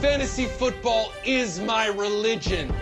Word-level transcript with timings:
Fantasy 0.00 0.46
football 0.58 1.06
is 1.26 1.60
my 1.60 2.00
religion. 2.02 2.72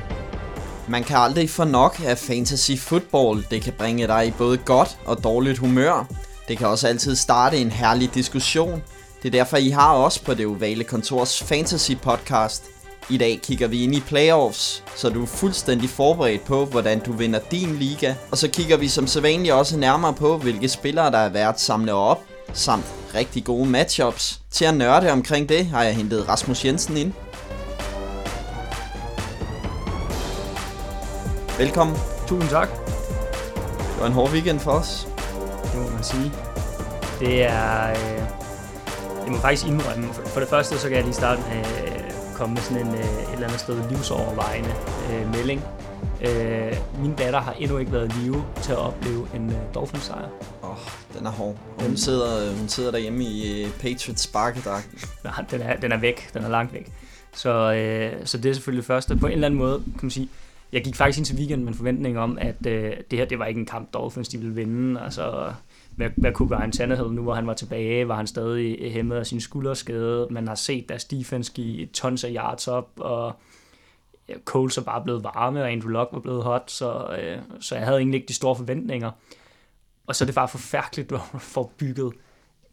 Man 0.89 1.05
kan 1.05 1.17
aldrig 1.17 1.50
få 1.50 1.65
nok 1.65 2.00
af 2.07 2.19
fantasy 2.19 2.73
football. 2.78 3.46
Det 3.50 3.62
kan 3.62 3.73
bringe 3.73 4.07
dig 4.07 4.26
i 4.26 4.31
både 4.31 4.57
godt 4.57 4.99
og 5.05 5.25
dårligt 5.25 5.58
humør. 5.58 6.07
Det 6.49 6.58
kan 6.58 6.67
også 6.67 6.89
altid 6.89 7.17
starte 7.17 7.58
en 7.58 7.71
herlig 7.71 8.14
diskussion. 8.14 8.82
Det 9.23 9.29
er 9.29 9.39
derfor, 9.39 9.57
I 9.57 9.69
har 9.69 9.95
os 9.95 10.19
på 10.19 10.34
det 10.34 10.47
ovale 10.47 10.84
kontors 10.84 11.43
fantasy 11.43 11.93
podcast. 12.02 12.65
I 13.11 13.17
dag 13.17 13.41
kigger 13.43 13.69
vi 13.69 13.83
ind 13.83 13.95
i 13.95 14.01
playoffs, 14.01 14.85
så 14.96 15.09
du 15.09 15.23
er 15.23 15.27
fuldstændig 15.27 15.91
forberedt 15.91 16.45
på, 16.45 16.64
hvordan 16.64 17.01
du 17.01 17.12
vinder 17.12 17.41
din 17.51 17.77
liga. 17.77 18.14
Og 18.30 18.39
så 18.39 18.48
kigger 18.48 18.77
vi 18.77 18.89
som 18.89 19.07
sædvanligt 19.07 19.55
også 19.55 19.79
nærmere 19.79 20.14
på, 20.14 20.39
hvilke 20.39 20.69
spillere 20.69 21.11
der 21.11 21.19
er 21.19 21.29
værd 21.29 21.55
at 21.55 21.61
samle 21.61 21.93
op, 21.93 22.23
samt 22.53 22.85
rigtig 23.17 23.45
gode 23.45 23.69
matchups. 23.69 24.41
Til 24.51 24.64
at 24.64 24.75
nørde 24.75 25.12
omkring 25.12 25.48
det 25.48 25.66
har 25.66 25.83
jeg 25.83 25.97
hentet 25.97 26.29
Rasmus 26.29 26.65
Jensen 26.65 26.97
ind. 26.97 27.12
Velkommen. 31.59 31.97
Tusind 32.27 32.51
tak. 32.51 32.69
Det 33.79 34.01
var 34.01 34.06
en 34.06 34.12
hård 34.12 34.30
weekend 34.30 34.61
for 34.61 34.70
os. 34.70 35.09
Det 35.73 35.80
må 35.83 35.91
man 35.91 36.05
sige. 36.05 36.33
Det 37.20 37.42
er... 37.42 37.91
Øh, 37.91 38.23
jeg 39.25 39.33
må 39.33 39.39
faktisk 39.39 39.67
indrømme. 39.67 40.12
For, 40.12 40.23
for 40.23 40.41
det 40.41 40.48
første, 40.48 40.78
så 40.78 40.89
kan 40.89 40.97
jeg 40.97 41.05
lige 41.05 41.14
starte 41.14 41.41
med 41.41 41.59
at 41.59 41.84
øh, 41.84 42.11
komme 42.34 42.55
med 42.55 42.62
sådan 42.62 42.87
en 42.87 42.95
øh, 42.95 43.01
et 43.01 43.33
eller 43.33 43.47
andet 43.47 43.61
sted 43.61 43.91
livsovervejende 43.91 44.75
øh, 45.12 45.30
melding. 45.30 45.64
Øh, 46.20 46.77
min 47.01 47.15
datter 47.15 47.41
har 47.41 47.52
endnu 47.52 47.79
ikke 47.79 47.93
været 47.93 48.12
i 48.16 48.19
live 48.19 48.45
til 48.62 48.73
at 48.73 48.79
opleve 48.79 49.29
en 49.34 49.51
øh, 49.51 49.56
Dolphins-sejr. 49.75 50.29
Åh, 50.62 50.70
oh, 50.70 50.77
den 51.19 51.27
er 51.27 51.30
hård. 51.30 51.56
Hun 51.80 51.97
sidder, 51.97 52.56
hun 52.59 52.69
sidder 52.69 52.91
derhjemme 52.91 53.25
i 53.25 53.65
øh, 53.65 53.70
Patriots 53.70 54.23
sparkedragten. 54.23 54.98
Nej, 55.25 55.45
den 55.51 55.61
er, 55.61 55.77
den 55.77 55.92
er 55.92 55.97
væk. 55.97 56.30
Den 56.34 56.45
er 56.45 56.48
langt 56.48 56.73
væk. 56.73 56.92
Så, 57.34 57.72
øh, 57.72 58.27
så 58.27 58.39
det 58.39 58.48
er 58.48 58.53
selvfølgelig 58.55 58.83
det 58.83 58.87
første. 58.87 59.17
På 59.17 59.27
en 59.27 59.33
eller 59.33 59.47
anden 59.47 59.59
måde, 59.59 59.83
kan 59.84 60.00
man 60.03 60.11
sige, 60.11 60.28
jeg 60.72 60.84
gik 60.84 60.97
faktisk 60.97 61.19
ind 61.19 61.27
til 61.27 61.37
weekenden 61.37 61.64
med 61.64 61.72
en 61.72 61.77
forventning 61.77 62.19
om, 62.19 62.39
at 62.41 62.67
øh, 62.67 62.92
det 63.11 63.19
her 63.19 63.27
det 63.27 63.39
var 63.39 63.47
ikke 63.47 63.61
en 63.61 63.67
kamp, 63.67 63.94
Dolphins 63.94 64.28
de 64.28 64.39
ville 64.39 64.55
vinde. 64.55 65.00
Altså, 65.00 65.53
hvad, 65.97 66.11
hvad 66.17 66.33
kunne 66.33 66.56
Ryan 66.56 66.72
Tannehill 66.72 67.11
nu, 67.11 67.22
hvor 67.22 67.34
han 67.34 67.47
var 67.47 67.55
tilbage? 67.55 68.09
Var 68.09 68.17
han 68.17 68.27
stadig 68.27 68.92
hæmmet 68.92 69.17
af 69.17 69.27
sin 69.27 69.41
skulderskade? 69.41 70.28
Man 70.31 70.48
har 70.48 70.55
set 70.55 70.89
deres 70.89 71.05
defense 71.05 71.53
give 71.53 71.87
tons 71.87 72.25
af 72.25 72.31
yards 72.37 72.69
op, 72.69 72.89
og 72.97 73.37
ja, 74.28 74.34
Coles 74.44 74.78
er 74.78 74.82
bare 74.82 75.02
blevet 75.02 75.24
varme, 75.24 75.62
og 75.62 75.72
Andrew 75.72 75.91
Luck 75.91 76.08
var 76.12 76.20
blevet 76.20 76.42
hot, 76.42 76.70
så, 76.70 77.16
øh, 77.20 77.38
så 77.60 77.74
jeg 77.74 77.84
havde 77.84 77.98
egentlig 77.98 78.19
ikke 78.19 78.28
de 78.28 78.34
store 78.34 78.56
forventninger. 78.56 79.10
Og 80.06 80.16
så 80.16 80.24
er 80.24 80.27
det 80.27 80.34
bare 80.34 80.48
forfærdeligt, 80.48 81.12
at 81.34 81.41
få 81.41 81.70
bygget 81.78 82.12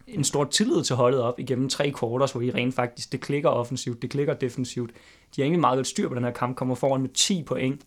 en 0.07 0.23
stor 0.23 0.43
tillid 0.43 0.83
til 0.83 0.95
holdet 0.95 1.21
op 1.21 1.39
igennem 1.39 1.69
tre 1.69 1.93
quarters, 1.99 2.31
hvor 2.31 2.41
I 2.41 2.51
rent 2.51 2.75
faktisk, 2.75 3.11
det 3.11 3.21
klikker 3.21 3.49
offensivt, 3.49 4.01
det 4.01 4.09
klikker 4.09 4.33
defensivt. 4.33 4.91
De 5.35 5.41
har 5.41 5.43
egentlig 5.43 5.61
meget 5.61 5.77
godt 5.77 5.87
styr 5.87 6.09
på 6.09 6.15
den 6.15 6.23
her 6.23 6.31
kamp, 6.31 6.55
kommer 6.55 6.75
foran 6.75 7.01
med 7.01 7.09
10 7.09 7.43
point, 7.43 7.81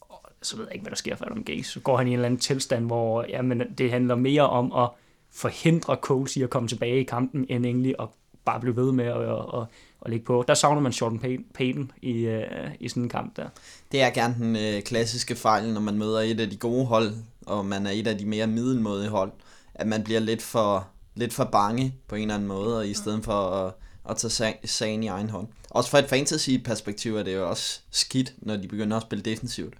og 0.00 0.30
så 0.42 0.56
ved 0.56 0.64
jeg 0.64 0.74
ikke, 0.74 0.82
hvad 0.82 0.90
der 0.90 0.96
sker 0.96 1.16
for 1.16 1.24
Adam 1.24 1.44
Gaze. 1.44 1.70
Så 1.70 1.80
går 1.80 1.96
han 1.96 2.06
i 2.06 2.10
en 2.10 2.14
eller 2.14 2.26
anden 2.26 2.40
tilstand, 2.40 2.86
hvor 2.86 3.24
jamen, 3.28 3.62
det 3.78 3.90
handler 3.90 4.14
mere 4.14 4.48
om 4.48 4.72
at 4.72 4.88
forhindre 5.32 5.96
Coles 5.96 6.36
i 6.36 6.42
at 6.42 6.50
komme 6.50 6.68
tilbage 6.68 7.00
i 7.00 7.04
kampen, 7.04 7.46
end 7.48 7.66
egentlig 7.66 7.94
at 7.98 8.08
bare 8.46 8.60
blive 8.60 8.76
ved 8.76 8.92
med 8.92 9.04
at, 9.04 9.22
at, 9.22 9.60
at, 9.60 9.66
at 10.04 10.10
ligge 10.10 10.26
på. 10.26 10.44
Der 10.48 10.54
savner 10.54 10.80
man 10.80 10.92
Jordan 10.92 11.44
Payton 11.54 11.92
i, 12.02 12.26
uh, 12.26 12.42
i 12.80 12.88
sådan 12.88 13.02
en 13.02 13.08
kamp 13.08 13.36
der. 13.36 13.48
Det 13.92 14.02
er 14.02 14.10
gerne 14.10 14.34
den 14.38 14.56
øh, 14.56 14.82
klassiske 14.82 15.36
fejl, 15.36 15.72
når 15.72 15.80
man 15.80 15.98
møder 15.98 16.20
et 16.20 16.40
af 16.40 16.50
de 16.50 16.56
gode 16.56 16.86
hold, 16.86 17.12
og 17.46 17.66
man 17.66 17.86
er 17.86 17.90
et 17.90 18.06
af 18.06 18.18
de 18.18 18.26
mere 18.26 18.46
middelmådige 18.46 19.10
hold, 19.10 19.32
at 19.74 19.86
man 19.86 20.04
bliver 20.04 20.20
lidt 20.20 20.42
for 20.42 20.88
lidt 21.14 21.34
for 21.34 21.44
bange 21.44 21.94
på 22.08 22.14
en 22.14 22.22
eller 22.22 22.34
anden 22.34 22.48
måde, 22.48 22.78
og 22.78 22.88
i 22.88 22.94
stedet 22.94 23.24
for 23.24 23.32
at, 23.32 23.74
at 24.10 24.16
tage 24.16 24.58
sagen 24.64 25.02
i 25.02 25.06
egen 25.06 25.30
hånd. 25.30 25.48
Også 25.70 25.90
fra 25.90 25.98
et 25.98 26.08
fantasy-perspektiv 26.08 27.16
er 27.16 27.22
det 27.22 27.34
jo 27.34 27.48
også 27.48 27.80
skidt, 27.90 28.34
når 28.38 28.56
de 28.56 28.68
begynder 28.68 28.96
at 28.96 29.02
spille 29.02 29.24
defensivt. 29.24 29.74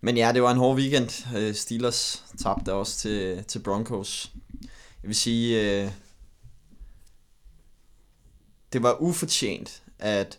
Men 0.00 0.16
ja, 0.16 0.32
det 0.32 0.42
var 0.42 0.50
en 0.50 0.58
hård 0.58 0.76
weekend. 0.76 1.36
Øh, 1.36 1.54
Steelers 1.54 2.24
tabte 2.42 2.72
også 2.72 2.98
til, 2.98 3.44
til 3.44 3.58
Broncos. 3.58 4.32
Jeg 5.02 5.08
vil 5.08 5.14
sige, 5.14 5.82
øh, 5.84 5.90
det 8.76 8.82
var 8.82 9.02
ufortjent, 9.02 9.82
at 9.98 10.38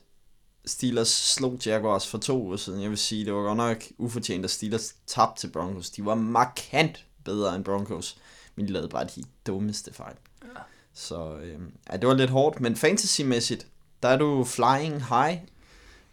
Steelers 0.66 1.10
slog 1.10 1.60
Jaguars 1.66 2.08
for 2.08 2.18
to 2.18 2.44
uger 2.44 2.58
siden. 2.58 2.82
Jeg 2.82 2.90
vil 2.90 2.98
sige, 2.98 3.26
det 3.26 3.34
var 3.34 3.42
godt 3.42 3.58
nok 3.58 3.84
ufortjent, 3.98 4.46
at 4.46 4.52
Steelers 4.52 4.96
tabte 5.08 5.42
til 5.42 5.48
Broncos. 5.48 5.90
De 5.90 6.06
var 6.06 6.16
markant 6.16 7.06
bedre 7.24 7.56
end 7.56 7.64
Broncos 7.64 8.18
men 8.58 8.68
de 8.68 8.72
lavede 8.74 8.90
bare 8.90 9.06
de 9.06 9.24
dummeste 9.48 9.94
fejl. 9.94 10.16
Ja. 10.44 10.62
Så 10.94 11.36
øh, 11.44 11.60
ja, 11.92 11.98
det 11.98 12.08
var 12.08 12.14
lidt 12.14 12.30
hårdt, 12.30 12.60
men 12.60 12.76
fantasymæssigt, 12.76 13.68
der 14.04 14.10
er 14.10 14.18
du 14.18 14.44
flying 14.44 14.94
high. 14.94 15.38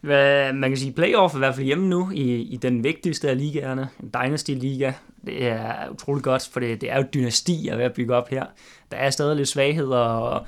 Hvad, 0.00 0.52
man 0.52 0.70
kan 0.70 0.78
sige, 0.78 0.92
playoff 0.92 1.34
er 1.34 1.38
i 1.38 1.38
hvert 1.38 1.54
fald 1.54 1.66
hjemme 1.66 1.88
nu 1.88 2.10
i, 2.10 2.40
i 2.42 2.56
den 2.56 2.84
vigtigste 2.84 3.30
af 3.30 3.38
ligaerne, 3.38 3.88
Dynasty 4.14 4.50
Liga. 4.50 4.92
Det 5.26 5.46
er 5.46 5.90
utrolig 5.90 6.22
godt, 6.22 6.48
for 6.52 6.60
det, 6.60 6.80
det 6.80 6.90
er 6.90 6.96
jo 6.96 7.04
dynasti 7.14 7.68
at 7.68 7.78
være 7.78 7.90
bygge 7.90 8.14
op 8.14 8.28
her. 8.28 8.46
Der 8.90 8.96
er 8.96 9.10
stadig 9.10 9.36
lidt 9.36 9.48
svagheder, 9.48 9.98
og 9.98 10.46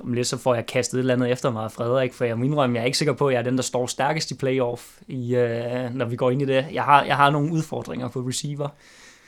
om 0.00 0.12
lidt 0.12 0.26
så 0.26 0.36
får 0.36 0.54
jeg 0.54 0.66
kastet 0.66 0.94
et 0.94 1.00
eller 1.00 1.14
andet 1.14 1.30
efter 1.30 1.50
mig 1.50 1.72
Frederik, 1.72 2.12
for 2.12 2.24
jeg 2.24 2.38
må 2.38 2.44
indrømme, 2.44 2.76
jeg 2.76 2.82
er 2.82 2.86
ikke 2.86 2.98
sikker 2.98 3.14
på, 3.14 3.28
at 3.28 3.34
jeg 3.34 3.38
er 3.38 3.44
den, 3.44 3.56
der 3.56 3.62
står 3.62 3.86
stærkest 3.86 4.30
i 4.30 4.34
playoff, 4.34 4.98
i, 5.08 5.36
uh, 5.36 5.94
når 5.94 6.04
vi 6.04 6.16
går 6.16 6.30
ind 6.30 6.42
i 6.42 6.44
det. 6.44 6.66
Jeg 6.72 6.82
har, 6.82 7.04
jeg 7.04 7.16
har 7.16 7.30
nogle 7.30 7.52
udfordringer 7.52 8.08
på 8.08 8.20
receiver. 8.20 8.68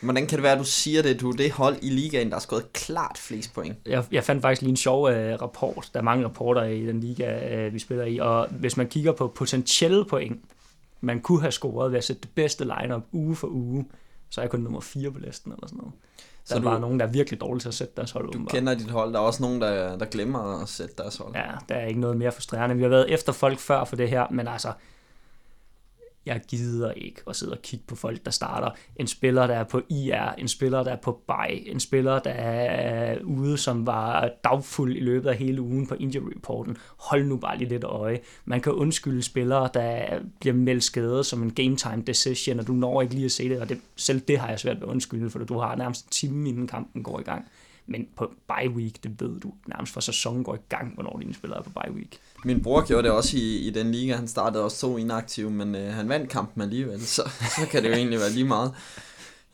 Hvordan 0.00 0.26
kan 0.26 0.36
det 0.36 0.42
være, 0.42 0.52
at 0.52 0.58
du 0.58 0.64
siger 0.64 1.02
det? 1.02 1.20
Du 1.20 1.30
er 1.30 1.36
det 1.36 1.52
hold 1.52 1.76
i 1.82 1.90
ligaen, 1.90 2.28
der 2.28 2.34
har 2.34 2.40
skåret 2.40 2.72
klart 2.72 3.18
flest 3.18 3.54
point. 3.54 3.76
Jeg, 3.86 4.04
jeg 4.12 4.24
fandt 4.24 4.42
faktisk 4.42 4.62
lige 4.62 4.70
en 4.70 4.76
sjov 4.76 5.02
uh, 5.02 5.14
rapport. 5.14 5.90
Der 5.92 6.00
er 6.00 6.04
mange 6.04 6.24
rapporter 6.24 6.64
i 6.64 6.86
den 6.86 7.00
liga, 7.00 7.66
uh, 7.66 7.74
vi 7.74 7.78
spiller 7.78 8.04
i. 8.04 8.18
Og 8.18 8.48
hvis 8.50 8.76
man 8.76 8.88
kigger 8.88 9.12
på 9.12 9.28
potentielle 9.28 10.04
point, 10.04 10.40
man 11.00 11.20
kunne 11.20 11.40
have 11.40 11.52
scoret 11.52 11.92
ved 11.92 11.98
at 11.98 12.04
sætte 12.04 12.22
det 12.22 12.30
bedste 12.34 12.64
lineup 12.64 13.02
uge 13.12 13.36
for 13.36 13.48
uge, 13.48 13.86
så 14.30 14.40
er 14.40 14.42
jeg 14.42 14.50
kun 14.50 14.60
nummer 14.60 14.80
4 14.80 15.10
på 15.10 15.18
listen 15.18 15.52
eller 15.52 15.66
sådan 15.66 15.76
noget. 15.76 15.92
Der 16.48 16.54
så 16.54 16.58
er 16.58 16.62
du, 16.62 16.68
bare 16.68 16.80
nogen, 16.80 17.00
der 17.00 17.06
er 17.06 17.10
virkelig 17.10 17.40
dårlige 17.40 17.60
til 17.60 17.68
at 17.68 17.74
sætte 17.74 17.92
deres 17.96 18.10
hold 18.10 18.24
Du 18.24 18.28
åbenbart. 18.30 18.52
kender 18.54 18.74
dit 18.74 18.90
hold. 18.90 19.12
Der 19.12 19.18
er 19.18 19.22
også 19.22 19.42
nogen, 19.42 19.60
der, 19.60 19.98
der 19.98 20.06
glemmer 20.06 20.62
at 20.62 20.68
sætte 20.68 20.94
deres 20.98 21.16
hold. 21.16 21.34
Ja, 21.34 21.44
der 21.68 21.74
er 21.74 21.86
ikke 21.86 22.00
noget 22.00 22.16
mere 22.16 22.32
frustrerende. 22.32 22.76
Vi 22.76 22.82
har 22.82 22.88
været 22.88 23.10
efter 23.10 23.32
folk 23.32 23.58
før 23.58 23.84
for 23.84 23.96
det 23.96 24.08
her, 24.08 24.26
men 24.30 24.48
altså, 24.48 24.72
jeg 26.28 26.40
gider 26.48 26.92
ikke 26.92 27.20
at 27.28 27.36
sidde 27.36 27.52
og 27.52 27.62
kigge 27.62 27.84
på 27.88 27.96
folk, 27.96 28.24
der 28.24 28.30
starter. 28.30 28.70
En 28.96 29.06
spiller, 29.06 29.46
der 29.46 29.54
er 29.54 29.64
på 29.64 29.82
IR, 29.88 30.34
en 30.38 30.48
spiller, 30.48 30.82
der 30.82 30.90
er 30.90 30.96
på 30.96 31.22
bye, 31.28 31.68
en 31.68 31.80
spiller, 31.80 32.18
der 32.18 32.30
er 32.30 33.18
ude, 33.24 33.58
som 33.58 33.86
var 33.86 34.30
dagfuld 34.44 34.96
i 34.96 35.00
løbet 35.00 35.28
af 35.28 35.36
hele 35.36 35.62
ugen 35.62 35.86
på 35.86 35.94
injury 35.94 36.30
reporten. 36.36 36.76
Hold 36.98 37.24
nu 37.24 37.36
bare 37.36 37.58
lige 37.58 37.68
lidt 37.68 37.84
øje. 37.84 38.20
Man 38.44 38.60
kan 38.60 38.72
undskylde 38.72 39.22
spillere, 39.22 39.68
der 39.74 40.20
bliver 40.40 40.54
meldt 40.54 40.84
skadet 40.84 41.26
som 41.26 41.42
en 41.42 41.50
game 41.50 41.76
time 41.76 42.02
decision, 42.06 42.60
og 42.60 42.66
du 42.66 42.72
når 42.72 43.02
ikke 43.02 43.14
lige 43.14 43.24
at 43.24 43.32
se 43.32 43.48
det, 43.48 43.60
og 43.60 43.68
det, 43.68 43.80
selv 43.96 44.20
det 44.20 44.38
har 44.38 44.48
jeg 44.48 44.60
svært 44.60 44.76
ved 44.76 44.82
at 44.82 44.88
undskylde, 44.88 45.30
for 45.30 45.38
du 45.38 45.58
har 45.58 45.76
nærmest 45.76 46.04
en 46.04 46.10
time, 46.10 46.48
inden 46.48 46.66
kampen 46.66 47.02
går 47.02 47.20
i 47.20 47.22
gang. 47.22 47.48
Men 47.86 48.08
på 48.16 48.32
bye 48.48 48.70
week, 48.70 49.02
det 49.02 49.20
ved 49.20 49.40
du 49.40 49.52
nærmest 49.66 49.92
for 49.92 50.00
sæsonen 50.00 50.44
går 50.44 50.54
i 50.54 50.58
gang, 50.68 50.94
hvornår 50.94 51.18
dine 51.20 51.34
spillere 51.34 51.58
er 51.58 51.62
på 51.62 51.70
bye 51.70 51.92
week. 51.92 52.18
Min 52.44 52.62
bror 52.62 52.86
gjorde 52.86 53.02
det 53.02 53.10
også 53.10 53.36
i, 53.36 53.56
i 53.58 53.70
den 53.70 53.92
liga. 53.92 54.16
Han 54.16 54.28
startede 54.28 54.64
også 54.64 54.80
to 54.80 54.96
inaktive, 54.96 55.50
men 55.50 55.74
øh, 55.74 55.94
han 55.94 56.08
vandt 56.08 56.30
kampen 56.30 56.62
alligevel, 56.62 57.06
så, 57.06 57.30
så 57.60 57.66
kan 57.70 57.82
det 57.82 57.88
jo 57.88 57.94
egentlig 57.94 58.20
være 58.20 58.30
lige 58.30 58.44
meget. 58.44 58.72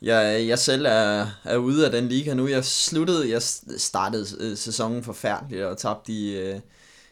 Jeg, 0.01 0.47
jeg 0.47 0.59
selv 0.59 0.85
er, 0.85 1.27
er 1.43 1.57
ude 1.57 1.85
af 1.85 1.91
den 1.91 2.07
liga 2.07 2.33
nu. 2.33 2.47
Jeg 2.47 2.65
sluttede, 2.65 3.29
jeg 3.29 3.41
startede 3.77 4.25
øh, 4.39 4.57
sæsonen 4.57 5.03
forfærdeligt 5.03 5.63
og 5.63 5.77
tabte 5.77 6.11
i, 6.11 6.37
øh, 6.37 6.59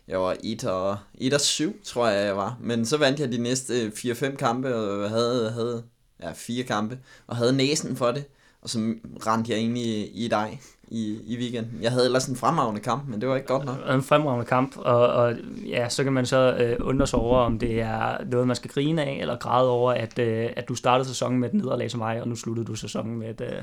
jeg 0.07 0.21
var 0.21 0.35
1 0.43 0.63
og, 0.63 0.97
1 1.15 1.33
og 1.33 1.41
7, 1.41 1.83
tror 1.83 2.07
jeg, 2.07 2.25
jeg 2.25 2.37
var. 2.37 2.57
Men 2.61 2.85
så 2.85 2.97
vandt 2.97 3.19
jeg 3.19 3.31
de 3.31 3.37
næste 3.37 3.81
øh, 3.81 3.91
4-5 3.91 4.35
kampe, 4.35 4.75
og 4.75 5.09
havde, 5.09 5.51
havde 5.51 5.83
ja, 6.21 6.31
fire 6.31 6.63
kampe, 6.63 6.99
og 7.27 7.35
havde 7.35 7.53
næsen 7.53 7.95
for 7.95 8.11
det. 8.11 8.25
Og 8.61 8.69
så 8.69 8.79
rendte 9.27 9.51
jeg 9.51 9.59
ind 9.59 9.77
i, 9.77 10.05
i 10.05 10.27
dig 10.27 10.61
i, 10.87 11.19
i 11.25 11.37
weekenden. 11.37 11.79
Jeg 11.81 11.91
havde 11.91 12.05
ellers 12.05 12.25
en 12.25 12.35
fremragende 12.35 12.81
kamp, 12.81 13.07
men 13.07 13.21
det 13.21 13.29
var 13.29 13.35
ikke 13.35 13.47
godt 13.47 13.65
nok. 13.65 13.77
En 13.89 14.03
fremragende 14.03 14.45
kamp, 14.45 14.77
og, 14.77 15.07
og 15.07 15.35
ja, 15.67 15.89
så 15.89 16.03
kan 16.03 16.13
man 16.13 16.25
så 16.25 16.55
øh, 16.55 16.77
undre 16.79 17.07
sig 17.07 17.19
over, 17.19 17.39
om 17.39 17.59
det 17.59 17.81
er 17.81 18.23
noget, 18.25 18.47
man 18.47 18.55
skal 18.55 18.71
grine 18.71 19.03
af, 19.03 19.17
eller 19.21 19.37
græde 19.37 19.69
over, 19.69 19.91
at, 19.91 20.19
øh, 20.19 20.49
at 20.55 20.69
du 20.69 20.75
startede 20.75 21.07
sæsonen 21.07 21.39
med 21.39 21.49
et 21.49 21.53
nederlag 21.53 21.91
som 21.91 21.97
mig, 21.97 22.21
og 22.21 22.27
nu 22.27 22.35
sluttede 22.35 22.67
du 22.67 22.75
sæsonen 22.75 23.19
med 23.19 23.29
et, 23.29 23.41
øh, 23.41 23.61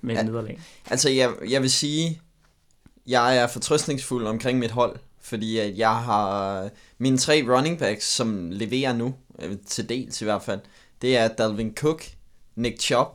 med 0.00 0.14
et 0.14 0.18
ja, 0.18 0.24
nederlag. 0.24 0.60
Altså, 0.90 1.10
jeg, 1.10 1.30
jeg 1.50 1.62
vil 1.62 1.70
sige, 1.70 2.20
jeg 3.06 3.38
er 3.38 3.46
fortrøstningsfuld 3.46 4.26
omkring 4.26 4.58
mit 4.58 4.70
hold, 4.70 4.96
fordi 5.20 5.58
at 5.58 5.78
jeg 5.78 5.96
har 5.96 6.68
mine 6.98 7.18
tre 7.18 7.44
running 7.48 7.78
backs, 7.78 8.04
som 8.04 8.50
leverer 8.50 8.92
nu, 8.92 9.14
øh, 9.42 9.56
til 9.66 9.88
dels 9.88 10.20
i 10.20 10.24
hvert 10.24 10.42
fald, 10.42 10.60
det 11.02 11.16
er 11.16 11.28
Dalvin 11.28 11.74
Cook, 11.74 12.04
Nick 12.56 12.80
Chubb 12.80 13.08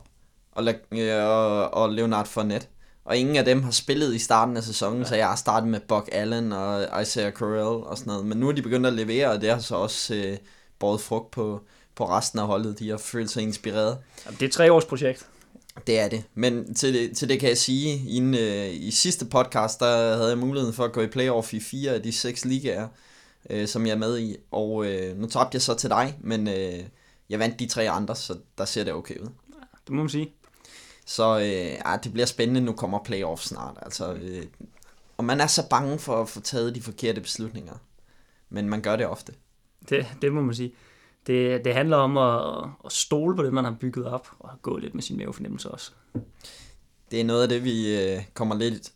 og, 0.52 0.64
og, 0.90 1.74
og 1.74 1.92
Leonard 1.92 2.26
Fournette. 2.26 2.66
Og 3.10 3.16
ingen 3.16 3.36
af 3.36 3.44
dem 3.44 3.62
har 3.62 3.70
spillet 3.70 4.14
i 4.14 4.18
starten 4.18 4.56
af 4.56 4.62
sæsonen, 4.62 5.02
ja. 5.02 5.08
så 5.08 5.16
jeg 5.16 5.28
har 5.28 5.36
startet 5.36 5.68
med 5.68 5.80
Buck 5.80 6.08
Allen 6.12 6.52
og 6.52 7.02
Isaiah 7.02 7.32
Correll 7.32 7.84
og 7.86 7.98
sådan 7.98 8.10
noget. 8.10 8.26
Men 8.26 8.38
nu 8.38 8.48
er 8.48 8.52
de 8.52 8.62
begyndt 8.62 8.86
at 8.86 8.92
levere, 8.92 9.30
og 9.30 9.40
det 9.40 9.50
har 9.50 9.58
så 9.58 9.74
også 9.74 10.14
øh, 10.14 10.36
båret 10.78 11.00
frugt 11.00 11.30
på, 11.30 11.60
på 11.94 12.08
resten 12.08 12.38
af 12.38 12.46
holdet. 12.46 12.78
De 12.78 12.90
har 12.90 12.96
følt 12.96 13.30
sig 13.30 13.42
inspireret. 13.42 13.98
Ja, 14.26 14.30
det 14.30 14.42
er 14.42 14.46
et 14.46 14.52
treårs 14.52 14.84
projekt. 14.84 15.26
Det 15.86 15.98
er 15.98 16.08
det. 16.08 16.24
Men 16.34 16.74
til 16.74 16.94
det, 16.94 17.16
til 17.16 17.28
det 17.28 17.40
kan 17.40 17.48
jeg 17.48 17.58
sige, 17.58 18.08
inden, 18.08 18.34
øh, 18.34 18.74
i 18.74 18.90
sidste 18.90 19.24
podcast, 19.24 19.80
der 19.80 20.16
havde 20.16 20.28
jeg 20.28 20.38
muligheden 20.38 20.74
for 20.74 20.84
at 20.84 20.92
gå 20.92 21.00
i 21.00 21.06
playoff 21.06 21.54
i 21.54 21.60
fire 21.60 21.90
af 21.90 22.02
de 22.02 22.12
seks 22.12 22.44
ligaer, 22.44 22.88
øh, 23.50 23.68
som 23.68 23.86
jeg 23.86 23.92
er 23.92 23.98
med 23.98 24.18
i. 24.18 24.36
Og 24.50 24.86
øh, 24.86 25.18
nu 25.18 25.26
tabte 25.26 25.56
jeg 25.56 25.62
så 25.62 25.74
til 25.74 25.90
dig, 25.90 26.18
men 26.20 26.48
øh, 26.48 26.84
jeg 27.30 27.38
vandt 27.38 27.58
de 27.58 27.66
tre 27.66 27.90
andre, 27.90 28.16
så 28.16 28.34
der 28.58 28.64
ser 28.64 28.84
det 28.84 28.92
okay 28.92 29.18
ud. 29.18 29.28
Det 29.86 29.90
må 29.94 30.02
man 30.02 30.08
sige. 30.08 30.32
Så 31.10 31.38
øh, 31.38 31.44
ja, 31.86 31.96
det 32.04 32.12
bliver 32.12 32.26
spændende, 32.26 32.60
nu 32.60 32.72
kommer 32.72 32.98
playoff 33.04 33.42
snart. 33.42 33.78
Altså, 33.82 34.12
øh, 34.12 34.42
og 35.16 35.24
man 35.24 35.40
er 35.40 35.46
så 35.46 35.68
bange 35.68 35.98
for 35.98 36.22
at 36.22 36.28
få 36.28 36.40
taget 36.40 36.74
de 36.74 36.82
forkerte 36.82 37.20
beslutninger. 37.20 37.74
Men 38.50 38.68
man 38.68 38.82
gør 38.82 38.96
det 38.96 39.06
ofte. 39.06 39.32
Det, 39.88 40.06
det 40.22 40.32
må 40.32 40.40
man 40.40 40.54
sige. 40.54 40.72
Det, 41.26 41.64
det 41.64 41.74
handler 41.74 41.96
om 41.96 42.16
at, 42.16 42.70
at 42.84 42.92
stole 42.92 43.36
på 43.36 43.42
det, 43.42 43.52
man 43.52 43.64
har 43.64 43.76
bygget 43.80 44.06
op, 44.06 44.28
og 44.38 44.50
gå 44.62 44.76
lidt 44.76 44.94
med 44.94 45.02
sin 45.02 45.16
mavefornemmelse 45.16 45.70
også. 45.70 45.92
Det 47.10 47.20
er 47.20 47.24
noget 47.24 47.42
af 47.42 47.48
det, 47.48 47.64
vi 47.64 47.96
øh, 47.96 48.22
kommer 48.34 48.54
lidt 48.54 48.92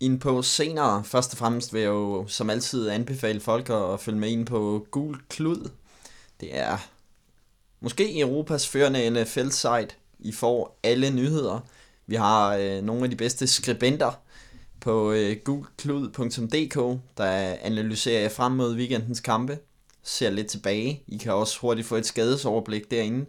ind 0.00 0.20
på 0.20 0.42
senere. 0.42 1.04
Først 1.04 1.32
og 1.32 1.38
fremmest 1.38 1.74
vil 1.74 1.80
jeg 1.80 1.88
jo 1.88 2.24
som 2.28 2.50
altid 2.50 2.88
anbefale 2.88 3.40
folk 3.40 3.70
at 3.70 4.00
følge 4.00 4.18
med 4.18 4.28
ind 4.28 4.46
på 4.46 4.86
Gul 4.90 5.20
Klud. 5.28 5.70
Det 6.40 6.58
er 6.58 6.78
måske 7.80 8.20
Europas 8.20 8.68
førende 8.68 9.10
NFL-site. 9.10 9.96
I 10.22 10.32
får 10.32 10.78
alle 10.82 11.10
nyheder. 11.10 11.60
Vi 12.06 12.14
har 12.14 12.56
øh, 12.56 12.82
nogle 12.82 13.04
af 13.04 13.10
de 13.10 13.16
bedste 13.16 13.46
skribenter 13.46 14.12
på 14.80 15.12
øh, 15.12 15.36
gulklud.dk, 15.44 17.00
der 17.16 17.56
analyserer 17.62 18.20
jeg 18.20 18.32
frem 18.32 18.52
mod 18.52 18.76
weekendens 18.76 19.20
kampe. 19.20 19.58
Ser 20.02 20.30
lidt 20.30 20.46
tilbage. 20.46 21.02
I 21.06 21.16
kan 21.16 21.32
også 21.32 21.58
hurtigt 21.60 21.86
få 21.86 21.96
et 21.96 22.06
skadesoverblik 22.06 22.90
derinde. 22.90 23.26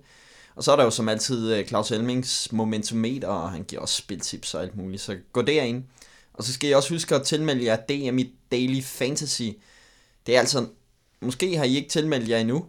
Og 0.56 0.63
så 0.63 0.72
er 0.72 0.75
der 0.75 0.84
jo 0.84 0.90
som 0.90 1.10
altid 1.10 1.54
øh, 1.54 1.66
Claus 1.66 1.92
Elmings 1.92 2.51
momentometer, 2.51 3.28
og 3.28 3.51
han 3.51 3.63
giver 3.63 3.81
også 3.81 3.96
spiltips 3.96 4.54
og 4.54 4.62
alt 4.62 4.78
muligt. 4.78 5.01
Så 5.01 5.18
gå 5.34 5.42
derind. 5.42 5.84
Og 6.34 6.44
så 6.44 6.54
skal 6.54 6.69
I 6.69 6.74
også 6.74 6.94
huske 6.94 7.16
at 7.16 7.24
tilmelde 7.24 7.66
jer 7.66 7.75
DM 7.75 8.18
i 8.18 8.36
Daily 8.51 8.81
Fantasy. 8.81 9.50
Det 10.25 10.36
er 10.36 10.39
altså, 10.39 10.68
måske 11.22 11.57
har 11.57 11.63
I 11.63 11.75
ikke 11.75 11.89
tilmeldt 11.89 12.30
jer 12.30 12.38
endnu 12.38 12.66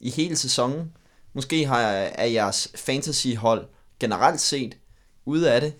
i 0.00 0.10
hele 0.10 0.36
sæsonen. 0.36 0.92
Måske 1.32 1.66
har 1.66 1.80
er 1.80 2.26
jeres 2.26 2.68
fantasyhold 2.74 3.68
generelt 4.00 4.40
set 4.40 4.76
ude 5.24 5.52
af 5.52 5.60
det, 5.60 5.74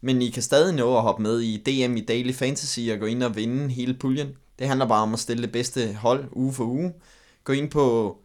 men 0.00 0.22
I 0.22 0.30
kan 0.30 0.42
stadig 0.42 0.74
nå 0.74 0.96
at 0.96 1.02
hoppe 1.02 1.22
med 1.22 1.40
i 1.40 1.56
DM 1.56 1.96
i 1.96 2.04
Daily 2.04 2.32
Fantasy 2.32 2.80
og 2.92 2.98
gå 2.98 3.06
ind 3.06 3.22
og 3.22 3.36
vinde 3.36 3.68
hele 3.68 3.94
puljen. 3.94 4.28
Det 4.58 4.68
handler 4.68 4.86
bare 4.86 5.02
om 5.02 5.12
at 5.12 5.18
stille 5.20 5.42
det 5.42 5.52
bedste 5.52 5.94
hold 5.94 6.24
uge 6.32 6.52
for 6.52 6.64
uge. 6.64 6.92
Gå 7.44 7.52
ind 7.52 7.70
på 7.70 8.16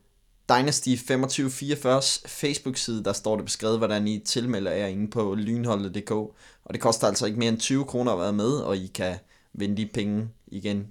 Dynasty 0.50 0.90
2544's 0.90 2.22
Facebook-side, 2.28 3.04
der 3.04 3.14
står 3.14 3.36
det 3.36 3.46
beskrevet, 3.46 3.78
hvordan 3.78 4.08
I 4.08 4.20
tilmelder 4.20 4.72
jer 4.72 4.88
inde 4.88 5.08
på 5.08 5.36
lynholdet.dk. 5.36 6.12
Og 6.12 6.74
det 6.74 6.82
koster 6.82 7.08
altså 7.08 7.26
ikke 7.26 7.40
mere 7.40 7.50
end 7.50 7.60
20 7.60 7.86
kroner 7.86 8.12
at 8.12 8.20
være 8.20 8.34
med, 8.34 8.52
og 8.52 8.78
I 8.78 8.88
kan 8.88 9.16
vinde 9.54 9.78
de 9.78 9.90
penge 9.94 10.30
igen 10.48 10.88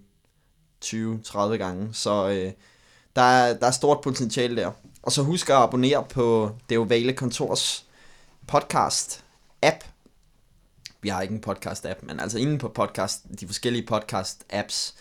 20-30 0.84 1.38
gange. 1.38 1.88
Så 1.92 2.28
øh, 2.28 2.52
der, 3.16 3.22
er, 3.22 3.58
der 3.58 3.66
er 3.66 3.70
stort 3.70 4.00
potentiale 4.00 4.56
der. 4.56 4.70
Og 5.02 5.12
så 5.12 5.22
husk 5.22 5.50
at 5.50 5.56
abonnere 5.56 6.04
på 6.10 6.50
Det 6.68 6.78
Ovale 6.78 7.12
Kontors 7.12 7.86
podcast 8.46 9.24
app. 9.62 9.84
Vi 11.02 11.08
har 11.08 11.22
ikke 11.22 11.34
en 11.34 11.40
podcast 11.40 11.86
app, 11.86 12.02
men 12.02 12.20
altså 12.20 12.38
inde 12.38 12.58
på 12.58 12.68
podcast, 12.68 13.24
de 13.40 13.46
forskellige 13.46 13.86
podcast 13.86 14.44
apps. 14.50 14.94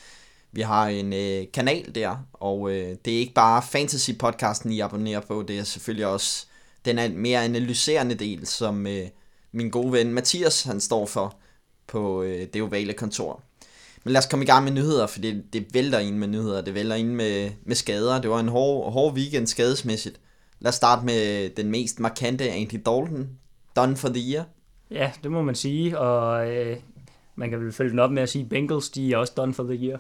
Vi 0.51 0.61
har 0.61 0.87
en 0.87 1.13
øh, 1.13 1.45
kanal 1.53 1.95
der, 1.95 2.17
og 2.33 2.71
øh, 2.71 2.97
det 3.05 3.13
er 3.13 3.19
ikke 3.19 3.33
bare 3.33 3.63
fantasy 3.63 4.11
podcasten 4.19 4.71
I 4.71 4.79
abonnerer 4.79 5.19
på, 5.19 5.43
det 5.47 5.59
er 5.59 5.63
selvfølgelig 5.63 6.07
også 6.07 6.45
den 6.85 6.99
er 6.99 7.09
mere 7.09 7.43
analyserende 7.43 8.15
del, 8.15 8.47
som 8.47 8.87
øh, 8.87 9.07
min 9.51 9.69
gode 9.69 9.91
ven 9.91 10.13
Mathias 10.13 10.63
han 10.63 10.81
står 10.81 11.05
for 11.05 11.35
på 11.87 12.23
øh, 12.23 12.47
det 12.53 12.61
ovale 12.61 12.93
kontor. 12.93 13.41
Men 14.03 14.11
lad 14.13 14.19
os 14.19 14.25
komme 14.25 14.43
i 14.43 14.47
gang 14.47 14.63
med 14.63 14.71
nyheder, 14.71 15.07
for 15.07 15.19
det, 15.19 15.43
det 15.53 15.65
vælter 15.73 15.99
ind 15.99 16.17
med 16.17 16.27
nyheder, 16.27 16.61
det 16.61 16.73
vælter 16.73 16.95
ind 16.95 17.09
med, 17.09 17.51
med 17.65 17.75
skader. 17.75 18.21
Det 18.21 18.29
var 18.29 18.39
en 18.39 18.47
hård, 18.47 18.93
hård 18.93 19.13
weekend 19.13 19.47
skadesmæssigt. 19.47 20.19
Lad 20.59 20.69
os 20.69 20.75
starte 20.75 21.05
med 21.05 21.49
den 21.49 21.71
mest 21.71 21.99
markante 21.99 22.49
Andy 22.49 22.73
Dalton, 22.85 23.29
done 23.75 23.95
for 23.95 24.09
the 24.09 24.33
year. 24.33 24.45
Ja, 24.91 25.11
det 25.23 25.31
må 25.31 25.41
man 25.41 25.55
sige, 25.55 25.99
og 25.99 26.51
øh, 26.51 26.77
man 27.35 27.49
kan 27.49 27.59
vel 27.59 27.71
følge 27.71 27.91
den 27.91 27.99
op 27.99 28.11
med 28.11 28.23
at 28.23 28.29
sige, 28.29 28.45
Bengals, 28.45 28.89
de 28.89 29.13
er 29.13 29.17
også 29.17 29.33
done 29.37 29.53
for 29.53 29.63
the 29.63 29.75
year. 29.75 29.99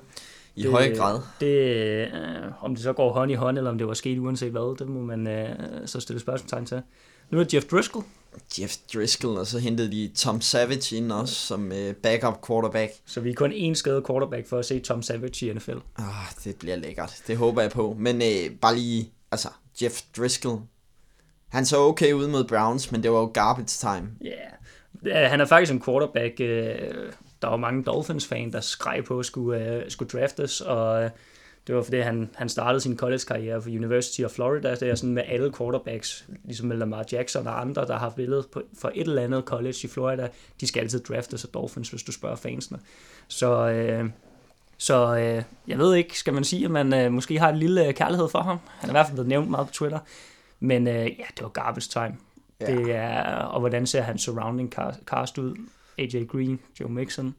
I 0.55 0.63
det, 0.63 0.71
høj 0.71 0.95
grad. 0.95 1.19
Det, 1.39 1.47
øh, 1.47 2.07
om 2.61 2.75
det 2.75 2.83
så 2.83 2.93
går 2.93 3.13
hånd 3.13 3.31
i 3.31 3.33
hånd, 3.33 3.57
eller 3.57 3.71
om 3.71 3.77
det 3.77 3.87
var 3.87 3.93
sket 3.93 4.19
uanset 4.19 4.51
hvad, 4.51 4.77
det 4.77 4.87
må 4.87 5.01
man 5.01 5.27
øh, 5.27 5.49
så 5.85 5.99
stille 5.99 6.19
spørgsmålstegn 6.19 6.65
til. 6.65 6.81
Nu 7.29 7.39
er 7.39 7.43
det 7.43 7.53
Jeff 7.53 7.65
Driscoll. 7.65 8.05
Jeff 8.59 8.73
Driscoll, 8.93 9.37
og 9.37 9.47
så 9.47 9.59
hentede 9.59 9.91
de 9.91 10.11
Tom 10.15 10.41
Savage 10.41 10.95
ind 10.95 11.11
også 11.11 11.35
som 11.35 11.71
øh, 11.71 11.93
backup 11.93 12.47
quarterback. 12.47 12.91
Så 13.05 13.21
vi 13.21 13.29
er 13.29 13.33
kun 13.33 13.51
én 13.51 13.73
skadet 13.73 14.07
quarterback 14.07 14.47
for 14.47 14.59
at 14.59 14.65
se 14.65 14.79
Tom 14.79 15.01
Savage 15.01 15.45
i 15.45 15.53
NFL. 15.53 15.77
Ah, 15.97 16.05
det 16.43 16.55
bliver 16.55 16.75
lækkert. 16.75 17.23
Det 17.27 17.37
håber 17.37 17.61
jeg 17.61 17.71
på. 17.71 17.95
Men 17.99 18.15
øh, 18.15 18.55
bare 18.61 18.75
lige, 18.75 19.11
altså, 19.31 19.49
Jeff 19.81 20.01
Driscoll, 20.17 20.59
han 21.49 21.65
så 21.65 21.77
okay 21.77 22.13
ud 22.13 22.27
mod 22.27 22.43
Browns, 22.43 22.91
men 22.91 23.03
det 23.03 23.11
var 23.11 23.19
jo 23.19 23.25
garbage 23.25 23.67
time. 23.67 24.09
Ja, 24.21 24.29
yeah. 25.09 25.31
han 25.31 25.41
er 25.41 25.45
faktisk 25.45 25.71
en 25.71 25.81
quarterback, 25.81 26.39
øh, 26.39 26.75
der 27.41 27.47
var 27.47 27.57
mange 27.57 27.83
Dolphins-fan, 27.83 28.51
der 28.51 28.61
skreg 28.61 29.03
på 29.07 29.19
at 29.19 29.25
skulle, 29.25 29.77
uh, 29.77 29.83
skulle 29.87 30.19
draftes, 30.19 30.61
og 30.61 31.03
uh, 31.03 31.09
det 31.67 31.75
var 31.75 31.81
fordi, 31.81 31.99
han, 31.99 32.29
han 32.35 32.49
startede 32.49 32.81
sin 32.81 32.97
college-karriere 32.97 33.61
for 33.61 33.69
University 33.69 34.21
of 34.21 34.31
Florida. 34.31 34.75
Det 34.75 34.83
er 34.83 34.95
sådan 34.95 35.13
med 35.13 35.23
alle 35.27 35.53
quarterbacks, 35.57 36.25
ligesom 36.43 36.67
med 36.67 36.77
Lamar 36.77 37.05
Jackson 37.11 37.47
og 37.47 37.61
andre, 37.61 37.87
der 37.87 37.97
har 37.97 38.09
spillet 38.09 38.45
på, 38.51 38.61
for 38.77 38.91
et 38.95 39.07
eller 39.07 39.21
andet 39.21 39.43
college 39.43 39.75
i 39.83 39.87
Florida. 39.87 40.27
De 40.61 40.67
skal 40.67 40.81
altid 40.81 40.99
draftes 40.99 41.43
af 41.45 41.49
Dolphins, 41.49 41.89
hvis 41.89 42.03
du 42.03 42.11
spørger 42.11 42.35
fansene. 42.35 42.79
Så, 43.27 43.71
uh, 44.01 44.09
så 44.77 45.11
uh, 45.13 45.43
jeg 45.69 45.77
ved 45.77 45.95
ikke, 45.95 46.19
skal 46.19 46.33
man 46.33 46.43
sige, 46.43 46.65
at 46.65 46.71
man 46.71 47.05
uh, 47.05 47.13
måske 47.13 47.39
har 47.39 47.49
en 47.49 47.57
lille 47.57 47.93
kærlighed 47.93 48.29
for 48.29 48.39
ham. 48.39 48.59
Han 48.79 48.89
er 48.89 48.93
i 48.93 48.95
hvert 48.95 49.05
fald 49.05 49.15
blevet 49.15 49.29
nævnt 49.29 49.49
meget 49.49 49.67
på 49.67 49.73
Twitter. 49.73 49.99
Men 50.59 50.87
uh, 50.87 50.93
ja, 50.93 51.25
det 51.35 51.41
var 51.41 51.49
garbage 51.49 51.89
time. 51.89 52.17
Ja. 52.61 52.75
Det 52.75 52.95
er, 52.95 53.23
og 53.35 53.59
hvordan 53.59 53.87
ser 53.87 54.01
hans 54.01 54.21
surrounding 54.21 54.73
cast 55.05 55.37
ud? 55.37 55.55
AJ 55.97 56.25
Green, 56.25 56.59
Joe 56.79 56.89
Mixon. 56.89 57.35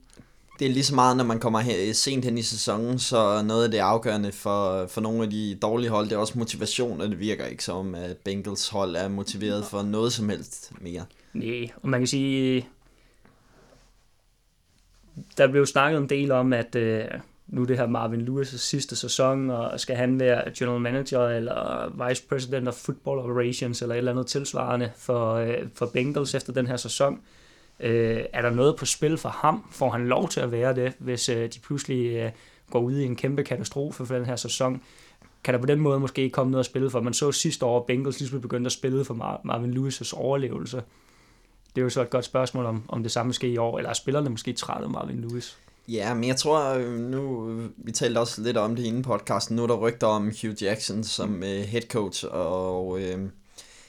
Det 0.60 0.66
er 0.68 0.72
lige 0.72 0.84
så 0.84 0.94
meget, 0.94 1.16
når 1.16 1.24
man 1.24 1.40
kommer 1.40 1.60
her, 1.60 1.88
øh, 1.88 1.94
sent 1.94 2.24
hen 2.24 2.38
i 2.38 2.42
sæsonen, 2.42 2.98
så 2.98 3.42
noget 3.42 3.64
af 3.64 3.70
det 3.70 3.78
afgørende 3.78 4.32
for, 4.32 4.86
for 4.86 5.00
nogle 5.00 5.22
af 5.22 5.30
de 5.30 5.58
dårlige 5.62 5.90
hold, 5.90 6.08
det 6.08 6.12
er 6.12 6.18
også 6.18 6.38
motivation, 6.38 7.00
og 7.00 7.08
det 7.08 7.20
virker 7.20 7.46
ikke 7.46 7.64
som, 7.64 7.94
at 7.94 8.16
Bengals 8.16 8.68
hold 8.68 8.96
er 8.96 9.08
motiveret 9.08 9.64
for 9.64 9.82
noget 9.82 10.12
som 10.12 10.28
helst 10.28 10.72
mere. 10.80 11.04
Nej, 11.32 11.68
og 11.82 11.88
man 11.88 12.00
kan 12.00 12.06
sige, 12.06 12.56
øh, 12.56 12.62
der 15.36 15.48
blev 15.48 15.66
snakket 15.66 15.98
en 15.98 16.08
del 16.08 16.32
om, 16.32 16.52
at 16.52 16.74
øh, 16.74 17.04
nu 17.46 17.64
det 17.64 17.76
her 17.76 17.86
Marvin 17.86 18.28
Lewis' 18.28 18.58
sidste 18.58 18.96
sæson, 18.96 19.50
og 19.50 19.80
skal 19.80 19.96
han 19.96 20.20
være 20.20 20.50
general 20.58 20.80
manager 20.80 21.28
eller 21.28 22.08
vice 22.08 22.22
president 22.28 22.68
of 22.68 22.74
football 22.74 23.18
operations 23.18 23.82
eller 23.82 23.94
et 23.94 23.98
eller 23.98 24.12
andet 24.12 24.26
tilsvarende 24.26 24.90
for, 24.96 25.34
øh, 25.34 25.58
for 25.74 25.86
Bengals 25.86 26.34
efter 26.34 26.52
den 26.52 26.66
her 26.66 26.76
sæson. 26.76 27.14
Øh, 27.14 27.20
Øh, 27.82 28.24
er 28.32 28.42
der 28.42 28.50
noget 28.50 28.76
på 28.76 28.86
spil 28.86 29.18
for 29.18 29.28
ham? 29.28 29.64
Får 29.70 29.90
han 29.90 30.06
lov 30.06 30.28
til 30.28 30.40
at 30.40 30.52
være 30.52 30.74
det, 30.74 30.92
hvis 30.98 31.28
øh, 31.28 31.52
de 31.52 31.58
pludselig 31.58 32.16
øh, 32.16 32.30
går 32.70 32.80
ud 32.80 32.98
i 32.98 33.04
en 33.04 33.16
kæmpe 33.16 33.44
katastrofe 33.44 34.06
for 34.06 34.14
den 34.14 34.26
her 34.26 34.36
sæson? 34.36 34.82
Kan 35.44 35.54
der 35.54 35.60
på 35.60 35.66
den 35.66 35.80
måde 35.80 36.00
måske 36.00 36.30
komme 36.30 36.50
noget 36.50 36.60
at 36.60 36.66
spille 36.66 36.90
for? 36.90 37.00
Man 37.00 37.14
så 37.14 37.32
sidste 37.32 37.66
år, 37.66 37.80
at 37.80 37.86
Bengals 37.86 38.18
ligesom 38.20 38.40
begyndte 38.40 38.68
at 38.68 38.72
spille 38.72 39.04
for 39.04 39.14
Mar- 39.14 39.40
Marvin 39.44 39.76
Lewis' 39.76 40.16
overlevelse. 40.16 40.82
Det 41.74 41.80
er 41.80 41.82
jo 41.82 41.90
så 41.90 42.02
et 42.02 42.10
godt 42.10 42.24
spørgsmål, 42.24 42.66
om, 42.66 42.82
om 42.88 43.02
det 43.02 43.12
samme 43.12 43.32
sker 43.32 43.48
i 43.48 43.56
år, 43.56 43.78
eller 43.78 43.90
er 43.90 43.94
spillerne 43.94 44.30
måske 44.30 44.52
trætte 44.52 44.84
af 44.84 44.90
Marvin 44.90 45.20
Lewis? 45.20 45.58
Ja, 45.88 46.14
men 46.14 46.24
jeg 46.24 46.36
tror 46.36 46.74
øh, 46.74 46.98
nu, 46.98 47.52
vi 47.76 47.92
talte 47.92 48.18
også 48.18 48.42
lidt 48.42 48.56
om 48.56 48.76
det 48.76 48.84
inden 48.84 49.02
podcasten, 49.02 49.56
nu 49.56 49.62
er 49.62 49.66
der 49.66 49.76
rygter 49.76 50.06
om 50.06 50.32
Hugh 50.42 50.62
Jackson 50.62 51.04
som 51.04 51.42
øh, 51.42 51.60
head 51.60 51.82
coach, 51.82 52.24
og 52.30 53.00
øh, 53.00 53.18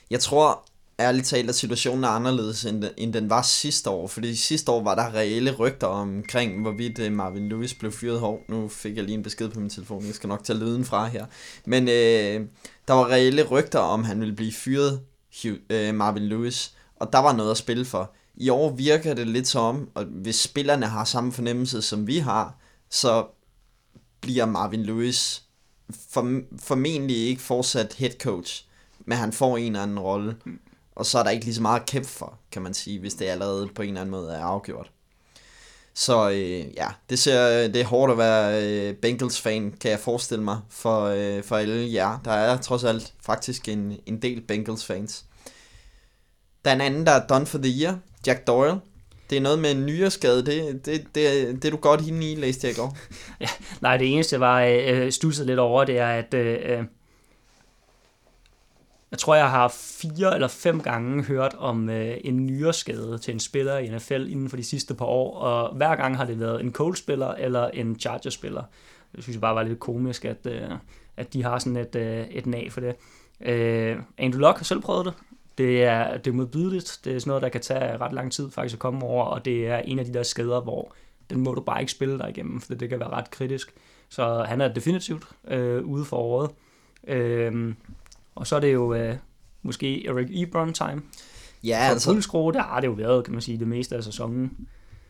jeg 0.10 0.20
tror, 0.20 0.64
ærligt 1.02 1.28
talt, 1.28 1.50
at 1.50 1.56
situationen 1.56 2.04
er 2.04 2.08
anderledes, 2.08 2.66
end, 2.66 2.84
end 2.98 3.14
den 3.14 3.30
var 3.30 3.42
sidste 3.42 3.90
år. 3.90 4.08
Fordi 4.08 4.36
sidste 4.36 4.72
år 4.72 4.84
var 4.84 4.96
der 4.96 5.16
reelle 5.16 5.52
rygter 5.52 5.88
omkring, 5.88 6.62
hvorvidt 6.62 7.00
øh, 7.00 7.12
Marvin 7.12 7.50
Lewis 7.50 7.74
blev 7.74 7.92
fyret 7.92 8.20
hårdt. 8.20 8.50
Nu 8.50 8.68
fik 8.68 8.96
jeg 8.96 9.04
lige 9.04 9.18
en 9.18 9.24
besked 9.24 9.50
på 9.50 9.60
min 9.60 9.70
telefon, 9.70 10.06
jeg 10.06 10.16
skal 10.16 10.28
nok 10.28 10.44
tage 10.44 10.60
lyden 10.60 10.86
fra 10.86 11.08
her. 11.08 11.26
Men 11.66 11.84
øh, 11.84 12.48
der 12.88 12.94
var 12.94 13.10
reelle 13.10 13.44
rygter 13.44 13.80
om, 13.80 14.04
han 14.04 14.20
ville 14.20 14.36
blive 14.36 14.54
fyret, 14.54 15.02
øh, 15.70 15.96
Marvin 15.96 16.24
Lewis. 16.24 16.74
Og 16.96 17.14
der 17.14 17.20
var 17.20 17.34
noget 17.34 17.52
at 17.52 17.58
spille 17.58 17.86
for. 17.86 18.14
I 18.36 18.50
år 18.50 18.76
virker 18.76 19.14
det 19.14 19.28
lidt 19.28 19.48
som, 19.48 19.90
og 19.94 20.04
hvis 20.04 20.36
spillerne 20.36 20.86
har 20.86 21.06
samme 21.06 21.32
fornemmelse, 21.32 21.82
som 21.82 22.08
vi 22.08 22.18
har, 22.18 22.58
så 22.90 23.26
bliver 24.22 24.46
Marvin 24.46 24.84
Lewis 24.84 25.44
for, 26.10 26.42
formentlig 26.60 27.16
ikke 27.16 27.42
fortsat 27.42 27.94
head 27.94 28.12
coach, 28.20 28.66
men 29.06 29.18
han 29.18 29.34
får 29.34 29.58
en 29.58 29.66
eller 29.66 29.84
anden 29.84 30.00
rolle. 30.00 30.36
Hmm. 30.46 30.60
Og 30.96 31.06
så 31.06 31.20
er 31.20 31.24
der 31.24 31.30
ikke 31.30 31.46
lige 31.46 31.56
så 31.56 31.62
meget 31.62 31.80
at 31.80 31.86
kæmpe 31.86 32.10
for, 32.10 32.40
kan 32.52 32.62
man 32.62 32.74
sige, 32.74 33.00
hvis 33.00 33.14
det 33.14 33.26
allerede 33.26 33.68
på 33.76 33.82
en 33.82 33.88
eller 33.88 34.02
anden 34.02 34.12
måde 34.12 34.34
er 34.34 34.44
afgjort. 34.44 34.92
Så 35.94 36.30
øh, 36.30 36.74
ja, 36.78 36.88
det, 37.10 37.20
ser, 37.20 37.68
det 37.68 37.82
er 37.82 37.86
hårdt 37.86 38.12
at 38.12 38.18
være 38.18 38.64
øh, 38.64 38.94
Bengals-fan, 38.94 39.72
kan 39.82 39.92
jeg 39.92 40.00
forestille 40.00 40.44
mig, 40.44 40.60
for, 40.70 41.06
øh, 41.06 41.44
for 41.44 41.56
alle 41.56 41.94
jer. 41.94 42.20
Der 42.26 42.32
er 42.32 42.58
trods 42.58 42.84
alt 42.84 43.14
faktisk 43.26 43.68
en, 43.68 43.98
en 44.06 44.22
del 44.22 44.42
Bengals-fans. 44.42 45.26
Der 46.66 46.72
er 46.72 46.76
en 46.76 46.82
anden, 46.82 47.06
der 47.06 47.12
er 47.12 47.28
done 47.28 47.46
for 47.46 47.58
the 47.58 47.82
year. 47.82 48.00
Jack 48.28 48.48
Doyle. 48.48 48.80
Det 49.30 49.38
er 49.38 49.42
noget 49.42 49.60
med 49.60 49.72
en 49.72 49.86
nyere 49.86 50.12
skade. 50.12 50.46
Det, 50.46 50.86
det, 50.86 51.04
det, 51.16 51.56
det 51.56 51.66
er 51.66 51.72
du 51.72 51.78
godt 51.78 52.02
hende 52.02 52.32
i, 52.32 52.36
læste 52.36 52.68
jeg 52.68 52.76
i 52.76 52.80
går. 52.80 52.98
ja, 53.42 53.48
nej, 53.82 53.98
det 53.98 54.14
eneste, 54.14 54.34
jeg 54.34 54.42
var 54.42 54.62
øh, 54.62 55.06
øh 55.06 55.12
stusset 55.12 55.46
lidt 55.46 55.60
over, 55.60 55.84
det 55.84 55.98
er, 55.98 56.08
at 56.08 56.34
øh, 56.34 56.58
øh 56.64 56.84
jeg 59.12 59.20
tror, 59.20 59.36
jeg 59.36 59.50
har 59.50 59.68
fire 59.78 60.34
eller 60.34 60.48
fem 60.48 60.82
gange 60.82 61.24
hørt 61.24 61.56
om 61.58 61.90
øh, 61.90 62.18
en 62.24 62.46
nyreskade 62.46 63.18
til 63.18 63.34
en 63.34 63.40
spiller 63.40 63.78
i 63.78 63.90
NFL 63.90 64.28
inden 64.30 64.50
for 64.50 64.58
de 64.58 64.64
sidste 64.64 64.94
par 64.94 65.06
år, 65.06 65.38
og 65.38 65.76
hver 65.76 65.96
gang 65.96 66.18
har 66.18 66.26
det 66.26 66.40
været 66.40 66.62
en 66.62 66.72
Colts-spiller 66.72 67.28
eller 67.28 67.68
en 67.68 68.00
Chargers-spiller. 68.00 68.64
Det 69.16 69.24
synes 69.24 69.36
jeg 69.36 69.42
bare 69.42 69.56
var 69.56 69.64
lidt 69.64 69.80
komisk, 69.80 70.26
at, 70.26 70.46
øh, 70.46 70.62
at 71.18 71.34
de 71.34 71.44
har 71.44 71.60
sådan 71.60 71.76
et, 71.76 71.96
øh, 71.96 72.28
et 72.28 72.46
nag 72.46 72.72
for 72.72 72.82
det. 72.82 72.96
Øh, 73.42 73.98
Andrew 74.18 74.42
Luck 74.42 74.58
har 74.58 74.64
selv 74.64 74.82
prøvet 74.82 75.06
det. 75.06 75.14
Det 75.58 75.84
er, 75.84 76.18
det 76.18 76.32
er 76.32 76.36
modbydeligt. 76.36 77.00
Det 77.04 77.16
er 77.16 77.20
sådan 77.20 77.30
noget, 77.30 77.44
der 77.44 77.50
kan 77.50 77.62
tage 77.62 77.98
ret 77.98 78.14
lang 78.14 78.32
tid 78.32 78.52
faktisk 78.52 78.76
at 78.76 78.80
komme 78.80 79.04
over, 79.04 79.26
og 79.26 79.46
det 79.46 79.68
er 79.68 79.78
en 79.78 80.00
af 80.00 80.06
de 80.06 80.14
der 80.14 80.24
skader, 80.24 80.62
hvor 80.62 80.94
den 81.30 81.40
må 81.40 81.54
du 81.54 81.62
bare 81.62 81.80
ikke 81.80 81.92
spille 81.92 82.18
dig 82.18 82.30
igennem, 82.30 82.62
for 82.62 82.74
det 82.74 82.90
kan 82.90 83.00
være 83.00 83.10
ret 83.10 83.32
kritisk. 83.32 83.74
Så 84.10 84.44
han 84.48 84.62
er 84.62 84.74
definitivt 84.74 85.24
øh, 85.48 85.84
ude 85.86 86.06
for 86.06 86.18
året. 86.18 86.52
Øh, 87.08 87.74
og 88.36 88.48
så 88.48 88.56
er 88.56 88.60
det 88.60 88.74
jo 88.74 88.94
øh, 88.94 89.16
måske 89.64 90.08
Eric 90.08 90.28
Ebron 90.32 90.74
time. 90.74 91.02
Ja, 91.64 91.88
For 91.88 91.94
altså, 91.94 92.12
fuld 92.12 92.22
skrue, 92.22 92.54
der 92.54 92.62
har 92.62 92.80
det 92.80 92.88
jo 92.88 92.92
været, 92.92 93.24
kan 93.24 93.34
man 93.34 93.42
sige, 93.42 93.60
det 93.60 93.68
meste 93.68 93.96
af 93.96 94.04
sæsonen. 94.04 94.52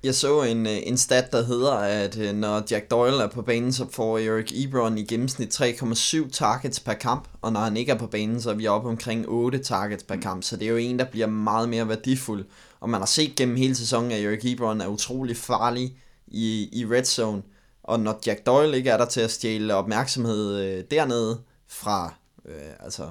jeg 0.03 0.15
så 0.15 0.43
en, 0.43 0.65
øh, 0.67 0.77
en 0.83 0.97
stat, 0.97 1.31
der 1.31 1.43
hedder, 1.43 1.71
at 1.73 2.17
øh, 2.17 2.35
når 2.35 2.63
Jack 2.71 2.91
Doyle 2.91 3.23
er 3.23 3.27
på 3.27 3.41
banen, 3.41 3.73
så 3.73 3.85
får 3.91 4.17
Eric 4.17 4.51
Ebron 4.65 4.97
i 4.97 5.03
gennemsnit 5.03 5.61
3,7 5.61 6.29
targets 6.31 6.79
per 6.79 6.93
kamp, 6.93 7.27
og 7.41 7.53
når 7.53 7.59
han 7.59 7.77
ikke 7.77 7.91
er 7.91 7.97
på 7.97 8.07
banen, 8.07 8.41
så 8.41 8.49
er 8.49 8.53
vi 8.53 8.67
oppe 8.67 8.89
omkring 8.89 9.25
8 9.27 9.59
targets 9.59 10.03
per 10.03 10.15
kamp, 10.15 10.43
så 10.43 10.57
det 10.57 10.65
er 10.65 10.71
jo 10.71 10.77
en, 10.77 10.99
der 10.99 11.05
bliver 11.05 11.27
meget 11.27 11.69
mere 11.69 11.87
værdifuld. 11.87 12.45
Og 12.79 12.89
man 12.89 13.01
har 13.01 13.05
set 13.05 13.35
gennem 13.35 13.55
hele 13.55 13.75
sæsonen, 13.75 14.11
at 14.11 14.23
Eric 14.23 14.45
Ebron 14.45 14.81
er 14.81 14.87
utrolig 14.87 15.37
farlig 15.37 15.97
i, 16.27 16.69
i 16.71 16.85
red 16.85 17.03
zone, 17.03 17.41
og 17.83 17.99
når 17.99 18.19
Jack 18.25 18.45
Doyle 18.45 18.77
ikke 18.77 18.89
er 18.89 18.97
der 18.97 19.05
til 19.05 19.21
at 19.21 19.31
stjæle 19.31 19.75
opmærksomhed 19.75 20.59
øh, 20.59 20.83
dernede 20.91 21.41
fra 21.67 22.13
øh, 22.45 22.55
altså 22.79 23.09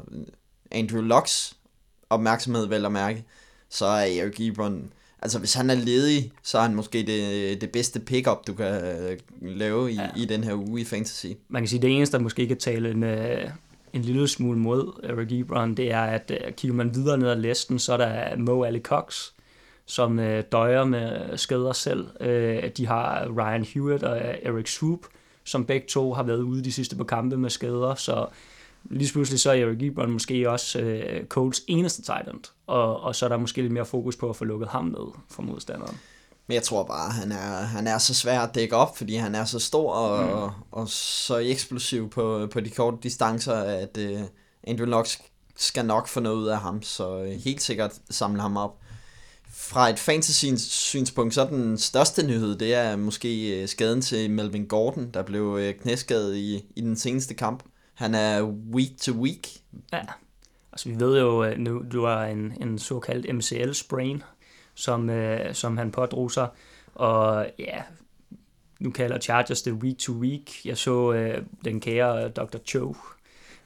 Andrew 0.70 1.02
Locks 1.02 1.56
opmærksomhed 2.10 2.66
vel 2.66 2.84
at 2.84 2.92
mærke, 2.92 3.24
så 3.68 3.86
er 3.86 4.22
Eric 4.22 4.40
Ebron, 4.40 4.92
altså 5.22 5.38
hvis 5.38 5.54
han 5.54 5.70
er 5.70 5.74
ledig, 5.74 6.32
så 6.42 6.58
er 6.58 6.62
han 6.62 6.74
måske 6.74 7.02
det, 7.06 7.60
det 7.60 7.70
bedste 7.70 8.00
pickup, 8.00 8.46
du 8.46 8.54
kan 8.54 8.84
øh, 8.84 9.18
lave 9.42 9.92
i, 9.92 9.94
ja. 9.94 10.08
i 10.16 10.24
den 10.24 10.44
her 10.44 10.54
uge 10.54 10.80
i 10.80 10.84
Fantasy. 10.84 11.26
Man 11.48 11.62
kan 11.62 11.68
sige, 11.68 11.82
det 11.82 11.96
eneste, 11.96 12.16
der 12.16 12.22
måske 12.22 12.46
kan 12.46 12.56
tale 12.56 12.90
en, 12.90 13.02
øh, 13.02 13.50
en 13.92 14.02
lille 14.02 14.28
smule 14.28 14.58
mod 14.58 15.00
Eric 15.02 15.32
Ebron, 15.32 15.74
det 15.74 15.92
er, 15.92 16.02
at 16.02 16.32
øh, 16.44 16.52
kigger 16.52 16.76
man 16.76 16.94
videre 16.94 17.18
ned 17.18 17.28
ad 17.28 17.36
listen, 17.36 17.78
så 17.78 17.92
er 17.92 17.96
der 17.96 18.36
Mo 18.36 18.64
Ali 18.64 18.80
Cox, 18.80 19.30
som 19.86 20.18
øh, 20.18 20.44
døjer 20.52 20.84
med 20.84 21.36
skader 21.36 21.72
selv. 21.72 22.06
Øh, 22.20 22.70
de 22.76 22.86
har 22.86 23.28
Ryan 23.36 23.64
Hewitt 23.64 24.02
og 24.02 24.20
Eric 24.42 24.68
Swoop, 24.68 25.06
som 25.44 25.64
begge 25.64 25.86
to 25.86 26.12
har 26.12 26.22
været 26.22 26.42
ude 26.42 26.64
de 26.64 26.72
sidste 26.72 26.96
par 26.96 27.04
kampe 27.04 27.36
med 27.36 27.50
skader, 27.50 27.94
så 27.94 28.26
lige 28.84 29.12
pludselig 29.12 29.40
så 29.40 29.50
er 29.50 29.54
Eric 29.54 29.82
Ebron 29.82 30.10
måske 30.10 30.50
også 30.50 30.80
øh, 30.80 31.26
Colts 31.26 31.62
eneste 31.66 32.02
tight 32.02 32.28
end, 32.28 32.44
og, 32.66 33.00
og 33.00 33.16
så 33.16 33.24
er 33.24 33.28
der 33.28 33.36
måske 33.36 33.62
lidt 33.62 33.72
mere 33.72 33.86
fokus 33.86 34.16
på 34.16 34.30
at 34.30 34.36
få 34.36 34.44
lukket 34.44 34.68
ham 34.68 34.84
ned 34.84 35.06
for 35.30 35.42
modstanderen. 35.42 35.96
Men 36.46 36.54
jeg 36.54 36.62
tror 36.62 36.84
bare, 36.84 37.10
han 37.10 37.32
er, 37.32 37.60
han 37.60 37.86
er 37.86 37.98
så 37.98 38.14
svær 38.14 38.40
at 38.40 38.54
dække 38.54 38.76
op, 38.76 38.96
fordi 38.96 39.14
han 39.14 39.34
er 39.34 39.44
så 39.44 39.58
stor 39.58 39.92
og, 39.92 40.24
mm. 40.24 40.32
og, 40.32 40.52
og 40.70 40.88
så 40.88 41.36
eksplosiv 41.36 42.10
på, 42.10 42.48
på 42.52 42.60
de 42.60 42.70
korte 42.70 42.96
distancer, 43.02 43.54
at 43.54 43.98
uh, 43.98 44.20
Andrew 44.64 44.86
Luck 44.86 45.08
skal 45.56 45.86
nok 45.86 46.08
få 46.08 46.20
noget 46.20 46.36
ud 46.36 46.46
af 46.46 46.58
ham, 46.58 46.82
så 46.82 47.22
uh, 47.22 47.28
helt 47.28 47.62
sikkert 47.62 47.92
samle 48.10 48.40
ham 48.40 48.56
op. 48.56 48.78
Fra 49.52 49.88
et 49.90 49.98
fantasy-synspunkt, 49.98 51.34
så 51.34 51.44
den 51.44 51.78
største 51.78 52.26
nyhed, 52.26 52.56
det 52.56 52.74
er 52.74 52.96
måske 52.96 53.60
uh, 53.62 53.68
skaden 53.68 54.00
til 54.00 54.30
Melvin 54.30 54.66
Gordon, 54.66 55.10
der 55.14 55.22
blev 55.22 55.44
uh, 55.44 55.70
knæskadet 55.82 56.36
i, 56.36 56.64
i 56.76 56.80
den 56.80 56.96
seneste 56.96 57.34
kamp. 57.34 57.62
Han 58.00 58.14
er 58.14 58.42
week 58.72 58.96
to 58.98 59.12
week. 59.12 59.48
Ja, 59.92 60.02
altså 60.72 60.88
vi 60.88 61.00
ved 61.00 61.20
jo, 61.20 61.42
at 61.42 61.60
nu 61.60 61.84
du 61.92 62.04
er 62.04 62.16
en, 62.20 62.62
en 62.62 62.78
såkaldt 62.78 63.34
MCL-sprain, 63.34 64.22
som, 64.74 65.10
øh, 65.10 65.54
som 65.54 65.76
han 65.76 65.90
pådrog 65.90 66.32
sig, 66.32 66.48
og 66.94 67.46
ja, 67.58 67.82
nu 68.78 68.90
kalder 68.90 69.18
Chargers 69.18 69.62
det 69.62 69.72
week 69.72 69.98
to 69.98 70.12
week. 70.12 70.66
Jeg 70.66 70.78
så 70.78 71.12
øh, 71.12 71.44
den 71.64 71.80
kære 71.80 72.28
Dr. 72.28 72.58
Cho, 72.66 72.96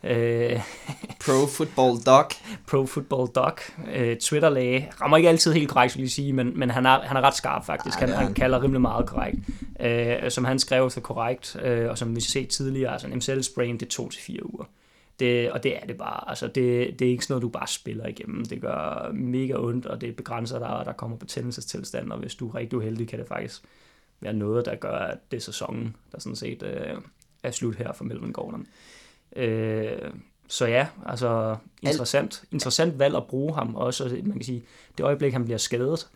øh, 0.05 0.61
Pro 1.27 1.47
Football 1.47 1.99
Doc. 2.07 2.33
Pro 2.67 2.87
Football 2.87 3.29
Doc, 3.35 3.61
øh, 3.95 4.17
Twitter-læge. 4.17 4.91
Rammer 5.01 5.17
ikke 5.17 5.29
altid 5.29 5.53
helt 5.53 5.69
korrekt, 5.71 5.97
vil 5.97 6.03
jeg 6.03 6.11
sige, 6.11 6.33
men, 6.33 6.59
men 6.59 6.71
han, 6.71 6.87
er, 6.87 7.01
han 7.01 7.17
er 7.17 7.21
ret 7.21 7.35
skarp 7.37 7.67
faktisk. 7.67 7.99
Ej, 7.99 8.07
Han, 8.07 8.17
han 8.17 8.25
han. 8.25 8.35
kalder 8.35 8.63
rimelig 8.63 8.81
meget 8.81 9.07
korrekt. 9.07 9.39
Øh, 9.81 10.31
som 10.31 10.45
han 10.45 10.59
skrev 10.59 10.91
så 10.91 11.01
korrekt, 11.01 11.57
øh, 11.63 11.91
og 11.91 11.99
som 11.99 12.17
vi 12.17 12.21
set 12.21 12.49
tidligere, 12.49 12.93
altså 12.93 13.07
en 13.07 13.17
MCL-sprain, 13.17 13.75
det 13.75 13.87
er 13.87 13.91
to 13.91 14.09
til 14.09 14.23
fire 14.23 14.47
uger. 14.55 14.65
Det, 15.21 15.51
og 15.51 15.63
det 15.63 15.77
er 15.77 15.87
det 15.87 15.99
bare. 15.99 16.29
Altså, 16.29 16.47
det, 16.47 16.99
det 16.99 17.07
er 17.07 17.11
ikke 17.11 17.25
sådan 17.25 17.33
noget, 17.33 17.43
du 17.43 17.49
bare 17.49 17.67
spiller 17.69 18.07
igennem. 18.07 18.45
Det 18.45 18.61
gør 18.61 19.13
mega 19.13 19.55
ondt, 19.57 19.87
og 19.87 20.01
det 20.01 20.17
begrænser 20.17 20.59
dig, 20.59 20.69
og 20.69 20.85
der 20.85 20.93
kommer 20.93 21.17
betændelsestilstand, 21.17 22.13
og 22.13 22.19
hvis 22.19 22.35
du 22.35 22.49
er 22.49 22.55
rigtig 22.55 22.79
uheldig, 22.79 23.09
kan 23.09 23.19
det 23.19 23.29
faktisk 23.29 23.63
være 24.21 24.33
noget, 24.33 24.67
der 24.67 24.75
gør, 24.75 24.97
at 24.99 25.19
det 25.31 25.37
er 25.37 25.41
sæsonen, 25.41 25.97
der 26.13 26.21
sådan 26.21 26.37
set 26.37 26.63
øh, 26.63 26.97
er 27.43 27.51
slut 27.51 27.77
her 27.77 27.93
for 27.93 28.05
Melvin 28.05 28.33
Gordon. 28.33 28.67
Øh, 29.37 30.11
så 30.49 30.67
ja, 30.67 30.87
altså 31.07 31.57
interessant, 31.83 32.43
interessant 32.53 32.99
valg 32.99 33.17
at 33.17 33.25
bruge 33.25 33.55
ham 33.55 33.75
også. 33.75 34.05
Man 34.23 34.33
kan 34.33 34.45
sige, 34.45 34.65
det 34.99 35.05
øjeblik, 35.05 35.33
han 35.33 35.45
bliver 35.45 35.59
skadet, 35.59 36.09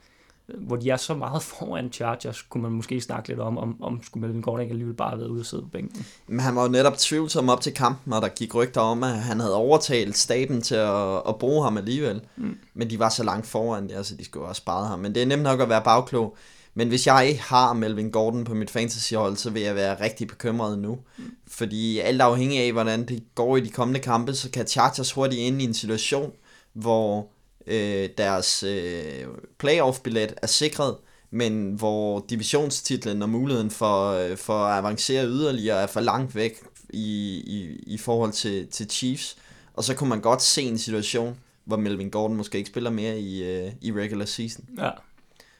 hvor 0.47 0.77
de 0.77 0.91
er 0.91 0.97
så 0.97 1.15
meget 1.15 1.43
foran 1.53 1.93
Chargers, 1.93 2.43
kunne 2.43 2.63
man 2.63 2.73
måske 2.73 3.01
snakke 3.01 3.29
lidt 3.29 3.41
om, 3.41 3.59
om, 3.59 3.83
om 3.83 4.03
skulle 4.03 4.27
Melvin 4.27 4.43
Gordon 4.43 4.61
ikke 4.61 4.73
alligevel 4.73 4.95
bare 4.95 5.09
have 5.09 5.21
været 5.21 5.29
ude 5.29 5.41
og 5.41 5.47
sidde 5.47 5.63
på 5.63 5.69
bænken. 5.69 6.07
Men 6.27 6.41
han 6.41 6.57
var 6.57 6.63
jo 6.63 6.69
netop 6.69 6.99
tvivlsom 6.99 7.49
op 7.49 7.61
til 7.61 7.75
kampen, 7.75 8.13
og 8.13 8.23
der 8.23 8.29
gik 8.29 8.55
rygter 8.55 8.81
om, 8.81 9.03
at 9.03 9.19
han 9.19 9.41
havde 9.41 9.55
overtalt 9.55 10.17
staben 10.17 10.63
til 10.63 10.75
at, 10.75 11.23
at 11.29 11.37
bruge 11.39 11.65
ham 11.65 11.77
alligevel. 11.77 12.21
Mm. 12.37 12.59
Men 12.75 12.91
de 12.91 12.99
var 12.99 13.09
så 13.09 13.25
langt 13.25 13.47
foran, 13.47 13.91
altså 13.91 14.17
de 14.17 14.25
skulle 14.25 14.47
også 14.47 14.61
spare 14.61 14.87
ham. 14.87 14.99
Men 14.99 15.15
det 15.15 15.23
er 15.23 15.27
nemt 15.27 15.43
nok 15.43 15.61
at 15.61 15.69
være 15.69 15.83
bagklog. 15.83 16.37
Men 16.79 16.89
hvis 16.89 17.07
jeg 17.07 17.29
ikke 17.29 17.43
har 17.43 17.73
Melvin 17.73 18.11
Gordon 18.11 18.45
på 18.45 18.55
mit 18.55 18.71
fantasyhold, 18.71 19.37
så 19.37 19.51
vil 19.51 19.63
jeg 19.63 19.75
være 19.75 20.01
rigtig 20.01 20.29
bekymret 20.29 20.79
nu. 20.79 20.99
Mm. 21.19 21.25
Fordi 21.47 21.99
alt 21.99 22.21
afhængig 22.21 22.59
af, 22.59 22.73
hvordan 22.73 23.09
det 23.09 23.23
går 23.35 23.57
i 23.57 23.61
de 23.61 23.71
kommende 23.71 24.01
kampe, 24.01 24.35
så 24.35 24.51
kan 24.51 24.67
Chargers 24.67 25.13
hurtigt 25.13 25.41
ind 25.41 25.63
i 25.63 25.65
en 25.65 25.75
situation, 25.75 26.33
hvor 26.73 27.29
øh, 27.67 28.09
deres 28.19 28.63
øh, 28.63 29.25
playoff-billet 29.59 30.35
er 30.43 30.47
sikret, 30.47 30.97
men 31.31 31.73
hvor 31.73 32.25
divisionstitlen 32.31 33.23
og 33.23 33.29
muligheden 33.29 33.71
for, 33.71 34.13
øh, 34.13 34.37
for 34.37 34.65
at 34.65 34.79
avancere 34.79 35.27
yderligere 35.27 35.83
er 35.83 35.87
for 35.87 36.01
langt 36.01 36.35
væk 36.35 36.61
i, 36.91 37.43
i, 37.47 37.83
i 37.87 37.99
forhold 37.99 38.33
til, 38.33 38.67
til 38.67 38.91
Chiefs. 38.91 39.37
Og 39.75 39.85
så 39.85 39.95
kunne 39.95 40.09
man 40.09 40.21
godt 40.21 40.43
se 40.43 40.63
en 40.63 40.79
situation, 40.79 41.39
hvor 41.65 41.77
Melvin 41.77 42.11
Gordon 42.11 42.37
måske 42.37 42.59
ikke 42.59 42.71
spiller 42.71 42.91
mere 42.91 43.21
i, 43.21 43.43
øh, 43.45 43.73
i 43.81 43.93
regular 43.93 44.27
season. 44.27 44.65
Ja, 44.79 44.91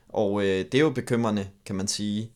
Og 0.09 0.41
øh, 0.41 0.47
det 0.47 0.75
er 0.75 0.81
jo 0.81 0.91
bekymrende, 0.91 1.47
kan 1.67 1.77
man 1.77 1.89
sige. 1.89 2.31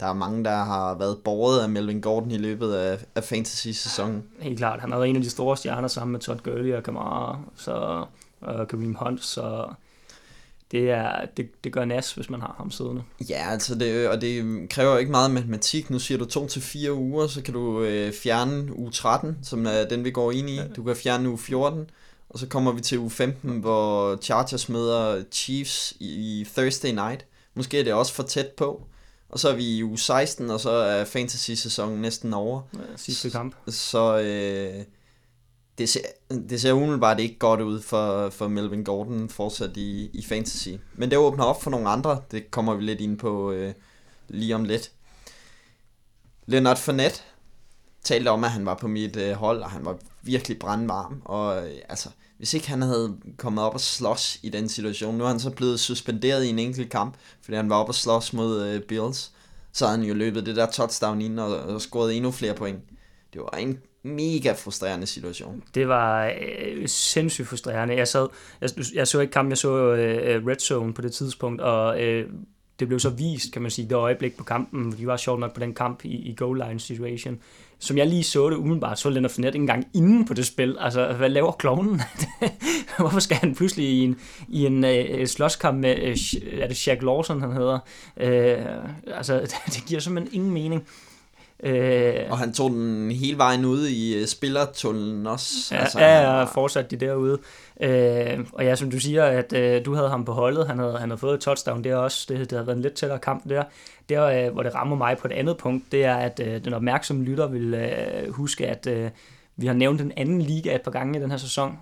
Der 0.00 0.06
er 0.06 0.12
mange, 0.12 0.44
der 0.44 0.56
har 0.56 0.94
været 0.98 1.18
borget 1.24 1.60
af 1.60 1.68
Melvin 1.68 2.00
Gordon 2.00 2.30
i 2.30 2.38
løbet 2.38 2.72
af, 2.72 2.98
af 3.14 3.24
fantasy-sæsonen. 3.24 4.24
helt 4.40 4.58
klart. 4.58 4.80
Han 4.80 4.92
er 4.92 5.02
en 5.02 5.16
af 5.16 5.22
de 5.22 5.30
store 5.30 5.56
stjerner 5.56 5.88
sammen 5.88 6.12
med 6.12 6.20
Todd 6.20 6.40
Gurley 6.40 6.74
og 6.74 6.82
Kamara, 6.82 7.40
så, 7.56 8.04
og 8.40 8.68
Kareem 8.68 8.94
Hunt, 8.94 9.24
så 9.24 9.68
det, 10.70 10.90
er, 10.90 11.26
det, 11.36 11.64
det 11.64 11.72
gør 11.72 11.84
nas, 11.84 12.12
hvis 12.12 12.30
man 12.30 12.40
har 12.40 12.54
ham 12.58 12.70
siddende. 12.70 13.02
Ja, 13.28 13.50
altså 13.50 13.74
det, 13.74 14.08
og 14.08 14.20
det 14.20 14.68
kræver 14.70 14.98
ikke 14.98 15.10
meget 15.10 15.30
matematik. 15.30 15.90
Nu 15.90 15.98
siger 15.98 16.18
du 16.18 16.24
to 16.24 16.46
til 16.46 16.62
fire 16.62 16.92
uger, 16.94 17.26
så 17.26 17.42
kan 17.42 17.54
du 17.54 17.82
øh, 17.82 18.12
fjerne 18.12 18.78
uge 18.78 18.90
13, 18.90 19.38
som 19.42 19.66
er 19.66 19.84
den, 19.90 20.04
vi 20.04 20.10
går 20.10 20.32
ind 20.32 20.50
i. 20.50 20.60
Du 20.76 20.82
kan 20.82 20.96
fjerne 20.96 21.28
uge 21.28 21.38
14, 21.38 21.90
og 22.30 22.38
så 22.38 22.46
kommer 22.46 22.72
vi 22.72 22.80
til 22.80 22.98
uge 22.98 23.10
15, 23.10 23.58
hvor 23.58 24.16
Chargers 24.16 24.68
møder 24.68 25.24
Chiefs 25.32 25.94
i, 26.00 26.40
i 26.40 26.44
Thursday 26.44 26.90
night. 26.90 27.26
Måske 27.54 27.80
er 27.80 27.84
det 27.84 27.92
også 27.92 28.12
for 28.14 28.22
tæt 28.22 28.48
på. 28.56 28.86
Og 29.28 29.38
så 29.38 29.48
er 29.48 29.54
vi 29.54 29.76
i 29.76 29.84
uge 29.84 29.98
16, 29.98 30.50
og 30.50 30.60
så 30.60 30.70
er 30.70 31.04
fantasy-sæsonen 31.04 32.02
næsten 32.02 32.34
over. 32.34 32.62
Ja, 32.74 32.80
sidste 32.96 33.30
kamp. 33.30 33.54
Så 33.68 34.18
øh, 34.18 34.84
det, 35.78 35.88
ser, 35.88 36.00
det 36.48 36.60
ser 36.60 36.72
umiddelbart 36.72 37.20
ikke 37.20 37.38
godt 37.38 37.60
ud 37.60 37.80
for, 37.80 38.30
for 38.30 38.48
Melvin 38.48 38.84
Gordon 38.84 39.28
fortsat 39.28 39.76
i, 39.76 40.10
i 40.12 40.24
fantasy. 40.24 40.68
Men 40.94 41.10
det 41.10 41.18
åbner 41.18 41.44
op 41.44 41.62
for 41.62 41.70
nogle 41.70 41.88
andre. 41.88 42.22
Det 42.30 42.50
kommer 42.50 42.74
vi 42.74 42.82
lidt 42.82 43.00
ind 43.00 43.18
på 43.18 43.52
øh, 43.52 43.74
lige 44.28 44.54
om 44.54 44.64
lidt. 44.64 44.90
Leonard 46.46 46.76
Fournette 46.76 47.20
talte 48.02 48.28
om, 48.28 48.44
at 48.44 48.50
han 48.50 48.66
var 48.66 48.74
på 48.74 48.88
mit 48.88 49.16
øh, 49.16 49.32
hold, 49.32 49.62
og 49.62 49.70
han 49.70 49.84
var 49.84 49.96
virkelig 50.22 50.58
brandvarm. 50.58 51.22
Og 51.24 51.68
øh, 51.68 51.78
altså, 51.88 52.08
hvis 52.38 52.54
ikke 52.54 52.68
han 52.68 52.82
havde 52.82 53.16
kommet 53.36 53.64
op 53.64 53.74
og 53.74 53.80
slås 53.80 54.38
i 54.42 54.48
den 54.48 54.68
situation, 54.68 55.18
nu 55.18 55.24
er 55.24 55.28
han 55.28 55.40
så 55.40 55.50
blevet 55.50 55.80
suspenderet 55.80 56.44
i 56.44 56.48
en 56.48 56.58
enkelt 56.58 56.90
kamp, 56.90 57.14
fordi 57.42 57.56
han 57.56 57.70
var 57.70 57.76
op 57.76 57.88
og 57.88 57.94
slås 57.94 58.32
mod 58.32 58.66
øh, 58.66 58.80
Bills, 58.80 59.32
så 59.72 59.86
havde 59.86 59.98
han 59.98 60.08
jo 60.08 60.14
løbet 60.14 60.46
det 60.46 60.56
der 60.56 60.66
touchdown 60.66 61.20
ind 61.20 61.40
og, 61.40 61.58
og 61.58 61.80
scoret 61.80 62.16
endnu 62.16 62.30
flere 62.30 62.54
point. 62.54 62.78
Det 63.32 63.40
var 63.40 63.58
en 63.58 63.78
mega 64.02 64.52
frustrerende 64.52 65.06
situation. 65.06 65.62
Det 65.74 65.88
var 65.88 66.26
øh, 66.26 66.88
sindssygt 66.88 67.48
frustrerende. 67.48 67.96
Jeg, 67.96 68.08
sad, 68.08 68.28
jeg, 68.60 68.70
jeg 68.94 69.08
så 69.08 69.20
ikke 69.20 69.32
kampen, 69.32 69.50
jeg 69.50 69.58
så 69.58 69.94
øh, 69.94 70.34
øh 70.34 70.46
Red 70.46 70.58
Zone 70.58 70.94
på 70.94 71.02
det 71.02 71.12
tidspunkt, 71.12 71.60
og 71.60 72.02
øh, 72.02 72.30
det 72.78 72.88
blev 72.88 73.00
så 73.00 73.10
vist, 73.10 73.52
kan 73.52 73.62
man 73.62 73.70
sige, 73.70 73.88
det 73.88 73.94
øjeblik 73.94 74.36
på 74.36 74.44
kampen. 74.44 74.92
De 74.92 75.06
var 75.06 75.16
sjovt 75.16 75.40
nok 75.40 75.54
på 75.54 75.60
den 75.60 75.74
kamp 75.74 76.04
i, 76.04 76.16
i 76.30 76.34
goal 76.36 76.58
line 76.58 76.80
situation. 76.80 77.38
Som 77.80 77.96
jeg 77.98 78.06
lige 78.06 78.24
så 78.24 78.50
det 78.50 78.56
umiddelbart, 78.56 78.98
så 78.98 79.10
Leonard 79.10 79.30
Fournette 79.30 79.56
ikke 79.56 79.62
engang 79.62 79.86
inde 79.94 80.26
på 80.26 80.34
det 80.34 80.46
spil. 80.46 80.76
Altså, 80.80 81.12
hvad 81.12 81.28
laver 81.28 81.52
klovnen? 81.52 82.00
Hvorfor 82.98 83.20
skal 83.20 83.36
han 83.36 83.54
pludselig 83.54 83.86
i 83.86 84.04
en, 84.04 84.16
i 84.48 84.66
en 84.66 84.84
øh, 84.84 85.26
slåskamp 85.26 85.78
med, 85.78 85.96
øh, 85.98 86.16
er 86.60 86.68
det 86.68 86.86
Jack 86.86 87.02
Lawson, 87.02 87.40
han 87.40 87.52
hedder? 87.52 87.78
Øh, 88.16 88.66
altså, 89.16 89.40
det 89.74 89.84
giver 89.86 90.00
simpelthen 90.00 90.34
ingen 90.34 90.52
mening. 90.52 90.86
Øh, 91.62 92.14
og 92.30 92.38
han 92.38 92.52
tog 92.52 92.70
den 92.70 93.10
hele 93.10 93.38
vejen 93.38 93.64
ude 93.64 93.92
i 93.92 94.20
uh, 94.22 94.26
spillertunnelen 94.26 95.26
også. 95.26 95.74
Ja, 95.74 95.80
altså, 95.80 96.00
ja, 96.00 96.38
ja 96.38 96.44
fortsat 96.44 96.90
de 96.90 96.96
derude. 96.96 97.38
Øh, 97.80 98.38
og 98.52 98.64
ja, 98.64 98.74
som 98.76 98.90
du 98.90 99.00
siger, 99.00 99.24
at 99.24 99.52
øh, 99.52 99.84
du 99.84 99.94
havde 99.94 100.08
ham 100.08 100.24
på 100.24 100.32
holdet, 100.32 100.66
han 100.66 100.78
havde, 100.78 100.98
han 100.98 101.10
havde 101.10 101.18
fået 101.18 101.34
et 101.34 101.40
touchdown 101.40 101.84
der 101.84 101.96
også, 101.96 102.26
det, 102.28 102.38
det 102.38 102.52
havde 102.52 102.66
været 102.66 102.76
en 102.76 102.82
lidt 102.82 102.94
tættere 102.94 103.18
kamp 103.18 103.48
der. 103.48 103.62
Der, 104.08 104.24
øh, 104.24 104.52
hvor 104.52 104.62
det 104.62 104.74
rammer 104.74 104.96
mig 104.96 105.18
på 105.18 105.28
et 105.28 105.32
andet 105.32 105.56
punkt, 105.56 105.92
det 105.92 106.04
er, 106.04 106.16
at 106.16 106.40
øh, 106.44 106.64
den 106.64 106.74
opmærksomme 106.74 107.24
lytter 107.24 107.46
vil 107.46 107.74
øh, 107.74 108.32
huske, 108.32 108.66
at 108.66 108.86
øh, 108.86 109.10
vi 109.56 109.66
har 109.66 109.74
nævnt 109.74 110.00
en 110.00 110.12
anden 110.16 110.42
liga 110.42 110.74
et 110.74 110.82
par 110.82 110.90
gange 110.90 111.18
i 111.18 111.22
den 111.22 111.30
her 111.30 111.38
sæson. 111.38 111.78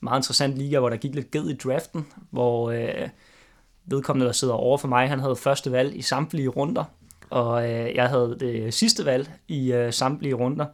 Meget 0.00 0.18
interessant 0.18 0.56
liga, 0.56 0.78
hvor 0.78 0.88
der 0.88 0.96
gik 0.96 1.14
lidt 1.14 1.30
ged 1.30 1.48
i 1.48 1.56
draften, 1.56 2.06
hvor 2.30 2.70
øh, 2.70 3.08
vedkommende, 3.86 4.26
der 4.26 4.32
sidder 4.32 4.54
over 4.54 4.78
for 4.78 4.88
mig, 4.88 5.08
han 5.08 5.20
havde 5.20 5.36
første 5.36 5.72
valg 5.72 5.96
i 5.96 6.02
samtlige 6.02 6.48
runder, 6.48 6.84
og 7.30 7.70
øh, 7.70 7.94
jeg 7.94 8.08
havde 8.08 8.36
det 8.40 8.74
sidste 8.74 9.04
valg 9.04 9.32
i 9.48 9.72
øh, 9.72 9.92
samtlige 9.92 10.34
runder, 10.34 10.66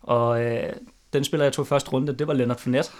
og 0.00 0.44
øh, 0.44 0.72
den 1.12 1.24
spiller, 1.24 1.44
jeg 1.44 1.52
tog 1.52 1.66
første 1.66 1.90
runde, 1.90 2.12
det 2.12 2.26
var 2.26 2.34
Leonard 2.34 2.58
Fournette, 2.58 2.90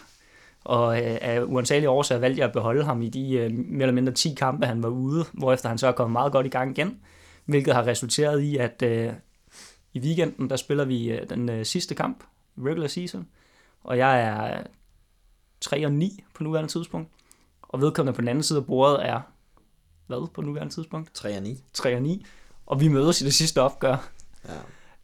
og 0.65 0.97
øh, 1.03 1.19
af 1.21 1.43
uansagelige 1.43 1.91
årsager 1.91 2.21
valgte 2.21 2.41
jeg 2.41 2.47
at 2.47 2.53
beholde 2.53 2.85
ham 2.85 3.03
i 3.03 3.09
de 3.09 3.33
øh, 3.33 3.51
mere 3.53 3.83
eller 3.83 3.93
mindre 3.93 4.13
10 4.13 4.35
kampe, 4.35 4.67
han 4.67 4.83
var 4.83 4.89
ude, 4.89 5.25
hvorefter 5.33 5.69
han 5.69 5.79
så 5.79 5.87
er 5.87 5.93
kommet 5.93 6.13
meget 6.13 6.33
godt 6.33 6.47
i 6.47 6.49
gang 6.49 6.79
igen, 6.79 7.01
hvilket 7.45 7.75
har 7.75 7.87
resulteret 7.87 8.41
i, 8.41 8.57
at 8.57 8.83
øh, 8.83 9.13
i 9.95 10.01
weekenden, 10.01 10.51
der 10.51 10.57
spiller 10.57 10.85
vi 10.85 11.11
øh, 11.11 11.29
den 11.31 11.49
øh, 11.49 11.65
sidste 11.65 11.95
kamp, 11.95 12.25
regular 12.59 12.87
season, 12.87 13.29
og 13.81 13.99
jeg 13.99 14.23
er 14.23 14.63
3 15.61 15.87
og 15.87 15.93
9 15.93 16.25
på 16.35 16.43
nuværende 16.43 16.73
tidspunkt, 16.73 17.11
og 17.63 17.81
vedkommende 17.81 18.17
på 18.17 18.21
den 18.21 18.29
anden 18.29 18.43
side 18.43 18.59
af 18.59 18.67
bordet 18.67 19.07
er, 19.07 19.21
hvad? 20.07 20.29
På 20.35 20.43
nuværende 20.43 20.75
tidspunkt? 20.75 21.15
3 21.15 21.37
og 21.37 21.43
9. 21.43 21.65
3 21.73 21.97
og 21.97 22.03
9 22.03 22.27
og 22.69 22.81
vi 22.81 22.89
mødes 22.89 23.21
i 23.21 23.25
det 23.25 23.35
sidste 23.35 23.63
opgør. 23.63 24.09
Ja. 24.49 24.55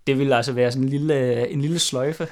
Det 0.07 0.19
ville 0.19 0.37
altså 0.37 0.53
være 0.53 0.73
sådan 0.73 0.83
en 0.83 0.89
lille, 0.89 1.49
en 1.49 1.61
lille 1.61 1.79
sløjfe 1.79 2.29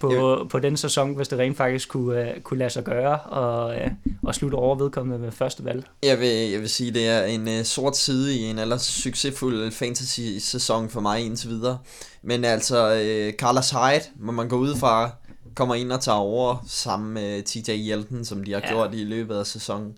på, 0.00 0.12
ja. 0.12 0.44
på 0.44 0.58
den 0.58 0.76
sæson, 0.76 1.14
hvis 1.14 1.28
det 1.28 1.38
rent 1.38 1.56
faktisk 1.56 1.88
kunne, 1.88 2.32
uh, 2.36 2.42
kunne 2.42 2.58
lade 2.58 2.70
sig 2.70 2.84
gøre 2.84 3.20
og, 3.20 3.76
uh, 3.76 3.92
og 4.22 4.34
slutte 4.34 4.54
over 4.54 4.76
vedkommende 4.76 5.18
med 5.18 5.32
første 5.32 5.64
valg. 5.64 5.84
Jeg 6.02 6.20
vil, 6.20 6.28
jeg 6.28 6.60
vil 6.60 6.68
sige, 6.68 6.90
det 6.90 7.08
er 7.08 7.24
en 7.24 7.48
uh, 7.48 7.62
sort 7.64 7.96
side 7.96 8.36
i 8.36 8.42
en 8.42 8.58
ellers 8.58 8.82
succesfuld 8.82 9.72
fantasy-sæson 9.72 10.88
for 10.88 11.00
mig 11.00 11.24
indtil 11.24 11.48
videre. 11.48 11.78
Men 12.22 12.44
altså, 12.44 12.92
uh, 12.92 13.34
Carlos 13.34 13.70
Hyde, 13.70 14.04
må 14.16 14.32
man 14.32 14.48
gå 14.48 14.56
ud 14.56 14.76
fra, 14.76 15.10
kommer 15.54 15.74
ind 15.74 15.92
og 15.92 16.00
tager 16.00 16.18
over 16.18 16.64
sammen 16.66 17.14
med 17.14 17.42
TJ 17.42 17.72
Hjelten, 17.72 18.24
som 18.24 18.44
de 18.44 18.52
har 18.52 18.60
ja. 18.60 18.68
gjort 18.68 18.94
i 18.94 19.04
løbet 19.04 19.36
af 19.36 19.46
sæsonen. 19.46 19.94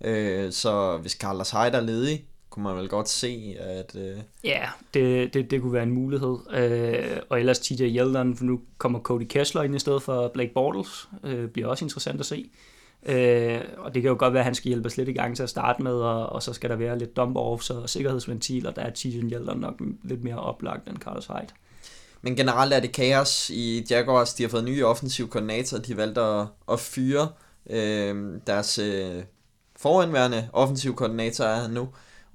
Uh, 0.00 0.50
så 0.50 0.98
hvis 1.00 1.12
Carlos 1.12 1.50
Hyde 1.50 1.76
er 1.76 1.80
ledig, 1.80 2.24
kunne 2.58 2.74
man 2.74 2.76
vel 2.76 2.88
godt 2.88 3.08
se, 3.08 3.56
at... 3.60 3.96
Øh... 3.96 4.18
Ja, 4.44 4.68
det, 4.94 5.34
det, 5.34 5.50
det 5.50 5.62
kunne 5.62 5.72
være 5.72 5.82
en 5.82 5.90
mulighed. 5.90 6.38
Øh, 6.54 7.16
og 7.28 7.38
ellers 7.38 7.58
TJ 7.58 7.82
Yeldon, 7.82 8.36
for 8.36 8.44
nu 8.44 8.60
kommer 8.78 9.00
Cody 9.00 9.26
Kessler 9.28 9.62
ind 9.62 9.74
i 9.74 9.78
stedet 9.78 10.02
for 10.02 10.28
Blake 10.28 10.52
Bortles, 10.54 11.08
øh, 11.24 11.48
bliver 11.48 11.68
også 11.68 11.84
interessant 11.84 12.20
at 12.20 12.26
se. 12.26 12.50
Øh, 13.06 13.60
og 13.76 13.94
det 13.94 14.02
kan 14.02 14.08
jo 14.08 14.16
godt 14.18 14.32
være, 14.32 14.40
at 14.40 14.44
han 14.44 14.54
skal 14.54 14.68
hjælpe 14.68 14.96
lidt 14.96 15.08
i 15.08 15.12
gang 15.12 15.36
til 15.36 15.42
at 15.42 15.48
starte 15.48 15.82
med, 15.82 15.92
og, 15.92 16.26
og 16.26 16.42
så 16.42 16.52
skal 16.52 16.70
der 16.70 16.76
være 16.76 16.98
lidt 16.98 17.18
dump-offs 17.18 17.74
og 17.74 17.90
sikkerhedsventiler, 17.90 18.70
der 18.70 18.82
er 18.82 18.90
TJ 18.94 19.16
Yeldon 19.32 19.58
nok 19.58 19.80
lidt 20.04 20.24
mere 20.24 20.38
oplagt 20.38 20.88
end 20.88 20.98
Carlos 20.98 21.26
Hyde. 21.26 21.54
Men 22.22 22.36
generelt 22.36 22.72
er 22.72 22.80
det 22.80 22.92
kaos 22.92 23.50
i 23.50 23.86
Jaguars. 23.90 24.34
De 24.34 24.42
har 24.42 24.50
fået 24.50 24.64
nye 24.64 24.86
offensive 24.86 25.28
koordinatorer. 25.28 25.82
De 25.82 25.96
valgte 25.96 26.20
at, 26.20 26.46
at 26.72 26.80
fyre 26.80 27.28
øh, 27.70 28.40
deres 28.46 28.78
øh, 28.78 29.22
foranværende 29.76 30.48
offensive 30.52 30.94
koordinator 30.94 31.44
er 31.44 31.68
nu. 31.68 31.88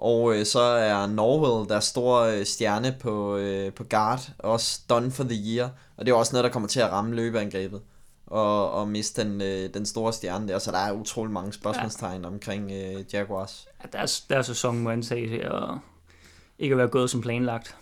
Og 0.04 0.36
øh, 0.36 0.46
så 0.46 0.60
er 0.60 1.08
Norwell, 1.08 1.70
der 1.70 1.76
er 1.76 1.80
stor 1.80 2.20
øh, 2.20 2.46
stjerne 2.46 2.96
på, 3.00 3.38
øh, 3.38 3.74
på 3.74 3.84
guard, 3.84 4.30
også 4.40 4.82
done 4.90 5.12
for 5.12 5.24
the 5.24 5.38
year. 5.46 5.70
Og 5.98 6.06
det 6.06 6.12
er 6.12 6.16
også 6.16 6.34
noget, 6.34 6.44
der 6.44 6.50
kommer 6.50 6.70
til 6.70 6.80
at 6.80 6.92
ramme 6.92 7.16
løbeangrebet 7.16 7.82
og, 8.28 8.72
og 8.72 8.88
miste 8.88 9.24
den, 9.24 9.42
øh, 9.42 9.74
den 9.74 9.86
store 9.86 10.14
stjerne 10.14 10.48
der. 10.48 10.60
Så 10.60 10.72
der 10.72 10.78
er 10.78 10.92
utrolig 10.92 11.34
mange 11.34 11.54
spørgsmålstegn 11.54 12.22
ja. 12.22 12.28
omkring 12.28 12.72
øh, 12.72 13.14
Jaguars. 13.14 13.68
Ja, 13.84 13.98
deres, 13.98 14.22
deres 14.22 14.46
sæson 14.46 14.80
må 14.80 15.02
til 15.02 15.42
at 15.44 15.78
ikke 16.60 16.74
at 16.74 16.78
være 16.78 16.88
gået 16.88 17.10
som 17.10 17.22
planlagt. 17.22 17.76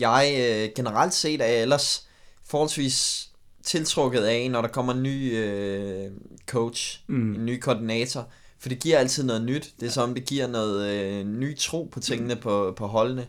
Jeg 0.00 0.34
øh, 0.38 0.68
generelt 0.76 1.14
set 1.14 1.40
er 1.40 1.62
ellers 1.62 2.08
forholdsvis 2.44 3.28
tiltrukket 3.62 4.22
af, 4.22 4.50
når 4.50 4.60
der 4.60 4.68
kommer 4.68 4.92
en 4.92 5.02
ny 5.02 5.36
øh, 5.36 6.10
coach, 6.46 7.00
mm. 7.06 7.34
en 7.34 7.46
ny 7.46 7.60
koordinator. 7.60 8.28
For 8.60 8.68
det 8.68 8.78
giver 8.78 8.98
altid 8.98 9.24
noget 9.24 9.42
nyt. 9.42 9.72
Det 9.80 9.86
er 9.86 9.90
som, 9.90 10.14
det 10.14 10.24
giver 10.24 10.46
noget 10.46 10.88
øh, 10.88 11.26
ny 11.26 11.56
tro 11.58 11.88
på 11.92 12.00
tingene 12.00 12.36
på, 12.36 12.72
på 12.76 12.86
holdene. 12.86 13.26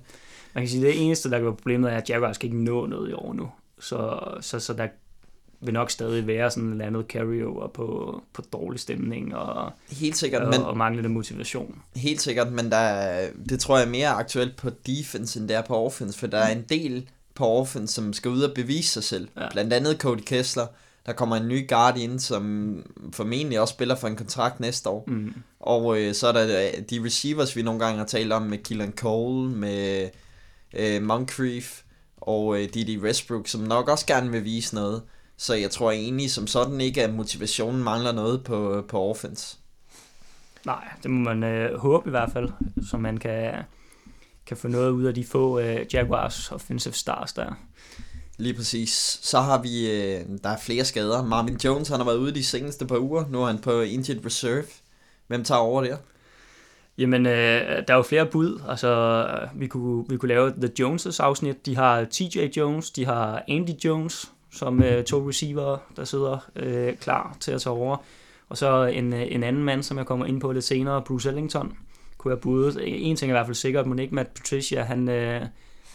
Man 0.54 0.64
kan 0.64 0.70
sige, 0.70 0.88
at 0.88 0.94
det 0.94 1.06
eneste, 1.06 1.30
der 1.30 1.38
kan 1.38 1.46
være 1.46 1.56
problemet, 1.56 1.92
er, 1.92 1.98
at 1.98 2.10
Jaguars 2.10 2.36
skal 2.36 2.48
ikke 2.48 2.64
nå 2.64 2.86
noget 2.86 3.10
i 3.10 3.14
år 3.14 3.34
nu. 3.34 3.50
Så, 3.80 4.20
så, 4.42 4.60
så 4.60 4.74
der 4.74 4.88
vil 5.62 5.74
nok 5.74 5.92
stadig 5.92 6.28
være 6.28 6.52
sådan 6.52 6.82
et 6.82 6.86
andet 6.86 7.06
carryover 7.10 7.68
på, 7.68 8.22
på 8.34 8.42
dårlig 8.54 8.80
stemning 8.80 9.36
og, 9.36 9.72
helt 9.92 10.18
sikkert, 10.18 10.42
og, 10.42 10.50
men, 10.50 10.62
og 10.62 10.78
manglende 10.78 11.10
motivation. 11.10 11.82
Helt 11.96 12.22
sikkert, 12.22 12.52
men 12.52 12.72
der 12.72 12.78
er, 12.78 13.30
det 13.50 13.60
tror 13.60 13.78
jeg 13.78 13.86
er 13.86 13.90
mere 13.90 14.10
aktuelt 14.10 14.56
på 14.56 14.70
defense, 14.70 15.40
end 15.40 15.48
det 15.48 15.58
er 15.58 15.62
på 15.62 15.76
offense, 15.76 16.20
for 16.20 16.28
der 16.28 16.38
er 16.38 16.52
en 16.52 16.66
del 16.70 17.10
på 17.36 17.46
offense, 17.46 17.94
som 17.94 18.14
skal 18.14 18.32
ud 18.32 18.42
og 18.42 18.54
bevise 18.56 18.90
sig 18.90 19.04
selv. 19.04 19.28
Ja. 19.38 19.50
Blandt 19.52 19.74
andet 19.74 19.98
Cody 19.98 20.22
Kessler, 20.26 20.68
der 21.06 21.14
kommer 21.14 21.36
en 21.36 21.48
ny 21.48 21.70
guard 21.70 21.98
ind, 21.98 22.20
som 22.20 22.76
formentlig 23.14 23.60
også 23.60 23.74
spiller 23.74 23.96
for 23.96 24.08
en 24.08 24.16
kontrakt 24.16 24.60
næste 24.60 24.90
år. 24.90 25.04
Mm. 25.08 25.34
Og 25.60 26.00
øh, 26.00 26.14
så 26.14 26.28
er 26.28 26.32
der 26.32 26.68
øh, 26.68 26.84
de 26.90 27.06
receivers, 27.06 27.56
vi 27.56 27.62
nogle 27.62 27.80
gange 27.80 27.98
har 27.98 28.06
talt 28.06 28.34
om, 28.34 28.42
med 28.42 28.58
Killan 28.58 28.94
Cole, 28.98 29.50
med 29.50 30.10
øh, 30.74 31.02
Moncrief 31.02 31.82
og 32.18 32.62
øh, 32.62 32.70
Didi 32.74 32.98
Westbrook, 32.98 33.48
som 33.48 33.62
nok 33.62 33.90
også 33.90 34.06
gerne 34.06 34.32
vil 34.32 34.44
vise 34.44 34.76
noget. 34.76 35.02
Så 35.38 35.54
jeg 35.54 35.72
tror 35.72 35.92
egentlig 35.92 36.32
som 36.32 36.48
sådan 36.48 36.82
ikke, 36.82 37.04
at 37.04 37.14
motivationen 37.14 37.84
mangler 37.84 38.12
noget 38.12 38.44
på, 38.44 38.86
på 38.90 39.00
offense. 39.10 39.58
Nej, 40.66 40.88
det 41.04 41.12
må 41.12 41.34
man 41.34 41.44
øh, 41.44 41.80
håbe 41.80 42.10
i 42.10 42.12
hvert 42.12 42.32
fald, 42.32 42.50
så 42.90 42.98
man 42.98 43.18
kan, 43.18 43.54
kan 44.46 44.58
få 44.58 44.68
noget 44.68 44.92
ud 44.92 45.04
af 45.04 45.14
de 45.14 45.26
få 45.26 45.60
øh, 45.60 45.86
Jaguars 45.94 46.52
offensive 46.52 46.94
stars 46.94 47.34
der. 47.34 47.54
Lige 48.38 48.54
præcis. 48.54 49.20
Så 49.22 49.40
har 49.40 49.62
vi, 49.62 49.92
øh, 49.92 50.22
der 50.44 50.50
er 50.50 50.58
flere 50.58 50.86
skader. 50.86 51.24
Marvin 51.24 51.60
Jones, 51.64 51.88
han 51.88 52.00
har 52.00 52.06
været 52.06 52.18
ude 52.18 52.36
de 52.36 52.44
seneste 52.44 52.86
par 52.86 52.98
uger. 52.98 53.26
Nu 53.30 53.42
er 53.42 53.48
han 53.48 53.60
på 53.60 53.82
injured 53.82 54.26
reserve. 54.26 54.64
Hvem 55.28 55.44
tager 55.44 55.60
over 55.60 55.84
der? 55.84 55.98
Jamen, 56.98 57.26
øh, 57.26 57.34
der 57.88 57.94
er 57.94 57.96
jo 57.96 58.02
flere 58.02 58.26
bud. 58.26 58.62
Altså, 58.70 59.26
vi 59.56 59.68
kunne, 59.68 60.06
vi 60.10 60.18
kunne 60.18 60.30
lave 60.30 60.52
The 60.52 60.70
Joneses 60.80 61.20
afsnit. 61.20 61.66
De 61.66 61.76
har 61.76 62.06
TJ 62.12 62.40
Jones, 62.58 62.92
de 62.92 63.06
har 63.06 63.44
Andy 63.48 63.70
Jones, 63.86 64.32
som 64.52 64.84
øh, 64.84 65.04
to 65.04 65.30
receiver, 65.30 65.78
der 65.96 66.04
sidder 66.04 66.38
øh, 66.56 66.96
klar 66.96 67.38
til 67.40 67.52
at 67.52 67.62
tage 67.62 67.74
over. 67.74 67.98
Og 68.50 68.58
så 68.58 68.84
en, 68.84 69.14
øh, 69.14 69.28
en 69.30 69.44
anden 69.44 69.64
mand, 69.64 69.84
som 69.84 69.98
jeg 69.98 70.06
kommer 70.06 70.26
ind 70.26 70.42
på 70.42 70.52
lidt 70.52 70.66
senere, 70.66 71.02
Bruce 71.02 71.30
Ellington, 71.30 71.78
kunne 72.18 72.30
være 72.30 72.40
budet. 72.40 72.78
En 72.84 73.16
ting 73.16 73.32
er 73.32 73.36
i 73.36 73.38
hvert 73.38 73.46
fald 73.46 73.56
sikkert, 73.56 73.86
Monique 73.86 74.04
ikke 74.04 74.16
Matt 74.16 74.34
Patricia, 74.34 74.84
han... 74.84 75.10
Øh, 75.10 75.42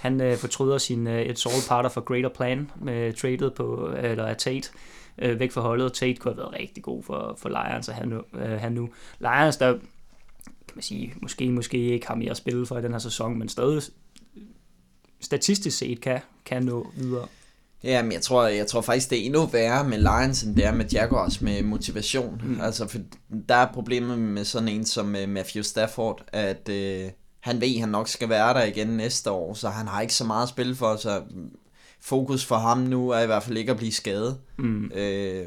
han 0.07 0.21
øh, 0.21 0.37
fortryder 0.37 0.79
sin 0.79 1.07
øh, 1.07 1.23
et 1.23 1.39
sole 1.39 1.63
parter 1.69 1.89
for 1.89 2.01
Greater 2.01 2.29
Plan 2.29 2.71
med 2.81 3.13
traded 3.13 3.51
på, 3.51 3.95
eller 4.03 4.27
af 4.27 4.37
Tate 4.37 4.69
øh, 5.19 5.41
væk 5.41 5.53
fra 5.53 5.61
holdet. 5.61 5.93
Tate 5.93 6.15
kunne 6.15 6.35
have 6.35 6.39
været 6.39 6.61
rigtig 6.61 6.83
god 6.83 7.03
for, 7.03 7.35
for 7.39 7.49
Lions 7.49 7.89
at 7.89 7.95
have 7.95 8.09
nu. 8.09 8.23
Øh, 8.35 8.61
have 8.61 8.73
nu. 8.73 8.89
Lions, 9.21 9.57
der 9.57 9.73
kan 10.45 10.75
man 10.75 10.83
sige, 10.83 11.15
måske, 11.23 11.51
måske 11.51 11.79
ikke 11.79 12.07
har 12.07 12.15
mere 12.15 12.31
at 12.31 12.37
spille 12.37 12.67
for 12.67 12.79
i 12.79 12.83
den 12.83 12.93
her 12.93 12.99
sæson, 12.99 13.39
men 13.39 13.49
stadig 13.49 13.83
statistisk 15.21 15.79
set 15.79 16.01
kan, 16.01 16.21
kan 16.45 16.63
nå 16.63 16.87
videre. 16.97 17.27
Ja, 17.85 18.03
men 18.03 18.13
jeg 18.13 18.23
tror, 18.23 18.47
jeg 18.47 18.67
tror 18.67 18.81
faktisk, 18.81 19.11
det 19.11 19.21
er 19.21 19.25
endnu 19.25 19.47
værre 19.47 19.89
med 19.89 19.99
Lions, 19.99 20.43
end 20.43 20.57
det 20.57 20.65
er 20.65 20.75
med 20.75 20.85
Jaguars 20.93 21.41
med 21.41 21.63
motivation. 21.63 22.43
Mm. 22.45 22.61
Altså, 22.61 22.89
for 22.89 22.99
der 23.49 23.55
er 23.55 23.73
problemet 23.73 24.19
med 24.19 24.45
sådan 24.45 24.69
en 24.69 24.85
som 24.85 25.07
uh, 25.07 25.29
Matthew 25.29 25.63
Stafford, 25.63 26.25
at 26.33 26.69
uh, 26.69 27.11
han 27.47 27.61
ved, 27.61 27.75
at 27.75 27.81
han 27.81 27.89
nok 27.89 28.09
skal 28.09 28.29
være 28.29 28.55
der 28.55 28.65
igen 28.65 28.87
næste 28.87 29.31
år, 29.31 29.55
så 29.55 29.69
han 29.69 29.89
har 29.89 30.01
ikke 30.01 30.15
så 30.15 30.25
meget 30.25 30.43
at 30.43 30.49
spille 30.49 30.77
for, 30.77 30.97
så 30.97 31.23
fokus 32.01 32.45
for 32.45 32.57
ham 32.57 32.79
nu 32.79 33.11
er 33.11 33.21
i 33.21 33.27
hvert 33.27 33.43
fald 33.43 33.57
ikke 33.57 33.71
at 33.71 33.77
blive 33.77 33.93
skadet. 33.93 34.39
Mm. 34.59 34.91
Øh, 34.95 35.47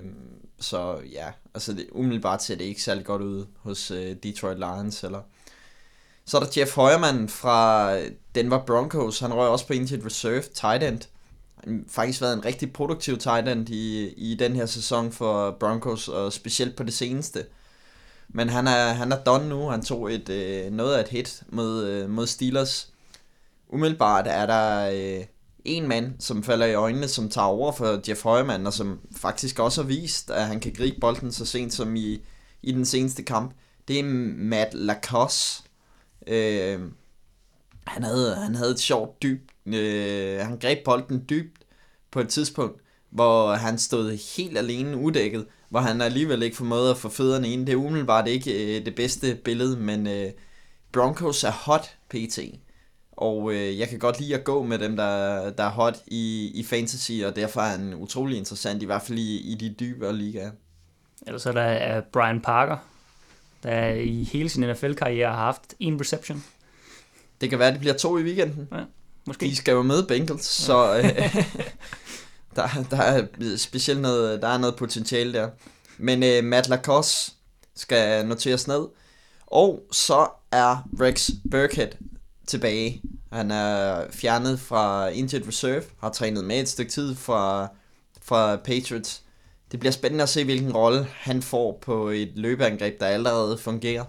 så 0.59 0.97
ja, 1.11 1.27
altså 1.53 1.73
det, 1.73 1.87
umiddelbart 1.91 2.43
ser 2.43 2.55
det 2.55 2.63
ikke 2.63 2.81
særlig 2.81 3.05
godt 3.05 3.21
ud 3.21 3.45
hos 3.57 3.91
øh, 3.91 4.15
Detroit 4.23 4.57
Lions. 4.57 5.03
Eller. 5.03 5.21
Så 6.25 6.37
er 6.37 6.41
der 6.41 6.49
Jeff 6.57 6.75
Højermann 6.75 7.29
fra 7.29 7.95
Denver 8.35 8.65
Broncos, 8.65 9.19
han 9.19 9.33
røg 9.33 9.49
også 9.49 9.67
på 9.67 9.73
injured 9.73 10.05
reserve, 10.05 10.43
tight 10.53 10.83
end. 10.83 10.99
Han 11.63 11.73
har 11.73 11.83
faktisk 11.87 12.21
været 12.21 12.33
en 12.33 12.45
rigtig 12.45 12.73
produktiv 12.73 13.17
tight 13.17 13.47
end 13.47 13.69
i, 13.69 14.07
i 14.07 14.35
den 14.35 14.55
her 14.55 14.65
sæson 14.65 15.11
for 15.11 15.51
Broncos, 15.59 16.07
og 16.07 16.33
specielt 16.33 16.75
på 16.75 16.83
det 16.83 16.93
seneste. 16.93 17.45
Men 18.29 18.49
han 18.49 18.67
er, 18.67 18.93
han 18.93 19.11
er 19.11 19.23
done 19.23 19.49
nu. 19.49 19.69
Han 19.69 19.81
tog 19.81 20.13
et, 20.13 20.29
øh, 20.29 20.71
noget 20.71 20.95
af 20.95 21.01
et 21.01 21.07
hit 21.07 21.43
mod, 21.47 21.85
øh, 21.85 22.09
mod 22.09 22.27
Steelers. 22.27 22.93
Umiddelbart 23.69 24.27
er 24.27 24.45
der 24.45 24.89
øh, 24.93 25.25
en 25.65 25.87
mand, 25.87 26.13
som 26.19 26.43
falder 26.43 26.65
i 26.65 26.73
øjnene, 26.73 27.07
som 27.07 27.29
tager 27.29 27.47
over 27.47 27.71
for 27.71 28.09
Jeff 28.09 28.23
Højman, 28.23 28.67
og 28.67 28.73
som 28.73 28.99
faktisk 29.15 29.59
også 29.59 29.81
har 29.81 29.87
vist, 29.87 30.31
at 30.31 30.47
han 30.47 30.59
kan 30.59 30.73
gribe 30.73 30.99
bolden 30.99 31.31
så 31.31 31.45
sent 31.45 31.73
som 31.73 31.95
i, 31.95 32.21
i 32.61 32.71
den 32.71 32.85
seneste 32.85 33.23
kamp. 33.23 33.53
Det 33.87 33.99
er 33.99 34.03
Matt 34.37 34.73
Lacoste. 34.73 35.63
Øh, 36.27 36.79
han, 37.87 38.03
havde, 38.03 38.35
han 38.35 38.55
havde 38.55 38.71
et 38.71 38.79
sjovt 38.79 39.23
dybt. 39.23 39.51
Øh, 39.65 40.39
han 40.39 40.59
greb 40.59 40.79
bolden 40.85 41.25
dybt 41.29 41.57
på 42.11 42.19
et 42.19 42.29
tidspunkt, 42.29 42.81
hvor 43.09 43.53
han 43.53 43.77
stod 43.77 44.37
helt 44.37 44.57
alene 44.57 44.97
udækket, 44.97 45.45
hvor 45.69 45.79
han 45.79 46.01
alligevel 46.01 46.43
ikke 46.43 46.57
formåede 46.57 46.91
at 46.91 46.97
få 46.97 47.09
fødderne 47.09 47.49
ind. 47.49 47.67
Det 47.67 47.73
er 47.73 47.77
umiddelbart 47.77 48.27
ikke 48.27 48.77
øh, 48.77 48.85
det 48.85 48.95
bedste 48.95 49.35
billede, 49.35 49.77
men 49.77 50.07
øh, 50.07 50.31
Broncos 50.91 51.43
er 51.43 51.51
hot 51.51 51.95
pt. 52.09 52.39
Og 53.11 53.53
øh, 53.53 53.79
jeg 53.79 53.89
kan 53.89 53.99
godt 53.99 54.19
lide 54.19 54.35
at 54.35 54.43
gå 54.43 54.63
med 54.63 54.79
dem, 54.79 54.97
der, 54.97 55.49
der 55.49 55.63
er 55.63 55.69
hot 55.69 55.97
i, 56.07 56.51
i 56.55 56.63
fantasy, 56.63 57.11
og 57.25 57.35
derfor 57.35 57.61
er 57.61 57.77
han 57.77 57.93
utrolig 57.93 58.37
interessant, 58.37 58.83
i 58.83 58.85
hvert 58.85 59.01
fald 59.01 59.19
i, 59.19 59.51
i 59.51 59.55
de 59.55 59.75
dybe 59.79 60.13
ligaer. 60.13 60.51
Ellers 61.27 61.45
er 61.45 61.51
der 61.51 62.01
Brian 62.01 62.41
Parker, 62.41 62.77
der 63.63 63.87
i 63.87 64.23
hele 64.23 64.49
sin 64.49 64.69
NFL-karriere 64.69 65.29
har 65.29 65.37
haft 65.37 65.75
en 65.79 66.01
reception. 66.01 66.43
Det 67.41 67.49
kan 67.49 67.59
være, 67.59 67.67
at 67.67 67.73
det 67.73 67.79
bliver 67.79 67.95
to 67.95 68.17
i 68.17 68.23
weekenden. 68.23 68.67
Ja, 68.71 68.83
måske. 69.27 69.45
De 69.45 69.55
skal 69.55 69.71
jo 69.71 69.81
med 69.81 70.07
Bengals, 70.07 70.45
så 70.45 70.97
øh, 70.97 71.35
der, 72.61 72.83
der 72.97 73.01
er 73.01 73.25
specielt 73.57 74.01
noget, 74.01 74.41
der 74.41 74.47
er 74.47 74.57
noget 74.57 74.75
potentiale 74.75 75.33
der. 75.33 75.49
Men 75.97 76.23
øh, 76.23 76.43
Matt 76.43 76.69
Lacoste 76.69 77.31
skal 77.75 78.25
noteres 78.25 78.67
ned. 78.67 78.87
Og 79.47 79.83
så 79.91 80.27
er 80.51 80.87
Rex 81.01 81.29
Burkhead 81.51 81.89
tilbage. 82.47 83.01
Han 83.31 83.51
er 83.51 84.05
fjernet 84.11 84.59
fra 84.59 85.07
Injured 85.07 85.47
Reserve, 85.47 85.83
har 85.99 86.09
trænet 86.09 86.43
med 86.43 86.59
et 86.59 86.69
stykke 86.69 86.91
tid 86.91 87.15
fra, 87.15 87.67
fra 88.21 88.55
Patriots. 88.55 89.21
Det 89.71 89.79
bliver 89.79 89.91
spændende 89.91 90.23
at 90.23 90.29
se, 90.29 90.43
hvilken 90.43 90.71
rolle 90.73 91.07
han 91.13 91.41
får 91.41 91.79
på 91.81 92.09
et 92.09 92.31
løbeangreb, 92.35 92.99
der 92.99 93.05
allerede 93.05 93.57
fungerer. 93.57 94.03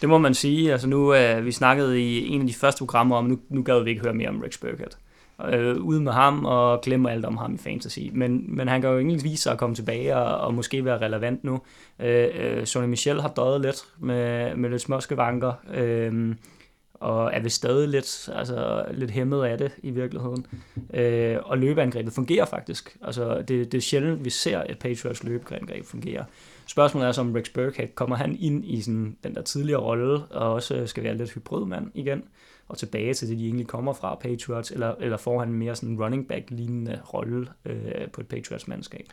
Det 0.00 0.08
må 0.08 0.18
man 0.18 0.34
sige. 0.34 0.72
Altså 0.72 0.86
nu, 0.86 1.14
øh, 1.14 1.44
vi 1.44 1.52
snakkede 1.52 2.00
i 2.02 2.28
en 2.28 2.40
af 2.40 2.46
de 2.46 2.54
første 2.54 2.78
programmer 2.78 3.16
om, 3.16 3.24
nu, 3.24 3.38
nu 3.48 3.62
gad 3.62 3.82
vi 3.84 3.90
ikke 3.90 4.02
høre 4.02 4.14
mere 4.14 4.28
om 4.28 4.40
Rex 4.40 4.58
Burkhead. 4.58 4.90
Øh, 5.48 5.76
ude 5.76 6.00
med 6.00 6.12
ham 6.12 6.44
og 6.44 6.80
glemmer 6.80 7.10
alt 7.10 7.24
om 7.24 7.36
ham 7.36 7.54
i 7.54 7.58
fantasy. 7.58 7.98
Men, 8.12 8.56
men 8.56 8.68
han 8.68 8.80
kan 8.80 8.90
jo 8.90 8.98
egentlig 8.98 9.24
vise 9.24 9.42
sig 9.42 9.52
at 9.52 9.58
komme 9.58 9.74
tilbage 9.74 10.16
og, 10.16 10.46
og 10.46 10.54
måske 10.54 10.84
være 10.84 11.00
relevant 11.00 11.44
nu. 11.44 11.60
Øh, 11.98 12.28
øh, 12.34 12.66
Sonny 12.66 12.88
Michel 12.88 13.20
har 13.20 13.28
døjet 13.28 13.60
lidt 13.60 13.84
med, 13.98 14.54
med 14.56 14.70
lidt 14.70 14.82
småskavanker. 14.82 15.52
Øh, 15.74 16.34
og 16.94 17.30
er 17.34 17.40
vist 17.40 17.56
stadig 17.56 17.88
lidt, 17.88 18.28
altså, 18.34 18.84
lidt 18.90 19.10
hæmmet 19.10 19.44
af 19.44 19.58
det 19.58 19.72
i 19.82 19.90
virkeligheden. 19.90 20.46
Øh, 20.94 21.36
og 21.42 21.58
løbeangrebet 21.58 22.12
fungerer 22.12 22.44
faktisk. 22.44 22.96
Altså, 23.02 23.42
det, 23.42 23.72
det 23.72 23.74
er 23.74 23.82
sjældent, 23.82 24.24
vi 24.24 24.30
ser 24.30 24.58
at 24.58 24.78
Patriots 24.78 25.24
løbeangreb 25.24 25.84
fungerer. 25.84 26.24
Spørgsmålet 26.66 27.08
er 27.08 27.12
så, 27.12 27.20
om 27.20 27.32
Rex 27.32 27.48
Burkhead 27.54 27.88
kommer 27.94 28.16
han 28.16 28.36
ind 28.40 28.64
i 28.64 28.80
sådan, 28.80 29.16
den 29.24 29.34
der 29.34 29.42
tidligere 29.42 29.80
rolle, 29.80 30.18
og 30.30 30.52
også 30.52 30.86
skal 30.86 31.04
være 31.04 31.16
lidt 31.16 31.32
hybridmand 31.32 31.90
igen, 31.94 32.22
og 32.70 32.78
tilbage 32.78 33.14
til 33.14 33.28
det, 33.28 33.38
de 33.38 33.44
egentlig 33.44 33.66
kommer 33.66 33.92
fra 33.92 34.14
Patriots, 34.14 34.70
eller, 34.70 34.94
eller 35.00 35.16
får 35.16 35.38
han 35.38 35.52
mere 35.52 35.76
sådan 35.76 36.02
running 36.02 36.28
back-lignende 36.28 37.00
rolle 37.14 37.46
øh, 37.64 38.10
på 38.12 38.20
et 38.20 38.26
Patriots-mandskab? 38.26 39.06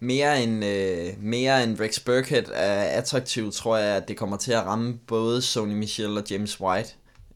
Mere 0.00 0.42
end, 0.42 0.64
øh, 0.64 1.08
mere 1.18 1.64
end 1.64 1.80
Rex 1.80 2.00
Burkhead 2.00 2.44
er 2.54 2.82
attraktiv, 2.82 3.52
tror 3.52 3.76
jeg, 3.76 3.96
at 3.96 4.08
det 4.08 4.16
kommer 4.16 4.36
til 4.36 4.52
at 4.52 4.66
ramme 4.66 4.98
både 5.06 5.42
Sony 5.42 5.74
Michel 5.74 6.18
og 6.18 6.24
James 6.30 6.60
White 6.60 6.88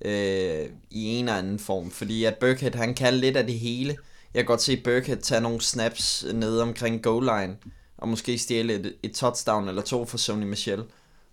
øh, 0.05 0.67
i 0.91 1.07
en 1.07 1.25
eller 1.25 1.39
anden 1.39 1.59
form. 1.59 1.91
Fordi 1.91 2.25
at 2.25 2.37
Burkhead, 2.37 2.75
han 2.75 2.95
kan 2.95 3.15
lidt 3.15 3.37
af 3.37 3.47
det 3.47 3.59
hele. 3.59 3.97
Jeg 4.35 4.41
kan 4.41 4.47
godt 4.47 4.63
se 4.63 4.77
Burkhead 4.77 5.19
tage 5.19 5.41
nogle 5.41 5.61
snaps 5.61 6.27
ned 6.35 6.59
omkring 6.59 7.03
goal 7.03 7.25
line, 7.25 7.57
og 7.99 8.09
måske 8.09 8.39
stjæle 8.39 8.75
et, 8.75 8.95
et 9.03 9.13
touchdown 9.13 9.69
eller 9.69 9.83
to 9.83 10.05
for 10.05 10.19
Sony 10.19 10.45
Michel. 10.45 10.83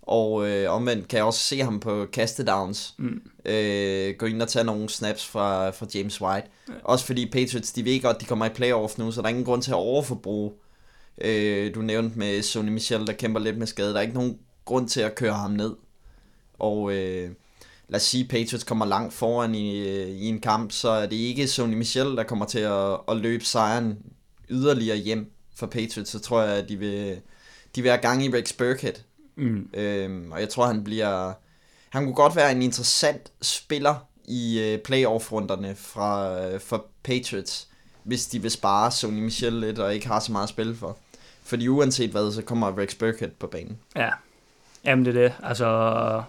Og 0.06 0.48
øh, 0.48 0.72
omvendt 0.72 1.08
kan 1.08 1.16
jeg 1.16 1.24
også 1.24 1.40
se 1.40 1.60
ham 1.60 1.80
på 1.80 2.06
kastedowns. 2.12 2.94
Mm. 2.98 3.22
Øh, 3.44 4.14
gå 4.18 4.26
ind 4.26 4.42
og 4.42 4.48
tage 4.48 4.64
nogle 4.64 4.88
snaps 4.88 5.26
fra, 5.26 5.70
fra 5.70 5.86
James 5.94 6.20
White. 6.20 6.48
Ja. 6.68 6.72
Også 6.84 7.06
fordi 7.06 7.30
Patriots, 7.30 7.72
de 7.72 7.84
ved 7.84 8.02
godt, 8.02 8.20
de 8.20 8.24
kommer 8.24 8.46
i 8.46 8.48
playoff 8.48 8.98
nu, 8.98 9.12
så 9.12 9.20
der 9.20 9.26
er 9.26 9.30
ingen 9.30 9.44
grund 9.44 9.62
til 9.62 9.70
at 9.70 9.76
overforbruge. 9.76 10.52
Øh, 11.20 11.74
du 11.74 11.82
nævnte 11.82 12.18
med 12.18 12.42
Sony 12.42 12.68
Michel, 12.68 13.06
der 13.06 13.12
kæmper 13.12 13.40
lidt 13.40 13.58
med 13.58 13.66
skade. 13.66 13.88
Der 13.88 13.96
er 13.96 14.00
ikke 14.00 14.14
nogen 14.14 14.38
grund 14.64 14.88
til 14.88 15.00
at 15.00 15.14
køre 15.14 15.34
ham 15.34 15.50
ned. 15.50 15.74
Og 16.58 16.92
øh, 16.92 17.30
lad 17.88 17.96
os 17.96 18.02
sige, 18.02 18.24
Patriots 18.24 18.64
kommer 18.64 18.84
langt 18.84 19.14
foran 19.14 19.54
i, 19.54 19.88
øh, 19.88 20.08
i 20.08 20.26
en 20.26 20.40
kamp, 20.40 20.72
så 20.72 20.88
er 20.88 21.06
det 21.06 21.16
ikke 21.16 21.48
Sony 21.48 21.74
Michel, 21.74 22.16
der 22.16 22.22
kommer 22.22 22.46
til 22.46 22.58
at, 22.58 23.00
at 23.08 23.16
løbe 23.16 23.44
sejren 23.44 23.98
yderligere 24.50 24.96
hjem 24.96 25.32
for 25.56 25.66
Patriots. 25.66 26.10
Så 26.10 26.18
tror 26.18 26.42
jeg, 26.42 26.56
at 26.56 26.68
de 26.68 26.76
vil, 26.76 27.20
de 27.74 27.82
vil 27.82 27.90
have 27.90 28.02
gang 28.02 28.24
i 28.24 28.28
Rex 28.28 28.52
Burkhead. 28.52 28.94
Mm. 29.36 29.68
Øhm, 29.74 30.32
og 30.32 30.40
jeg 30.40 30.48
tror, 30.48 30.66
han 30.66 30.84
bliver... 30.84 31.32
Han 31.88 32.04
kunne 32.04 32.14
godt 32.14 32.36
være 32.36 32.52
en 32.52 32.62
interessant 32.62 33.32
spiller 33.42 33.94
i 34.24 34.60
øh, 34.60 34.78
playoff-runderne 34.78 35.74
fra, 35.74 36.40
øh, 36.44 36.60
for 36.60 36.86
Patriots, 37.02 37.68
hvis 38.02 38.26
de 38.26 38.42
vil 38.42 38.50
spare 38.50 38.90
Sony 38.90 39.20
Michel 39.20 39.52
lidt 39.52 39.78
og 39.78 39.94
ikke 39.94 40.06
har 40.06 40.20
så 40.20 40.32
meget 40.32 40.42
at 40.42 40.48
spille 40.48 40.76
for. 40.76 40.98
Fordi 41.42 41.68
uanset 41.68 42.10
hvad, 42.10 42.32
så 42.32 42.42
kommer 42.42 42.78
Rex 42.78 42.94
Burkhead 42.94 43.30
på 43.30 43.46
banen. 43.46 43.78
Ja, 43.96 44.10
jamen 44.84 45.04
det 45.04 45.16
er 45.16 45.22
det. 45.22 45.32
Altså, 45.42 46.22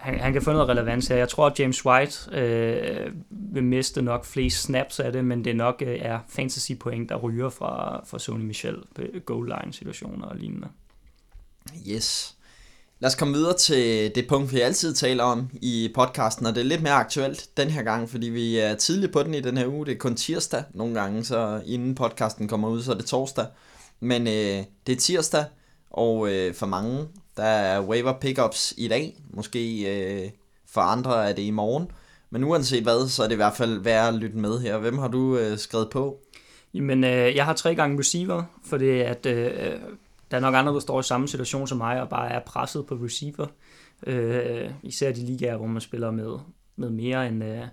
han, 0.00 0.20
han 0.20 0.32
kan 0.32 0.42
få 0.42 0.52
noget 0.52 0.68
relevans 0.68 1.08
her. 1.08 1.16
Jeg 1.16 1.28
tror, 1.28 1.46
at 1.46 1.60
James 1.60 1.86
White 1.86 2.36
øh, 2.36 3.12
vil 3.30 3.64
miste 3.64 4.02
nok 4.02 4.24
flest 4.24 4.62
snaps 4.62 5.00
af 5.00 5.12
det, 5.12 5.24
men 5.24 5.44
det 5.44 5.56
nok 5.56 5.82
øh, 5.86 5.98
er 6.00 6.18
fantasy 6.28 6.72
point, 6.80 7.08
der 7.08 7.16
ryger 7.16 7.50
fra, 7.50 8.02
fra 8.06 8.18
Sony 8.18 8.44
Michel 8.44 8.76
på 8.94 9.02
goal 9.26 9.46
line 9.46 9.72
situationer 9.72 10.26
og 10.26 10.36
lignende. 10.36 10.68
Yes. 11.88 12.36
Lad 13.00 13.10
os 13.10 13.14
komme 13.14 13.34
videre 13.34 13.56
til 13.56 14.14
det 14.14 14.28
punkt, 14.28 14.52
vi 14.52 14.60
altid 14.60 14.94
taler 14.94 15.24
om 15.24 15.50
i 15.52 15.90
podcasten, 15.94 16.46
og 16.46 16.54
det 16.54 16.60
er 16.60 16.64
lidt 16.64 16.82
mere 16.82 16.92
aktuelt 16.92 17.48
den 17.56 17.70
her 17.70 17.82
gang, 17.82 18.10
fordi 18.10 18.26
vi 18.26 18.58
er 18.58 18.74
tidligt 18.74 19.12
på 19.12 19.22
den 19.22 19.34
i 19.34 19.40
den 19.40 19.56
her 19.56 19.66
uge. 19.66 19.86
Det 19.86 19.92
er 19.92 19.98
kun 19.98 20.14
tirsdag 20.14 20.64
nogle 20.74 21.00
gange, 21.00 21.24
så 21.24 21.62
inden 21.66 21.94
podcasten 21.94 22.48
kommer 22.48 22.68
ud, 22.68 22.82
så 22.82 22.92
er 22.92 22.96
det 22.96 23.06
torsdag. 23.06 23.46
Men 24.00 24.26
øh, 24.26 24.64
det 24.86 24.92
er 24.92 24.96
tirsdag, 24.96 25.44
og 25.90 26.32
øh, 26.32 26.54
for 26.54 26.66
mange 26.66 27.08
der 27.36 27.42
er 27.42 27.80
waiver 27.80 28.12
pickups 28.20 28.74
i 28.76 28.88
dag, 28.88 29.16
måske 29.30 29.82
øh, 29.94 30.30
for 30.68 30.80
andre 30.80 31.28
er 31.28 31.32
det 31.32 31.42
i 31.42 31.50
morgen. 31.50 31.86
Men 32.30 32.44
uanset 32.44 32.82
hvad, 32.82 33.08
så 33.08 33.22
er 33.22 33.26
det 33.26 33.34
i 33.34 33.36
hvert 33.36 33.56
fald 33.56 33.78
værd 33.78 34.08
at 34.08 34.14
lytte 34.14 34.36
med 34.36 34.58
her. 34.58 34.78
Hvem 34.78 34.98
har 34.98 35.08
du 35.08 35.38
øh, 35.38 35.58
skrevet 35.58 35.90
på? 35.90 36.18
Jamen, 36.74 37.04
øh, 37.04 37.36
jeg 37.36 37.44
har 37.44 37.52
tre 37.52 37.74
gange 37.74 37.98
receiver, 37.98 38.42
for 38.64 38.76
det 38.76 39.02
at 39.02 39.26
øh, 39.26 39.72
der 40.32 40.38
er 40.38 40.40
nok 40.40 40.54
andre, 40.54 40.72
der 40.72 40.80
står 40.80 41.00
i 41.00 41.02
samme 41.02 41.28
situation 41.28 41.68
som 41.68 41.78
mig, 41.78 42.02
og 42.02 42.08
bare 42.08 42.30
er 42.30 42.40
presset 42.46 42.86
på 42.86 42.94
receiver. 42.94 43.46
Øh, 44.06 44.70
især 44.82 45.12
de 45.12 45.26
ligaer, 45.26 45.56
hvor 45.56 45.66
man 45.66 45.80
spiller 45.80 46.10
med, 46.10 46.38
med 46.76 46.90
mere 46.90 47.28
end, 47.28 47.44
øh, 47.44 47.64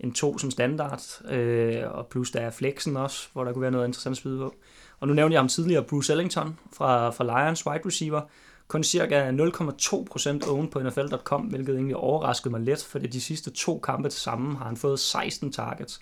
end 0.00 0.12
to 0.12 0.38
som 0.38 0.50
standard, 0.50 1.30
øh, 1.30 1.82
og 1.90 2.06
plus 2.06 2.30
der 2.30 2.40
er 2.40 2.50
flexen 2.50 2.96
også, 2.96 3.28
hvor 3.32 3.44
der 3.44 3.52
kunne 3.52 3.62
være 3.62 3.70
noget 3.70 3.86
interessant 3.86 4.12
at 4.12 4.16
spille 4.16 4.38
på. 4.38 4.54
Og 5.00 5.08
nu 5.08 5.14
nævnte 5.14 5.34
jeg 5.34 5.40
ham 5.40 5.48
tidligere, 5.48 5.84
Bruce 5.84 6.12
Ellington 6.12 6.58
fra, 6.72 7.10
fra 7.10 7.24
Lions, 7.24 7.66
wide 7.66 7.86
receiver, 7.86 8.20
kun 8.68 8.84
cirka 8.84 9.30
0,2% 9.30 10.50
oven 10.50 10.68
på 10.68 10.82
NFL.com, 10.82 11.42
hvilket 11.42 11.74
egentlig 11.74 11.96
overraskede 11.96 12.50
mig 12.50 12.60
lidt, 12.60 12.84
for 12.84 12.98
de 12.98 13.20
sidste 13.20 13.50
to 13.50 13.78
kampe 13.78 14.08
til 14.08 14.20
sammen 14.20 14.56
har 14.56 14.64
han 14.64 14.76
fået 14.76 15.00
16 15.00 15.52
targets. 15.52 16.00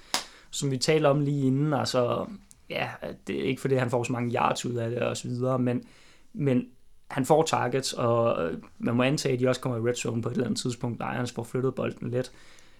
Som 0.51 0.71
vi 0.71 0.77
talte 0.77 1.07
om 1.07 1.21
lige 1.21 1.47
inden, 1.47 1.73
altså, 1.73 2.27
ja, 2.70 2.88
det 3.26 3.40
er 3.40 3.44
ikke 3.44 3.61
fordi, 3.61 3.74
han 3.74 3.90
får 3.90 4.04
så 4.04 4.12
mange 4.12 4.35
yards 4.35 4.66
ud 4.66 4.74
af 4.74 4.90
det 4.90 4.98
og 4.98 5.16
så 5.16 5.28
videre, 5.28 5.59
men, 5.59 5.85
men 6.33 6.68
han 7.09 7.24
får 7.24 7.42
targets, 7.42 7.92
og 7.92 8.46
øh, 8.46 8.59
man 8.78 8.94
må 8.94 9.02
antage, 9.02 9.35
at 9.35 9.40
de 9.40 9.48
også 9.48 9.61
kommer 9.61 9.78
i 9.78 9.90
red 9.90 9.94
zone 9.94 10.22
på 10.22 10.28
et 10.28 10.33
eller 10.33 10.44
andet 10.44 10.61
tidspunkt. 10.61 10.98
Lions 10.98 11.33
får 11.33 11.42
flyttet 11.42 11.74
bolden 11.74 12.11
lidt. 12.11 12.33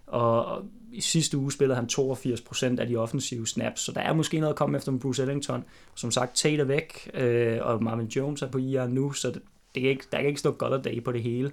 Og 0.07 0.65
i 0.93 1.01
sidste 1.01 1.39
uge 1.39 1.53
spillede 1.53 1.77
han 1.77 1.89
82% 1.93 2.81
af 2.81 2.87
de 2.87 2.97
offensive 2.97 3.47
snaps, 3.47 3.81
så 3.81 3.93
der 3.93 4.01
er 4.01 4.13
måske 4.13 4.41
noget 4.41 4.53
at 4.53 4.57
komme 4.59 4.77
efter 4.77 4.93
med 4.93 5.01
Bruce 5.01 5.23
Ellington. 5.23 5.65
Som 5.95 6.11
sagt, 6.11 6.37
Tate 6.37 6.57
er 6.57 6.65
væk, 6.65 7.11
øh, 7.15 7.59
og 7.61 7.83
Marvin 7.83 8.07
Jones 8.07 8.43
er 8.43 8.49
på 8.49 8.59
IR 8.59 8.87
nu, 8.87 9.13
så 9.13 9.29
det, 9.29 9.43
det 9.75 9.83
kan 9.83 9.91
ikke, 9.91 10.05
der 10.13 10.19
kan 10.19 10.27
ikke 10.27 10.41
stå 10.41 10.53
Golladay 10.53 11.05
på 11.05 11.13
det 11.13 11.23
hele. 11.23 11.53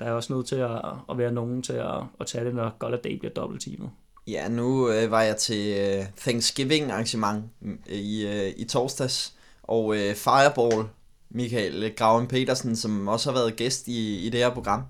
Der 0.00 0.06
er 0.06 0.12
også 0.12 0.32
nødt 0.32 0.46
til 0.46 0.56
at, 0.56 0.80
at 1.10 1.18
være 1.18 1.32
nogen 1.32 1.62
til 1.62 1.72
at, 1.72 2.02
at 2.20 2.26
tage 2.26 2.44
det, 2.44 2.54
når 2.54 2.76
Golladay 2.78 3.18
bliver 3.18 3.32
dobbeltteamet. 3.32 3.90
Ja, 4.26 4.48
nu 4.48 4.90
øh, 4.90 5.10
var 5.10 5.22
jeg 5.22 5.36
til 5.36 5.78
øh, 5.78 6.04
Thanksgiving 6.20 6.90
arrangement 6.90 7.44
mm, 7.60 7.78
øh, 7.88 7.96
i, 7.96 8.26
øh, 8.26 8.52
i 8.56 8.64
torsdags, 8.64 9.32
og 9.62 9.96
øh, 9.96 10.14
Fireball, 10.14 10.88
Michael 11.30 11.84
øh, 11.84 11.90
Graven 11.96 12.26
Petersen, 12.26 12.76
som 12.76 13.08
også 13.08 13.30
har 13.30 13.38
været 13.38 13.56
gæst 13.56 13.88
i, 13.88 14.26
i 14.26 14.28
det 14.28 14.40
her 14.40 14.50
program, 14.50 14.82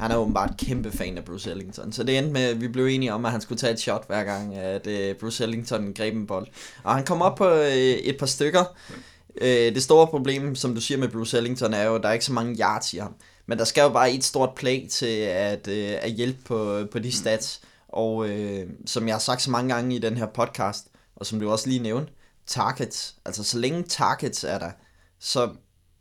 han 0.00 0.10
er 0.10 0.16
åbenbart 0.16 0.54
kæmpe 0.58 0.92
fan 0.92 1.18
af 1.18 1.24
Bruce 1.24 1.50
Ellington. 1.50 1.92
Så 1.92 2.02
det 2.02 2.18
endte 2.18 2.32
med, 2.32 2.42
at 2.42 2.60
vi 2.60 2.68
blev 2.68 2.86
enige 2.86 3.12
om, 3.12 3.24
at 3.24 3.32
han 3.32 3.40
skulle 3.40 3.58
tage 3.58 3.72
et 3.72 3.80
shot 3.80 4.06
hver 4.06 4.24
gang, 4.24 4.56
at 4.56 4.86
øh, 4.86 5.14
Bruce 5.14 5.44
Ellington 5.44 5.94
greb 5.94 6.14
en 6.14 6.26
bold. 6.26 6.46
Og 6.82 6.94
han 6.94 7.04
kom 7.04 7.22
op 7.22 7.36
på 7.36 7.48
øh, 7.48 7.72
et 7.72 8.18
par 8.18 8.26
stykker. 8.26 8.64
Øh, 9.40 9.74
det 9.74 9.82
store 9.82 10.06
problem, 10.06 10.54
som 10.54 10.74
du 10.74 10.80
siger 10.80 10.98
med 10.98 11.08
Bruce 11.08 11.36
Ellington, 11.36 11.74
er 11.74 11.84
jo, 11.84 11.94
at 11.94 12.02
der 12.02 12.08
er 12.08 12.12
ikke 12.12 12.24
så 12.24 12.32
mange 12.32 12.56
yards 12.60 12.94
i 12.94 12.98
ham. 12.98 13.14
Men 13.46 13.58
der 13.58 13.64
skal 13.64 13.82
jo 13.82 13.88
bare 13.88 14.12
et 14.12 14.24
stort 14.24 14.50
play 14.56 14.88
til 14.88 15.16
at, 15.20 15.68
øh, 15.68 15.94
at 16.00 16.10
hjælpe 16.10 16.38
på, 16.44 16.86
på 16.92 16.98
de 16.98 17.12
stats. 17.12 17.60
Og 17.88 18.28
øh, 18.28 18.66
som 18.86 19.06
jeg 19.06 19.14
har 19.14 19.20
sagt 19.20 19.42
så 19.42 19.50
mange 19.50 19.74
gange 19.74 19.96
i 19.96 19.98
den 19.98 20.16
her 20.16 20.26
podcast, 20.26 20.88
og 21.16 21.26
som 21.26 21.40
du 21.40 21.50
også 21.50 21.68
lige 21.68 21.82
nævnte, 21.82 22.12
targets. 22.46 23.16
Altså 23.24 23.44
så 23.44 23.58
længe 23.58 23.82
targets 23.82 24.44
er 24.44 24.58
der, 24.58 24.70
så, 25.18 25.50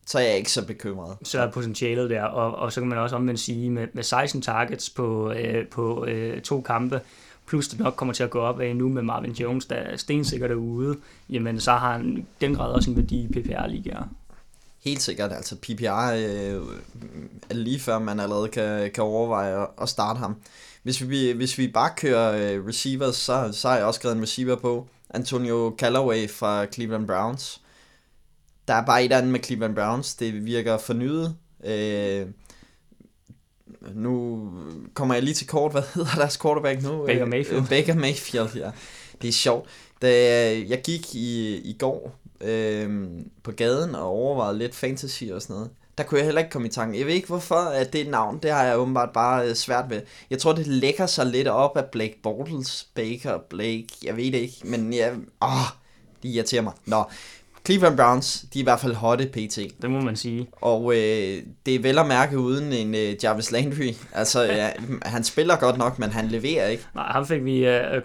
så 0.06 0.20
er 0.20 0.24
jeg 0.24 0.38
ikke 0.38 0.52
så 0.52 0.68
bekymret. 0.68 1.18
Så 1.24 1.42
er 1.42 1.52
potentialet 1.52 2.10
der, 2.10 2.24
og, 2.24 2.56
og 2.56 2.74
så 2.74 2.82
kan 2.82 2.90
man 2.90 2.98
også 2.98 3.16
omvendt 3.16 3.40
sige, 3.40 3.70
med, 3.70 3.88
med 3.94 4.04
16 4.04 4.42
targets 4.42 4.90
på, 4.90 5.32
øh, 5.32 5.68
på 5.68 6.06
øh, 6.06 6.42
to 6.42 6.62
kampe, 6.62 7.02
plus 7.48 7.68
det 7.68 7.80
nok 7.80 7.94
kommer 7.96 8.14
til 8.14 8.24
at 8.24 8.30
gå 8.30 8.40
op 8.40 8.60
af 8.60 8.76
nu 8.76 8.90
med 8.90 9.02
Marvin 9.02 9.32
Jones, 9.32 9.66
der 9.66 9.76
er 9.76 9.98
stensikkert 9.98 10.50
derude, 10.50 10.98
jamen 11.30 11.60
så 11.60 11.72
har 11.72 11.92
han 11.94 12.28
den 12.42 12.56
grad 12.56 12.72
også 12.72 12.90
en 12.90 12.96
værdi 12.96 13.24
i 13.24 13.28
PPR-ligaer. 13.28 14.04
Helt 14.88 15.02
sikkert, 15.02 15.32
altså 15.34 15.56
PPR 15.56 16.12
øh, 16.14 16.62
er 17.50 17.54
lige 17.54 17.80
før 17.80 18.00
man 18.00 18.20
allerede 18.20 18.48
kan, 18.48 18.92
kan 18.92 19.04
overveje 19.04 19.68
at 19.82 19.90
starte 19.90 20.20
ham. 20.20 20.36
Hvis 20.84 21.10
vi, 21.10 21.32
hvis 21.32 21.58
vi 21.58 21.68
bare 21.68 21.92
kører 21.98 22.54
øh, 22.56 22.68
receivers, 22.68 23.16
så, 23.16 23.50
så 23.52 23.68
har 23.68 23.76
jeg 23.76 23.86
også 23.86 23.98
skrevet 23.98 24.16
en 24.16 24.22
receiver 24.22 24.56
på. 24.56 24.88
Antonio 25.10 25.76
Callaway 25.80 26.30
fra 26.30 26.66
Cleveland 26.66 27.08
Browns. 27.08 27.62
Der 28.68 28.74
er 28.74 28.86
bare 28.86 29.04
et 29.04 29.12
andet 29.12 29.32
med 29.32 29.44
Cleveland 29.44 29.76
Browns. 29.76 30.16
Det 30.16 30.46
virker 30.46 30.78
fornyet. 30.78 31.36
Øh, 31.64 32.28
nu 33.94 34.50
kommer 34.94 35.16
jeg 35.16 35.24
lige 35.24 35.34
til 35.34 35.48
kort. 35.48 35.72
Hvad 35.72 35.84
hedder 35.94 36.16
deres 36.16 36.38
quarterback 36.38 36.84
nu? 36.84 37.06
Baker 37.06 37.26
Mayfield. 37.26 37.62
Øh, 37.62 37.70
Baker 37.70 37.96
Mayfield, 37.96 38.56
ja. 38.56 38.72
Det 39.22 39.28
er 39.28 39.32
sjovt. 39.32 39.70
Da 40.02 40.10
jeg 40.70 40.82
gik 40.84 41.16
i, 41.16 41.58
i 41.58 41.76
går 41.80 42.20
øh, 42.42 43.10
på 43.44 43.52
gaden 43.52 43.96
og 43.96 44.04
overvejede 44.04 44.58
lidt 44.58 44.76
fantasy 44.76 45.24
og 45.24 45.42
sådan 45.42 45.54
noget, 45.54 45.70
der 45.98 46.04
kunne 46.04 46.18
jeg 46.18 46.26
heller 46.26 46.42
ikke 46.42 46.52
komme 46.52 46.68
i 46.68 46.72
tanke. 46.72 47.00
Jeg 47.00 47.08
ved 47.08 47.14
ikke 47.14 47.28
hvorfor, 47.28 47.56
at 47.56 47.94
det 47.94 48.08
navn, 48.08 48.40
det 48.44 48.52
har 48.52 48.64
jeg 48.64 48.78
åbenbart 48.78 49.10
bare 49.14 49.50
øh, 49.50 49.56
svært 49.56 49.86
ved. 49.90 50.02
Jeg 50.30 50.40
tror, 50.40 50.54
det 50.54 50.68
lægger 50.68 51.06
sig 51.06 51.26
lidt 51.26 51.48
op 51.48 51.78
af 51.78 51.86
Blake 51.86 52.20
Bortles, 52.24 52.88
Baker, 52.96 53.38
Blake, 53.50 53.88
jeg 54.04 54.18
ved 54.18 54.32
det 54.32 54.36
ikke, 54.36 54.58
men 54.64 54.94
jeg, 54.94 55.14
åh, 55.42 55.50
de 56.24 56.28
irriterer 56.28 56.62
mig. 56.62 56.74
Nå, 56.86 57.04
Cleveland 57.66 57.98
Browns, 57.98 58.46
de 58.54 58.60
er 58.60 58.64
i 58.64 58.64
hvert 58.64 58.80
fald 58.80 58.94
hotte 58.94 59.26
pt. 59.26 59.60
Det 59.82 59.90
må 59.90 60.02
man 60.02 60.16
sige. 60.16 60.48
Og 60.62 60.94
øh, 60.94 61.44
det 61.66 61.76
er 61.76 61.80
vel 61.80 62.00
at 62.00 62.08
mærke 62.08 62.40
uden 62.40 62.74
en 62.74 62.96
øh, 62.96 63.16
Jarvis 63.24 63.52
Landry. 63.52 63.94
Altså, 64.14 64.44
ja, 64.44 64.70
han 65.02 65.24
spiller 65.24 65.56
godt 65.56 65.78
nok, 65.78 66.00
men 66.00 66.10
han 66.10 66.28
leverer 66.28 66.68
ikke. 66.68 66.86
Nej, 66.96 67.12
ham 67.12 67.28
fik 67.28 67.46
vi 67.46 67.66
øh, 67.66 68.02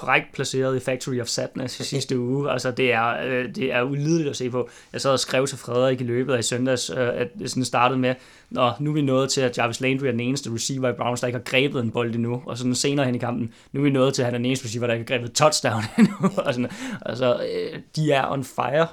korrekt 0.00 0.32
placeret 0.32 0.76
i 0.76 0.80
Factory 0.80 1.20
of 1.20 1.26
Sadness 1.26 1.80
i 1.80 1.84
sidste 1.84 2.18
uge. 2.28 2.50
Altså, 2.50 2.70
det 2.70 2.92
er, 2.92 3.26
øh, 3.26 3.54
det 3.54 3.72
er 3.72 3.82
ulideligt 3.82 4.30
at 4.30 4.36
se 4.36 4.50
på. 4.50 4.68
Jeg 4.92 5.00
sad 5.00 5.10
og 5.10 5.20
skrev 5.20 5.46
til 5.46 5.58
Frederik 5.58 6.00
i 6.00 6.04
løbet 6.04 6.34
af 6.34 6.38
i 6.38 6.42
søndags, 6.42 6.90
øh, 6.90 7.08
at 7.14 7.28
det 7.38 7.50
sådan 7.50 7.64
startede 7.64 7.98
med, 7.98 8.14
Nå, 8.50 8.70
nu 8.80 8.90
er 8.90 8.94
vi 8.94 9.02
nået 9.02 9.30
til, 9.30 9.40
at 9.40 9.58
Jarvis 9.58 9.80
Landry 9.80 10.06
er 10.06 10.10
den 10.10 10.20
eneste 10.20 10.54
receiver 10.54 10.88
i 10.88 10.92
Browns, 10.92 11.20
der 11.20 11.26
ikke 11.26 11.38
har 11.38 11.44
grebet 11.44 11.82
en 11.82 11.90
bold 11.90 12.14
endnu. 12.14 12.42
Og 12.46 12.58
sådan 12.58 12.74
senere 12.74 13.06
hen 13.06 13.14
i 13.14 13.18
kampen, 13.18 13.52
nu 13.72 13.80
er 13.80 13.84
vi 13.84 13.90
nået 13.90 14.14
til, 14.14 14.22
at 14.22 14.26
han 14.26 14.34
er 14.34 14.38
den 14.38 14.46
eneste 14.46 14.64
receiver, 14.64 14.86
der 14.86 14.94
ikke 14.94 15.12
har 15.12 15.18
grebet 15.18 15.32
touchdown 15.32 15.82
endnu. 15.98 16.30
og 16.36 16.54
sådan, 16.54 16.70
altså, 17.06 17.34
øh, 17.34 17.80
de 17.96 18.12
er 18.12 18.32
on 18.32 18.44
fire 18.44 18.86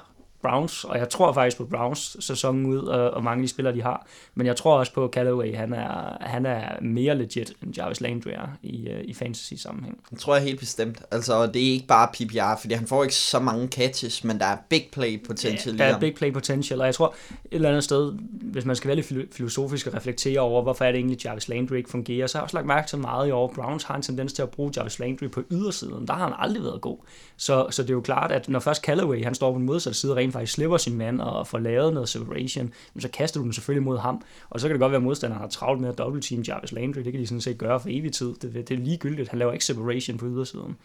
Browns, 0.48 0.84
og 0.84 0.98
jeg 0.98 1.08
tror 1.08 1.32
faktisk 1.32 1.56
på 1.56 1.64
Browns 1.64 2.16
sæsonen 2.20 2.66
ud, 2.66 2.78
og, 2.78 3.10
og 3.10 3.24
mange 3.24 3.40
af 3.40 3.44
de 3.44 3.48
spillere, 3.48 3.74
de 3.74 3.82
har. 3.82 4.06
Men 4.34 4.46
jeg 4.46 4.56
tror 4.56 4.78
også 4.78 4.92
på 4.92 5.10
Callaway, 5.14 5.54
han 5.54 5.72
er, 5.72 6.16
han 6.20 6.46
er 6.46 6.80
mere 6.82 7.14
legit, 7.14 7.52
end 7.62 7.78
Jarvis 7.78 8.00
Landry 8.00 8.30
er 8.30 8.48
i, 8.62 8.88
uh, 8.90 9.00
i 9.04 9.14
fantasy-sammenhæng. 9.14 9.98
Det 10.10 10.18
tror 10.18 10.34
jeg 10.34 10.44
helt 10.44 10.58
bestemt. 10.58 11.02
Altså, 11.10 11.46
det 11.46 11.68
er 11.68 11.72
ikke 11.72 11.86
bare 11.86 12.08
PPR, 12.12 12.60
fordi 12.60 12.74
han 12.74 12.86
får 12.86 13.02
ikke 13.02 13.14
så 13.14 13.38
mange 13.38 13.68
catches, 13.68 14.24
men 14.24 14.38
der 14.38 14.46
er 14.46 14.56
big 14.68 14.88
play 14.92 15.26
potential 15.26 15.76
ja, 15.76 15.84
der 15.84 15.94
er 15.94 16.00
big 16.00 16.14
play 16.14 16.32
potential, 16.32 16.80
og 16.80 16.86
jeg 16.86 16.94
tror 16.94 17.14
et 17.44 17.54
eller 17.54 17.68
andet 17.68 17.84
sted, 17.84 18.12
hvis 18.30 18.64
man 18.64 18.76
skal 18.76 18.88
være 18.88 18.96
lidt 18.96 19.34
filosofisk 19.34 19.86
og 19.86 19.94
reflektere 19.94 20.40
over, 20.40 20.62
hvorfor 20.62 20.84
er 20.84 20.92
det 20.92 20.98
egentlig, 20.98 21.24
Jarvis 21.24 21.48
Landry 21.48 21.76
ikke 21.76 21.90
fungerer, 21.90 22.26
så 22.26 22.38
har 22.38 22.40
jeg 22.40 22.44
også 22.44 22.56
lagt 22.56 22.66
mærke 22.66 22.88
til 22.88 22.98
meget 22.98 23.28
i 23.28 23.30
år, 23.30 23.52
Browns 23.54 23.84
har 23.84 23.96
en 23.96 24.02
tendens 24.02 24.32
til 24.32 24.42
at 24.42 24.50
bruge 24.50 24.72
Jarvis 24.76 24.98
Landry 24.98 25.30
på 25.30 25.42
ydersiden. 25.50 26.06
Der 26.06 26.12
har 26.12 26.24
han 26.24 26.34
aldrig 26.38 26.64
været 26.64 26.80
god. 26.80 26.98
Så, 27.36 27.66
så 27.70 27.82
det 27.82 27.90
er 27.90 27.94
jo 27.94 28.00
klart, 28.00 28.32
at 28.32 28.48
når 28.48 28.60
først 28.60 28.82
Callaway, 28.82 29.24
han 29.24 29.34
står 29.34 29.52
på 29.52 29.58
den 29.58 29.66
modsatte 29.66 29.98
side, 29.98 30.14
rent 30.14 30.32
faktisk 30.38 30.54
slipper 30.54 30.76
sin 30.76 30.98
mand 30.98 31.20
og 31.20 31.46
får 31.46 31.58
lavet 31.58 31.92
noget 31.92 32.08
separation, 32.08 32.72
så 32.98 33.08
kaster 33.08 33.40
du 33.40 33.44
den 33.44 33.52
selvfølgelig 33.52 33.84
mod 33.84 33.98
ham. 33.98 34.22
Og 34.50 34.60
så 34.60 34.68
kan 34.68 34.74
det 34.74 34.80
godt 34.80 34.92
være, 34.92 34.96
at 34.96 35.02
modstanderen 35.02 35.40
har 35.40 35.48
travlt 35.48 35.80
med 35.80 35.88
at 35.88 35.98
double 35.98 36.20
team 36.20 36.42
Jarvis 36.42 36.72
Landry. 36.72 37.00
Det 37.00 37.12
kan 37.12 37.20
de 37.20 37.26
sådan 37.26 37.40
set 37.40 37.58
gøre 37.58 37.80
for 37.80 37.88
evig 37.90 38.12
tid. 38.12 38.34
Det, 38.42 38.54
det 38.54 38.70
er 38.70 38.78
ligegyldigt. 38.78 39.28
Han 39.28 39.38
laver 39.38 39.52
ikke 39.52 39.64
separation 39.64 40.18
på 40.18 40.26
ydersiden. 40.26 40.76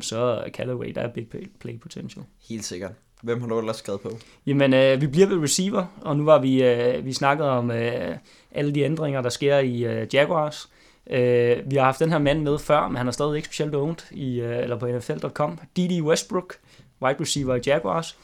Så 0.00 0.44
Callaway, 0.48 0.92
der 0.94 1.00
er 1.00 1.08
big 1.08 1.26
play 1.60 1.80
potential. 1.80 2.24
Helt 2.48 2.64
sikkert. 2.64 2.92
Hvem 3.22 3.40
har 3.40 3.48
du 3.48 3.58
ellers 3.58 3.76
skrevet 3.76 4.00
på? 4.00 4.10
Jamen, 4.46 4.74
øh, 4.74 5.00
vi 5.00 5.06
bliver 5.06 5.26
ved 5.26 5.42
receiver, 5.42 5.86
og 6.00 6.16
nu 6.16 6.24
var 6.24 6.38
vi, 6.38 6.62
øh, 6.64 7.04
vi 7.04 7.12
snakket 7.12 7.46
om 7.46 7.70
øh, 7.70 8.16
alle 8.50 8.74
de 8.74 8.80
ændringer, 8.80 9.22
der 9.22 9.28
sker 9.28 9.58
i 9.58 9.84
øh, 9.84 10.14
Jaguars. 10.14 10.70
Øh, 11.10 11.56
vi 11.70 11.76
har 11.76 11.84
haft 11.84 12.00
den 12.00 12.10
her 12.10 12.18
mand 12.18 12.42
med 12.42 12.58
før, 12.58 12.88
men 12.88 12.96
han 12.96 13.08
er 13.08 13.12
stadig 13.12 13.36
ikke 13.36 13.46
specielt 13.46 13.74
owned 13.74 13.96
i, 14.10 14.40
øh, 14.40 14.62
eller 14.62 14.78
på 14.78 14.86
NFL.com. 14.86 15.58
D.D. 15.76 16.02
Westbrook, 16.02 16.54
wide 17.02 17.20
receiver 17.20 17.54
i 17.54 17.60
Jaguars. 17.66 18.18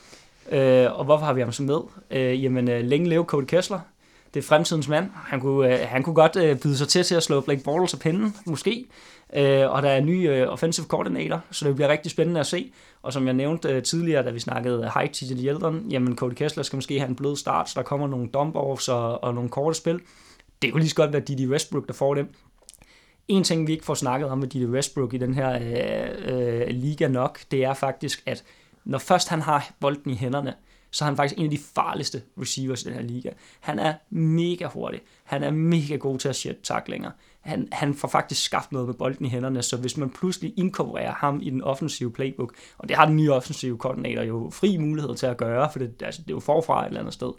Øh, 0.52 0.98
og 0.98 1.04
hvorfor 1.04 1.26
har 1.26 1.32
vi 1.32 1.40
ham 1.40 1.52
så 1.52 1.62
med? 1.62 1.78
Øh, 2.10 2.44
jamen, 2.44 2.70
øh, 2.70 2.84
længe 2.84 3.08
leve 3.08 3.24
Cody 3.24 3.44
Kessler. 3.44 3.80
Det 4.34 4.40
er 4.40 4.48
fremtidens 4.48 4.88
mand. 4.88 5.10
Han 5.14 5.40
kunne, 5.40 5.80
øh, 5.80 5.88
han 5.88 6.02
kunne 6.02 6.14
godt 6.14 6.36
øh, 6.36 6.58
byde 6.58 6.76
sig 6.76 6.88
til 6.88 7.04
til 7.04 7.14
at 7.14 7.22
slå 7.22 7.40
Blake 7.40 7.62
Bortles 7.62 7.94
af 7.94 8.00
pinden, 8.00 8.34
måske. 8.46 8.86
Øh, 9.36 9.70
og 9.70 9.82
der 9.82 9.88
er 9.88 9.96
en 9.96 10.06
ny 10.06 10.28
øh, 10.30 10.52
offensive 10.52 10.86
coordinator, 10.86 11.40
så 11.50 11.68
det 11.68 11.74
bliver 11.74 11.88
rigtig 11.88 12.10
spændende 12.10 12.40
at 12.40 12.46
se. 12.46 12.72
Og 13.02 13.12
som 13.12 13.26
jeg 13.26 13.34
nævnte 13.34 13.68
øh, 13.68 13.82
tidligere, 13.82 14.22
da 14.22 14.30
vi 14.30 14.38
snakkede 14.38 14.90
high 14.94 15.10
til 15.10 15.46
Yeldon, 15.46 15.86
jamen 15.90 16.16
Cody 16.16 16.34
Kessler 16.34 16.62
skal 16.62 16.76
måske 16.76 16.98
have 16.98 17.08
en 17.08 17.16
blød 17.16 17.36
start, 17.36 17.70
så 17.70 17.72
der 17.76 17.82
kommer 17.82 18.06
nogle 18.06 18.28
dump-offs 18.36 18.92
og, 18.92 19.24
og 19.24 19.34
nogle 19.34 19.50
korte 19.50 19.76
spil. 19.76 20.00
Det 20.62 20.72
kunne 20.72 20.80
lige 20.80 20.90
så 20.90 20.96
godt 20.96 21.12
være 21.12 21.22
Didi 21.22 21.46
Westbrook, 21.46 21.86
der 21.86 21.92
får 21.92 22.14
dem. 22.14 22.34
En 23.28 23.44
ting, 23.44 23.66
vi 23.66 23.72
ikke 23.72 23.84
får 23.84 23.94
snakket 23.94 24.28
om 24.28 24.38
med 24.38 24.48
Didi 24.48 24.66
Westbrook 24.66 25.14
i 25.14 25.18
den 25.18 25.34
her 25.34 25.52
øh, 25.54 26.60
øh, 26.60 26.66
liga 26.68 27.08
nok, 27.08 27.40
det 27.50 27.64
er 27.64 27.74
faktisk, 27.74 28.22
at 28.26 28.44
når 28.84 28.98
først 28.98 29.28
han 29.28 29.42
har 29.42 29.70
bolden 29.80 30.10
i 30.10 30.14
hænderne, 30.14 30.54
så 30.90 31.04
er 31.04 31.06
han 31.06 31.16
faktisk 31.16 31.38
en 31.38 31.44
af 31.44 31.50
de 31.50 31.58
farligste 31.58 32.22
receivers 32.40 32.82
i 32.82 32.84
den 32.84 32.94
her 32.94 33.02
liga. 33.02 33.30
Han 33.60 33.78
er 33.78 33.94
mega 34.10 34.66
hurtig. 34.66 35.00
Han 35.24 35.42
er 35.42 35.50
mega 35.50 35.96
god 35.96 36.18
til 36.18 36.28
at 36.28 36.36
shit 36.36 36.56
taklinger. 36.62 37.10
Han, 37.40 37.68
han 37.72 37.94
får 37.94 38.08
faktisk 38.08 38.42
skabt 38.42 38.72
noget 38.72 38.86
med 38.86 38.94
bolden 38.94 39.26
i 39.26 39.28
hænderne, 39.28 39.62
så 39.62 39.76
hvis 39.76 39.96
man 39.96 40.10
pludselig 40.10 40.54
inkorporerer 40.56 41.14
ham 41.14 41.40
i 41.42 41.50
den 41.50 41.62
offensive 41.62 42.12
playbook, 42.12 42.54
og 42.78 42.88
det 42.88 42.96
har 42.96 43.06
den 43.06 43.16
nye 43.16 43.32
offensive 43.32 43.78
koordinator 43.78 44.22
jo 44.22 44.50
fri 44.52 44.76
mulighed 44.76 45.16
til 45.16 45.26
at 45.26 45.36
gøre, 45.36 45.72
for 45.72 45.78
det, 45.78 46.02
altså, 46.02 46.22
det 46.22 46.30
er 46.30 46.34
jo 46.34 46.40
forfra 46.40 46.82
et 46.82 46.86
eller 46.86 47.00
andet 47.00 47.14
sted, 47.14 47.32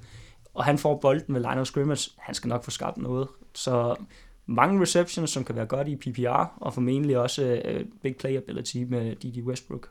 og 0.53 0.65
han 0.65 0.77
får 0.77 0.97
bolden 0.97 1.35
ved 1.35 1.41
line 1.41 1.61
of 1.61 1.67
scrimmage, 1.67 2.11
han 2.17 2.35
skal 2.35 2.47
nok 2.47 2.63
få 2.63 2.71
skabt 2.71 2.97
noget. 2.97 3.27
Så 3.53 3.95
mange 4.45 4.81
receptions, 4.81 5.29
som 5.29 5.43
kan 5.43 5.55
være 5.55 5.65
godt 5.65 5.87
i 5.87 5.95
PPR, 5.95 6.53
og 6.57 6.73
formentlig 6.73 7.17
også 7.17 7.61
uh, 7.65 7.81
big 8.01 8.15
playability 8.15 8.77
med 8.77 9.15
D.D. 9.15 9.41
Westbrook. 9.47 9.89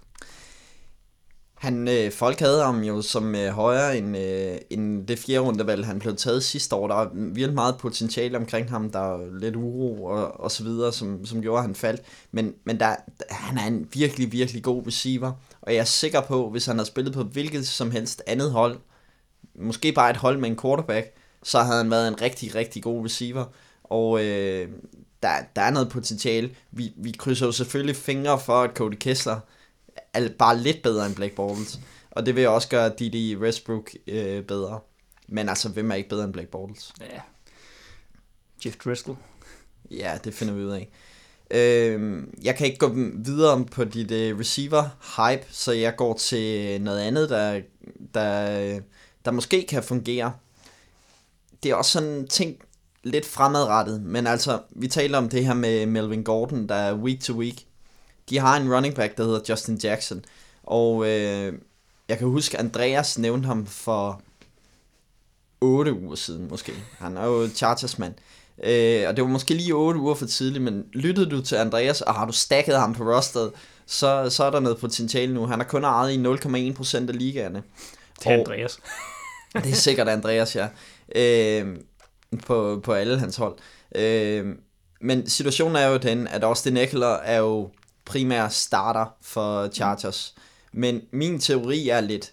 Han, 1.58 1.88
øh, 1.88 2.12
folk 2.12 2.40
havde 2.40 2.64
ham 2.64 2.82
jo 2.82 3.02
som 3.02 3.34
øh, 3.34 3.48
højere 3.48 3.98
end, 3.98 4.16
øh, 4.16 4.58
end 4.70 5.06
det 5.06 5.18
fjerde 5.18 5.40
rundevalg, 5.40 5.86
han 5.86 5.98
blev 5.98 6.16
taget 6.16 6.44
sidste 6.44 6.76
år. 6.76 6.88
Der 6.88 6.94
var 6.94 7.10
virkelig 7.14 7.54
meget 7.54 7.78
potentiale 7.78 8.36
omkring 8.36 8.70
ham. 8.70 8.90
Der 8.90 8.98
var 8.98 9.38
lidt 9.40 9.56
uro 9.56 10.04
og, 10.04 10.40
og 10.40 10.50
så 10.50 10.64
videre, 10.64 10.92
som, 10.92 11.26
som 11.26 11.42
gjorde, 11.42 11.58
at 11.58 11.64
han 11.64 11.74
faldt. 11.74 12.02
Men, 12.32 12.54
men 12.64 12.80
der, 12.80 12.96
han 13.30 13.58
er 13.58 13.66
en 13.66 13.88
virkelig, 13.92 14.32
virkelig 14.32 14.62
god 14.62 14.86
receiver. 14.86 15.32
Og 15.62 15.74
jeg 15.74 15.80
er 15.80 15.84
sikker 15.84 16.20
på, 16.20 16.50
hvis 16.50 16.66
han 16.66 16.76
havde 16.76 16.88
spillet 16.88 17.14
på 17.14 17.22
hvilket 17.22 17.66
som 17.66 17.90
helst 17.90 18.22
andet 18.26 18.50
hold, 18.50 18.78
måske 19.54 19.92
bare 19.92 20.10
et 20.10 20.16
hold 20.16 20.38
med 20.38 20.48
en 20.48 20.58
quarterback, 20.58 21.14
så 21.42 21.58
havde 21.58 21.78
han 21.78 21.90
været 21.90 22.08
en 22.08 22.22
rigtig, 22.22 22.54
rigtig 22.54 22.82
god 22.82 23.04
receiver. 23.04 23.44
Og 23.84 24.24
øh, 24.24 24.68
der, 25.22 25.28
der 25.56 25.62
er 25.62 25.70
noget 25.70 25.88
potentiale. 25.88 26.50
Vi, 26.70 26.92
vi 26.96 27.10
krydser 27.10 27.46
jo 27.46 27.52
selvfølgelig 27.52 27.96
fingre 27.96 28.40
for, 28.40 28.62
at 28.62 28.70
Cody 28.74 28.94
Kessler 29.00 29.40
er 30.14 30.28
bare 30.38 30.58
lidt 30.58 30.82
bedre 30.82 31.06
end 31.06 31.14
Blake 31.14 31.34
Bortles. 31.34 31.80
Og 32.10 32.26
det 32.26 32.36
vil 32.36 32.48
også 32.48 32.68
gøre 32.68 32.92
Didi 32.98 33.36
Westbrook 33.36 33.90
øh, 34.06 34.42
bedre. 34.42 34.80
Men 35.28 35.48
altså, 35.48 35.68
hvem 35.68 35.90
er 35.90 35.94
ikke 35.94 36.08
bedre 36.08 36.24
end 36.24 36.32
Blake 36.32 36.50
Bortles? 36.50 36.92
Ja. 37.00 37.20
Jeff 38.64 38.76
Driscoll. 38.76 39.16
Ja, 39.90 40.18
det 40.24 40.34
finder 40.34 40.54
vi 40.54 40.64
ud 40.64 40.70
af. 40.70 40.90
Øh, 41.50 42.22
jeg 42.42 42.56
kan 42.56 42.66
ikke 42.66 42.78
gå 42.78 42.94
videre 43.14 43.64
på 43.64 43.84
dit 43.84 44.10
uh, 44.10 44.40
receiver-hype, 44.40 45.46
så 45.50 45.72
jeg 45.72 45.96
går 45.96 46.14
til 46.14 46.80
noget 46.80 47.00
andet, 47.00 47.30
der, 47.30 47.60
der, 48.14 48.80
der 49.24 49.30
måske 49.30 49.66
kan 49.68 49.82
fungere. 49.82 50.32
Det 51.62 51.70
er 51.70 51.74
også 51.74 51.90
sådan 51.90 52.08
en 52.08 52.28
ting 52.28 52.56
lidt 53.02 53.26
fremadrettet, 53.26 54.02
men 54.02 54.26
altså, 54.26 54.60
vi 54.70 54.88
taler 54.88 55.18
om 55.18 55.28
det 55.28 55.46
her 55.46 55.54
med 55.54 55.86
Melvin 55.86 56.24
Gordon, 56.24 56.68
der 56.68 56.74
er 56.74 56.94
week 56.94 57.20
to 57.20 57.32
week 57.32 57.66
de 58.30 58.38
har 58.38 58.56
en 58.56 58.74
running 58.74 58.94
back, 58.94 59.16
der 59.16 59.24
hedder 59.24 59.40
Justin 59.48 59.80
Jackson. 59.82 60.24
Og 60.62 61.08
øh, 61.08 61.52
jeg 62.08 62.18
kan 62.18 62.28
huske, 62.28 62.58
Andreas 62.58 63.18
nævnte 63.18 63.46
ham 63.46 63.66
for 63.66 64.22
8 65.60 65.92
uger 65.92 66.14
siden 66.14 66.48
måske. 66.50 66.72
Han 66.98 67.16
er 67.16 67.26
jo 67.26 67.48
Chargers 67.48 67.98
mand. 67.98 68.14
Øh, 68.62 69.08
og 69.08 69.16
det 69.16 69.24
var 69.24 69.30
måske 69.30 69.54
lige 69.54 69.74
8 69.74 70.00
uger 70.00 70.14
for 70.14 70.26
tidligt, 70.26 70.64
men 70.64 70.84
lyttede 70.92 71.30
du 71.30 71.42
til 71.42 71.56
Andreas, 71.56 72.00
og 72.00 72.14
har 72.14 72.26
du 72.26 72.32
stacket 72.32 72.76
ham 72.76 72.94
på 72.94 73.04
rosteret, 73.04 73.52
så, 73.86 74.30
så 74.30 74.44
er 74.44 74.50
der 74.50 74.60
noget 74.60 74.78
potentiale 74.78 75.34
nu. 75.34 75.46
Han 75.46 75.58
har 75.58 75.66
kun 75.66 75.84
ejet 75.84 76.12
i 76.12 76.22
0,1% 76.22 76.96
af 76.96 77.18
ligaerne. 77.18 77.62
Det 78.18 78.26
er 78.26 78.38
Andreas. 78.38 78.78
det 79.54 79.70
er 79.70 79.74
sikkert 79.74 80.08
Andreas, 80.08 80.56
ja. 80.56 80.68
Øh, 81.14 81.76
på, 82.46 82.80
på 82.84 82.92
alle 82.92 83.18
hans 83.18 83.36
hold. 83.36 83.56
Øh, 83.94 84.46
men 85.00 85.28
situationen 85.28 85.76
er 85.76 85.86
jo 85.86 85.96
den, 85.96 86.28
at 86.28 86.44
Austin 86.44 86.76
Eckler 86.76 87.14
er 87.14 87.38
jo 87.38 87.70
primær 88.08 88.48
starter 88.48 89.16
for 89.20 89.68
Chargers. 89.68 90.34
Mm. 90.72 90.80
Men 90.80 91.02
min 91.12 91.38
teori 91.38 91.88
er 91.88 92.00
lidt, 92.00 92.32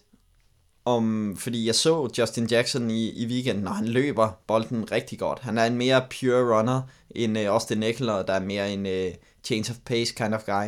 om, 0.86 1.36
fordi 1.38 1.66
jeg 1.66 1.76
så 1.76 2.10
Justin 2.18 2.46
Jackson 2.46 2.92
i, 2.92 3.10
i 3.10 3.26
weekenden, 3.28 3.68
og 3.68 3.76
han 3.76 3.88
løber 3.88 4.30
bolden 4.48 4.92
rigtig 4.92 5.20
godt. 5.20 5.40
Han 5.40 5.58
er 5.58 5.66
en 5.66 5.78
mere 5.78 6.06
pure 6.20 6.58
runner 6.58 6.82
end 7.10 7.38
uh, 7.38 7.46
Austin 7.46 7.84
Eckler, 7.84 8.24
der 8.24 8.34
er 8.34 8.40
mere 8.40 8.74
en 8.74 8.86
uh, 8.86 9.16
change 9.44 9.72
of 9.72 9.78
pace 9.86 10.14
kind 10.14 10.34
of 10.34 10.44
guy. 10.46 10.68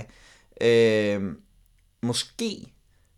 Uh, 0.65 1.23
måske 2.03 2.73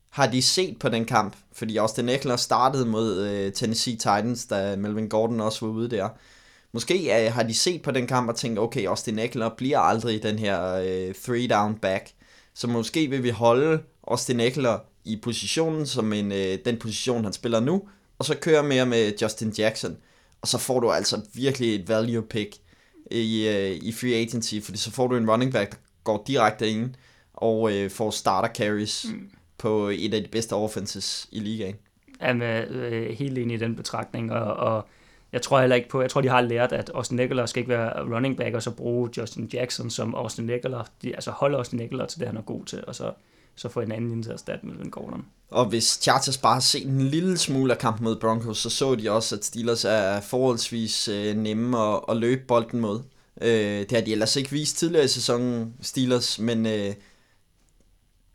har 0.09 0.27
de 0.27 0.41
set 0.41 0.79
på 0.79 0.89
den 0.89 1.05
kamp, 1.05 1.35
fordi 1.53 1.77
Austin 1.77 2.09
Eckler 2.09 2.35
startede 2.35 2.85
mod 2.85 3.29
uh, 3.29 3.53
Tennessee 3.53 3.95
Titans, 3.95 4.45
da 4.45 4.75
Melvin 4.75 5.09
Gordon 5.09 5.41
også 5.41 5.65
var 5.65 5.73
ude 5.73 5.89
der. 5.89 6.09
Måske 6.71 7.25
uh, 7.27 7.33
har 7.33 7.43
de 7.43 7.53
set 7.53 7.81
på 7.81 7.91
den 7.91 8.07
kamp 8.07 8.29
og 8.29 8.35
tænkt, 8.35 8.59
okay, 8.59 8.85
Austin 8.85 9.19
Eckler 9.19 9.49
bliver 9.57 9.79
aldrig 9.79 10.23
den 10.23 10.39
her 10.39 10.79
uh, 10.79 11.15
three 11.15 11.47
down 11.47 11.75
back, 11.75 12.11
så 12.53 12.67
måske 12.67 13.07
vil 13.07 13.23
vi 13.23 13.29
holde 13.29 13.83
Austin 14.07 14.39
Eckler 14.39 14.79
i 15.05 15.19
positionen 15.21 15.85
som 15.85 16.13
en, 16.13 16.31
øh, 16.31 16.57
den 16.65 16.77
position, 16.77 17.23
han 17.23 17.33
spiller 17.33 17.59
nu, 17.59 17.87
og 18.19 18.25
så 18.25 18.37
køre 18.37 18.63
mere 18.63 18.85
med 18.85 19.13
Justin 19.21 19.49
Jackson. 19.57 19.97
Og 20.41 20.47
så 20.47 20.57
får 20.57 20.79
du 20.79 20.91
altså 20.91 21.21
virkelig 21.33 21.75
et 21.75 21.89
value 21.89 22.23
pick 22.23 22.55
i, 23.11 23.47
øh, 23.47 23.71
i 23.71 23.91
free 23.91 24.15
agency, 24.15 24.55
fordi 24.63 24.77
så 24.77 24.91
får 24.91 25.07
du 25.07 25.15
en 25.15 25.29
running 25.29 25.53
back, 25.53 25.71
der 25.71 25.77
går 26.03 26.23
direkte 26.27 26.69
ind 26.69 26.95
og 27.33 27.73
øh, 27.73 27.89
får 27.89 28.11
starter 28.11 28.53
carries 28.53 29.05
mm. 29.09 29.29
på 29.57 29.87
et 29.87 30.13
af 30.13 30.21
de 30.21 30.29
bedste 30.31 30.53
offenses 30.53 31.27
i 31.31 31.39
ligaen. 31.39 31.75
Jamen, 32.21 32.41
øh, 32.41 33.17
helt 33.17 33.37
enig 33.37 33.55
i 33.55 33.59
den 33.59 33.75
betragtning, 33.75 34.31
og, 34.31 34.53
og 34.53 34.87
jeg 35.31 35.41
tror 35.41 35.59
heller 35.59 35.75
ikke 35.75 35.89
på, 35.89 36.01
jeg 36.01 36.09
tror, 36.09 36.21
de 36.21 36.29
har 36.29 36.41
lært, 36.41 36.71
at 36.71 36.91
Austin 36.93 37.19
Eckler 37.19 37.45
skal 37.45 37.59
ikke 37.59 37.69
være 37.69 38.15
running 38.15 38.37
back, 38.37 38.55
og 38.55 38.63
så 38.63 38.71
bruge 38.71 39.09
Justin 39.17 39.49
Jackson 39.53 39.89
som 39.89 40.15
Austin 40.15 40.49
Eckler. 40.49 40.83
De, 41.01 41.15
altså 41.15 41.31
holde 41.31 41.57
Austin 41.57 41.81
Eckler 41.81 42.05
til 42.05 42.19
det, 42.19 42.27
han 42.27 42.37
er 42.37 42.41
god 42.41 42.65
til, 42.65 42.83
og 42.87 42.95
så 42.95 43.11
så 43.59 43.69
få 43.69 43.79
en 43.79 43.91
anden 43.91 44.11
ind 44.11 44.23
til 44.23 44.29
at 44.29 44.33
erstatte 44.33 44.65
Melvin 44.65 44.89
Gordon. 44.89 45.25
Og 45.49 45.65
hvis 45.65 45.99
Chargers 46.01 46.37
bare 46.37 46.53
har 46.53 46.59
set 46.59 46.87
en 46.87 47.01
lille 47.01 47.37
smule 47.37 47.73
af 47.73 47.79
kampen 47.79 48.03
mod 48.03 48.19
Broncos, 48.19 48.57
så 48.57 48.69
så 48.69 48.95
de 48.95 49.11
også, 49.11 49.35
at 49.35 49.45
Steelers 49.45 49.85
er 49.85 50.21
forholdsvis 50.21 51.07
øh, 51.07 51.35
nemme 51.35 51.79
at, 51.79 52.01
at 52.09 52.17
løbe 52.17 52.41
bolden 52.47 52.79
mod. 52.79 53.01
Øh, 53.41 53.79
det 53.79 53.91
har 53.91 54.01
de 54.01 54.11
ellers 54.11 54.35
ikke 54.35 54.51
vist 54.51 54.77
tidligere 54.77 55.05
i 55.05 55.07
sæsonen, 55.07 55.73
Steelers, 55.81 56.39
men 56.39 56.65
øh, 56.65 56.93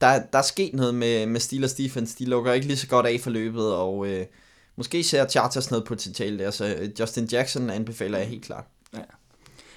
der, 0.00 0.22
der 0.32 0.38
er 0.38 0.42
sket 0.42 0.74
noget 0.74 0.94
med, 0.94 1.26
med 1.26 1.40
Steelers 1.40 1.74
defense. 1.74 2.18
De 2.18 2.24
lukker 2.24 2.52
ikke 2.52 2.66
lige 2.66 2.76
så 2.76 2.88
godt 2.88 3.06
af 3.06 3.20
for 3.20 3.30
løbet, 3.30 3.74
og 3.74 4.06
øh, 4.06 4.26
måske 4.76 5.04
ser 5.04 5.28
Chargers 5.28 5.70
noget 5.70 5.84
potentiale 5.84 6.38
der, 6.38 6.50
så 6.50 6.76
øh, 6.80 6.88
Justin 7.00 7.24
Jackson 7.24 7.70
anbefaler 7.70 8.18
jeg 8.18 8.26
helt 8.26 8.44
klart. 8.44 8.64
Ja. 8.94 9.00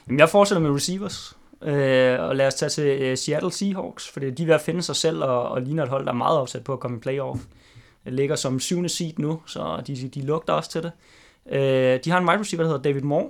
Jamen, 0.07 0.19
jeg 0.19 0.29
fortsætter 0.29 0.61
med 0.61 0.75
receivers. 0.75 1.37
Øh, 1.61 2.19
og 2.19 2.35
lad 2.35 2.47
os 2.47 2.55
tage 2.55 2.69
til 2.69 2.83
øh, 2.83 3.17
Seattle 3.17 3.51
Seahawks, 3.51 4.09
for 4.09 4.19
de 4.19 4.27
er 4.27 4.45
ved 4.45 4.55
at 4.55 4.61
finde 4.61 4.81
sig 4.81 4.95
selv 4.95 5.23
og, 5.23 5.49
og 5.49 5.61
ligner 5.61 5.83
et 5.83 5.89
hold, 5.89 6.05
der 6.05 6.11
er 6.11 6.15
meget 6.15 6.39
opsat 6.39 6.63
på 6.63 6.73
at 6.73 6.79
komme 6.79 6.97
i 6.97 6.99
playoff. 6.99 7.41
Det 8.05 8.13
ligger 8.13 8.35
som 8.35 8.59
syvende 8.59 8.89
seed 8.89 9.13
nu, 9.17 9.41
så 9.45 9.83
de, 9.87 10.07
de 10.07 10.21
lugter 10.21 10.53
også 10.53 10.69
til 10.69 10.83
det. 10.83 10.91
Øh, 11.49 11.99
de 12.05 12.09
har 12.09 12.17
en 12.17 12.29
wide 12.29 12.39
receiver, 12.39 12.63
der 12.63 12.69
hedder 12.69 12.81
David 12.81 13.01
Moore, 13.01 13.29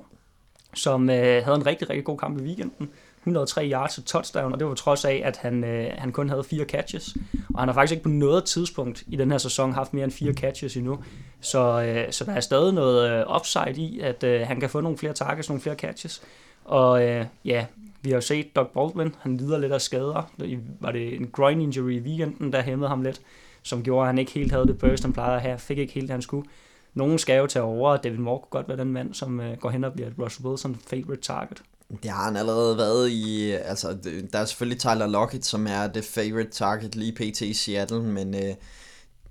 som 0.74 1.10
øh, 1.10 1.44
havde 1.44 1.56
en 1.56 1.66
rigtig, 1.66 1.90
rigtig 1.90 2.04
god 2.04 2.18
kamp 2.18 2.40
i 2.40 2.44
weekenden. 2.44 2.90
103 3.28 3.70
yards 3.72 3.98
og 3.98 4.06
touchdown, 4.06 4.54
og 4.54 4.60
det 4.60 4.68
var 4.68 4.74
trods 4.74 5.06
af, 5.06 5.22
at 5.26 5.38
han, 5.38 5.64
øh, 5.64 5.92
han 5.98 6.12
kun 6.12 6.30
havde 6.30 6.44
fire 6.44 6.66
catches. 6.66 7.18
Og 7.54 7.60
han 7.62 7.68
har 7.70 7.74
faktisk 7.74 7.92
ikke 7.92 8.04
på 8.04 8.10
noget 8.10 8.44
tidspunkt 8.44 9.04
i 9.08 9.16
den 9.16 9.32
her 9.32 9.38
sæson 9.38 9.74
haft 9.74 9.94
mere 9.94 10.04
end 10.04 10.12
fire 10.12 10.34
catches 10.34 10.78
endnu. 10.78 11.04
Så, 11.42 11.82
øh, 11.82 12.12
så 12.12 12.26
der 12.26 12.32
er 12.32 12.40
stadig 12.40 12.74
noget 12.74 13.12
øh, 13.12 13.36
upside 13.36 13.82
i, 13.82 14.00
at 14.00 14.24
øh, 14.24 14.42
han 14.48 14.60
kan 14.60 14.70
få 14.70 14.82
nogle 14.82 14.98
flere 14.98 15.14
targets, 15.14 15.50
nogle 15.50 15.62
flere 15.62 15.76
catches. 15.76 16.22
Og 16.66 17.04
øh, 17.04 17.26
ja, 17.46 17.66
vi 18.02 18.10
har 18.10 18.18
jo 18.18 18.22
set 18.22 18.56
Doug 18.56 18.68
Baldwin, 18.68 19.16
han 19.20 19.38
lider 19.38 19.58
lidt 19.58 19.72
af 19.72 19.82
skader. 19.82 20.32
Var 20.80 20.92
det 20.92 21.16
en 21.16 21.28
groin 21.28 21.62
injury 21.62 21.92
i 21.92 22.00
weekenden, 22.00 22.54
der 22.54 22.62
hæmmede 22.62 22.90
ham 22.90 23.02
lidt, 23.02 23.22
som 23.64 23.84
gjorde, 23.84 24.02
at 24.02 24.08
han 24.08 24.18
ikke 24.18 24.32
helt 24.32 24.52
havde 24.52 24.68
det 24.68 24.78
burst, 24.78 25.04
han 25.04 25.14
plejede 25.14 25.36
at 25.36 25.42
have, 25.42 25.60
fik 25.60 25.78
ikke 25.78 25.94
helt, 25.94 26.04
det 26.04 26.12
han 26.12 26.22
skulle. 26.22 26.48
Nogen 26.94 27.18
skal 27.18 27.38
jo 27.38 27.48
tage 27.48 27.64
over, 27.64 27.92
og 27.92 28.04
David 28.04 28.18
Moore 28.18 28.40
kunne 28.40 28.50
godt 28.50 28.68
være 28.68 28.78
den 28.78 28.94
mand, 28.94 29.14
som 29.14 29.40
øh, 29.40 29.58
går 29.58 29.70
hen 29.70 29.84
og 29.84 29.94
bliver 29.94 30.08
et 30.08 30.14
Russell 30.20 30.48
Wilson 30.48 30.76
favorite 30.88 31.22
target. 31.22 31.62
Det 32.04 32.12
har 32.12 32.24
han 32.24 32.38
allerede 32.38 32.78
været 32.78 33.10
i, 33.10 33.52
altså 33.52 33.98
der 34.34 34.40
er 34.40 34.46
selvfølgelig 34.46 34.80
Tyler 34.80 35.08
Lockett, 35.08 35.46
som 35.46 35.68
er 35.68 35.88
det 35.88 36.06
favorite 36.06 36.52
target 36.52 36.96
lige 36.96 37.12
pt. 37.12 37.42
i 37.42 37.54
Seattle, 37.54 38.04
men 38.04 38.36
uh, 38.36 38.56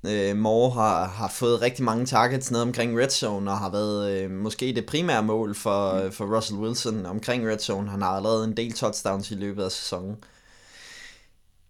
Øh, 0.09 0.37
Moore 0.37 0.71
har, 0.71 1.07
har 1.07 1.29
fået 1.29 1.63
rigtig 1.63 1.85
mange 1.85 2.07
targets 2.07 2.51
ned 2.51 2.61
omkring 2.61 2.99
red 2.99 3.11
zone, 3.11 3.51
og 3.51 3.59
har 3.59 3.71
været 3.71 4.11
øh, 4.11 4.31
måske 4.31 4.73
det 4.75 4.87
primære 4.87 5.23
mål 5.23 5.55
for, 5.55 6.05
mm. 6.05 6.13
for 6.13 6.37
Russell 6.37 6.61
Wilson 6.61 7.07
omkring 7.07 7.49
red 7.49 7.59
zone. 7.59 7.91
Han 7.91 8.03
har 8.03 8.09
allerede 8.09 8.45
en 8.45 8.57
del 8.57 8.73
touchdowns 8.73 9.31
i 9.31 9.35
løbet 9.35 9.65
af 9.65 9.73
sæsonen. 9.73 10.17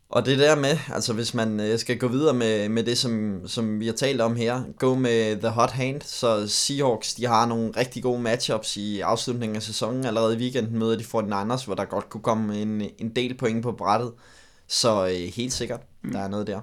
Og 0.09 0.27
det 0.27 0.39
der 0.39 0.57
med, 0.57 0.79
altså 0.93 1.13
hvis 1.13 1.35
man 1.35 1.61
øh, 1.61 1.79
skal 1.79 1.99
gå 1.99 2.09
videre 2.09 2.35
med, 2.35 2.69
med 2.69 2.85
det, 2.85 2.99
som, 2.99 3.41
som 3.47 3.81
vi 3.81 3.87
har 3.87 3.93
talt 3.93 4.21
om 4.21 4.37
her, 4.37 4.63
gå 4.79 4.95
med 4.95 5.37
the 5.37 5.49
hot 5.49 5.71
hand, 5.71 6.03
så 6.03 6.49
Seahawks, 6.49 7.15
de 7.15 7.27
har 7.27 7.47
nogle 7.47 7.73
rigtig 7.77 8.03
gode 8.03 8.23
matchups 8.23 8.77
i 8.77 9.01
afslutningen 9.01 9.57
af 9.57 9.63
sæsonen. 9.63 10.05
Allerede 10.05 10.35
i 10.35 10.39
weekenden 10.39 10.79
møder 10.79 10.97
de 10.97 11.05
49ers, 11.05 11.65
hvor 11.65 11.75
der 11.75 11.85
godt 11.85 12.09
kunne 12.09 12.23
komme 12.23 12.63
en, 12.63 12.83
en 12.99 13.17
del 13.17 13.37
point 13.37 13.63
på 13.63 13.73
brættet. 13.73 14.13
Så 14.69 15.07
øh, 15.07 15.33
helt 15.35 15.53
sikkert, 15.53 15.81
mm. 16.03 16.13
der 16.13 16.21
er 16.21 16.29
noget 16.29 16.47
der. 16.47 16.61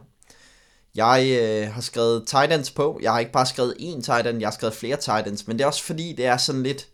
Jeg 0.95 1.39
øh, 1.41 1.73
har 1.73 1.81
skrevet 1.81 2.27
Titans 2.27 2.71
på. 2.71 2.99
Jeg 3.01 3.11
har 3.11 3.19
ikke 3.19 3.31
bare 3.31 3.45
skrevet 3.45 3.75
én 3.79 4.01
Titan, 4.01 4.41
jeg 4.41 4.47
har 4.47 4.53
skrevet 4.53 4.75
flere 4.75 4.97
Titans, 4.97 5.47
men 5.47 5.57
det 5.57 5.63
er 5.63 5.67
også 5.67 5.83
fordi, 5.83 6.13
det 6.17 6.25
er 6.25 6.37
sådan 6.37 6.63
lidt... 6.63 6.87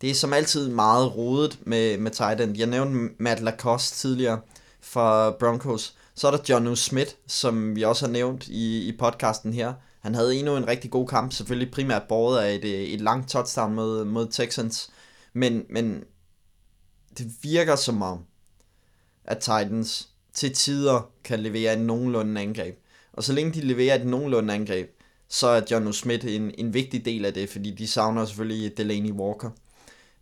Det 0.00 0.10
er 0.10 0.14
som 0.14 0.32
altid 0.32 0.68
meget 0.68 1.16
rodet 1.16 1.58
med, 1.66 1.98
med 1.98 2.10
Titan. 2.10 2.56
Jeg 2.56 2.66
nævnte 2.66 3.14
Matt 3.18 3.40
Lacoste 3.40 3.96
tidligere 3.96 4.40
fra 4.84 5.30
Broncos. 5.30 5.94
Så 6.14 6.26
er 6.26 6.30
der 6.30 6.44
John 6.48 6.76
Smith, 6.76 7.10
som 7.26 7.76
vi 7.76 7.82
også 7.82 8.06
har 8.06 8.12
nævnt 8.12 8.48
i, 8.48 8.88
i 8.88 8.96
podcasten 8.96 9.52
her. 9.52 9.74
Han 10.00 10.14
havde 10.14 10.36
endnu 10.36 10.56
en 10.56 10.68
rigtig 10.68 10.90
god 10.90 11.06
kamp, 11.06 11.32
selvfølgelig 11.32 11.72
primært 11.72 12.02
båret 12.08 12.38
af 12.38 12.54
et, 12.54 12.94
et 12.94 13.00
langt 13.00 13.30
touchdown 13.30 13.74
mod, 13.74 14.04
mod 14.04 14.28
Texans. 14.30 14.90
Men, 15.32 15.64
men 15.70 16.04
det 17.18 17.32
virker 17.42 17.76
som 17.76 18.02
om, 18.02 18.18
at 19.24 19.38
Titans 19.38 20.08
til 20.34 20.54
tider 20.54 21.10
kan 21.24 21.40
levere 21.40 21.72
en 21.72 21.86
nogenlunde 21.86 22.40
angreb. 22.40 22.78
Og 23.12 23.24
så 23.24 23.32
længe 23.32 23.52
de 23.52 23.60
leverer 23.60 23.94
et 23.94 24.06
nogenlunde 24.06 24.54
angreb, 24.54 24.90
så 25.28 25.46
er 25.46 25.62
John 25.70 25.92
Smith 25.92 26.26
en, 26.34 26.54
en 26.58 26.74
vigtig 26.74 27.04
del 27.04 27.24
af 27.24 27.34
det, 27.34 27.48
fordi 27.48 27.70
de 27.70 27.86
savner 27.86 28.24
selvfølgelig 28.24 28.76
Delaney 28.76 29.12
Walker. 29.12 29.50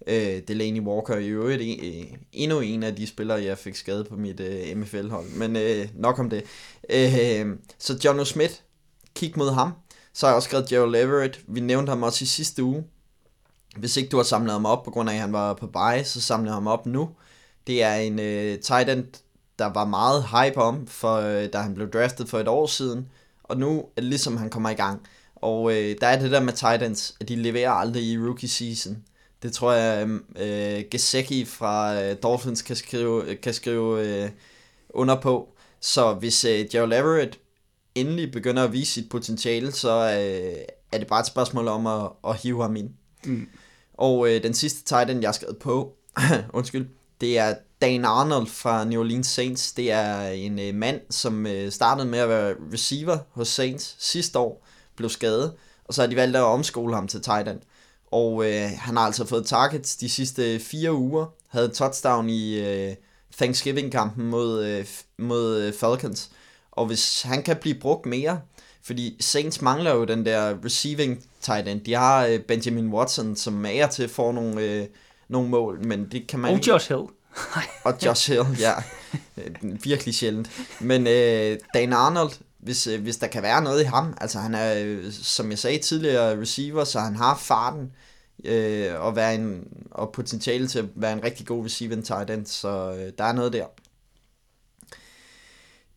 Øh, 0.06 0.42
Delaney 0.48 0.80
Walker 0.80 1.14
er 1.14 1.18
i 1.18 1.28
øvrigt 1.28 1.62
en, 1.62 2.04
øh, 2.04 2.18
endnu 2.32 2.60
en 2.60 2.82
af 2.82 2.96
de 2.96 3.06
spillere, 3.06 3.42
jeg 3.42 3.58
fik 3.58 3.76
skadet 3.76 4.08
på 4.08 4.16
mit 4.16 4.40
øh, 4.40 4.76
MFL-hold. 4.76 5.26
Men 5.36 5.56
øh, 5.56 5.88
nok 5.94 6.18
om 6.18 6.30
det. 6.30 6.44
Øh, 6.90 7.46
så 7.78 8.00
John 8.04 8.24
Smith, 8.24 8.54
kig 9.14 9.32
mod 9.36 9.50
ham. 9.50 9.72
Så 10.12 10.26
har 10.26 10.30
jeg 10.32 10.36
også 10.36 10.48
skrevet 10.48 10.68
Gerald 10.68 10.94
Everett. 10.94 11.40
Vi 11.48 11.60
nævnte 11.60 11.90
ham 11.90 12.02
også 12.02 12.22
i 12.22 12.26
sidste 12.26 12.62
uge. 12.62 12.84
Hvis 13.76 13.96
ikke 13.96 14.08
du 14.08 14.16
har 14.16 14.24
samlet 14.24 14.52
ham 14.52 14.66
op, 14.66 14.82
på 14.84 14.90
grund 14.90 15.10
af 15.10 15.14
at 15.14 15.20
han 15.20 15.32
var 15.32 15.54
på 15.54 15.66
bye, 15.66 16.04
så 16.04 16.20
samler 16.20 16.52
ham 16.52 16.66
op 16.66 16.86
nu. 16.86 17.10
Det 17.66 17.82
er 17.82 17.94
en 17.94 18.18
øh, 18.18 18.58
tight 18.58 18.88
end, 18.88 19.04
der 19.58 19.66
var 19.66 19.84
meget 19.84 20.24
hype 20.24 20.60
om, 20.60 20.86
for, 20.86 21.16
øh, 21.16 21.48
da 21.52 21.58
han 21.58 21.74
blev 21.74 21.90
draftet 21.90 22.28
for 22.28 22.38
et 22.38 22.48
år 22.48 22.66
siden. 22.66 23.08
Og 23.42 23.56
nu 23.56 23.78
er 23.78 24.00
det 24.00 24.04
ligesom, 24.04 24.36
han 24.36 24.50
kommer 24.50 24.70
i 24.70 24.74
gang. 24.74 25.00
Og 25.36 25.72
øh, 25.72 25.96
der 26.00 26.06
er 26.06 26.18
det 26.18 26.30
der 26.30 26.40
med 26.40 26.52
Titans, 26.52 27.14
at 27.20 27.28
de 27.28 27.36
leverer 27.36 27.70
aldrig 27.70 28.02
i 28.02 28.18
rookie 28.18 28.48
season. 28.48 29.04
Det 29.42 29.52
tror 29.52 29.72
jeg, 29.72 30.08
øh, 30.36 30.84
Gesecki 30.90 31.44
fra 31.44 32.02
øh, 32.02 32.16
Dolphins 32.22 32.62
kan 32.62 32.76
skrive, 32.76 33.36
kan 33.36 33.54
skrive 33.54 34.06
øh, 34.06 34.30
under 34.90 35.20
på. 35.20 35.48
Så 35.80 36.14
hvis 36.14 36.44
øh, 36.44 36.66
Gerald 36.72 36.92
Everett 36.92 37.38
endelig 37.94 38.32
begynder 38.32 38.64
at 38.64 38.72
vise 38.72 38.92
sit 38.92 39.08
potentiale, 39.08 39.72
så 39.72 39.90
øh, 39.90 40.64
er 40.92 40.98
det 40.98 41.06
bare 41.06 41.20
et 41.20 41.26
spørgsmål 41.26 41.68
om 41.68 41.86
at, 41.86 42.10
at 42.28 42.36
hive 42.36 42.62
ham 42.62 42.76
ind. 42.76 42.90
Mm. 43.24 43.48
Og 43.94 44.30
øh, 44.30 44.42
den 44.42 44.54
sidste 44.54 44.84
Titan, 44.84 45.20
jeg 45.20 45.28
har 45.28 45.32
skrevet 45.32 45.58
på, 45.58 45.92
undskyld, 46.52 46.86
det 47.20 47.38
er 47.38 47.54
Dan 47.80 48.04
Arnold 48.04 48.46
fra 48.46 48.84
New 48.84 49.00
Orleans 49.00 49.26
Saints, 49.26 49.72
det 49.72 49.90
er 49.90 50.28
en 50.28 50.58
øh, 50.58 50.74
mand, 50.74 51.00
som 51.10 51.46
øh, 51.46 51.72
startede 51.72 52.08
med 52.08 52.18
at 52.18 52.28
være 52.28 52.54
receiver 52.72 53.18
hos 53.30 53.48
Saints 53.48 53.96
sidste 53.98 54.38
år, 54.38 54.66
blev 54.96 55.10
skadet, 55.10 55.52
og 55.84 55.94
så 55.94 56.02
har 56.02 56.08
de 56.08 56.16
valgt 56.16 56.36
at 56.36 56.42
omskole 56.42 56.94
ham 56.94 57.08
til 57.08 57.22
tight 57.22 57.48
end. 57.48 57.60
Og 58.12 58.44
øh, 58.46 58.70
han 58.78 58.96
har 58.96 59.04
altså 59.04 59.26
fået 59.26 59.46
targets 59.46 59.96
de 59.96 60.08
sidste 60.08 60.60
fire 60.60 60.92
uger, 60.92 61.26
havde 61.48 61.68
touchdown 61.68 62.28
i 62.28 62.58
øh, 62.58 62.94
Thanksgiving-kampen 63.36 64.26
mod, 64.26 64.64
øh, 64.64 64.86
mod 65.18 65.60
øh, 65.60 65.72
Falcons. 65.74 66.30
Og 66.72 66.86
hvis 66.86 67.22
han 67.22 67.42
kan 67.42 67.56
blive 67.56 67.74
brugt 67.74 68.06
mere, 68.06 68.40
fordi 68.82 69.16
Saints 69.20 69.62
mangler 69.62 69.94
jo 69.94 70.04
den 70.04 70.26
der 70.26 70.54
receiving 70.64 71.24
tight 71.40 71.68
end. 71.68 71.80
De 71.80 71.94
har 71.94 72.26
øh, 72.26 72.40
Benjamin 72.40 72.88
Watson, 72.88 73.36
som 73.36 73.66
er 73.66 73.86
til 73.86 74.08
får 74.08 74.32
nogle, 74.32 74.62
øh, 74.62 74.86
nogle 75.28 75.48
mål, 75.48 75.86
men 75.86 76.08
det 76.12 76.26
kan 76.26 76.40
man 76.40 76.50
Og 76.50 76.56
ikke. 76.56 76.70
Josh 76.70 76.88
Hill. 76.88 77.02
Og 77.84 77.94
Josh 78.04 78.32
Hill, 78.32 78.46
ja. 78.60 78.72
Øh, 79.36 79.84
Virkelig 79.84 80.14
sjældent. 80.14 80.50
Men 80.80 81.06
øh, 81.06 81.58
Dan 81.74 81.92
Arnold, 81.92 82.30
hvis, 82.62 82.86
øh, 82.86 83.02
hvis 83.02 83.16
der 83.16 83.26
kan 83.26 83.42
være 83.42 83.62
noget 83.62 83.80
i 83.80 83.84
ham, 83.84 84.16
altså 84.20 84.38
han 84.38 84.54
er, 84.54 84.84
øh, 84.86 85.12
som 85.12 85.50
jeg 85.50 85.58
sagde 85.58 85.78
tidligere, 85.78 86.40
receiver, 86.40 86.84
så 86.84 87.00
han 87.00 87.16
har 87.16 87.36
farten, 87.36 87.92
øh, 88.44 89.00
og, 89.00 89.16
være 89.16 89.34
en, 89.34 89.64
og 89.90 90.12
potentiale 90.12 90.68
til 90.68 90.78
at 90.78 90.84
være 90.94 91.12
en 91.12 91.24
rigtig 91.24 91.46
god 91.46 91.64
receiver 91.64 92.02
tight 92.02 92.30
end, 92.30 92.46
så 92.46 92.92
øh, 92.92 93.12
der 93.18 93.24
er 93.24 93.32
noget 93.32 93.52
der. 93.52 93.64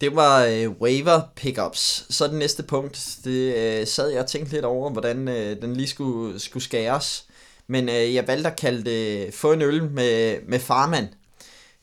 Det 0.01 0.15
var 0.15 0.43
øh, 0.43 0.69
waiver 0.69 1.21
pickups. 1.35 2.05
Så 2.09 2.27
det 2.27 2.35
næste 2.35 2.63
punkt, 2.63 3.17
det 3.23 3.55
øh, 3.55 3.87
sad 3.87 4.09
jeg 4.09 4.19
og 4.19 4.27
tænkte 4.27 4.53
lidt 4.53 4.65
over, 4.65 4.89
hvordan 4.89 5.27
øh, 5.27 5.61
den 5.61 5.75
lige 5.75 5.87
skulle, 5.87 6.39
skulle 6.39 6.63
skæres. 6.63 7.27
Men 7.67 7.89
øh, 7.89 8.13
jeg 8.13 8.27
valgte 8.27 8.49
at 8.49 8.59
kalde 8.59 8.89
det 8.89 9.33
få 9.33 9.51
en 9.51 9.61
øl 9.61 9.83
med, 9.83 10.37
med 10.47 10.59
farmand. 10.59 11.07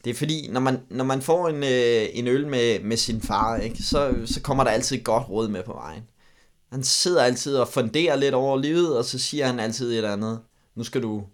Det 0.05 0.11
er 0.11 0.15
fordi, 0.15 0.49
når 0.51 0.61
man, 0.61 0.81
når 0.91 1.05
man 1.05 1.23
får 1.23 1.49
en, 1.49 1.63
øh, 1.63 2.09
en 2.13 2.27
øl 2.27 2.47
med, 2.47 2.81
med 2.81 2.97
sin 2.97 3.21
far, 3.21 3.57
ikke, 3.57 3.83
så, 3.83 4.15
så 4.25 4.41
kommer 4.41 4.65
der 4.65 4.71
altid 4.71 4.97
et 4.97 5.05
godt 5.05 5.29
råd 5.29 5.49
med 5.49 5.63
på 5.63 5.73
vejen. 5.73 6.03
Han 6.73 6.83
sidder 6.85 7.23
altid 7.23 7.57
og 7.57 7.69
funderer 7.69 8.17
lidt 8.17 8.35
over 8.35 8.59
livet, 8.59 8.99
og 8.99 9.05
så 9.05 9.19
siger 9.19 9.47
han 9.47 9.61
altid 9.61 9.91
et 9.91 9.97
eller 9.97 10.13
andet. 10.13 10.41
Nu 10.75 10.85
skal 10.85 11.03
du 11.03 11.25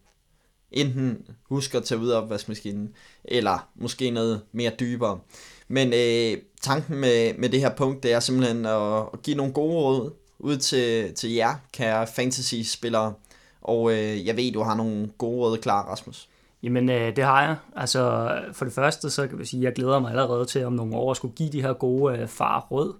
enten 0.70 1.18
huske 1.48 1.76
at 1.78 1.84
tage 1.84 2.00
ud 2.00 2.08
af 2.08 2.20
opvaskemaskinen, 2.20 2.88
eller 3.24 3.68
måske 3.76 4.10
noget 4.10 4.40
mere 4.52 4.72
dybere. 4.80 5.20
Men 5.68 5.92
øh, 5.92 6.42
tanken 6.62 6.96
med, 6.96 7.34
med 7.34 7.48
det 7.48 7.60
her 7.60 7.74
punkt, 7.74 8.02
det 8.02 8.12
er 8.12 8.20
simpelthen 8.20 8.66
at, 8.66 8.96
at 9.12 9.22
give 9.22 9.36
nogle 9.36 9.52
gode 9.52 9.74
råd 9.74 10.10
ud 10.38 10.56
til, 10.56 11.14
til 11.14 11.30
jer, 11.30 11.54
kære 11.72 12.06
fantasy-spillere. 12.06 13.14
Og 13.60 13.92
øh, 13.92 14.26
jeg 14.26 14.36
ved, 14.36 14.52
du 14.52 14.62
har 14.62 14.74
nogle 14.74 15.08
gode 15.18 15.38
råd 15.38 15.58
klar, 15.58 15.90
Rasmus. 15.90 16.28
Jamen, 16.62 16.90
øh, 16.90 17.16
det 17.16 17.24
har 17.24 17.42
jeg. 17.42 17.56
Altså, 17.76 18.32
for 18.52 18.64
det 18.64 18.74
første, 18.74 19.10
så 19.10 19.26
kan 19.26 19.38
jeg 19.38 19.46
sige, 19.46 19.60
at 19.60 19.64
jeg 19.64 19.72
glæder 19.72 19.98
mig 19.98 20.10
allerede 20.10 20.44
til 20.44 20.64
om 20.64 20.72
nogle 20.72 20.96
år 20.96 21.10
at 21.10 21.16
skulle 21.16 21.34
give 21.34 21.50
de 21.50 21.62
her 21.62 21.72
gode 21.72 22.18
øh, 22.18 22.28
farråd. 22.28 22.94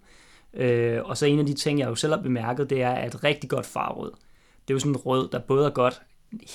Øh, 0.55 1.01
og 1.05 1.17
så 1.17 1.27
en 1.27 1.39
af 1.39 1.47
de 1.47 1.55
ting, 1.55 1.79
jeg 1.79 1.89
jo 1.89 1.95
selv 1.95 2.15
har 2.15 2.23
bemærket, 2.23 2.71
det 2.71 2.83
er, 2.83 2.91
at 2.91 3.15
et 3.15 3.25
rigtig 3.25 3.51
godt 3.51 3.67
farråd, 3.67 4.11
det 4.69 4.71
er 4.71 4.75
jo 4.75 4.79
sådan 4.79 4.95
et 4.95 5.07
råd, 5.07 5.29
der 5.33 5.39
både 5.39 5.67
er 5.67 5.71
godt 5.71 6.03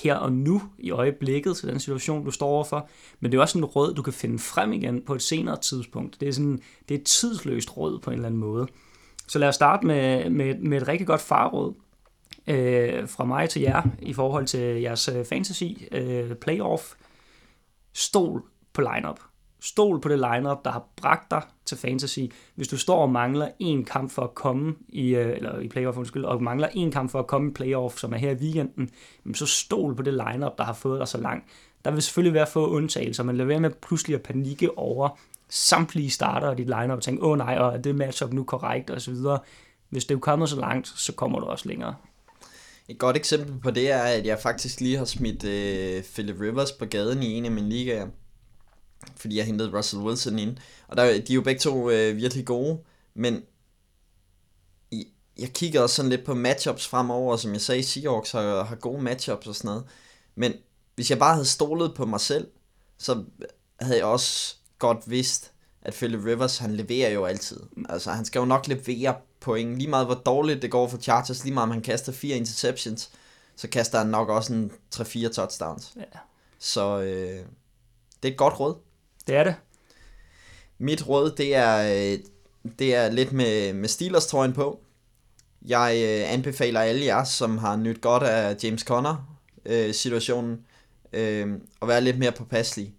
her 0.02 0.14
og 0.14 0.32
nu 0.32 0.62
i 0.78 0.90
øjeblikket 0.90 1.56
til 1.56 1.68
den 1.68 1.80
situation, 1.80 2.24
du 2.24 2.30
står 2.30 2.46
overfor, 2.46 2.88
men 3.20 3.32
det 3.32 3.38
er 3.38 3.42
også 3.42 3.52
sådan 3.52 3.64
et 3.68 3.76
råd, 3.76 3.94
du 3.94 4.02
kan 4.02 4.12
finde 4.12 4.38
frem 4.38 4.72
igen 4.72 5.02
på 5.02 5.14
et 5.14 5.22
senere 5.22 5.60
tidspunkt. 5.60 6.20
Det 6.20 6.28
er, 6.28 6.32
sådan, 6.32 6.60
det 6.88 6.94
er 6.94 6.98
et 6.98 7.06
tidsløst 7.06 7.76
råd 7.76 7.98
på 7.98 8.10
en 8.10 8.14
eller 8.14 8.26
anden 8.26 8.40
måde. 8.40 8.66
Så 9.28 9.38
lad 9.38 9.48
os 9.48 9.54
starte 9.54 9.86
med, 9.86 10.30
med, 10.30 10.54
med 10.54 10.82
et 10.82 10.88
rigtig 10.88 11.06
godt 11.06 11.20
farråd 11.20 11.74
øh, 12.46 13.08
fra 13.08 13.24
mig 13.24 13.50
til 13.50 13.62
jer 13.62 13.82
i 14.02 14.12
forhold 14.12 14.46
til 14.46 14.80
jeres 14.80 15.08
øh, 15.08 15.24
fantasy 15.24 15.64
øh, 15.92 16.34
playoff. 16.34 16.94
Stol 17.92 18.42
på 18.72 18.80
lineup. 18.80 19.20
Stol 19.60 20.00
på 20.00 20.08
det 20.08 20.18
lineup, 20.18 20.64
der 20.64 20.70
har 20.70 20.84
bragt 20.96 21.30
dig 21.30 21.42
til 21.64 21.78
fantasy. 21.78 22.18
Hvis 22.54 22.68
du 22.68 22.78
står 22.78 23.02
og 23.02 23.10
mangler 23.10 23.48
en 23.58 23.84
kamp 23.84 24.10
for 24.10 24.22
at 24.22 24.34
komme 24.34 24.74
i, 24.88 25.14
øh, 25.14 25.36
eller 25.36 25.58
i 25.58 25.68
playoff, 25.68 25.98
undskyld, 25.98 26.24
og 26.24 26.42
mangler 26.42 26.68
en 26.74 26.90
kamp 26.90 27.10
for 27.10 27.18
at 27.18 27.26
komme 27.26 27.50
i 27.50 27.54
playoff, 27.54 27.98
som 27.98 28.12
er 28.12 28.16
her 28.16 28.30
i 28.30 28.34
weekenden, 28.34 28.90
jamen 29.24 29.34
så 29.34 29.46
stol 29.46 29.96
på 29.96 30.02
det 30.02 30.12
lineup, 30.12 30.58
der 30.58 30.64
har 30.64 30.72
fået 30.72 31.00
dig 31.00 31.08
så 31.08 31.18
langt. 31.18 31.44
Der 31.84 31.90
vil 31.90 32.02
selvfølgelig 32.02 32.34
være 32.34 32.46
få 32.46 32.68
undtagelser, 32.68 33.22
men 33.22 33.36
lad 33.36 33.46
være 33.46 33.60
med 33.60 33.70
pludselig 33.70 34.14
at 34.14 34.22
panikke 34.22 34.78
over 34.78 35.18
samtlige 35.48 36.10
starter 36.10 36.48
og 36.48 36.58
dit 36.58 36.66
lineup 36.66 36.96
og 36.96 37.02
tænke, 37.02 37.22
åh 37.22 37.30
oh, 37.30 37.38
nej, 37.38 37.58
og 37.58 37.74
er 37.74 37.78
det 37.78 37.94
matchup 37.94 38.32
nu 38.32 38.44
korrekt, 38.44 38.90
og 38.90 39.00
så 39.00 39.10
videre. 39.10 39.38
Hvis 39.88 40.04
det 40.04 40.14
er 40.14 40.18
kommet 40.18 40.48
så 40.48 40.60
langt, 40.60 40.88
så 40.88 41.12
kommer 41.12 41.40
du 41.40 41.46
også 41.46 41.68
længere. 41.68 41.94
Et 42.88 42.98
godt 42.98 43.16
eksempel 43.16 43.60
på 43.60 43.70
det 43.70 43.90
er, 43.90 44.02
at 44.02 44.26
jeg 44.26 44.40
faktisk 44.40 44.80
lige 44.80 44.96
har 44.96 45.04
smidt 45.04 45.44
øh, 45.44 46.02
Philip 46.02 46.40
Rivers 46.40 46.72
på 46.72 46.84
gaden 46.84 47.22
i 47.22 47.32
en 47.32 47.44
af 47.44 47.50
mine 47.50 47.68
ligaer. 47.68 48.08
Fordi 49.16 49.36
jeg 49.36 49.44
hentede 49.44 49.76
Russell 49.76 50.02
Wilson 50.02 50.38
ind. 50.38 50.56
Og 50.88 50.96
der, 50.96 51.04
de 51.04 51.32
er 51.32 51.34
jo 51.34 51.42
begge 51.42 51.60
to 51.60 51.90
øh, 51.90 52.16
virkelig 52.16 52.46
gode. 52.46 52.78
Men 53.14 53.42
jeg 55.38 55.52
kigger 55.54 55.80
også 55.80 55.96
sådan 55.96 56.10
lidt 56.10 56.24
på 56.24 56.34
matchups 56.34 56.88
fremover. 56.88 57.36
Som 57.36 57.52
jeg 57.52 57.60
sagde, 57.60 57.82
Seahawks 57.82 58.32
har, 58.32 58.64
har 58.64 58.76
gode 58.76 59.02
matchups 59.02 59.46
og 59.46 59.54
sådan 59.54 59.68
noget. 59.68 59.84
Men 60.34 60.52
hvis 60.94 61.10
jeg 61.10 61.18
bare 61.18 61.34
havde 61.34 61.46
stolet 61.46 61.94
på 61.94 62.06
mig 62.06 62.20
selv, 62.20 62.48
så 62.98 63.24
havde 63.80 63.98
jeg 63.98 64.06
også 64.06 64.56
godt 64.78 65.10
vidst, 65.10 65.52
at 65.82 65.94
Philip 65.94 66.24
Rivers, 66.24 66.58
han 66.58 66.76
leverer 66.76 67.10
jo 67.10 67.24
altid. 67.24 67.60
Altså, 67.88 68.10
han 68.10 68.24
skal 68.24 68.38
jo 68.38 68.44
nok 68.44 68.68
levere 68.68 69.14
point. 69.44 69.78
Lige 69.78 69.90
meget 69.90 70.06
hvor 70.06 70.14
dårligt 70.14 70.62
det 70.62 70.70
går 70.70 70.88
for 70.88 70.98
Chargers, 70.98 71.44
lige 71.44 71.54
meget 71.54 71.64
om 71.64 71.70
han 71.70 71.82
kaster 71.82 72.12
fire 72.12 72.36
interceptions, 72.36 73.10
så 73.56 73.68
kaster 73.68 73.98
han 73.98 74.06
nok 74.06 74.28
også 74.28 74.52
en 74.52 74.72
3-4 74.94 75.32
touchdowns. 75.32 75.92
Ja. 75.96 76.18
Så 76.58 77.00
øh, 77.00 77.44
det 78.22 78.28
er 78.28 78.32
et 78.32 78.36
godt 78.36 78.60
råd. 78.60 78.76
Det 79.26 79.36
er 79.36 79.44
det. 79.44 79.54
Mit 80.78 81.08
råd, 81.08 81.30
det 81.30 81.54
er, 81.54 82.12
øh, 82.12 82.18
det 82.78 82.94
er 82.94 83.10
lidt 83.10 83.32
med, 83.32 83.72
med 83.72 83.88
Steelers 83.88 84.26
trøjen 84.26 84.52
på. 84.52 84.80
Jeg 85.66 85.94
øh, 85.96 86.32
anbefaler 86.32 86.80
alle 86.80 87.04
jer, 87.04 87.24
som 87.24 87.58
har 87.58 87.76
nyt 87.76 88.00
godt 88.00 88.22
af 88.22 88.56
James 88.64 88.80
Conner 88.80 89.38
øh, 89.66 89.94
situationen, 89.94 90.66
øh, 91.12 91.60
at 91.82 91.88
være 91.88 92.00
lidt 92.00 92.18
mere 92.18 92.32
påpasselig. 92.32 92.94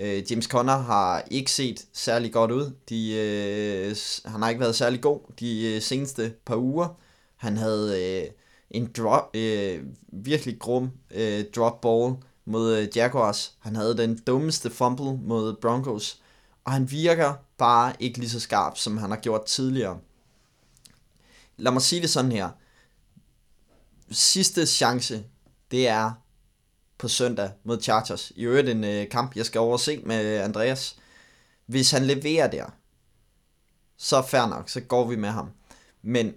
Øh, 0.00 0.30
James 0.30 0.44
Conner 0.44 0.76
har 0.76 1.22
ikke 1.30 1.50
set 1.50 1.86
særlig 1.92 2.32
godt 2.32 2.50
ud. 2.50 2.72
De, 2.88 3.12
øh, 3.14 3.96
han 4.32 4.42
har 4.42 4.48
ikke 4.48 4.60
været 4.60 4.74
særlig 4.74 5.00
god 5.00 5.20
de 5.40 5.74
øh, 5.74 5.82
seneste 5.82 6.34
par 6.44 6.56
uger. 6.56 6.98
Han 7.36 7.56
havde 7.56 8.04
øh, 8.04 8.30
en 8.70 8.92
drop, 8.96 9.36
øh, 9.36 9.84
virkelig 10.12 10.58
grum 10.58 10.90
øh, 11.10 11.44
drop 11.56 11.80
ball 11.80 12.14
mod 12.44 12.76
øh, 12.76 12.88
Jaguars. 12.96 13.54
Han 13.58 13.76
havde 13.76 13.96
den 13.96 14.18
dummeste 14.18 14.70
fumble 14.70 15.16
mod 15.16 15.56
Broncos. 15.60 16.22
Og 16.64 16.72
han 16.72 16.90
virker 16.90 17.34
bare 17.58 17.92
ikke 18.00 18.18
lige 18.18 18.30
så 18.30 18.40
skarp, 18.40 18.78
som 18.78 18.96
han 18.96 19.10
har 19.10 19.18
gjort 19.18 19.44
tidligere. 19.44 19.98
Lad 21.56 21.72
mig 21.72 21.82
sige 21.82 22.02
det 22.02 22.10
sådan 22.10 22.32
her. 22.32 22.48
Sidste 24.10 24.66
chance, 24.66 25.24
det 25.70 25.88
er 25.88 26.12
på 26.98 27.08
søndag 27.08 27.50
mod 27.64 27.82
Chargers. 27.82 28.32
I 28.36 28.42
øvrigt 28.42 28.68
en 28.68 28.84
øh, 28.84 29.08
kamp, 29.08 29.36
jeg 29.36 29.46
skal 29.46 29.58
overse 29.58 30.02
med 30.04 30.24
øh, 30.24 30.44
Andreas. 30.44 30.96
Hvis 31.66 31.90
han 31.90 32.04
leverer 32.04 32.50
der, 32.50 32.64
så 33.96 34.22
fair 34.22 34.46
nok, 34.46 34.68
så 34.68 34.80
går 34.80 35.08
vi 35.08 35.16
med 35.16 35.28
ham. 35.28 35.50
Men 36.02 36.34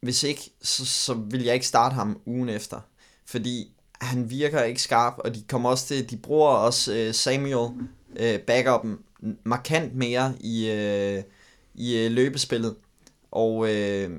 hvis 0.00 0.22
ikke, 0.22 0.50
så, 0.62 0.86
så 0.86 1.14
vil 1.14 1.42
jeg 1.42 1.54
ikke 1.54 1.66
starte 1.66 1.94
ham 1.94 2.20
ugen 2.26 2.48
efter. 2.48 2.80
Fordi 3.26 3.72
han 4.00 4.30
virker 4.30 4.62
ikke 4.62 4.82
skarp, 4.82 5.14
og 5.18 5.34
de 5.34 5.44
kommer 5.48 5.70
også 5.70 5.86
til, 5.86 6.10
de 6.10 6.16
bruger 6.16 6.50
også 6.50 6.94
øh, 6.94 7.14
Samuel 7.14 7.70
øh, 8.16 8.40
backupen 8.40 8.98
markant 9.44 9.94
mere 9.94 10.34
i, 10.40 10.70
øh, 10.70 11.22
i 11.74 11.96
øh, 11.96 12.10
løbespillet. 12.10 12.76
Og 13.30 13.74
øh, 13.74 14.10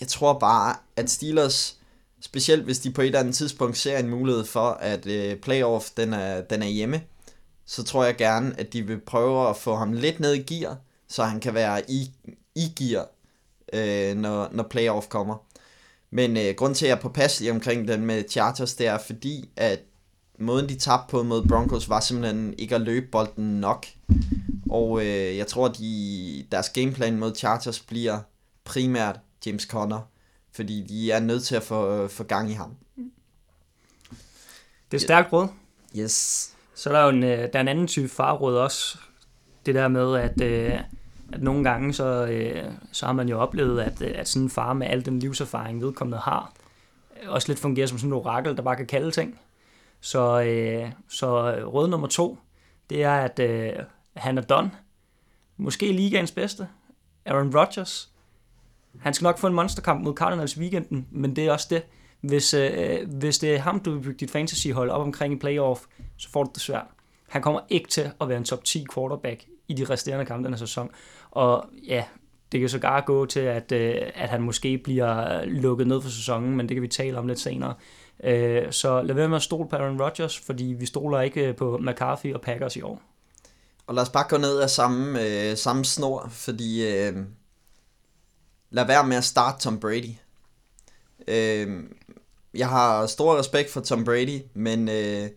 jeg 0.00 0.08
tror 0.08 0.38
bare, 0.38 0.76
at 0.96 1.10
Steelers, 1.10 1.78
specielt 2.22 2.64
hvis 2.64 2.78
de 2.78 2.90
på 2.90 3.00
et 3.00 3.06
eller 3.06 3.20
andet 3.20 3.34
tidspunkt 3.34 3.78
ser 3.78 3.98
en 3.98 4.08
mulighed 4.08 4.44
for, 4.44 4.70
at 4.70 5.06
øh, 5.06 5.36
playoff 5.36 5.90
den 5.96 6.12
er, 6.12 6.40
den 6.40 6.62
er 6.62 6.66
hjemme, 6.66 7.02
så 7.66 7.82
tror 7.82 8.04
jeg 8.04 8.16
gerne, 8.16 8.54
at 8.60 8.72
de 8.72 8.82
vil 8.82 9.00
prøve 9.00 9.48
at 9.48 9.56
få 9.56 9.74
ham 9.74 9.92
lidt 9.92 10.20
ned 10.20 10.34
i 10.34 10.42
gear, 10.42 10.76
så 11.08 11.24
han 11.24 11.40
kan 11.40 11.54
være 11.54 11.90
i, 11.90 12.10
i 12.54 12.72
gear, 12.76 13.08
øh, 13.72 14.16
når, 14.16 14.48
når 14.52 14.62
playoff 14.62 15.06
kommer. 15.08 15.36
Men 16.10 16.36
øh, 16.36 16.54
grund 16.56 16.74
til, 16.74 16.86
at 16.86 16.88
jeg 16.88 16.96
er 16.96 17.00
påpasselig 17.00 17.50
omkring 17.52 17.88
den 17.88 18.06
med 18.06 18.24
Chargers, 18.28 18.74
det 18.74 18.86
er 18.86 18.98
fordi, 18.98 19.48
at 19.56 19.80
måden 20.38 20.68
de 20.68 20.74
tabte 20.74 21.10
på 21.10 21.22
mod 21.22 21.46
Broncos, 21.48 21.88
var 21.88 22.00
simpelthen 22.00 22.54
ikke 22.58 22.74
at 22.74 22.80
løbe 22.80 23.06
bolden 23.06 23.60
nok. 23.60 23.86
Og 24.70 25.00
øh, 25.00 25.36
jeg 25.36 25.46
tror, 25.46 25.68
de 25.68 26.46
deres 26.52 26.68
gameplan 26.68 27.18
mod 27.18 27.34
Chargers 27.34 27.80
bliver 27.80 28.20
primært 28.64 29.20
James 29.46 29.62
Conner, 29.62 30.00
fordi 30.52 30.82
de 30.88 31.12
er 31.12 31.20
nødt 31.20 31.44
til 31.44 31.56
at 31.56 31.62
få, 31.62 32.08
få 32.08 32.24
gang 32.24 32.50
i 32.50 32.52
ham. 32.52 32.76
Det 34.90 34.96
er 34.96 35.00
stærkt 35.00 35.32
råd. 35.32 35.48
Yes. 35.98 36.48
Så 36.74 36.90
er 36.90 36.94
der 36.94 37.02
jo 37.02 37.08
en, 37.08 37.22
øh, 37.22 37.38
der 37.38 37.50
er 37.52 37.60
en 37.60 37.68
anden 37.68 37.86
type 37.86 38.08
farråd 38.08 38.56
også. 38.56 38.98
Det 39.66 39.74
der 39.74 39.88
med, 39.88 40.16
at, 40.16 40.40
øh, 40.40 40.80
at 41.32 41.42
nogle 41.42 41.64
gange, 41.64 41.92
så, 41.92 42.26
øh, 42.26 42.72
så 42.92 43.06
har 43.06 43.12
man 43.12 43.28
jo 43.28 43.40
oplevet, 43.40 43.80
at, 43.80 44.02
at 44.02 44.28
sådan 44.28 44.42
en 44.42 44.50
far 44.50 44.72
med 44.72 44.86
al 44.86 45.04
den 45.04 45.18
livserfaring, 45.18 45.82
vedkommende 45.82 46.18
har, 46.18 46.52
også 47.26 47.48
lidt 47.48 47.58
fungerer 47.58 47.86
som 47.86 47.98
sådan 47.98 48.08
en 48.08 48.12
orakel, 48.12 48.56
der 48.56 48.62
bare 48.62 48.76
kan 48.76 48.86
kalde 48.86 49.10
ting. 49.10 49.40
Så, 50.00 50.42
øh, 50.42 50.92
så 51.08 51.50
råd 51.50 51.88
nummer 51.88 52.06
to, 52.06 52.38
det 52.90 53.02
er, 53.02 53.14
at 53.14 53.38
øh, 53.38 53.72
han 54.16 54.38
er 54.38 54.42
done. 54.42 54.70
Måske 55.56 55.92
ligaens 55.92 56.32
bedste. 56.32 56.68
Aaron 57.26 57.56
Rodgers. 57.56 58.11
Han 59.00 59.14
skal 59.14 59.24
nok 59.24 59.38
få 59.38 59.46
en 59.46 59.54
monsterkamp 59.54 60.04
mod 60.04 60.14
Cardinals 60.14 60.56
i 60.56 60.60
weekenden, 60.60 61.06
men 61.10 61.36
det 61.36 61.46
er 61.46 61.52
også 61.52 61.66
det. 61.70 61.82
Hvis, 62.20 62.54
øh, 62.54 62.98
hvis 63.08 63.38
det 63.38 63.54
er 63.54 63.58
ham, 63.58 63.80
du 63.80 63.90
vil 63.90 64.00
bygge 64.00 64.18
dit 64.18 64.30
fantasyhold 64.30 64.90
op 64.90 65.00
omkring 65.00 65.34
i 65.34 65.38
playoff, 65.38 65.80
så 66.16 66.30
får 66.30 66.44
du 66.44 66.50
det 66.54 66.62
svært. 66.62 66.86
Han 67.28 67.42
kommer 67.42 67.60
ikke 67.68 67.88
til 67.88 68.10
at 68.20 68.28
være 68.28 68.38
en 68.38 68.44
top 68.44 68.64
10 68.64 68.86
quarterback 68.94 69.44
i 69.68 69.74
de 69.74 69.84
resterende 69.84 70.24
kampe 70.24 70.44
denne 70.44 70.58
sæson. 70.58 70.90
Og 71.30 71.66
ja, 71.88 72.04
det 72.52 72.60
kan 72.60 72.68
sågar 72.68 73.00
gå 73.00 73.26
til, 73.26 73.40
at, 73.40 73.72
øh, 73.72 73.94
at 74.14 74.28
han 74.28 74.42
måske 74.42 74.78
bliver 74.78 75.44
lukket 75.44 75.86
ned 75.86 76.02
for 76.02 76.08
sæsonen, 76.08 76.56
men 76.56 76.68
det 76.68 76.74
kan 76.74 76.82
vi 76.82 76.88
tale 76.88 77.18
om 77.18 77.26
lidt 77.26 77.40
senere. 77.40 77.74
Øh, 78.24 78.72
så 78.72 79.02
lad 79.02 79.14
være 79.14 79.28
med 79.28 79.36
at 79.36 79.42
stole 79.42 79.68
på 79.68 79.76
Aaron 79.76 80.02
Rodgers, 80.02 80.38
fordi 80.38 80.64
vi 80.64 80.86
stoler 80.86 81.20
ikke 81.20 81.48
øh, 81.48 81.56
på 81.56 81.78
McCarthy 81.78 82.34
og 82.34 82.40
Packers 82.40 82.76
i 82.76 82.82
år. 82.82 83.02
Og 83.86 83.94
lad 83.94 84.02
os 84.02 84.10
bare 84.10 84.24
gå 84.28 84.36
ned 84.36 84.58
af 84.58 84.70
samme, 84.70 85.22
øh, 85.22 85.56
samme 85.56 85.84
snor, 85.84 86.28
fordi 86.30 86.88
øh, 86.88 87.16
lad 88.72 88.86
være 88.86 89.06
med 89.06 89.16
at 89.16 89.24
starte 89.24 89.62
Tom 89.62 89.80
Brady. 89.80 90.14
Øh, 91.28 91.84
jeg 92.54 92.68
har 92.68 93.06
stor 93.06 93.38
respekt 93.38 93.70
for 93.70 93.80
Tom 93.80 94.04
Brady, 94.04 94.40
men 94.54 94.88
øh, 94.88 95.28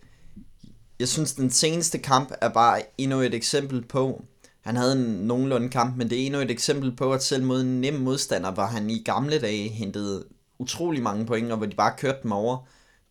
jeg 0.99 1.07
synes, 1.07 1.33
den 1.33 1.49
seneste 1.49 1.97
kamp 1.97 2.31
er 2.41 2.49
bare 2.49 2.81
endnu 2.97 3.19
et 3.19 3.33
eksempel 3.33 3.85
på, 3.85 4.25
han 4.61 4.75
havde 4.75 4.93
en 4.93 5.27
nogenlunde 5.27 5.69
kamp, 5.69 5.97
men 5.97 6.09
det 6.09 6.21
er 6.21 6.25
endnu 6.25 6.39
et 6.39 6.51
eksempel 6.51 6.95
på, 6.95 7.13
at 7.13 7.23
selv 7.23 7.43
mod 7.43 7.61
en 7.61 7.81
nem 7.81 7.93
modstander, 7.93 8.51
hvor 8.51 8.63
han 8.63 8.89
i 8.89 9.01
gamle 9.05 9.39
dage 9.39 9.69
hentede 9.69 10.25
utrolig 10.59 11.03
mange 11.03 11.25
point, 11.25 11.51
og 11.51 11.57
hvor 11.57 11.65
de 11.65 11.75
bare 11.75 11.93
kørte 11.97 12.19
dem 12.23 12.31
over, 12.31 12.57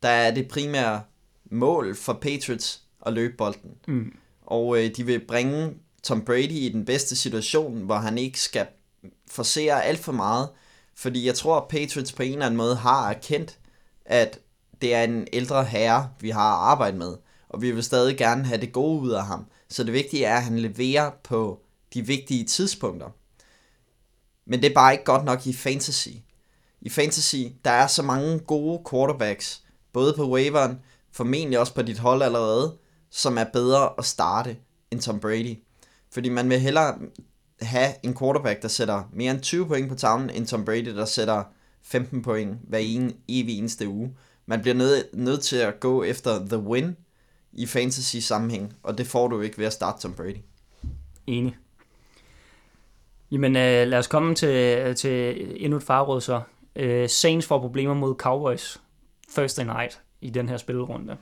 der 0.02 0.08
er 0.08 0.34
det 0.34 0.48
primære 0.48 1.02
mål 1.50 1.96
for 1.96 2.12
Patriots 2.12 2.82
at 3.06 3.12
løbe 3.12 3.34
bolden. 3.36 3.70
Mm. 3.88 4.16
Og 4.42 4.78
øh, 4.78 4.90
de 4.96 5.06
vil 5.06 5.20
bringe 5.28 5.74
Tom 6.02 6.24
Brady 6.24 6.52
i 6.52 6.68
den 6.68 6.84
bedste 6.84 7.16
situation, 7.16 7.82
hvor 7.82 7.96
han 7.96 8.18
ikke 8.18 8.40
skal 8.40 8.66
forsere 9.30 9.84
alt 9.84 9.98
for 9.98 10.12
meget, 10.12 10.48
fordi 10.96 11.26
jeg 11.26 11.34
tror, 11.34 11.56
at 11.56 11.68
Patriots 11.68 12.12
på 12.12 12.22
en 12.22 12.32
eller 12.32 12.46
anden 12.46 12.58
måde 12.58 12.76
har 12.76 13.10
erkendt, 13.10 13.58
at 14.06 14.38
det 14.80 14.94
er 14.94 15.02
en 15.02 15.26
ældre 15.32 15.64
herre, 15.64 16.10
vi 16.20 16.30
har 16.30 16.50
arbejdet 16.54 16.98
med, 16.98 17.16
og 17.48 17.62
vi 17.62 17.70
vil 17.70 17.84
stadig 17.84 18.16
gerne 18.16 18.44
have 18.44 18.60
det 18.60 18.72
gode 18.72 19.00
ud 19.00 19.10
af 19.10 19.26
ham. 19.26 19.46
Så 19.68 19.84
det 19.84 19.92
vigtige 19.92 20.24
er, 20.24 20.36
at 20.36 20.42
han 20.42 20.58
leverer 20.58 21.10
på 21.24 21.60
de 21.94 22.06
vigtige 22.06 22.44
tidspunkter. 22.44 23.08
Men 24.46 24.62
det 24.62 24.70
er 24.70 24.74
bare 24.74 24.92
ikke 24.92 25.04
godt 25.04 25.24
nok 25.24 25.46
i 25.46 25.52
fantasy. 25.52 26.08
I 26.80 26.90
fantasy, 26.90 27.36
der 27.64 27.70
er 27.70 27.86
så 27.86 28.02
mange 28.02 28.38
gode 28.38 28.82
quarterbacks, 28.90 29.62
både 29.92 30.14
på 30.16 30.30
waveren, 30.30 30.80
formentlig 31.12 31.58
også 31.58 31.74
på 31.74 31.82
dit 31.82 31.98
hold 31.98 32.22
allerede, 32.22 32.78
som 33.10 33.38
er 33.38 33.44
bedre 33.44 33.90
at 33.98 34.04
starte 34.04 34.56
end 34.90 35.00
Tom 35.00 35.20
Brady. 35.20 35.58
Fordi 36.12 36.28
man 36.28 36.50
vil 36.50 36.60
hellere 36.60 36.98
have 37.60 37.94
en 38.02 38.16
quarterback, 38.16 38.62
der 38.62 38.68
sætter 38.68 39.02
mere 39.12 39.30
end 39.30 39.40
20 39.40 39.66
point 39.66 39.88
på 39.88 39.94
tavlen, 39.94 40.30
end 40.30 40.46
Tom 40.46 40.64
Brady, 40.64 40.96
der 40.96 41.04
sætter 41.04 41.44
15 41.82 42.22
point 42.22 42.58
hver 42.62 42.78
en, 42.78 43.12
evig 43.28 43.58
eneste 43.58 43.88
uge. 43.88 44.16
Man 44.46 44.62
bliver 44.62 44.74
nødt, 44.74 45.06
nød 45.12 45.38
til 45.38 45.56
at 45.56 45.80
gå 45.80 46.02
efter 46.02 46.46
the 46.46 46.58
win 46.58 46.96
i 47.52 47.66
fantasy 47.66 48.16
sammenhæng, 48.16 48.74
og 48.82 48.98
det 48.98 49.06
får 49.06 49.28
du 49.28 49.40
ikke 49.40 49.58
ved 49.58 49.66
at 49.66 49.72
starte 49.72 50.02
Tom 50.02 50.14
Brady. 50.14 50.36
Enig. 51.26 51.56
Jamen 53.30 53.56
øh, 53.56 53.86
lad 53.86 53.98
os 53.98 54.06
komme 54.06 54.34
til, 54.34 54.78
øh, 54.78 54.96
til 54.96 55.46
endnu 55.64 55.76
et 55.76 55.82
farråd 55.82 56.20
så. 56.20 56.40
Øh, 56.76 57.08
Saints 57.08 57.46
får 57.46 57.58
problemer 57.60 57.94
mod 57.94 58.14
Cowboys 58.14 58.80
Thursday 59.32 59.64
night 59.64 60.00
i 60.20 60.30
den 60.30 60.48
her 60.48 60.56
spillerunde. 60.56 61.16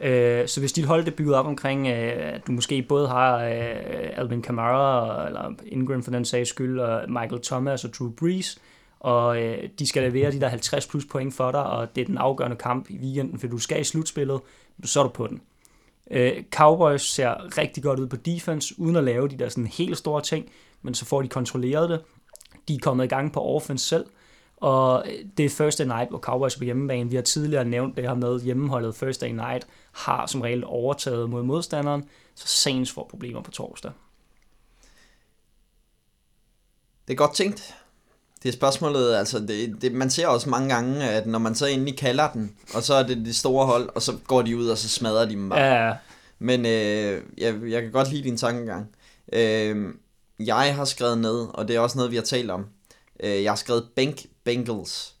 Øh, 0.00 0.48
så 0.48 0.60
hvis 0.60 0.72
dit 0.72 0.84
hold 0.84 1.06
er 1.06 1.10
bygget 1.10 1.34
op 1.34 1.46
omkring, 1.46 1.86
øh, 1.86 2.34
at 2.34 2.46
du 2.46 2.52
måske 2.52 2.82
både 2.82 3.08
har 3.08 3.44
øh, 3.44 4.18
Alvin 4.18 4.42
Kamara, 4.42 5.26
eller 5.26 5.52
Ingram 5.66 6.02
for 6.02 6.10
den 6.10 6.24
sags 6.24 6.50
skyld, 6.50 6.80
og 6.80 7.02
Michael 7.08 7.42
Thomas 7.42 7.84
og 7.84 7.94
Drew 7.94 8.10
Brees, 8.10 8.58
og 9.00 9.42
øh, 9.42 9.68
de 9.78 9.86
skal 9.86 10.12
levere 10.12 10.32
de 10.32 10.40
der 10.40 10.48
50 10.48 10.86
plus 10.86 11.04
point 11.04 11.34
for 11.34 11.50
dig, 11.50 11.62
og 11.66 11.96
det 11.96 12.02
er 12.02 12.06
den 12.06 12.18
afgørende 12.18 12.56
kamp 12.56 12.90
i 12.90 12.98
weekenden, 12.98 13.38
for 13.38 13.46
du 13.46 13.58
skal 13.58 13.80
i 13.80 13.84
slutspillet, 13.84 14.40
så 14.84 15.00
er 15.00 15.04
du 15.04 15.10
på 15.10 15.26
den. 15.26 15.40
Øh, 16.10 16.32
Cowboys 16.54 17.02
ser 17.02 17.58
rigtig 17.58 17.82
godt 17.82 18.00
ud 18.00 18.06
på 18.06 18.16
defense, 18.16 18.74
uden 18.78 18.96
at 18.96 19.04
lave 19.04 19.28
de 19.28 19.38
der 19.38 19.48
sådan 19.48 19.66
helt 19.66 19.98
store 19.98 20.22
ting, 20.22 20.50
men 20.82 20.94
så 20.94 21.04
får 21.04 21.22
de 21.22 21.28
kontrolleret 21.28 21.90
det. 21.90 22.00
De 22.68 22.74
er 22.74 22.78
kommet 22.78 23.04
i 23.04 23.08
gang 23.08 23.32
på 23.32 23.40
offense 23.40 23.86
selv, 23.86 24.06
og 24.56 25.04
øh, 25.06 25.24
det 25.38 25.44
er 25.44 25.50
Thursday 25.50 25.84
Night, 25.84 26.10
hvor 26.10 26.18
Cowboys 26.18 26.54
er 26.54 26.58
på 26.58 26.64
hjemmebane. 26.64 27.10
Vi 27.10 27.16
har 27.16 27.22
tidligere 27.22 27.64
nævnt 27.64 27.96
det 27.96 28.04
her 28.04 28.14
med 28.14 28.40
hjemmeholdet 28.40 28.94
Thursday 28.94 29.28
Night 29.28 29.66
har 29.94 30.26
som 30.26 30.40
regel 30.40 30.64
overtaget 30.64 31.30
mod 31.30 31.42
modstanderen, 31.42 32.04
så 32.34 32.46
Saints 32.48 32.92
får 32.92 33.06
problemer 33.10 33.42
på 33.42 33.50
torsdag. 33.50 33.92
Det 37.08 37.12
er 37.12 37.16
godt 37.16 37.34
tænkt. 37.34 37.74
Det 38.42 38.48
er 38.48 38.52
spørgsmålet, 38.52 39.14
altså 39.14 39.38
det, 39.38 39.82
det, 39.82 39.92
man 39.92 40.10
ser 40.10 40.26
også 40.26 40.50
mange 40.50 40.74
gange, 40.74 41.04
at 41.04 41.26
når 41.26 41.38
man 41.38 41.54
så 41.54 41.66
endelig 41.66 41.98
kalder 41.98 42.32
den, 42.32 42.56
og 42.74 42.82
så 42.82 42.94
er 42.94 43.02
det 43.02 43.16
de 43.16 43.34
store 43.34 43.66
hold, 43.66 43.88
og 43.94 44.02
så 44.02 44.18
går 44.26 44.42
de 44.42 44.56
ud, 44.56 44.68
og 44.68 44.78
så 44.78 44.88
smadrer 44.88 45.24
de 45.24 45.32
dem 45.32 45.48
bare. 45.48 45.60
Ja, 45.60 45.94
Men 46.38 46.60
øh, 46.66 47.22
jeg, 47.38 47.54
jeg 47.68 47.82
kan 47.82 47.92
godt 47.92 48.10
lide 48.10 48.22
din 48.22 48.36
tankegang. 48.36 48.86
Øh, 49.32 49.94
jeg 50.38 50.76
har 50.76 50.84
skrevet 50.84 51.18
ned, 51.18 51.46
og 51.54 51.68
det 51.68 51.76
er 51.76 51.80
også 51.80 51.98
noget, 51.98 52.10
vi 52.10 52.16
har 52.16 52.22
talt 52.22 52.50
om. 52.50 52.66
Øh, 53.20 53.42
jeg 53.42 53.50
har 53.50 53.56
skrevet 53.56 53.88
Bank 53.96 54.26
Bengals, 54.44 55.14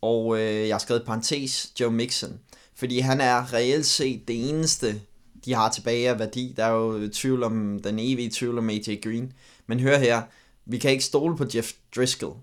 og 0.00 0.38
øh, 0.38 0.68
jeg 0.68 0.74
har 0.74 0.78
skrevet 0.78 1.04
parentes 1.06 1.72
Joe 1.80 1.92
Mixon. 1.92 2.40
Fordi 2.76 2.98
han 2.98 3.20
er 3.20 3.52
reelt 3.52 3.86
set 3.86 4.28
det 4.28 4.48
eneste, 4.48 5.00
de 5.44 5.54
har 5.54 5.70
tilbage 5.70 6.08
af 6.08 6.18
værdi. 6.18 6.54
Der 6.56 6.64
er 6.64 6.70
jo 6.70 7.08
tvivl 7.12 7.42
om, 7.42 7.80
den 7.84 7.98
evige 7.98 8.30
tvivl 8.30 8.58
om 8.58 8.70
AJ 8.70 9.00
Green. 9.02 9.32
Men 9.66 9.80
hør 9.80 9.98
her, 9.98 10.22
vi 10.64 10.78
kan 10.78 10.90
ikke 10.90 11.04
stole 11.04 11.36
på 11.36 11.44
Jeff 11.54 11.72
Driscoll. 11.96 12.36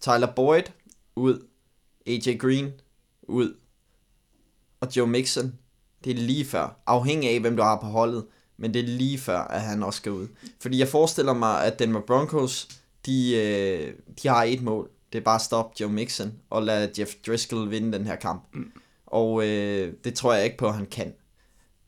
Tyler 0.00 0.34
Boyd, 0.36 0.62
ud. 1.16 1.46
AJ 2.06 2.36
Green, 2.38 2.72
ud. 3.22 3.54
Og 4.80 4.96
Joe 4.96 5.06
Mixon, 5.06 5.54
det 6.04 6.10
er 6.10 6.14
lige 6.14 6.44
før. 6.44 6.82
Afhængig 6.86 7.30
af, 7.30 7.40
hvem 7.40 7.56
du 7.56 7.62
har 7.62 7.80
på 7.80 7.86
holdet. 7.86 8.24
Men 8.56 8.74
det 8.74 8.82
er 8.82 8.86
lige 8.86 9.18
før, 9.18 9.38
at 9.38 9.60
han 9.60 9.82
også 9.82 9.96
skal 9.96 10.12
ud. 10.12 10.28
Fordi 10.60 10.78
jeg 10.78 10.88
forestiller 10.88 11.32
mig, 11.32 11.64
at 11.64 11.78
Denver 11.78 12.00
Broncos, 12.00 12.68
de, 13.06 13.34
øh, 13.36 13.94
de 14.22 14.28
har 14.28 14.42
et 14.42 14.62
mål. 14.62 14.90
Det 15.12 15.18
er 15.18 15.22
bare 15.22 15.34
at 15.34 15.40
stoppe 15.40 15.76
Joe 15.80 15.92
Mixon 15.92 16.32
og 16.50 16.62
lade 16.62 16.92
Jeff 16.98 17.10
Driscoll 17.26 17.70
vinde 17.70 17.98
den 17.98 18.06
her 18.06 18.16
kamp. 18.16 18.42
Mm. 18.52 18.72
Og 19.12 19.48
øh, 19.48 19.92
det 20.04 20.14
tror 20.14 20.34
jeg 20.34 20.44
ikke 20.44 20.56
på, 20.56 20.66
at 20.66 20.74
han 20.74 20.86
kan. 20.86 21.12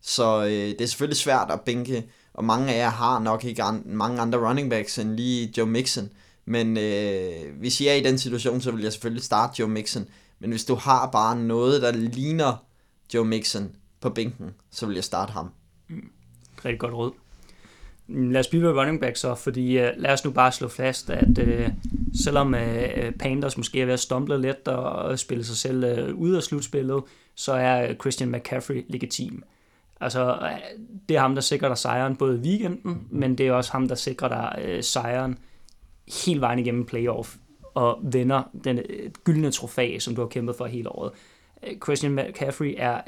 Så 0.03 0.45
øh, 0.45 0.51
det 0.51 0.81
er 0.81 0.87
selvfølgelig 0.87 1.17
svært 1.17 1.51
at 1.51 1.61
bænke, 1.61 2.07
og 2.35 2.45
mange 2.45 2.75
af 2.75 2.79
jer 2.79 2.89
har 2.91 3.19
nok 3.19 3.45
ikke 3.45 3.63
an- 3.63 3.83
mange 3.87 4.21
andre 4.21 4.49
running 4.49 4.71
backs 4.71 4.99
end 4.99 5.17
lige 5.17 5.53
Joe 5.59 5.67
Mixon. 5.67 6.09
Men 6.45 6.77
øh, 6.77 7.59
hvis 7.59 7.81
I 7.81 7.87
er 7.87 7.95
i 7.95 8.03
den 8.03 8.19
situation, 8.19 8.61
så 8.61 8.71
vil 8.71 8.83
jeg 8.83 8.93
selvfølgelig 8.93 9.25
starte 9.25 9.55
Joe 9.61 9.69
Mixon. 9.69 10.07
Men 10.41 10.51
hvis 10.51 10.65
du 10.65 10.75
har 10.75 11.11
bare 11.11 11.37
noget, 11.37 11.83
der 11.83 11.93
ligner 11.93 12.65
Joe 13.15 13.25
Mixon 13.25 13.71
på 14.01 14.11
bænken, 14.11 14.55
så 14.71 14.87
vil 14.87 14.95
jeg 14.95 15.05
starte 15.05 15.33
ham. 15.33 15.51
Mm. 15.89 16.11
rigtig 16.65 16.81
godt 16.81 16.95
råd. 16.95 17.13
Lad 18.09 18.41
os 18.41 18.49
blive 18.49 18.63
ved 18.63 18.71
running 18.71 19.01
back 19.01 19.17
så, 19.17 19.35
fordi 19.35 19.79
uh, 19.79 19.89
lad 19.97 20.13
os 20.13 20.25
nu 20.25 20.31
bare 20.31 20.53
slå 20.53 20.69
fast, 20.69 21.11
at 21.11 21.39
uh, 21.39 21.69
selvom 22.25 22.55
uh, 22.55 23.15
Panthers 23.19 23.57
måske 23.57 23.81
er 23.81 23.85
ved 23.85 23.93
at 23.93 24.01
stumble 24.01 24.41
lidt 24.41 24.69
og, 24.69 24.93
og 24.93 25.19
spille 25.19 25.45
sig 25.45 25.57
selv 25.57 26.09
uh, 26.09 26.21
ud 26.21 26.35
af 26.35 26.43
slutspillet, 26.43 27.03
så 27.35 27.53
er 27.53 27.95
Christian 27.95 28.31
McCaffrey 28.31 28.85
legitim. 28.89 29.43
Altså, 30.01 30.35
uh, 30.35 30.49
det 31.09 31.17
er 31.17 31.21
ham, 31.21 31.35
der 31.35 31.41
sikrer 31.41 31.69
dig 31.69 31.79
sejren 31.79 32.17
både 32.17 32.37
i 32.37 32.41
weekenden, 32.41 33.07
men 33.11 33.39
det 33.39 33.47
er 33.47 33.53
også 33.53 33.73
ham, 33.73 33.89
der 33.89 33.95
sikrer 33.95 34.29
dig 34.29 34.65
uh, 34.65 34.81
sejren 34.81 35.39
hele 36.25 36.41
vejen 36.41 36.59
igennem 36.59 36.87
playoff 36.87 37.37
og 37.75 37.99
vinder 38.03 38.43
den 38.65 38.79
uh, 38.79 39.13
gyldne 39.25 39.51
trofæ, 39.51 39.99
som 39.99 40.15
du 40.15 40.21
har 40.21 40.29
kæmpet 40.29 40.57
for 40.57 40.67
hele 40.67 40.89
året. 40.89 41.13
Christian 41.85 42.15
McCaffrey 42.15 42.75
er 42.79 43.01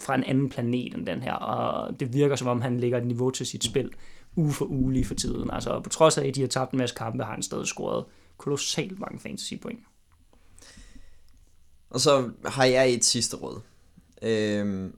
fra 0.00 0.14
en 0.14 0.24
anden 0.24 0.48
planet 0.48 0.94
end 0.94 1.06
den 1.06 1.22
her, 1.22 1.32
og 1.32 2.00
det 2.00 2.14
virker 2.14 2.36
som 2.36 2.48
om, 2.48 2.60
han 2.60 2.80
ligger 2.80 2.98
et 2.98 3.06
niveau 3.06 3.30
til 3.30 3.46
sit 3.46 3.64
spil 3.64 3.90
uge 4.36 4.52
for 4.52 4.64
uge 4.64 4.92
lige 4.92 5.04
for 5.04 5.14
tiden. 5.14 5.50
Altså 5.50 5.80
på 5.80 5.90
trods 5.90 6.18
af, 6.18 6.26
at 6.26 6.34
de 6.34 6.40
har 6.40 6.48
tabt 6.48 6.72
en 6.72 6.78
masse 6.78 6.94
kampe, 6.94 7.24
har 7.24 7.32
han 7.32 7.42
stadig 7.42 7.66
scoret 7.66 8.04
kolossalt 8.38 8.98
mange 8.98 9.20
fantasy 9.20 9.54
point. 9.62 9.80
Og 11.90 12.00
så 12.00 12.30
har 12.44 12.64
jeg 12.64 12.92
et 12.92 13.04
sidste 13.04 13.36
råd. 13.36 13.60
Øhm, 14.22 14.96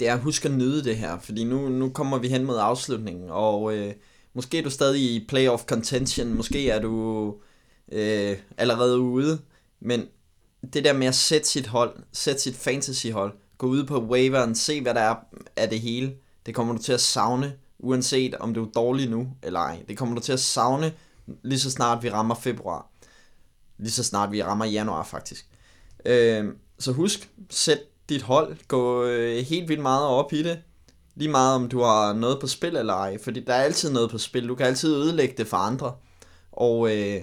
det 0.00 0.08
er 0.08 0.14
at 0.14 0.20
huske 0.20 0.48
at 0.48 0.54
nyde 0.54 0.84
det 0.84 0.96
her, 0.96 1.18
fordi 1.18 1.44
nu, 1.44 1.68
nu 1.68 1.88
kommer 1.88 2.18
vi 2.18 2.28
hen 2.28 2.44
mod 2.44 2.56
afslutningen, 2.58 3.30
og 3.30 3.76
øh, 3.76 3.94
måske 4.34 4.58
er 4.58 4.62
du 4.62 4.70
stadig 4.70 5.00
i 5.00 5.26
playoff 5.28 5.64
contention, 5.64 6.34
måske 6.34 6.70
er 6.70 6.80
du 6.80 7.34
øh, 7.92 8.36
allerede 8.58 8.98
ude, 8.98 9.40
men 9.80 10.04
det 10.72 10.84
der 10.84 10.92
med 10.92 11.06
at 11.06 11.14
sætte 11.14 11.48
sit 11.48 11.66
hold, 11.66 11.96
sætte 12.12 12.40
sit 12.40 12.56
fantasy 12.56 13.06
hold, 13.06 13.32
gå 13.58 13.66
ud 13.66 13.84
på 13.84 14.00
waveren, 14.00 14.54
se 14.54 14.82
hvad 14.82 14.94
der 14.94 15.00
er 15.00 15.14
af 15.56 15.68
det 15.70 15.80
hele, 15.80 16.14
det 16.46 16.54
kommer 16.54 16.74
du 16.74 16.82
til 16.82 16.92
at 16.92 17.00
savne, 17.00 17.56
uanset 17.78 18.34
om 18.34 18.54
du 18.54 18.64
er 18.64 18.70
dårlig 18.70 19.10
nu 19.10 19.28
eller 19.42 19.60
ej. 19.60 19.84
Det 19.88 19.98
kommer 19.98 20.14
du 20.14 20.20
til 20.20 20.32
at 20.32 20.40
savne, 20.40 20.92
lige 21.42 21.60
så 21.60 21.70
snart 21.70 22.02
vi 22.02 22.10
rammer 22.10 22.34
februar. 22.34 22.90
Lige 23.78 23.90
så 23.90 24.04
snart 24.04 24.32
vi 24.32 24.42
rammer 24.42 24.64
januar 24.64 25.04
faktisk. 25.04 25.46
Øh, 26.04 26.44
så 26.78 26.92
husk, 26.92 27.30
sæt 27.50 27.80
dit 28.08 28.22
hold, 28.22 28.56
gå 28.68 29.04
øh, 29.04 29.44
helt 29.44 29.68
vildt 29.68 29.82
meget 29.82 30.06
op 30.06 30.32
i 30.32 30.42
det. 30.42 30.58
Lige 31.14 31.30
meget 31.30 31.54
om 31.54 31.68
du 31.68 31.82
har 31.82 32.12
noget 32.12 32.40
på 32.40 32.46
spil 32.46 32.76
eller 32.76 32.94
ej, 32.94 33.18
fordi 33.22 33.40
der 33.40 33.54
er 33.54 33.62
altid 33.62 33.92
noget 33.92 34.10
på 34.10 34.18
spil. 34.18 34.48
Du 34.48 34.54
kan 34.54 34.66
altid 34.66 34.94
ødelægge 34.94 35.34
det 35.36 35.46
for 35.46 35.56
andre. 35.56 35.94
Og 36.52 36.96
øh, 36.96 37.22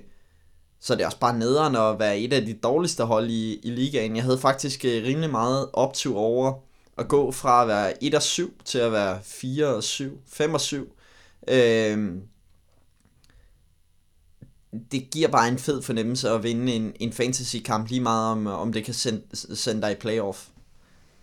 så 0.79 0.93
er 0.93 0.97
det 0.97 1.05
også 1.05 1.19
bare 1.19 1.37
nederen 1.37 1.75
at 1.75 1.99
være 1.99 2.19
et 2.19 2.33
af 2.33 2.45
de 2.45 2.53
dårligste 2.53 3.03
hold 3.03 3.29
i, 3.29 3.59
i 3.63 3.69
ligaen. 3.69 4.15
Jeg 4.15 4.23
havde 4.23 4.37
faktisk 4.37 4.85
øh, 4.85 5.03
rimelig 5.03 5.29
meget 5.29 5.69
optur 5.73 6.17
over 6.17 6.53
at 6.97 7.07
gå 7.07 7.31
fra 7.31 7.61
at 7.61 7.67
være 7.67 8.03
1 8.03 8.15
og 8.15 8.21
7 8.21 8.61
til 8.65 8.77
at 8.79 8.91
være 8.91 9.19
4 9.23 9.67
og 9.67 9.83
7, 9.83 10.21
5 10.27 10.53
og 10.53 10.61
7. 10.61 10.95
Øhm, 11.47 12.21
det 14.91 15.09
giver 15.11 15.27
bare 15.27 15.47
en 15.47 15.59
fed 15.59 15.81
fornemmelse 15.81 16.29
at 16.29 16.43
vinde 16.43 16.73
en, 16.73 16.95
en 16.99 17.13
fantasy-kamp, 17.13 17.89
lige 17.89 18.01
meget 18.01 18.31
om, 18.31 18.47
om 18.47 18.73
det 18.73 18.85
kan 18.85 18.93
sende, 18.93 19.21
sende 19.55 19.81
dig 19.81 19.91
i 19.91 19.95
playoff. 19.95 20.47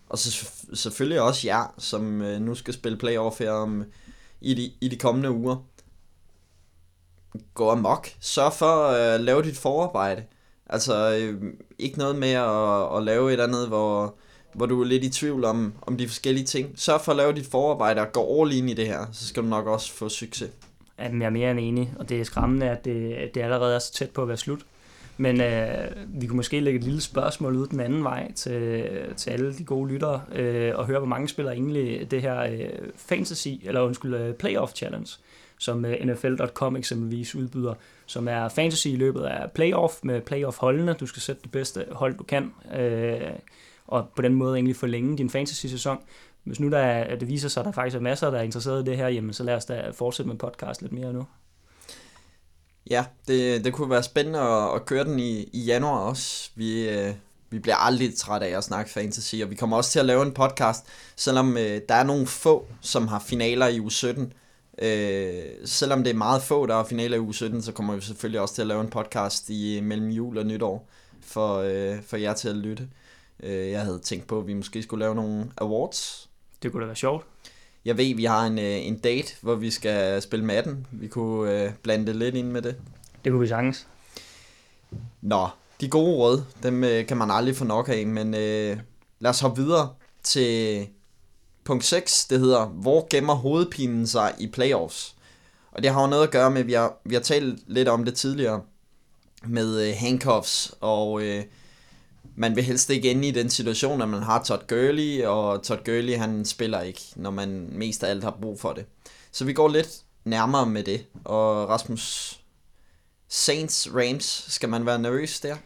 Og 0.09 0.19
så 0.19 0.51
selvfølgelig 0.75 1.21
også 1.21 1.47
jer, 1.47 1.75
som 1.79 2.23
øh, 2.23 2.41
nu 2.41 2.55
skal 2.55 2.75
spille 2.75 2.99
playoff 2.99 3.39
her 3.39 3.51
om, 3.51 3.85
i, 4.41 4.55
de, 4.55 4.73
i 4.81 4.89
de 4.89 4.97
kommende 4.97 5.31
uger. 5.31 5.57
Gå 7.55 7.71
amok. 7.71 8.09
Sørg 8.21 8.53
for 8.53 8.87
øh, 8.89 9.15
at 9.15 9.21
øh, 9.21 9.25
lave 9.27 9.43
dit 9.43 9.57
forarbejde. 9.57 10.25
Altså, 10.67 11.17
øh, 11.17 11.55
ikke 11.79 11.99
noget 11.99 12.17
med 12.17 12.31
at, 12.31 12.97
at 12.97 13.03
lave 13.03 13.35
et 13.35 13.41
andet, 13.41 13.69
hvor, 13.69 14.19
hvor 14.53 14.67
du 14.67 14.81
er 14.81 14.85
lidt 14.85 15.05
i 15.05 15.11
tvivl 15.11 15.45
om, 15.45 15.73
om 15.83 15.97
de 15.97 16.09
forskellige 16.09 16.45
ting. 16.45 16.73
Sørg 16.77 17.01
for 17.01 17.13
at 17.13 17.17
lave 17.17 17.33
dit 17.33 17.47
forarbejde 17.47 18.01
og 18.01 18.13
gå 18.13 18.43
all 18.43 18.53
in 18.53 18.69
i 18.69 18.75
det 18.75 18.87
her, 18.87 19.07
så 19.13 19.27
skal 19.27 19.43
du 19.43 19.49
nok 19.49 19.67
også 19.67 19.93
få 19.93 20.09
succes. 20.09 20.51
Jamen, 20.99 21.21
jeg 21.21 21.27
er 21.27 21.31
mere 21.31 21.51
end 21.51 21.61
enig, 21.61 21.93
og 21.99 22.09
det 22.09 22.21
er 22.21 22.25
skræmmende, 22.25 22.71
at 22.71 22.85
det, 22.85 23.31
det 23.35 23.41
allerede 23.41 23.75
er 23.75 23.79
så 23.79 23.93
tæt 23.93 24.11
på 24.11 24.23
at 24.23 24.29
være 24.29 24.37
slut. 24.37 24.61
Men 25.17 25.41
øh, 25.41 25.91
vi 26.09 26.27
kunne 26.27 26.37
måske 26.37 26.61
lægge 26.61 26.79
et 26.79 26.85
lille 26.85 27.01
spørgsmål 27.01 27.57
ud 27.57 27.67
den 27.67 27.81
anden 27.81 28.05
vej 28.05 28.33
til, 28.33 28.89
til 29.17 29.31
alle 29.31 29.55
de 29.55 29.65
gode 29.65 29.93
lyttere, 29.93 30.23
øh, 30.33 30.73
og 30.75 30.87
høre, 30.87 30.99
hvor 30.99 31.09
mange 31.09 31.29
spiller 31.29 31.53
egentlig 31.53 32.11
det 32.11 32.23
her 32.23 32.41
øh, 32.41 32.69
fantasy, 32.97 33.49
eller 33.63 33.81
undskyld, 33.81 34.15
øh, 34.15 34.35
playoff 34.35 34.73
challenge, 34.75 35.11
som 35.59 35.85
øh, 35.85 36.07
NFL.com 36.07 36.77
eksempelvis 36.77 37.35
udbyder, 37.35 37.75
som 38.07 38.29
er 38.29 38.49
fantasy 38.49 38.87
i 38.87 38.97
løbet 38.97 39.23
af 39.23 39.51
playoff 39.51 39.95
med 40.03 40.21
playoff-holdene. 40.21 40.93
Du 40.93 41.07
skal 41.07 41.23
sætte 41.23 41.43
det 41.43 41.51
bedste 41.51 41.85
hold, 41.93 42.15
du 42.15 42.25
kan, 42.25 42.53
øh, 42.79 43.21
og 43.91 44.09
på 44.17 44.23
den 44.23 44.35
måde 44.35 44.55
egentlig 44.55 44.77
forlænge 44.77 45.19
din 45.19 45.31
fantasy-sæson. 45.31 45.99
Hvis 46.45 46.61
nu 46.61 46.71
der 46.71 46.79
er, 46.79 47.17
det 47.17 47.29
viser 47.29 47.49
sig, 47.49 47.61
at 47.61 47.65
der 47.65 47.73
faktisk 47.73 47.97
er 47.97 48.01
masser, 48.01 48.31
der 48.31 48.39
er 48.39 48.43
interesseret 48.43 48.83
i 48.83 48.91
det 48.91 48.97
her, 48.97 49.09
jamen 49.09 49.33
så 49.33 49.45
lad 49.45 49.55
os 49.55 49.65
da 49.65 49.91
fortsætte 49.91 50.29
med 50.29 50.39
podcast 50.39 50.83
lidt 50.83 50.93
mere 50.93 51.13
nu. 51.13 51.27
Ja, 52.91 53.05
det, 53.29 53.65
det 53.65 53.73
kunne 53.73 53.91
være 53.91 54.03
spændende 54.03 54.39
at, 54.39 54.75
at 54.75 54.87
køre 54.87 55.05
den 55.05 55.19
i, 55.19 55.49
i 55.53 55.65
januar 55.65 55.99
også. 55.99 56.51
Vi, 56.55 56.89
øh, 56.89 57.15
vi 57.51 57.59
bliver 57.59 57.77
aldrig 57.77 58.17
trætte 58.17 58.47
af 58.47 58.57
at 58.57 58.65
snakke 58.65 58.91
fantasy, 58.91 59.35
og 59.43 59.51
vi 59.51 59.55
kommer 59.55 59.77
også 59.77 59.91
til 59.91 59.99
at 59.99 60.07
lave 60.07 60.23
en 60.23 60.33
podcast, 60.33 60.87
selvom 61.17 61.57
øh, 61.57 61.81
der 61.89 61.95
er 61.95 62.05
nogle 62.05 62.27
få, 62.27 62.67
som 62.81 63.09
har 63.09 63.19
finaler 63.19 63.67
i 63.67 63.81
uge 63.81 63.91
17. 63.91 64.33
Øh, 64.83 65.33
selvom 65.65 66.05
det 66.05 66.11
er 66.11 66.17
meget 66.17 66.43
få, 66.43 66.67
der 66.67 66.75
har 66.75 66.85
finaler 66.85 67.17
i 67.17 67.21
uge 67.21 67.35
17, 67.35 67.63
så 67.63 67.73
kommer 67.73 67.95
vi 67.95 68.01
selvfølgelig 68.01 68.41
også 68.41 68.55
til 68.55 68.63
at 68.63 68.69
lave 68.69 68.81
en 68.81 68.91
podcast 68.91 69.51
i 69.51 69.81
mellem 69.83 70.09
jul 70.09 70.39
og 70.39 70.47
nytår, 70.47 70.89
for, 71.21 71.59
øh, 71.59 72.03
for 72.03 72.17
jer 72.17 72.35
til 72.35 72.49
at 72.49 72.57
lytte. 72.57 72.83
Øh, 72.83 72.89
jeg 73.43 73.81
havde 73.81 73.99
tænkt 73.99 74.27
på, 74.27 74.39
at 74.39 74.47
vi 74.47 74.55
måske 74.55 74.83
skulle 74.83 75.05
lave 75.05 75.15
nogle 75.15 75.51
awards. 75.57 76.31
Det 76.63 76.73
kunne 76.73 76.81
da 76.81 76.87
være 76.87 76.97
sjovt. 76.97 77.27
Jeg 77.85 77.97
ved, 77.97 78.15
vi 78.15 78.25
har 78.25 78.47
en, 78.47 78.59
øh, 78.59 78.87
en 78.87 78.99
date, 78.99 79.33
hvor 79.41 79.55
vi 79.55 79.71
skal 79.71 80.23
spille 80.23 80.45
med 80.45 80.63
den. 80.63 80.87
Vi 80.91 81.09
kunne 81.09 81.65
øh, 81.65 81.73
blande 81.83 82.07
det 82.07 82.17
lidt 82.17 82.35
ind 82.35 82.51
med 82.51 82.63
det. 82.63 82.77
Det 83.25 83.33
kunne 83.33 83.41
vi 83.41 83.49
sagtens. 83.49 83.87
Nå, 85.21 85.49
de 85.81 85.89
gode 85.89 86.17
råd, 86.17 86.43
dem 86.63 86.85
øh, 86.85 87.07
kan 87.07 87.17
man 87.17 87.31
aldrig 87.31 87.57
få 87.57 87.65
nok 87.65 87.89
af, 87.89 88.07
men 88.07 88.35
øh, 88.35 88.79
lad 89.19 89.31
os 89.31 89.41
hoppe 89.41 89.63
videre 89.63 89.95
til 90.23 90.87
punkt 91.65 91.85
6. 91.85 92.27
Det 92.27 92.41
hedder, 92.41 92.67
hvor 92.67 93.07
gemmer 93.11 93.35
hovedpinen 93.35 94.07
sig 94.07 94.35
i 94.39 94.47
playoffs? 94.47 95.17
Og 95.73 95.83
det 95.83 95.91
har 95.91 96.01
jo 96.01 96.07
noget 96.07 96.23
at 96.23 96.31
gøre 96.31 96.51
med, 96.51 96.63
vi 96.63 96.73
har, 96.73 96.97
vi 97.05 97.15
har 97.15 97.23
talt 97.23 97.63
lidt 97.67 97.89
om 97.89 98.05
det 98.05 98.15
tidligere, 98.15 98.63
med 99.45 99.89
øh, 99.89 99.95
handcuffs 99.97 100.75
og... 100.81 101.23
Øh, 101.23 101.45
man 102.37 102.57
vil 102.57 102.65
helst 102.65 102.91
ikke 102.91 103.11
ende 103.11 103.29
i 103.29 103.31
den 103.31 103.51
situation, 103.51 104.03
at 104.03 104.09
man 104.09 104.23
har 104.23 104.43
Todd 104.43 104.67
Gurley, 104.69 105.25
og 105.25 105.63
Todd 105.63 105.85
Gurley 105.85 106.17
han 106.17 106.45
spiller 106.45 106.81
ikke, 106.81 107.01
når 107.17 107.31
man 107.31 107.69
mest 107.73 108.05
af 108.05 108.11
alt 108.11 108.25
har 108.25 108.39
brug 108.43 108.61
for 108.61 108.73
det. 108.73 108.85
Så 109.33 109.45
vi 109.45 109.53
går 109.53 109.69
lidt 109.69 110.03
nærmere 110.25 110.67
med 110.67 110.83
det, 110.83 111.05
og 111.25 111.69
Rasmus, 111.69 112.37
Saints, 113.29 113.89
Rams, 113.95 114.45
skal 114.49 114.69
man 114.69 114.87
være 114.87 114.99
nervøs 114.99 115.41
der? 115.41 115.57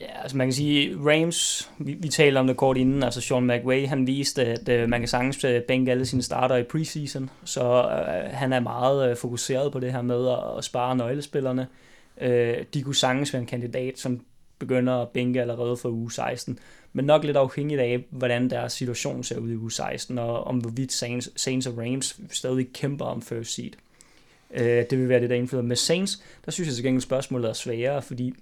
Ja, 0.00 0.22
altså 0.22 0.36
man 0.36 0.46
kan 0.46 0.54
sige, 0.54 0.96
Rams, 0.96 1.70
vi, 1.78 1.92
vi 1.92 2.08
taler 2.08 2.40
om 2.40 2.46
det 2.46 2.56
kort 2.56 2.76
inden, 2.76 3.02
altså 3.02 3.20
Sean 3.20 3.46
McVay, 3.46 3.86
han 3.86 4.06
viste, 4.06 4.44
at 4.44 4.68
øh, 4.68 4.88
man 4.88 5.00
kan 5.00 5.08
sagtens 5.08 5.44
øh, 5.44 5.62
bænke 5.62 5.90
alle 5.90 6.06
sine 6.06 6.22
starter 6.22 6.56
i 6.56 6.62
preseason, 6.62 7.30
så 7.44 7.62
øh, 7.62 8.30
han 8.32 8.52
er 8.52 8.60
meget 8.60 9.10
øh, 9.10 9.16
fokuseret 9.16 9.72
på 9.72 9.80
det 9.80 9.92
her 9.92 10.02
med 10.02 10.28
at, 10.28 10.58
at 10.58 10.64
spare 10.64 10.96
nøglespillerne. 10.96 11.66
Øh, 12.20 12.56
de 12.74 12.82
kunne 12.82 12.94
sagtens 12.94 13.32
være 13.32 13.40
en 13.40 13.46
kandidat, 13.46 13.98
som 13.98 14.20
begynder 14.66 14.92
at 14.92 15.08
bænke 15.08 15.40
allerede 15.40 15.76
fra 15.76 15.88
uge 15.88 16.12
16. 16.12 16.58
Men 16.92 17.04
nok 17.04 17.24
lidt 17.24 17.36
afhængigt 17.36 17.80
af, 17.80 18.04
hvordan 18.10 18.50
deres 18.50 18.72
situation 18.72 19.24
ser 19.24 19.38
ud 19.38 19.50
i 19.50 19.56
uge 19.56 19.72
16, 19.72 20.18
og 20.18 20.44
om 20.44 20.58
hvorvidt 20.58 20.92
Saints, 20.92 21.30
Saints 21.36 21.66
og 21.66 21.78
Rams 21.78 22.20
stadig 22.30 22.72
kæmper 22.72 23.04
om 23.04 23.22
first 23.22 23.54
seed. 23.54 23.70
Øh, 24.54 24.84
det 24.90 24.98
vil 24.98 25.08
være 25.08 25.20
det, 25.20 25.30
der 25.30 25.36
indflyder. 25.36 25.62
Med 25.62 25.76
Saints, 25.76 26.22
der 26.44 26.50
synes 26.50 26.66
jeg 26.68 26.74
til 26.74 26.84
gengæld 26.84 27.02
spørgsmålet 27.02 27.48
er 27.48 27.52
sværere, 27.52 28.02
fordi 28.02 28.34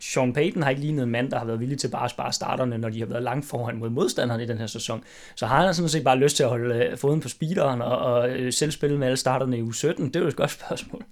Sean 0.00 0.32
Payton 0.32 0.62
har 0.62 0.70
ikke 0.70 0.82
lignet 0.82 1.02
en 1.02 1.10
mand, 1.10 1.30
der 1.30 1.38
har 1.38 1.44
været 1.44 1.60
villig 1.60 1.78
til 1.78 1.88
bare 1.88 2.04
at 2.04 2.10
spare 2.10 2.32
starterne, 2.32 2.78
når 2.78 2.88
de 2.88 2.98
har 2.98 3.06
været 3.06 3.22
langt 3.22 3.46
foran 3.46 3.76
mod 3.76 3.90
modstanderne 3.90 4.42
i 4.42 4.46
den 4.46 4.58
her 4.58 4.66
sæson. 4.66 5.04
Så 5.34 5.46
har 5.46 5.64
han 5.64 5.74
sådan 5.74 5.88
set 5.88 6.04
bare 6.04 6.18
lyst 6.18 6.36
til 6.36 6.42
at 6.42 6.48
holde 6.48 6.74
øh, 6.74 6.98
foden 6.98 7.20
på 7.20 7.28
speederen 7.28 7.82
og, 7.82 7.98
og 7.98 8.30
øh, 8.30 8.52
selv 8.52 8.70
spille 8.70 8.98
med 8.98 9.06
alle 9.06 9.16
starterne 9.16 9.58
i 9.58 9.62
uge 9.62 9.74
17. 9.74 10.06
Det 10.06 10.16
er 10.16 10.20
jo 10.20 10.26
et 10.26 10.36
godt 10.36 10.50
spørgsmål. 10.50 11.04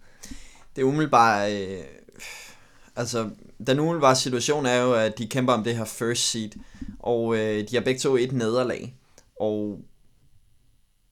Det 0.76 0.82
er 0.82 0.86
umiddelbart... 0.86 1.53
Øh, 1.53 1.78
altså, 2.97 3.30
den 3.66 3.80
umiddelbare 3.80 4.16
situation 4.16 4.66
er 4.66 4.76
jo, 4.76 4.94
at 4.94 5.18
de 5.18 5.26
kæmper 5.26 5.52
om 5.52 5.64
det 5.64 5.76
her 5.76 5.84
first 5.84 6.30
seed, 6.30 6.50
og 6.98 7.36
øh, 7.36 7.68
de 7.68 7.76
har 7.76 7.82
begge 7.82 8.00
to 8.00 8.16
et 8.16 8.32
nederlag. 8.32 8.94
Og 9.40 9.78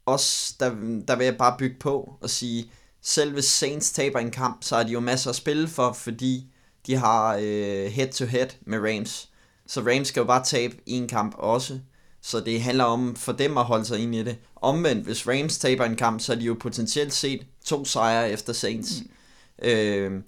også, 0.06 0.54
der, 0.60 0.70
der 1.08 1.16
vil 1.16 1.24
jeg 1.24 1.36
bare 1.36 1.56
bygge 1.58 1.76
på 1.80 2.14
og 2.20 2.30
sige, 2.30 2.70
selv 3.02 3.32
hvis 3.32 3.44
Saints 3.44 3.92
taber 3.92 4.18
en 4.18 4.30
kamp, 4.30 4.62
så 4.64 4.76
har 4.76 4.82
de 4.82 4.92
jo 4.92 5.00
masser 5.00 5.30
at 5.30 5.36
spille 5.36 5.68
for, 5.68 5.92
fordi 5.92 6.46
de 6.86 6.96
har 6.96 7.36
øh, 7.40 7.86
head-to-head 7.86 8.48
med 8.60 8.78
Rams. 8.78 9.28
Så 9.66 9.80
Rams 9.80 10.08
skal 10.08 10.20
jo 10.20 10.26
bare 10.26 10.44
tabe 10.44 10.76
en 10.86 11.08
kamp 11.08 11.34
også. 11.38 11.78
Så 12.20 12.40
det 12.40 12.62
handler 12.62 12.84
om 12.84 13.16
for 13.16 13.32
dem 13.32 13.58
at 13.58 13.64
holde 13.64 13.84
sig 13.84 13.98
ind 13.98 14.14
i 14.14 14.22
det. 14.22 14.36
Omvendt, 14.56 15.04
hvis 15.04 15.28
Rams 15.28 15.58
taber 15.58 15.84
en 15.84 15.96
kamp, 15.96 16.20
så 16.20 16.32
er 16.32 16.36
de 16.36 16.44
jo 16.44 16.56
potentielt 16.60 17.12
set 17.12 17.46
to 17.64 17.84
sejre 17.84 18.30
efter 18.30 18.52
Saints. 18.52 19.02
Mm. 19.62 19.68
Øh, 19.68 20.22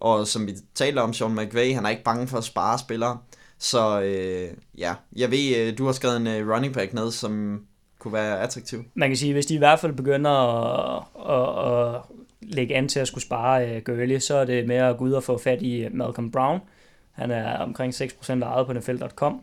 og 0.00 0.26
som 0.26 0.46
vi 0.46 0.52
taler 0.74 1.02
om, 1.02 1.12
Sean 1.12 1.34
McVay, 1.34 1.74
han 1.74 1.84
er 1.84 1.90
ikke 1.90 2.02
bange 2.02 2.26
for 2.26 2.38
at 2.38 2.44
spare 2.44 2.78
spillere. 2.78 3.18
Så 3.58 4.00
øh, 4.00 4.48
ja, 4.78 4.94
jeg 5.16 5.30
ved, 5.30 5.56
øh, 5.56 5.78
du 5.78 5.84
har 5.84 5.92
skrevet 5.92 6.16
en 6.16 6.26
øh, 6.26 6.50
running 6.54 6.74
back 6.74 6.92
ned, 6.92 7.10
som 7.10 7.62
kunne 7.98 8.12
være 8.12 8.40
attraktiv. 8.40 8.84
Man 8.94 9.08
kan 9.08 9.16
sige, 9.16 9.32
hvis 9.32 9.46
de 9.46 9.54
i 9.54 9.58
hvert 9.58 9.78
fald 9.78 9.92
begynder 9.92 10.30
at, 10.30 11.04
at, 11.28 11.94
at 11.94 12.02
lægge 12.40 12.76
an 12.76 12.88
til 12.88 13.00
at 13.00 13.08
skulle 13.08 13.24
spare 13.24 13.76
uh, 13.76 13.82
Gurley, 13.82 14.18
så 14.18 14.36
er 14.36 14.44
det 14.44 14.66
med 14.66 14.76
at 14.76 14.96
gå 14.96 15.04
ud 15.04 15.12
og 15.12 15.22
få 15.22 15.38
fat 15.38 15.62
i 15.62 15.88
Malcolm 15.90 16.30
Brown. 16.30 16.60
Han 17.12 17.30
er 17.30 17.58
omkring 17.58 17.94
6% 17.94 18.42
ejet 18.42 18.66
på 18.66 18.72
NFL.com. 18.72 19.42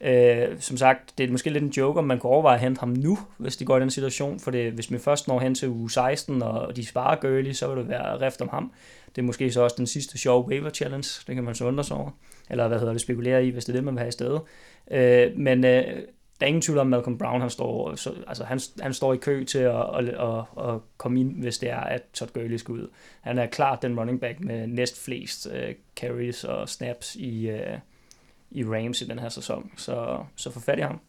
Uh, 0.00 0.60
som 0.60 0.76
sagt, 0.76 1.18
det 1.18 1.28
er 1.28 1.32
måske 1.32 1.50
lidt 1.50 1.64
en 1.64 1.70
joke, 1.70 1.98
om 1.98 2.04
man 2.04 2.18
kunne 2.18 2.32
overveje 2.32 2.54
at 2.54 2.60
hente 2.60 2.80
ham 2.80 2.88
nu, 2.88 3.18
hvis 3.38 3.56
de 3.56 3.64
går 3.64 3.76
i 3.76 3.80
den 3.80 3.90
situation, 3.90 4.40
for 4.40 4.50
det, 4.50 4.72
hvis 4.72 4.90
vi 4.90 4.98
først 4.98 5.28
når 5.28 5.40
hen 5.40 5.54
til 5.54 5.68
uge 5.68 5.90
16, 5.90 6.42
og 6.42 6.76
de 6.76 6.86
sparer 6.86 7.16
Gurley, 7.20 7.52
så 7.52 7.68
vil 7.68 7.76
det 7.76 7.88
være 7.88 8.20
rift 8.20 8.40
om 8.40 8.48
ham. 8.48 8.72
Det 9.16 9.22
er 9.22 9.26
måske 9.26 9.52
så 9.52 9.60
også 9.62 9.76
den 9.78 9.86
sidste 9.86 10.18
sjove 10.18 10.46
waiver 10.46 10.70
challenge, 10.70 11.08
det 11.26 11.34
kan 11.34 11.44
man 11.44 11.54
så 11.54 11.64
undre 11.64 11.84
sig 11.84 11.96
over, 11.96 12.10
eller 12.50 12.68
hvad 12.68 12.78
hedder 12.78 12.92
det, 12.92 13.02
spekulere 13.02 13.46
i, 13.46 13.50
hvis 13.50 13.64
det 13.64 13.72
er 13.72 13.76
det, 13.76 13.84
man 13.84 13.94
vil 13.94 13.98
have 13.98 14.08
i 14.08 14.12
stedet. 14.12 14.40
Øh, 14.90 15.38
men 15.38 15.64
øh, 15.64 16.02
der 16.40 16.46
er 16.46 16.48
ingen 16.48 16.62
tvivl 16.62 16.78
om, 16.78 16.86
Malcolm 16.86 17.18
Brown 17.18 17.40
han 17.40 17.50
står, 17.50 17.94
så, 17.94 18.14
altså 18.26 18.44
han, 18.44 18.60
han 18.80 18.92
står 18.92 19.14
i 19.14 19.16
kø 19.16 19.44
til 19.44 19.58
at, 19.58 19.96
at, 19.98 20.08
at, 20.08 20.68
at 20.68 20.80
komme 20.96 21.20
ind, 21.20 21.42
hvis 21.42 21.58
det 21.58 21.70
er, 21.70 21.80
at 21.80 22.02
Todd 22.12 22.30
Gurley 22.32 22.56
skal 22.56 22.72
ud. 22.72 22.88
Han 23.20 23.38
er 23.38 23.46
klart 23.46 23.82
den 23.82 23.98
running 23.98 24.20
back 24.20 24.40
med 24.40 24.66
næst 24.66 25.04
flest 25.04 25.48
øh, 25.52 25.74
carries 25.96 26.44
og 26.44 26.68
snaps 26.68 27.16
i, 27.16 27.48
øh, 27.48 27.78
i 28.50 28.64
Rams 28.64 29.02
i 29.02 29.04
den 29.04 29.18
her 29.18 29.28
sæson. 29.28 29.70
Så, 29.76 30.18
så 30.36 30.50
få 30.50 30.60
fat 30.60 30.78
i 30.78 30.82
ham. 30.82 31.00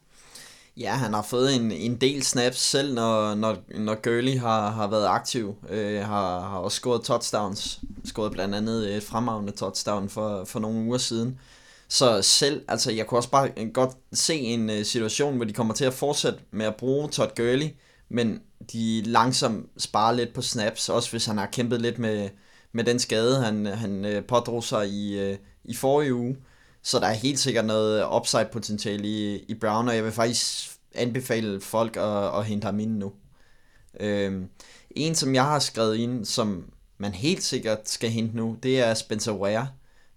Ja, 0.77 0.91
han 0.93 1.13
har 1.13 1.21
fået 1.21 1.55
en, 1.55 1.71
en 1.71 1.95
del 1.95 2.23
snaps 2.23 2.59
selv, 2.59 2.93
når, 2.93 3.35
når, 3.35 3.57
når 3.75 3.95
Gurley 3.95 4.39
har, 4.39 4.69
har 4.69 4.87
været 4.87 5.05
aktiv. 5.07 5.55
Øh, 5.69 6.05
har, 6.05 6.39
har 6.39 6.57
også 6.57 6.75
scoret 6.75 7.03
touchdowns. 7.03 7.79
Scoret 8.05 8.31
blandt 8.31 8.55
andet 8.55 8.95
et 8.95 9.03
fremragende 9.03 9.51
touchdown 9.51 10.09
for, 10.09 10.43
for 10.45 10.59
nogle 10.59 10.85
uger 10.85 10.97
siden. 10.97 11.39
Så 11.87 12.21
selv, 12.21 12.63
altså 12.67 12.91
jeg 12.91 13.07
kunne 13.07 13.19
også 13.19 13.29
bare 13.29 13.51
øh, 13.57 13.67
godt 13.73 13.91
se 14.13 14.35
en 14.35 14.69
uh, 14.69 14.83
situation, 14.83 15.35
hvor 15.35 15.45
de 15.45 15.53
kommer 15.53 15.73
til 15.73 15.85
at 15.85 15.93
fortsætte 15.93 16.39
med 16.51 16.65
at 16.65 16.75
bruge 16.75 17.09
Todd 17.09 17.35
Gurley, 17.35 17.67
men 18.09 18.41
de 18.73 19.01
langsomt 19.01 19.65
sparer 19.77 20.13
lidt 20.13 20.33
på 20.33 20.41
snaps, 20.41 20.89
også 20.89 21.11
hvis 21.11 21.25
han 21.25 21.37
har 21.37 21.45
kæmpet 21.45 21.81
lidt 21.81 21.99
med, 21.99 22.29
med 22.71 22.83
den 22.83 22.99
skade, 22.99 23.43
han, 23.43 23.65
han 23.65 24.05
uh, 24.05 24.23
pådrog 24.23 24.63
sig 24.63 24.89
i, 24.89 25.31
uh, 25.31 25.37
i 25.63 25.75
forrige 25.75 26.13
uge. 26.13 26.35
Så 26.85 26.99
der 26.99 27.07
er 27.07 27.13
helt 27.13 27.39
sikkert 27.39 27.65
noget 27.65 28.05
upside 28.15 28.49
potentiale 28.51 29.07
i, 29.07 29.45
i 29.47 29.53
Brown, 29.53 29.87
og 29.87 29.95
jeg 29.95 30.03
vil 30.03 30.11
faktisk 30.11 30.71
anbefale 30.95 31.61
folk 31.61 31.97
at, 31.97 32.39
at 32.39 32.45
hente 32.45 32.65
ham 32.65 32.79
ind 32.79 32.97
nu. 32.97 33.13
Øhm, 33.99 34.49
en, 34.91 35.15
som 35.15 35.35
jeg 35.35 35.43
har 35.43 35.59
skrevet 35.59 35.95
ind, 35.95 36.25
som 36.25 36.65
man 36.97 37.13
helt 37.13 37.43
sikkert 37.43 37.89
skal 37.89 38.09
hente 38.09 38.37
nu, 38.37 38.57
det 38.63 38.79
er 38.79 38.93
Spencer 38.93 39.31
Ware 39.31 39.67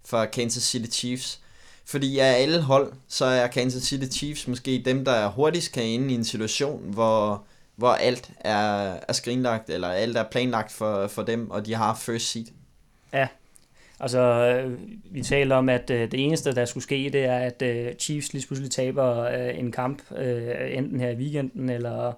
fra 0.05 0.25
Kansas 0.25 0.63
City 0.63 0.97
Chiefs. 0.99 1.39
Fordi 1.85 2.19
af 2.19 2.41
alle 2.41 2.61
hold, 2.61 2.93
så 3.07 3.25
er 3.25 3.47
Kansas 3.47 3.83
City 3.83 4.17
Chiefs 4.17 4.47
måske 4.47 4.81
dem, 4.85 5.05
der 5.05 5.27
hurtigst 5.27 5.71
kan 5.71 5.83
ind 5.83 6.11
i 6.11 6.15
en 6.15 6.25
situation, 6.25 6.93
hvor, 6.93 7.43
hvor 7.75 7.91
alt 7.91 8.31
er, 8.39 8.99
er 9.07 9.13
skrinlagt, 9.13 9.69
eller 9.69 9.87
alt 9.87 10.17
er 10.17 10.23
planlagt 10.31 10.71
for, 10.71 11.07
for 11.07 11.23
dem, 11.23 11.51
og 11.51 11.65
de 11.65 11.73
har 11.73 11.95
first 11.95 12.31
seat. 12.31 12.47
Ja, 13.13 13.27
altså 13.99 14.19
øh, 14.19 14.77
vi 15.11 15.21
taler 15.21 15.55
om, 15.55 15.69
at 15.69 15.89
øh, 15.89 16.11
det 16.11 16.25
eneste, 16.25 16.55
der 16.55 16.65
skulle 16.65 16.83
ske, 16.83 17.09
det 17.13 17.25
er, 17.25 17.37
at 17.37 17.61
øh, 17.61 17.93
Chiefs 17.93 18.33
lige 18.33 18.47
pludselig 18.47 18.71
taber 18.71 19.21
øh, 19.21 19.59
en 19.59 19.71
kamp, 19.71 20.01
øh, 20.17 20.77
enten 20.77 20.99
her 20.99 21.09
i 21.09 21.15
weekenden, 21.15 21.69
eller 21.69 22.13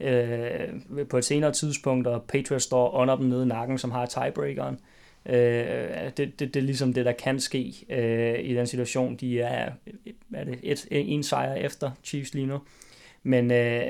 øh, 0.00 1.06
på 1.10 1.18
et 1.18 1.24
senere 1.24 1.52
tidspunkt, 1.52 2.06
og 2.06 2.22
Patriots 2.22 2.64
står 2.64 2.90
under 2.90 3.16
dem 3.16 3.26
nede 3.26 3.42
i 3.42 3.46
nakken, 3.46 3.78
som 3.78 3.90
har 3.90 4.06
tiebreakeren. 4.06 4.78
Øh, 5.26 6.10
det, 6.16 6.16
det, 6.16 6.38
det 6.38 6.56
er 6.56 6.60
ligesom 6.60 6.92
det, 6.92 7.04
der 7.04 7.12
kan 7.12 7.40
ske 7.40 7.74
øh, 7.88 8.38
i 8.44 8.54
den 8.54 8.66
situation. 8.66 9.16
De 9.16 9.40
er, 9.40 9.72
er 10.34 10.44
det 10.44 10.58
et, 10.62 10.86
en 10.90 11.22
sejr 11.22 11.54
efter 11.54 11.90
Chiefs 12.04 12.34
lige 12.34 12.46
nu. 12.46 12.60
Men 13.22 13.50
øh, 13.50 13.86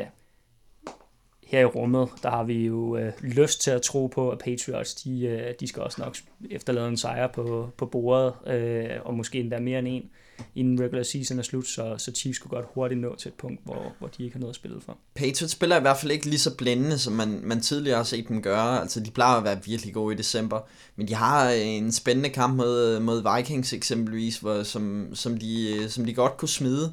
her 1.51 1.61
i 1.61 1.65
rummet, 1.65 2.09
der 2.23 2.31
har 2.31 2.45
vi 2.45 2.67
jo 2.67 2.97
øh, 2.97 3.13
lyst 3.21 3.61
til 3.61 3.71
at 3.71 3.83
tro 3.83 4.07
på, 4.07 4.31
at 4.31 4.39
Patriots, 4.39 4.95
de, 4.95 5.27
øh, 5.27 5.55
de 5.61 5.67
skal 5.67 5.83
også 5.83 6.01
nok 6.01 6.17
efterlade 6.51 6.89
en 6.89 6.97
sejr 6.97 7.27
på, 7.27 7.71
på 7.77 7.87
bordet, 7.87 8.35
øh, 8.47 8.89
og 9.05 9.15
måske 9.15 9.41
endda 9.41 9.59
mere 9.59 9.79
end 9.79 9.89
en, 9.89 10.11
inden 10.55 10.81
regular 10.81 11.03
season 11.03 11.39
er 11.39 11.43
slut, 11.43 11.67
så, 11.67 11.95
så 11.99 12.13
Chiefs 12.13 12.37
skulle 12.37 12.57
godt 12.57 12.67
hurtigt 12.75 13.01
nå 13.01 13.17
til 13.17 13.29
et 13.29 13.35
punkt, 13.35 13.61
hvor, 13.65 13.93
hvor 13.99 14.09
de 14.09 14.25
ikke 14.25 14.35
har 14.35 14.41
noget 14.41 14.53
at 14.53 14.57
spille 14.57 14.81
for. 14.81 14.99
Patriots 15.15 15.53
spiller 15.53 15.77
i 15.77 15.81
hvert 15.81 15.97
fald 15.97 16.13
ikke 16.13 16.27
lige 16.27 16.39
så 16.39 16.57
blændende, 16.57 16.99
som 16.99 17.13
man, 17.13 17.41
man 17.43 17.61
tidligere 17.61 17.97
har 17.97 18.05
set 18.05 18.29
dem 18.29 18.43
gøre. 18.43 18.81
Altså, 18.81 19.01
de 19.01 19.11
plejer 19.11 19.37
at 19.37 19.45
være 19.45 19.65
virkelig 19.65 19.95
gode 19.95 20.15
i 20.15 20.19
december. 20.19 20.61
Men 20.97 21.09
de 21.09 21.15
har 21.15 21.51
øh, 21.51 21.67
en 21.67 21.93
spændende 21.93 22.29
kamp 22.31 22.57
mod, 22.57 22.97
øh, 22.97 23.03
mod 23.03 23.37
Vikings 23.37 23.73
eksempelvis, 23.73 24.39
hvor, 24.39 24.63
som, 24.63 25.15
som, 25.15 25.39
de, 25.39 25.77
øh, 25.77 25.89
som 25.89 26.05
de 26.05 26.15
godt 26.15 26.37
kunne 26.37 26.49
smide. 26.49 26.93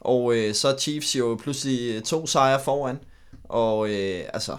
Og 0.00 0.36
øh, 0.36 0.54
så 0.54 0.68
er 0.68 0.76
Chiefs 0.78 1.16
jo 1.16 1.38
pludselig 1.42 2.04
to 2.04 2.26
sejre 2.26 2.60
foran. 2.64 2.98
Og 3.52 3.90
øh, 3.90 4.24
altså, 4.32 4.58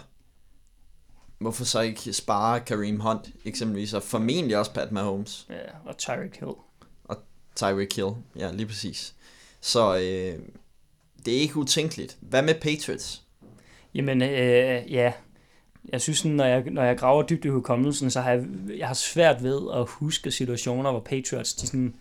hvorfor 1.37 1.63
så 1.63 1.81
ikke 1.81 2.13
spare 2.13 2.59
Kareem 2.59 2.99
Hunt 2.99 3.29
eksempelvis, 3.45 3.93
og 3.93 4.03
formentlig 4.03 4.57
også 4.57 4.73
Pat 4.73 4.91
Mahomes. 4.91 5.47
Ja, 5.49 5.55
og 5.85 5.97
Tyreek 5.97 6.35
Hill. 6.35 6.51
Og 7.03 7.17
Tyreek 7.55 7.95
Hill, 7.95 8.11
ja, 8.35 8.51
lige 8.51 8.67
præcis. 8.67 9.15
Så 9.61 9.95
øh, 9.95 10.39
det 11.25 11.37
er 11.37 11.39
ikke 11.39 11.57
utænkeligt. 11.57 12.17
Hvad 12.21 12.41
med 12.41 12.55
Patriots? 12.61 13.23
Jamen, 13.93 14.21
øh, 14.21 14.91
ja, 14.91 15.13
jeg 15.89 16.01
synes, 16.01 16.25
når 16.25 16.45
jeg, 16.45 16.63
når 16.63 16.83
jeg 16.83 16.97
graver 16.97 17.23
dybt 17.23 17.45
i 17.45 17.47
hukommelsen, 17.47 18.11
så 18.11 18.21
har 18.21 18.31
jeg, 18.31 18.45
jeg 18.77 18.87
har 18.87 18.93
svært 18.93 19.43
ved 19.43 19.61
at 19.73 19.85
huske 19.87 20.31
situationer, 20.31 20.91
hvor 20.91 20.99
Patriots 20.99 21.53
de 21.53 21.67
sådan, 21.67 21.95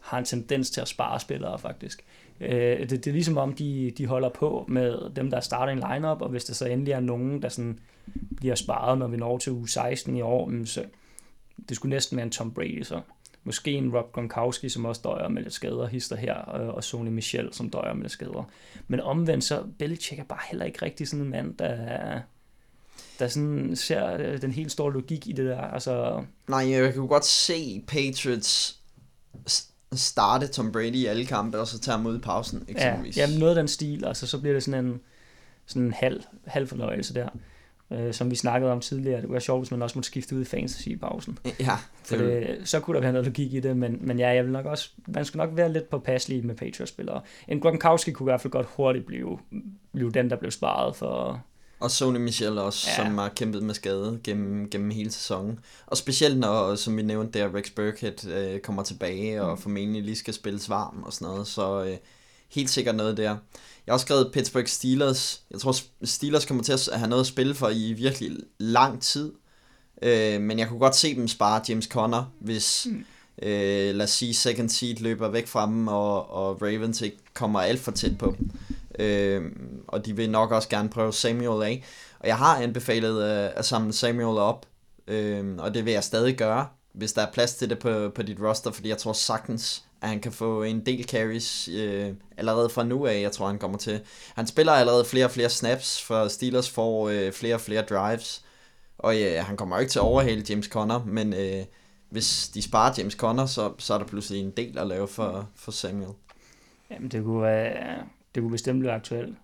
har 0.00 0.18
en 0.18 0.24
tendens 0.24 0.70
til 0.70 0.80
at 0.80 0.88
spare 0.88 1.20
spillere, 1.20 1.58
faktisk. 1.58 2.04
Øh, 2.40 2.80
det, 2.80 2.90
det 2.90 3.06
er 3.06 3.12
ligesom 3.12 3.38
om, 3.38 3.54
de, 3.54 3.92
de 3.98 4.06
holder 4.06 4.28
på 4.28 4.64
med 4.68 5.14
dem, 5.16 5.30
der 5.30 5.40
starter 5.40 5.72
en 5.72 5.92
lineup, 5.92 6.22
og 6.22 6.28
hvis 6.28 6.44
der 6.44 6.54
så 6.54 6.66
endelig 6.66 6.92
er 6.92 7.00
nogen, 7.00 7.42
der 7.42 7.48
sådan 7.48 7.78
bliver 8.36 8.54
sparet, 8.54 8.98
når 8.98 9.08
vi 9.08 9.16
når 9.16 9.38
til 9.38 9.52
uge 9.52 9.68
16 9.68 10.16
i 10.16 10.20
år, 10.20 10.64
så 10.64 10.84
det 11.68 11.76
skulle 11.76 11.90
næsten 11.90 12.16
være 12.16 12.26
en 12.26 12.32
Tom 12.32 12.54
Brady 12.54 12.82
så. 12.82 13.00
Måske 13.44 13.72
en 13.72 13.96
Rob 13.96 14.12
Gronkowski, 14.12 14.68
som 14.68 14.84
også 14.84 15.00
døjer 15.04 15.28
med 15.28 15.42
lidt 15.42 15.54
skader, 15.54 15.86
hister 15.86 16.16
her, 16.16 16.54
øh, 16.56 16.68
og 16.68 16.84
Sony 16.84 17.08
Michel, 17.08 17.48
som 17.52 17.70
døjer 17.70 17.92
med 17.94 18.02
lidt 18.02 18.12
skader. 18.12 18.50
Men 18.88 19.00
omvendt 19.00 19.44
så, 19.44 19.64
Belichick 19.78 20.20
er 20.20 20.24
bare 20.24 20.40
heller 20.50 20.66
ikke 20.66 20.84
rigtig 20.84 21.08
sådan 21.08 21.24
en 21.24 21.30
mand, 21.30 21.54
der, 21.56 22.20
der 23.18 23.28
sådan 23.28 23.76
ser 23.76 24.16
øh, 24.16 24.42
den 24.42 24.52
helt 24.52 24.72
store 24.72 24.92
logik 24.92 25.26
i 25.26 25.32
det 25.32 25.46
der. 25.46 25.60
Altså... 25.60 26.24
Nej, 26.48 26.70
jeg 26.70 26.94
kunne 26.94 27.08
godt 27.08 27.24
se 27.24 27.84
Patriots 27.86 28.80
starte 29.92 30.46
Tom 30.46 30.72
Brady 30.72 30.94
i 30.94 31.06
alle 31.06 31.26
kampe, 31.26 31.60
og 31.60 31.66
så 31.66 31.78
tage 31.78 31.96
ham 31.96 32.06
ud 32.06 32.18
i 32.18 32.20
pausen, 32.20 32.64
eksempelvis. 32.68 33.16
Ja, 33.16 33.26
ja 33.26 33.38
noget 33.38 33.50
af 33.50 33.56
den 33.56 33.68
stil, 33.68 34.04
altså 34.04 34.26
så 34.26 34.40
bliver 34.40 34.54
det 34.54 34.62
sådan 34.62 34.84
en, 34.84 35.00
sådan 35.66 35.82
en 35.82 35.92
halv, 35.92 36.22
halv 36.46 36.68
fornøjelse 36.68 37.14
der. 37.14 37.28
Øh, 37.90 38.14
som 38.14 38.30
vi 38.30 38.36
snakkede 38.36 38.72
om 38.72 38.80
tidligere, 38.80 39.20
det 39.20 39.30
var 39.30 39.38
sjovt, 39.38 39.60
hvis 39.60 39.70
man 39.70 39.82
også 39.82 39.98
måtte 39.98 40.06
skifte 40.06 40.36
ud 40.36 40.40
i 40.40 40.44
fantasy 40.44 40.88
i 40.88 40.96
pausen. 40.96 41.38
Ja. 41.44 41.52
Det 41.60 41.78
For 42.04 42.16
det, 42.16 42.60
så 42.64 42.80
kunne 42.80 42.94
der 42.94 43.00
være 43.00 43.12
noget 43.12 43.26
logik 43.26 43.54
i 43.54 43.60
det, 43.60 43.76
men, 43.76 43.98
men 44.00 44.18
ja, 44.18 44.28
jeg 44.28 44.44
vil 44.44 44.52
nok 44.52 44.66
også, 44.66 44.90
man 45.06 45.24
skal 45.24 45.38
nok 45.38 45.50
være 45.52 45.72
lidt 45.72 45.90
påpasselig 45.90 46.46
med 46.46 46.54
Patriots-spillere. 46.54 47.20
En 47.48 47.60
Gronkowski 47.60 48.10
kunne 48.10 48.24
i 48.24 48.30
hvert 48.30 48.40
fald 48.40 48.52
godt 48.52 48.66
hurtigt 48.66 49.06
blive, 49.06 49.38
blive 49.92 50.10
den, 50.10 50.30
der 50.30 50.36
blev 50.36 50.50
sparet 50.50 50.96
for, 50.96 51.42
og 51.80 51.90
Sony 51.90 52.16
Michel 52.16 52.58
også, 52.58 52.90
ja. 52.90 52.96
som 52.96 53.18
har 53.18 53.28
kæmpet 53.28 53.62
med 53.62 53.74
skade 53.74 54.20
gennem, 54.24 54.70
gennem 54.70 54.90
hele 54.90 55.10
sæsonen. 55.12 55.58
Og 55.86 55.96
specielt 55.96 56.38
når, 56.38 56.74
som 56.74 56.96
vi 56.96 57.02
nævnte 57.02 57.38
der, 57.38 57.54
Rex 57.54 57.70
Burkhead 57.70 58.26
øh, 58.26 58.60
kommer 58.60 58.82
tilbage 58.82 59.42
og 59.42 59.50
mm. 59.56 59.62
formentlig 59.62 60.02
lige 60.02 60.16
skal 60.16 60.34
spilles 60.34 60.68
varm 60.68 61.02
og 61.02 61.12
sådan 61.12 61.28
noget. 61.28 61.46
Så 61.46 61.84
øh, 61.84 61.96
helt 62.48 62.70
sikkert 62.70 62.94
noget 62.94 63.16
der. 63.16 63.22
Jeg 63.22 63.38
har 63.88 63.92
også 63.92 64.04
skrevet 64.04 64.30
Pittsburgh 64.32 64.66
Steelers. 64.66 65.42
Jeg 65.50 65.60
tror, 65.60 65.74
Steelers 66.04 66.44
kommer 66.44 66.62
til 66.64 66.72
at 66.72 66.88
have 66.92 67.08
noget 67.08 67.22
at 67.22 67.26
spille 67.26 67.54
for 67.54 67.68
i 67.68 67.92
virkelig 67.92 68.36
lang 68.58 69.02
tid. 69.02 69.32
Øh, 70.02 70.40
men 70.40 70.58
jeg 70.58 70.68
kunne 70.68 70.78
godt 70.78 70.96
se 70.96 71.14
dem 71.14 71.28
spare 71.28 71.62
James 71.68 71.84
Conner, 71.84 72.32
hvis, 72.40 72.86
mm. 72.90 73.04
øh, 73.42 73.94
lad 73.94 74.04
os 74.04 74.10
sige, 74.10 74.34
second 74.34 74.68
seed 74.68 74.96
løber 74.96 75.28
væk 75.28 75.46
fra 75.46 75.66
dem, 75.66 75.88
og, 75.88 76.30
og 76.30 76.62
Ravens 76.62 77.00
ikke 77.00 77.18
kommer 77.34 77.60
alt 77.60 77.80
for 77.80 77.90
tæt 77.90 78.18
på 78.18 78.36
øh, 78.98 79.52
og 79.88 80.06
de 80.06 80.16
vil 80.16 80.30
nok 80.30 80.52
også 80.52 80.68
gerne 80.68 80.88
prøve 80.88 81.12
Samuel 81.12 81.64
af. 81.66 81.84
Og 82.20 82.28
jeg 82.28 82.36
har 82.36 82.56
anbefalet 82.56 83.22
øh, 83.22 83.50
at 83.56 83.64
samle 83.64 83.92
Samuel 83.92 84.38
op, 84.38 84.66
øh, 85.06 85.56
og 85.58 85.74
det 85.74 85.84
vil 85.84 85.92
jeg 85.92 86.04
stadig 86.04 86.36
gøre, 86.36 86.66
hvis 86.92 87.12
der 87.12 87.22
er 87.22 87.32
plads 87.32 87.54
til 87.54 87.70
det 87.70 87.78
på, 87.78 88.10
på 88.14 88.22
dit 88.22 88.40
roster, 88.40 88.70
fordi 88.70 88.88
jeg 88.88 88.98
tror 88.98 89.12
sagtens, 89.12 89.84
at 90.02 90.08
han 90.08 90.20
kan 90.20 90.32
få 90.32 90.62
en 90.62 90.86
del 90.86 91.04
carries 91.04 91.68
øh, 91.68 92.12
allerede 92.36 92.68
fra 92.68 92.84
nu 92.84 93.06
af, 93.06 93.20
jeg 93.20 93.32
tror 93.32 93.46
han 93.46 93.58
kommer 93.58 93.78
til. 93.78 94.00
Han 94.34 94.46
spiller 94.46 94.72
allerede 94.72 95.04
flere 95.04 95.24
og 95.24 95.30
flere 95.30 95.48
snaps, 95.48 96.02
for 96.02 96.28
Steelers 96.28 96.70
får 96.70 97.08
øh, 97.08 97.32
flere 97.32 97.54
og 97.54 97.60
flere 97.60 97.82
drives, 97.82 98.44
og 98.98 99.20
øh, 99.20 99.44
han 99.44 99.56
kommer 99.56 99.76
jo 99.76 99.80
ikke 99.80 99.90
til 99.90 99.98
at 99.98 100.04
overhale 100.04 100.44
James 100.48 100.66
Conner, 100.66 101.04
men 101.04 101.34
øh, 101.34 101.64
hvis 102.10 102.48
de 102.48 102.62
sparer 102.62 102.94
James 102.98 103.14
Conner, 103.14 103.46
så, 103.46 103.72
så 103.78 103.94
er 103.94 103.98
der 103.98 104.06
pludselig 104.06 104.42
en 104.42 104.50
del 104.50 104.78
at 104.78 104.86
lave 104.86 105.08
for, 105.08 105.48
for 105.56 105.70
Samuel. 105.70 106.12
Jamen 106.90 107.08
det 107.08 107.24
kunne 107.24 107.42
være, 107.42 107.96
det 108.38 108.42
kunne 108.42 108.52
bestemt 108.52 108.84
være 108.84 108.94
aktuelt. 108.94 109.36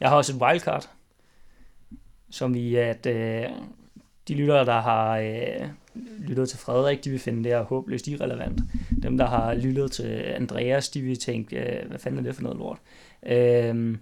Jeg 0.00 0.08
har 0.08 0.16
også 0.16 0.36
et 0.36 0.42
wildcard, 0.42 0.90
som 2.30 2.54
i 2.54 2.74
at 2.74 3.06
øh, 3.06 3.44
de 4.28 4.34
lyttere, 4.34 4.64
der 4.64 4.80
har 4.80 5.18
øh, 5.18 5.68
lyttet 6.18 6.48
til 6.48 6.58
Frederik, 6.58 7.04
de 7.04 7.10
vil 7.10 7.18
finde 7.18 7.44
det 7.44 7.52
her 7.52 7.62
håbløst 7.62 8.08
irrelevant. 8.08 8.60
Dem, 9.02 9.18
der 9.18 9.26
har 9.26 9.54
lyttet 9.54 9.92
til 9.92 10.22
Andreas, 10.36 10.88
de 10.88 11.00
vil 11.00 11.18
tænke, 11.18 11.56
øh, 11.56 11.88
hvad 11.88 11.98
fanden 11.98 12.18
er 12.18 12.22
det 12.22 12.34
for 12.34 12.42
noget 12.42 12.58
lort? 12.58 12.78
Øh, 13.26 13.98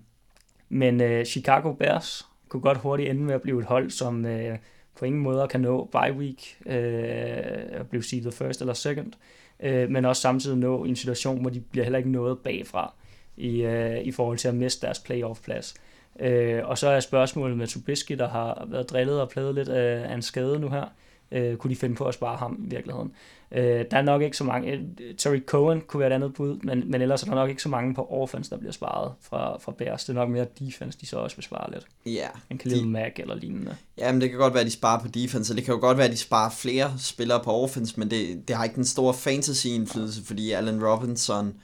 men 0.68 1.00
øh, 1.00 1.24
Chicago 1.24 1.72
Bears 1.72 2.26
kunne 2.48 2.62
godt 2.62 2.78
hurtigt 2.78 3.10
ende 3.10 3.22
med 3.22 3.34
at 3.34 3.42
blive 3.42 3.60
et 3.60 3.66
hold, 3.66 3.90
som 3.90 4.26
øh, 4.26 4.58
på 4.98 5.04
ingen 5.04 5.22
måde 5.22 5.48
kan 5.48 5.60
nå 5.60 5.90
bye 5.92 6.16
week, 6.16 6.58
øh, 6.66 7.80
og 7.80 7.86
blive 7.88 8.02
seedet 8.02 8.34
first 8.34 8.60
eller 8.60 8.74
second, 8.74 9.12
øh, 9.60 9.90
men 9.90 10.04
også 10.04 10.22
samtidig 10.22 10.58
nå 10.58 10.84
en 10.84 10.96
situation, 10.96 11.40
hvor 11.40 11.50
de 11.50 11.60
bliver 11.60 11.84
heller 11.84 11.98
ikke 11.98 12.10
nået 12.10 12.38
bagfra 12.38 12.94
i, 13.36 13.62
øh, 13.62 14.00
i 14.00 14.12
forhold 14.12 14.38
til 14.38 14.48
at 14.48 14.54
miste 14.54 14.86
deres 14.86 14.98
playoff-plads. 14.98 15.74
Øh, 16.20 16.60
og 16.64 16.78
så 16.78 16.88
er 16.88 17.00
spørgsmålet 17.00 17.58
med 17.58 17.66
Trubisky, 17.66 18.12
der 18.12 18.28
har 18.28 18.66
været 18.70 18.90
drillet 18.90 19.20
og 19.20 19.28
pladet 19.28 19.54
lidt 19.54 19.68
af, 19.68 20.10
af 20.10 20.14
en 20.14 20.22
skade 20.22 20.58
nu 20.58 20.68
her. 20.68 20.84
Øh, 21.32 21.56
kunne 21.56 21.70
de 21.70 21.76
finde 21.76 21.94
på 21.94 22.04
at 22.04 22.14
spare 22.14 22.36
ham 22.36 22.64
i 22.66 22.70
virkeligheden? 22.70 23.12
Øh, 23.52 23.84
der 23.90 23.96
er 23.96 24.02
nok 24.02 24.22
ikke 24.22 24.36
så 24.36 24.44
mange. 24.44 24.72
Øh, 24.72 25.14
Terry 25.18 25.40
Cohen 25.46 25.80
kunne 25.80 26.00
være 26.00 26.10
et 26.10 26.14
andet 26.14 26.34
bud, 26.34 26.58
men, 26.62 26.90
men 26.90 27.02
ellers 27.02 27.22
er 27.22 27.26
der 27.26 27.34
nok 27.34 27.50
ikke 27.50 27.62
så 27.62 27.68
mange 27.68 27.94
på 27.94 28.06
offense, 28.10 28.50
der 28.50 28.56
bliver 28.56 28.72
sparet 28.72 29.12
fra, 29.20 29.58
fra 29.58 29.72
Bears. 29.72 30.04
Det 30.04 30.10
er 30.10 30.14
nok 30.14 30.28
mere 30.28 30.46
defense, 30.58 30.98
de 31.00 31.06
så 31.06 31.16
også 31.16 31.36
vil 31.36 31.44
spare 31.44 31.70
lidt. 31.72 31.86
Ja. 32.06 32.28
En 32.50 32.58
Khalil 32.58 32.82
de, 32.82 32.88
Mack 32.88 33.18
eller 33.18 33.34
lignende. 33.34 33.76
Ja, 33.98 34.12
men 34.12 34.20
det 34.20 34.30
kan 34.30 34.38
godt 34.38 34.54
være, 34.54 34.60
at 34.60 34.66
de 34.66 34.72
sparer 34.72 35.00
på 35.00 35.08
defense, 35.08 35.52
og 35.52 35.56
det 35.56 35.64
kan 35.64 35.74
jo 35.74 35.80
godt 35.80 35.96
være, 35.96 36.06
at 36.06 36.12
de 36.12 36.16
sparer 36.16 36.50
flere 36.50 36.94
spillere 36.98 37.40
på 37.44 37.50
offense, 37.50 38.00
men 38.00 38.10
det, 38.10 38.48
det 38.48 38.56
har 38.56 38.64
ikke 38.64 38.76
den 38.76 38.84
store 38.84 39.14
fantasy-indflydelse, 39.14 40.24
fordi 40.24 40.52
Allen 40.52 40.84
Robinson 40.86 41.54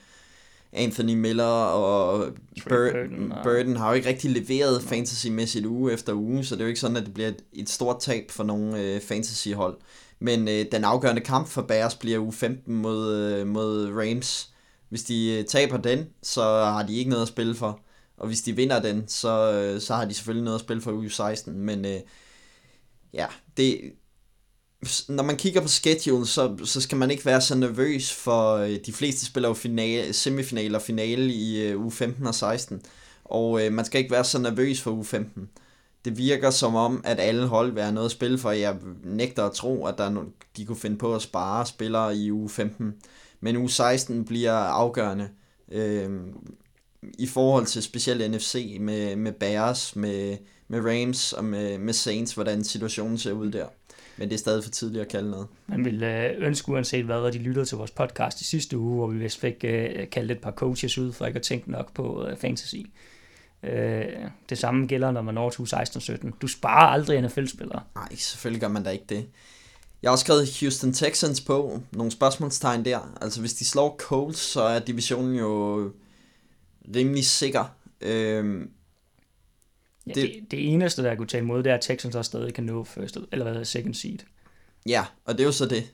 Anthony 0.72 1.14
Miller 1.14 1.44
og 1.44 2.28
Bur- 2.68 2.68
Burden, 2.68 3.32
og... 3.32 3.42
Burden 3.42 3.76
har 3.76 3.88
jo 3.88 3.94
ikke 3.94 4.08
rigtig 4.08 4.30
leveret 4.30 4.82
fantasy-mæssigt 4.82 5.66
uge 5.66 5.92
efter 5.92 6.12
uge, 6.12 6.44
så 6.44 6.54
det 6.54 6.60
er 6.60 6.64
jo 6.64 6.68
ikke 6.68 6.80
sådan, 6.80 6.96
at 6.96 7.06
det 7.06 7.14
bliver 7.14 7.28
et, 7.28 7.44
et 7.52 7.68
stort 7.68 8.00
tab 8.00 8.30
for 8.30 8.44
nogle 8.44 8.80
øh, 8.80 9.00
fantasy-hold. 9.00 9.76
Men 10.18 10.48
øh, 10.48 10.66
den 10.72 10.84
afgørende 10.84 11.22
kamp 11.22 11.48
for 11.48 11.62
Bears 11.62 11.94
bliver 11.94 12.18
uge 12.18 12.32
15 12.32 12.74
mod, 12.74 13.14
øh, 13.14 13.46
mod 13.46 13.92
Rams. 13.92 14.50
Hvis 14.88 15.02
de 15.02 15.38
øh, 15.38 15.44
taber 15.44 15.76
den, 15.76 16.06
så 16.22 16.42
har 16.42 16.86
de 16.86 16.96
ikke 16.96 17.10
noget 17.10 17.22
at 17.22 17.28
spille 17.28 17.54
for. 17.54 17.80
Og 18.16 18.26
hvis 18.26 18.40
de 18.42 18.56
vinder 18.56 18.80
den, 18.80 19.04
så, 19.08 19.52
øh, 19.52 19.80
så 19.80 19.94
har 19.94 20.04
de 20.04 20.14
selvfølgelig 20.14 20.44
noget 20.44 20.58
at 20.58 20.64
spille 20.64 20.82
for 20.82 20.92
uge 20.92 21.10
16. 21.10 21.60
Men 21.60 21.84
øh, 21.84 22.00
ja, 23.12 23.26
det, 23.56 23.80
når 25.08 25.22
man 25.22 25.36
kigger 25.36 25.60
på 25.60 25.68
schedule, 25.68 26.26
så, 26.26 26.56
så 26.64 26.80
skal 26.80 26.98
man 26.98 27.10
ikke 27.10 27.26
være 27.26 27.40
så 27.40 27.54
nervøs 27.54 28.12
for 28.12 28.54
øh, 28.54 28.78
de 28.86 28.92
fleste 28.92 29.26
spiller 29.26 29.48
jo 29.48 29.54
finale, 29.54 30.12
semifinale 30.12 30.78
og 30.78 30.82
finale 30.82 31.32
i 31.32 31.74
uh, 31.74 31.82
uge 31.82 31.92
15 31.92 32.26
og 32.26 32.34
16. 32.34 32.82
Og 33.24 33.50
uh, 33.50 33.72
man 33.72 33.84
skal 33.84 33.98
ikke 33.98 34.10
være 34.10 34.24
så 34.24 34.38
nervøs 34.38 34.80
for 34.80 34.90
uge 34.90 35.04
15. 35.04 35.48
Det 36.04 36.18
virker 36.18 36.50
som 36.50 36.74
om, 36.74 37.00
at 37.04 37.20
alle 37.20 37.46
hold 37.46 37.72
vil 37.72 37.82
have 37.82 37.94
noget 37.94 38.06
at 38.06 38.12
spille 38.12 38.38
for. 38.38 38.50
Jeg 38.50 38.76
nægter 39.04 39.44
at 39.44 39.52
tro, 39.52 39.86
at 39.86 39.98
der 39.98 40.04
er 40.04 40.14
no- 40.14 40.52
de 40.56 40.66
kunne 40.66 40.76
finde 40.76 40.98
på 40.98 41.14
at 41.14 41.22
spare 41.22 41.66
spillere 41.66 42.16
i 42.16 42.32
uge 42.32 42.48
15. 42.48 42.94
Men 43.40 43.56
uge 43.56 43.70
16 43.70 44.24
bliver 44.24 44.52
afgørende. 44.52 45.28
Uh, 45.68 46.10
I 47.18 47.26
forhold 47.26 47.66
til 47.66 47.82
specielt 47.82 48.30
NFC 48.30 48.76
med, 48.80 49.16
med 49.16 49.32
Bears, 49.32 49.96
med, 49.96 50.36
med 50.68 50.80
Rams 50.80 51.32
og 51.32 51.44
med, 51.44 51.78
med 51.78 51.92
Saints, 51.92 52.34
hvordan 52.34 52.64
situationen 52.64 53.18
ser 53.18 53.32
ud 53.32 53.50
der. 53.50 53.66
Men 54.20 54.28
det 54.28 54.34
er 54.34 54.38
stadig 54.38 54.64
for 54.64 54.70
tidligt 54.70 55.02
at 55.02 55.08
kalde 55.08 55.30
noget. 55.30 55.46
Man 55.66 55.84
vil 55.84 56.02
øh, 56.02 56.30
ønske 56.38 56.68
uanset 56.68 57.04
hvad, 57.04 57.24
at 57.24 57.32
de 57.32 57.38
lyttede 57.38 57.66
til 57.66 57.76
vores 57.76 57.90
podcast 57.90 58.40
i 58.40 58.44
sidste 58.44 58.78
uge, 58.78 58.94
hvor 58.94 59.06
vi 59.06 59.18
vist 59.18 59.40
fik 59.40 59.64
øh, 59.64 60.10
kaldt 60.10 60.30
et 60.30 60.38
par 60.38 60.50
coaches 60.50 60.98
ud, 60.98 61.12
for 61.12 61.26
ikke 61.26 61.36
at 61.36 61.42
tænke 61.42 61.70
nok 61.70 61.94
på 61.94 62.26
øh, 62.26 62.36
fantasy. 62.36 62.76
Øh, 63.62 64.04
det 64.48 64.58
samme 64.58 64.86
gælder, 64.86 65.10
når 65.10 65.22
man 65.22 65.34
når 65.34 65.50
til 65.50 65.62
16-17. 65.62 66.30
Du 66.42 66.46
sparer 66.46 66.86
aldrig 66.86 67.22
NFL-spillere. 67.22 67.82
Nej, 67.94 68.14
selvfølgelig 68.14 68.60
gør 68.60 68.68
man 68.68 68.82
da 68.82 68.90
ikke 68.90 69.04
det. 69.08 69.26
Jeg 70.02 70.08
har 70.08 70.12
også 70.12 70.24
skrevet 70.24 70.58
Houston 70.60 70.92
Texans 70.92 71.40
på. 71.40 71.80
Nogle 71.92 72.12
spørgsmålstegn 72.12 72.84
der. 72.84 73.14
Altså, 73.20 73.40
hvis 73.40 73.54
de 73.54 73.64
slår 73.64 73.96
Colts, 73.98 74.38
så 74.40 74.62
er 74.62 74.78
divisionen 74.78 75.34
jo 75.34 75.92
rimelig 76.96 77.26
sikker. 77.26 77.64
Øhm, 78.00 78.70
Ja, 80.16 80.20
det, 80.20 80.30
det, 80.34 80.50
det, 80.50 80.72
eneste, 80.72 81.02
der 81.02 81.14
kunne 81.14 81.28
tage 81.28 81.42
imod, 81.42 81.62
det 81.62 81.70
er, 81.70 81.74
at 81.74 81.80
Texans 81.80 82.14
også 82.14 82.28
stadig 82.28 82.54
kan 82.54 82.64
nå 82.64 82.84
first, 82.84 83.16
eller 83.32 83.44
hvad 83.44 83.52
hedder 83.52 83.64
second 83.64 83.94
seed. 83.94 84.18
Ja, 84.86 85.04
og 85.24 85.34
det 85.34 85.40
er 85.40 85.46
jo 85.46 85.52
så 85.52 85.66
det. 85.66 85.92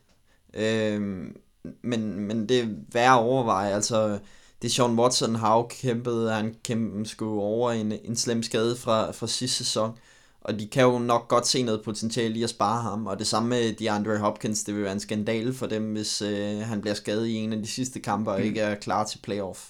Øhm, 0.54 1.36
men, 1.82 2.20
men 2.20 2.48
det 2.48 2.60
er 2.60 2.66
værd 2.92 3.12
at 3.12 3.18
overveje. 3.18 3.74
Altså, 3.74 4.18
det 4.62 4.72
Sean 4.72 4.98
Watson 4.98 5.34
har 5.34 5.56
jo 5.56 5.62
kæmpet, 5.62 6.32
han 6.32 6.54
kæmpede 6.64 7.06
skulle 7.06 7.42
over 7.42 7.72
en, 7.72 7.92
en 8.04 8.16
slem 8.16 8.42
skade 8.42 8.76
fra, 8.76 9.10
fra 9.10 9.26
sidste 9.26 9.56
sæson. 9.64 9.98
Og 10.40 10.60
de 10.60 10.66
kan 10.66 10.82
jo 10.82 10.98
nok 10.98 11.28
godt 11.28 11.46
se 11.46 11.62
noget 11.62 11.82
potentiale 11.82 12.38
i 12.38 12.42
at 12.42 12.50
spare 12.50 12.82
ham. 12.82 13.06
Og 13.06 13.18
det 13.18 13.26
samme 13.26 13.48
med 13.48 13.72
DeAndre 13.72 14.18
Hopkins, 14.18 14.64
det 14.64 14.74
vil 14.74 14.82
være 14.82 14.92
en 14.92 15.00
skandale 15.00 15.54
for 15.54 15.66
dem, 15.66 15.92
hvis 15.92 16.22
øh, 16.22 16.58
han 16.58 16.80
bliver 16.80 16.94
skadet 16.94 17.26
i 17.26 17.34
en 17.34 17.52
af 17.52 17.58
de 17.58 17.66
sidste 17.66 18.00
kampe 18.00 18.30
og 18.30 18.38
mm. 18.38 18.44
ikke 18.44 18.60
er 18.60 18.74
klar 18.74 19.04
til 19.04 19.18
playoff. 19.18 19.68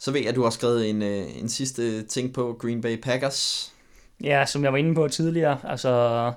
Så 0.00 0.12
ved 0.12 0.20
jeg, 0.20 0.28
at 0.28 0.34
du 0.34 0.42
har 0.42 0.50
skrevet 0.50 0.90
en, 0.90 1.02
øh, 1.02 1.38
en 1.40 1.48
sidste 1.48 2.02
ting 2.02 2.32
på 2.32 2.56
Green 2.60 2.80
Bay 2.80 3.00
Packers. 3.00 3.72
Ja, 4.24 4.46
som 4.46 4.64
jeg 4.64 4.72
var 4.72 4.78
inde 4.78 4.94
på 4.94 5.08
tidligere. 5.08 5.58
Altså, 5.64 6.32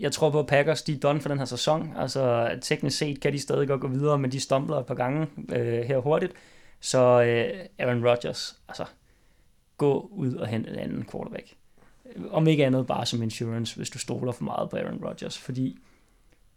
jeg 0.00 0.12
tror 0.12 0.30
på, 0.30 0.38
at 0.38 0.46
Packers 0.46 0.82
de 0.82 0.92
er 0.92 0.98
done 0.98 1.20
for 1.20 1.28
den 1.28 1.38
her 1.38 1.44
sæson. 1.44 1.92
Altså, 1.96 2.50
teknisk 2.62 2.98
set 2.98 3.20
kan 3.20 3.32
de 3.32 3.38
stadig 3.38 3.68
godt 3.68 3.80
gå 3.80 3.88
videre, 3.88 4.18
men 4.18 4.32
de 4.32 4.40
stumbler 4.40 4.76
et 4.76 4.86
par 4.86 4.94
gange 4.94 5.26
øh, 5.52 5.82
her 5.84 5.98
hurtigt. 5.98 6.32
Så 6.80 6.98
øh, 6.98 7.66
Aaron 7.78 8.06
Rodgers, 8.06 8.56
altså, 8.68 8.84
gå 9.76 10.08
ud 10.12 10.34
og 10.34 10.46
hente 10.46 10.70
en 10.70 10.78
anden 10.78 11.06
quarterback. 11.12 11.54
Om 12.30 12.46
ikke 12.46 12.66
andet 12.66 12.86
bare 12.86 13.06
som 13.06 13.22
insurance, 13.22 13.76
hvis 13.76 13.90
du 13.90 13.98
stoler 13.98 14.32
for 14.32 14.44
meget 14.44 14.70
på 14.70 14.76
Aaron 14.76 15.04
Rodgers, 15.04 15.38
fordi 15.38 15.78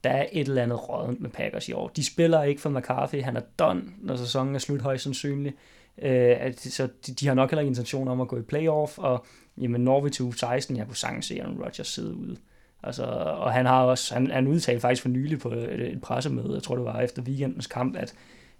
der 0.04 0.10
er 0.10 0.26
et 0.32 0.48
eller 0.48 0.64
andet 0.64 0.90
råd 0.90 1.16
med 1.20 1.30
Packers 1.30 1.70
i 1.70 1.74
år. 1.74 1.88
De 1.88 2.06
spiller 2.06 2.44
ikke 2.44 2.62
for 2.62 2.70
McCarthy, 2.70 3.22
han 3.22 3.38
er 3.38 3.42
done, 3.60 3.84
når 4.02 4.16
sæsonen 4.16 4.56
er 4.56 4.60
slut 4.60 4.82
højst 4.82 5.04
sandsynligt. 5.04 5.56
Øh, 6.02 6.54
så 6.58 6.88
de, 7.08 7.14
de 7.14 7.28
har 7.28 7.34
nok 7.34 7.50
heller 7.50 7.62
ikke 7.62 7.70
intention 7.70 8.08
om 8.08 8.22
at 8.22 8.28
gå 8.28 8.38
i 8.38 8.42
playoff, 8.42 8.98
og 8.98 9.26
jamen, 9.58 9.82
når 9.82 10.02
vi 10.02 10.10
til 10.10 10.34
16, 10.38 10.78
jeg 10.78 10.88
kunne 10.88 10.96
sagtens 10.96 11.26
se 11.26 11.42
Aaron 11.42 11.64
Rodgers 11.64 11.88
sidde 11.88 12.16
ude. 12.16 12.38
Altså, 12.84 13.04
og 13.04 13.54
han 13.54 13.66
har 13.66 13.84
også, 13.84 14.14
han, 14.14 14.32
han 14.32 14.48
udtalte 14.48 14.82
faktisk 14.82 15.02
for 15.02 15.10
nylig 15.10 15.40
på 15.40 15.50
et, 15.50 15.94
et 15.94 16.02
pressemøde, 16.02 16.54
jeg 16.54 16.64
tror 16.64 16.76
det 16.76 16.86
var 16.86 17.02
efter 17.02 17.22
weekendens 17.22 17.68
kamp, 17.68 17.96
at, 17.96 18.14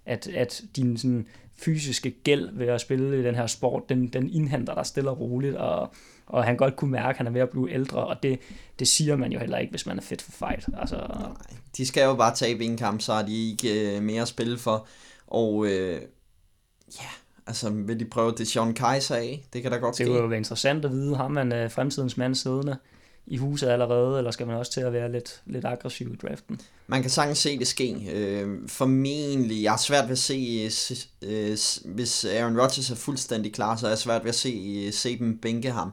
at, 0.06 0.28
at 0.28 0.62
din 0.76 0.96
sådan, 0.96 1.26
fysiske 1.56 2.10
gæld 2.10 2.50
ved 2.52 2.66
at 2.66 2.80
spille 2.80 3.20
i 3.20 3.22
den 3.22 3.34
her 3.34 3.46
sport, 3.46 3.88
den, 3.88 4.08
den 4.08 4.30
indhenter 4.30 4.74
dig 4.74 4.86
stille 4.86 5.10
og 5.10 5.20
roligt, 5.20 5.56
og, 5.56 5.94
og 6.26 6.44
han 6.44 6.56
godt 6.56 6.76
kunne 6.76 6.90
mærke, 6.90 7.08
at 7.08 7.16
han 7.16 7.26
er 7.26 7.30
ved 7.30 7.40
at 7.40 7.50
blive 7.50 7.72
ældre, 7.72 8.06
og 8.06 8.22
det, 8.22 8.38
det 8.78 8.88
siger 8.88 9.16
man 9.16 9.32
jo 9.32 9.38
heller 9.38 9.58
ikke, 9.58 9.70
hvis 9.70 9.86
man 9.86 9.98
er 9.98 10.02
fedt 10.02 10.22
for 10.22 10.32
fight. 10.32 10.68
Altså... 10.80 10.96
Nej, 10.96 11.28
de 11.76 11.86
skal 11.86 12.04
jo 12.04 12.14
bare 12.14 12.34
tabe 12.34 12.64
en 12.64 12.76
kamp, 12.76 13.00
så 13.00 13.14
har 13.14 13.22
de 13.22 13.50
ikke 13.50 13.96
øh, 13.96 14.02
mere 14.02 14.22
at 14.22 14.28
spille 14.28 14.58
for, 14.58 14.86
og 15.26 15.66
øh, 15.66 16.00
ja, 17.00 17.08
altså 17.46 17.70
vil 17.70 18.00
de 18.00 18.04
prøve 18.04 18.32
det 18.32 18.48
Sean 18.48 18.74
Kaiser 18.74 19.14
af? 19.14 19.44
Det 19.52 19.62
kan 19.62 19.70
da 19.70 19.76
godt 19.76 19.94
ske. 19.94 20.04
Det 20.04 20.10
kunne 20.10 20.22
jo 20.22 20.26
være 20.26 20.38
interessant 20.38 20.84
at 20.84 20.90
vide, 20.90 21.16
har 21.16 21.28
man 21.28 21.52
øh, 21.52 21.70
fremtidens 21.70 22.16
mand 22.16 22.34
siddende 22.34 22.76
i 23.26 23.36
huset 23.36 23.68
allerede, 23.68 24.18
eller 24.18 24.30
skal 24.30 24.46
man 24.46 24.56
også 24.56 24.72
til 24.72 24.80
at 24.80 24.92
være 24.92 25.12
lidt, 25.12 25.42
lidt 25.46 25.64
aggressiv 25.64 26.12
i 26.12 26.16
draften? 26.16 26.60
Man 26.86 27.00
kan 27.00 27.10
sagtens 27.10 27.38
se 27.38 27.58
det 27.58 27.66
ske. 27.66 28.10
Øh, 28.12 28.68
formentlig, 28.68 29.62
jeg 29.62 29.72
har 29.72 29.78
svært 29.78 30.04
ved 30.04 30.12
at 30.12 30.18
se, 30.18 30.70
øh, 31.22 31.56
hvis 31.94 32.24
Aaron 32.24 32.60
Rodgers 32.60 32.90
er 32.90 32.94
fuldstændig 32.94 33.52
klar, 33.52 33.76
så 33.76 33.86
er 33.86 33.90
jeg 33.90 33.98
svært 33.98 34.24
ved 34.24 34.28
at 34.28 34.34
se, 34.34 34.92
se 34.92 35.18
dem 35.18 35.38
bænke 35.38 35.70
ham. 35.70 35.92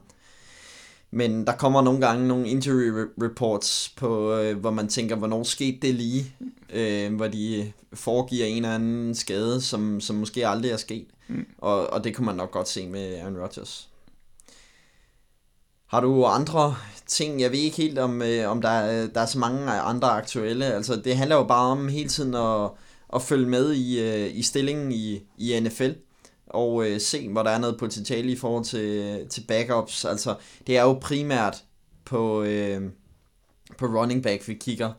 Men 1.14 1.46
der 1.46 1.52
kommer 1.52 1.82
nogle 1.82 2.00
gange 2.00 2.28
nogle 2.28 2.48
injury 2.48 3.06
reports 3.22 3.92
på, 3.96 4.34
øh, 4.34 4.58
hvor 4.58 4.70
man 4.70 4.88
tænker, 4.88 5.16
hvornår 5.16 5.42
skete 5.42 5.78
det 5.82 5.94
lige, 5.94 6.34
øh, 6.72 7.14
hvor 7.14 7.28
de 7.28 7.72
foregiver 7.92 8.46
en 8.46 8.56
eller 8.56 8.74
anden 8.74 9.14
skade, 9.14 9.60
som, 9.60 10.00
som 10.00 10.16
måske 10.16 10.48
aldrig 10.48 10.70
er 10.70 10.76
sket. 10.76 11.06
Mm. 11.28 11.46
Og, 11.58 11.92
og 11.92 12.04
det 12.04 12.16
kunne 12.16 12.26
man 12.26 12.36
nok 12.36 12.50
godt 12.50 12.68
se 12.68 12.88
med 12.88 13.18
Aaron 13.18 13.38
Rodgers. 13.38 13.88
Har 15.86 16.00
du 16.00 16.24
andre 16.24 16.76
ting? 17.06 17.40
Jeg 17.40 17.50
ved 17.50 17.58
ikke 17.58 17.76
helt, 17.76 17.98
om, 17.98 18.22
øh, 18.22 18.50
om 18.50 18.62
der, 18.62 18.68
er, 18.68 19.06
der 19.06 19.20
er 19.20 19.26
så 19.26 19.38
mange 19.38 19.70
andre 19.70 20.10
aktuelle. 20.10 20.64
Altså, 20.64 20.96
det 20.96 21.16
handler 21.16 21.36
jo 21.36 21.44
bare 21.44 21.70
om 21.70 21.88
hele 21.88 22.08
tiden 22.08 22.34
at, 22.34 22.70
at 23.14 23.22
følge 23.22 23.48
med 23.48 23.72
i, 23.72 24.00
øh, 24.00 24.36
i 24.36 24.42
stillingen 24.42 24.92
i, 24.92 25.22
i 25.38 25.60
NFL 25.60 25.90
og 26.52 26.86
øh, 26.86 27.00
se, 27.00 27.28
hvor 27.28 27.42
der 27.42 27.50
er 27.50 27.58
noget 27.58 27.78
potentiale 27.78 28.32
i 28.32 28.36
forhold 28.36 28.64
til, 28.64 29.18
til 29.28 29.44
backups. 29.48 30.04
Altså, 30.04 30.34
det 30.66 30.76
er 30.76 30.82
jo 30.82 30.92
primært 30.92 31.64
på, 32.04 32.42
øh, 32.42 32.82
på 33.78 33.86
running 33.86 34.22
back, 34.22 34.48
vi 34.48 34.54
kigger. 34.54 34.92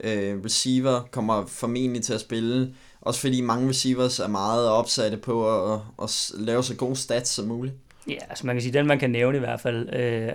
Øh, 0.00 0.44
receiver 0.44 1.00
kommer 1.10 1.46
formentlig 1.46 2.02
til 2.02 2.14
at 2.14 2.20
spille, 2.20 2.74
også 3.00 3.20
fordi 3.20 3.40
mange 3.40 3.68
receivers 3.68 4.20
er 4.20 4.28
meget 4.28 4.68
opsatte 4.68 5.16
på 5.16 5.64
at, 5.72 5.80
at 6.02 6.32
lave 6.38 6.62
så 6.62 6.76
gode 6.76 6.96
stats 6.96 7.30
som 7.30 7.46
muligt. 7.46 7.74
Ja, 8.08 8.18
altså 8.28 8.46
man 8.46 8.54
kan 8.54 8.62
sige, 8.62 8.72
den 8.72 8.86
man 8.86 8.98
kan 8.98 9.10
nævne 9.10 9.36
i 9.36 9.40
hvert 9.40 9.60
fald, 9.60 9.94
øh, 9.94 10.32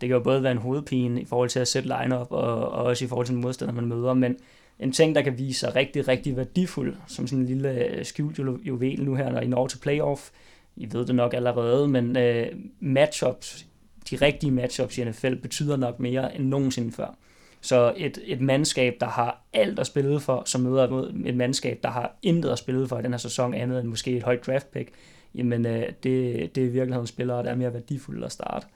det 0.00 0.08
kan 0.08 0.10
jo 0.10 0.20
både 0.20 0.42
være 0.42 0.52
en 0.52 0.58
hovedpine 0.58 1.20
i 1.20 1.24
forhold 1.24 1.48
til 1.48 1.58
at 1.58 1.68
sætte 1.68 1.88
line-up, 1.88 2.26
og, 2.30 2.68
og 2.68 2.84
også 2.84 3.04
i 3.04 3.08
forhold 3.08 3.26
til 3.26 3.34
den 3.34 3.42
modstander, 3.42 3.74
man 3.74 3.86
møder, 3.86 4.14
men 4.14 4.36
en 4.80 4.92
ting, 4.92 5.14
der 5.14 5.22
kan 5.22 5.38
vise 5.38 5.60
sig 5.60 5.76
rigtig, 5.76 6.08
rigtig 6.08 6.36
værdifuld, 6.36 6.96
som 7.06 7.26
sådan 7.26 7.42
en 7.42 7.46
lille 7.46 7.70
øh, 7.70 8.04
skjult 8.04 8.38
juvel 8.38 9.04
nu 9.04 9.14
her, 9.14 9.30
når 9.30 9.40
I 9.40 9.46
når 9.46 9.66
til 9.66 9.78
playoff. 9.78 10.30
I 10.76 10.88
ved 10.92 11.06
det 11.06 11.14
nok 11.14 11.34
allerede, 11.34 11.88
men 11.88 12.16
øh, 12.16 12.46
matchups, 12.80 13.66
de 14.10 14.16
rigtige 14.16 14.50
matchups 14.50 14.98
i 14.98 15.04
NFL, 15.04 15.34
betyder 15.34 15.76
nok 15.76 16.00
mere 16.00 16.36
end 16.36 16.44
nogensinde 16.44 16.92
før. 16.92 17.16
Så 17.60 17.94
et, 17.96 18.18
et 18.24 18.40
mandskab, 18.40 18.96
der 19.00 19.06
har 19.06 19.44
alt 19.52 19.78
at 19.78 19.86
spille 19.86 20.20
for, 20.20 20.42
som 20.46 20.60
møder 20.60 20.90
mod 20.90 21.22
et 21.26 21.36
mandskab, 21.36 21.78
der 21.82 21.88
har 21.88 22.16
intet 22.22 22.50
at 22.50 22.58
spille 22.58 22.88
for 22.88 22.98
i 22.98 23.02
den 23.02 23.10
her 23.10 23.18
sæson, 23.18 23.54
andet 23.54 23.80
end 23.80 23.88
måske 23.88 24.16
et 24.16 24.22
højt 24.22 24.46
draft 24.46 24.70
pick, 24.70 24.90
jamen 25.34 25.66
øh, 25.66 25.82
det, 26.02 26.54
det 26.54 26.62
er 26.62 26.66
i 26.66 26.70
virkeligheden 26.70 27.06
spillere, 27.06 27.42
der 27.42 27.50
er 27.50 27.54
mere 27.54 27.74
værdifulde 27.74 28.24
at 28.26 28.32
starte. 28.32 28.66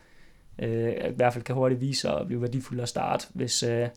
Øh, 0.59 0.93
I 0.93 1.15
hvert 1.17 1.33
fald 1.33 1.45
kan 1.45 1.55
hurtigt 1.55 1.81
vise 1.81 2.01
sig 2.01 2.21
at 2.21 2.27
blive 2.27 2.43
værdifulde 2.43 2.83
at 2.83 2.89
starte, 2.89 3.27
hvis, 3.35 3.63
øh, 3.63 3.89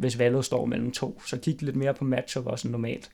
hvis 0.00 0.18
valget 0.18 0.44
står 0.44 0.64
mellem 0.66 0.90
to. 0.90 1.22
Så 1.26 1.36
kig 1.36 1.62
lidt 1.62 1.76
mere 1.76 1.94
på 1.94 2.04
matchup 2.04 2.46
også 2.46 2.68
end 2.68 2.72
normalt. 2.72 3.10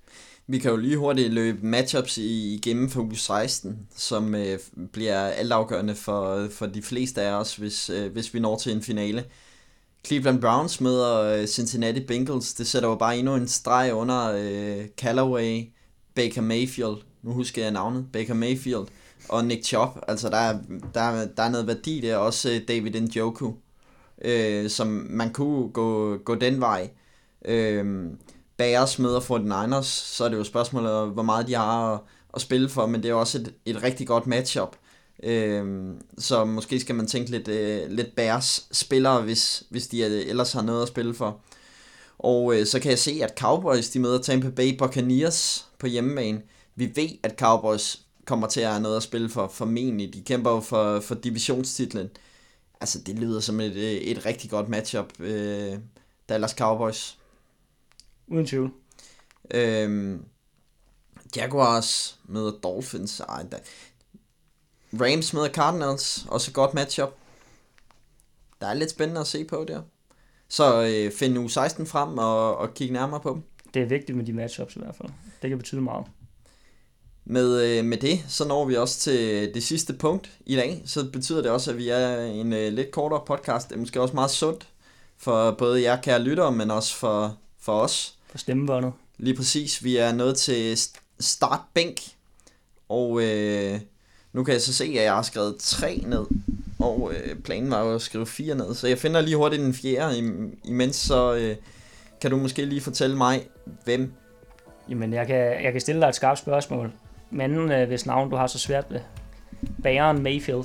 Vi 0.46 0.58
kan 0.58 0.70
jo 0.70 0.76
lige 0.76 0.96
hurtigt 0.96 1.32
løbe 1.32 1.66
matchups 1.66 2.18
igennem 2.18 2.88
for 2.88 3.00
uge 3.00 3.16
16, 3.16 3.78
som 3.96 4.34
øh, 4.34 4.58
bliver 4.92 5.18
altafgørende 5.18 5.94
for, 5.94 6.48
for 6.50 6.66
de 6.66 6.82
fleste 6.82 7.22
af 7.22 7.32
os, 7.32 7.56
hvis, 7.56 7.90
øh, 7.90 8.12
hvis 8.12 8.34
vi 8.34 8.40
når 8.40 8.56
til 8.56 8.72
en 8.72 8.82
finale. 8.82 9.24
Cleveland 10.06 10.40
Browns 10.40 10.80
møder 10.80 11.20
øh, 11.22 11.46
Cincinnati 11.46 12.00
Bengals. 12.00 12.54
Det 12.54 12.66
sætter 12.66 12.88
jo 12.88 12.94
bare 12.94 13.18
endnu 13.18 13.34
en 13.34 13.48
streg 13.48 13.94
under 13.94 14.32
øh, 14.32 14.86
Callaway, 14.96 15.62
Baker 16.14 16.42
Mayfield, 16.42 16.96
nu 17.22 17.32
husker 17.32 17.62
jeg 17.62 17.72
navnet, 17.72 18.06
Baker 18.12 18.34
Mayfield 18.34 18.86
og 19.28 19.44
Nick 19.44 19.64
Chubb. 19.64 19.98
Altså 20.08 20.28
der 20.28 20.36
er, 20.36 20.58
der, 20.94 21.26
der 21.36 21.42
er 21.42 21.50
noget 21.50 21.66
værdi 21.66 22.00
der, 22.00 22.16
også 22.16 22.50
øh, 22.50 22.60
David 22.68 23.00
Njoku 23.00 23.52
øh, 24.24 24.70
som 24.70 25.06
man 25.10 25.32
kunne 25.32 25.68
gå, 25.68 26.16
gå 26.16 26.34
den 26.34 26.60
vej. 26.60 26.90
Øh, 27.44 28.06
Bears 28.56 28.98
møder 28.98 29.20
49ers, 29.20 29.82
så 29.82 30.24
er 30.24 30.28
det 30.28 30.36
jo 30.36 30.44
spørgsmålet, 30.44 31.10
hvor 31.10 31.22
meget 31.22 31.46
de 31.46 31.54
har 31.54 31.94
at, 31.94 32.00
at 32.34 32.40
spille 32.40 32.68
for, 32.68 32.86
men 32.86 33.02
det 33.02 33.10
er 33.10 33.14
også 33.14 33.38
et, 33.38 33.54
et 33.66 33.82
rigtig 33.82 34.06
godt 34.06 34.26
matchup. 34.26 34.76
Øh, 35.22 35.94
så 36.18 36.44
måske 36.44 36.80
skal 36.80 36.94
man 36.94 37.06
tænke 37.06 37.30
lidt, 37.30 37.48
øh, 37.48 37.90
lidt 37.90 38.16
Bears 38.16 38.68
spillere, 38.72 39.22
hvis, 39.22 39.62
hvis 39.70 39.86
de 39.86 40.00
øh, 40.00 40.28
ellers 40.28 40.52
har 40.52 40.62
noget 40.62 40.82
at 40.82 40.88
spille 40.88 41.14
for. 41.14 41.40
Og 42.18 42.56
øh, 42.56 42.66
så 42.66 42.80
kan 42.80 42.90
jeg 42.90 42.98
se, 42.98 43.20
at 43.22 43.38
Cowboys 43.38 43.90
de 43.90 43.98
møder 43.98 44.18
Tampa 44.18 44.48
Bay 44.48 44.78
Buccaneers 44.78 45.66
på 45.78 45.86
hjemmebane. 45.86 46.42
Vi 46.76 46.92
ved, 46.94 47.08
at 47.22 47.38
Cowboys 47.38 48.00
kommer 48.24 48.46
til 48.46 48.60
at 48.60 48.70
have 48.70 48.82
noget 48.82 48.96
at 48.96 49.02
spille 49.02 49.28
for, 49.28 49.48
formentlig. 49.48 50.14
De 50.14 50.22
kæmper 50.22 50.50
jo 50.50 50.60
for, 50.60 51.00
for 51.00 51.14
divisionstitlen. 51.14 52.10
Altså, 52.80 53.00
det 53.00 53.18
lyder 53.18 53.40
som 53.40 53.60
et, 53.60 53.76
øh, 53.76 53.92
et 53.92 54.26
rigtig 54.26 54.50
godt 54.50 54.68
matchup. 54.68 55.20
Øh, 55.20 55.78
Dallas 56.28 56.50
Cowboys. 56.50 57.18
Uden 58.26 58.46
tvivl. 58.46 58.72
Øhm, 59.50 60.24
Jaguars 61.36 62.20
møder 62.24 62.50
Dolphins. 62.50 63.20
Ej, 63.20 63.42
da. 63.52 63.58
Rams 65.00 65.34
møder 65.34 65.48
Cardinals. 65.48 66.26
Også 66.28 66.50
et 66.50 66.54
godt 66.54 66.74
matchup. 66.74 67.14
Der 68.60 68.66
er 68.66 68.74
lidt 68.74 68.90
spændende 68.90 69.20
at 69.20 69.26
se 69.26 69.44
på 69.44 69.64
der. 69.68 69.82
Så 70.48 70.82
øh, 70.82 71.12
find 71.12 71.38
u 71.38 71.48
16 71.48 71.86
frem 71.86 72.18
og, 72.18 72.56
og 72.56 72.74
kigge 72.74 72.92
nærmere 72.92 73.20
på 73.20 73.30
dem. 73.30 73.42
Det 73.74 73.82
er 73.82 73.86
vigtigt 73.86 74.16
med 74.18 74.26
de 74.26 74.32
matchups 74.32 74.76
i 74.76 74.78
hvert 74.78 74.94
fald. 74.96 75.08
Det 75.42 75.50
kan 75.50 75.58
betyde 75.58 75.80
meget. 75.80 76.06
Med, 77.28 77.62
øh, 77.62 77.84
med 77.84 77.96
det, 77.98 78.24
så 78.28 78.48
når 78.48 78.64
vi 78.64 78.76
også 78.76 78.98
til 78.98 79.50
det 79.54 79.62
sidste 79.62 79.92
punkt 79.92 80.30
i 80.46 80.56
dag. 80.56 80.82
Så 80.86 81.10
betyder 81.10 81.42
det 81.42 81.50
også, 81.50 81.70
at 81.70 81.78
vi 81.78 81.88
er 81.88 82.24
en 82.24 82.52
øh, 82.52 82.72
lidt 82.72 82.90
kortere 82.90 83.22
podcast. 83.26 83.68
Det 83.68 83.74
er 83.74 83.80
måske 83.80 84.00
også 84.00 84.14
meget 84.14 84.30
sundt. 84.30 84.66
for 85.18 85.50
både 85.50 85.82
jer 85.82 86.00
kære 86.00 86.22
lyttere, 86.22 86.52
men 86.52 86.70
også 86.70 86.96
for, 86.96 87.36
for 87.60 87.80
os. 87.80 88.14
På 88.32 88.38
stemmebåndet. 88.38 88.92
Lige 89.18 89.36
præcis. 89.36 89.84
Vi 89.84 89.96
er 89.96 90.12
nået 90.12 90.36
til 90.36 90.78
startbænk, 91.20 92.00
og 92.88 93.22
øh, 93.22 93.80
nu 94.32 94.44
kan 94.44 94.52
jeg 94.54 94.62
så 94.62 94.72
se, 94.72 94.84
at 94.84 95.04
jeg 95.04 95.14
har 95.14 95.22
skrevet 95.22 95.56
tre 95.58 96.02
ned, 96.06 96.24
og 96.78 97.12
øh, 97.14 97.36
planen 97.36 97.70
var 97.70 97.82
jo 97.84 97.94
at 97.94 98.02
skrive 98.02 98.26
fire 98.26 98.54
ned, 98.54 98.74
så 98.74 98.88
jeg 98.88 98.98
finder 98.98 99.20
lige 99.20 99.36
hurtigt 99.36 99.62
den 99.62 99.74
fjerde, 99.74 100.18
imens 100.64 100.96
så 100.96 101.34
øh, 101.34 101.56
kan 102.20 102.30
du 102.30 102.36
måske 102.36 102.64
lige 102.64 102.80
fortælle 102.80 103.16
mig, 103.16 103.48
hvem? 103.84 104.12
Jamen, 104.88 105.12
jeg 105.12 105.26
kan, 105.26 105.64
jeg 105.64 105.72
kan 105.72 105.80
stille 105.80 106.00
dig 106.00 106.08
et 106.08 106.14
skarpt 106.14 106.38
spørgsmål. 106.38 106.92
Manden, 107.36 107.72
øh, 107.72 107.88
hvis 107.88 108.06
navn 108.06 108.30
du 108.30 108.36
har 108.36 108.46
så 108.46 108.58
svært 108.58 108.84
ved, 108.90 109.00
Baron 109.82 110.22
Mayfield, 110.22 110.64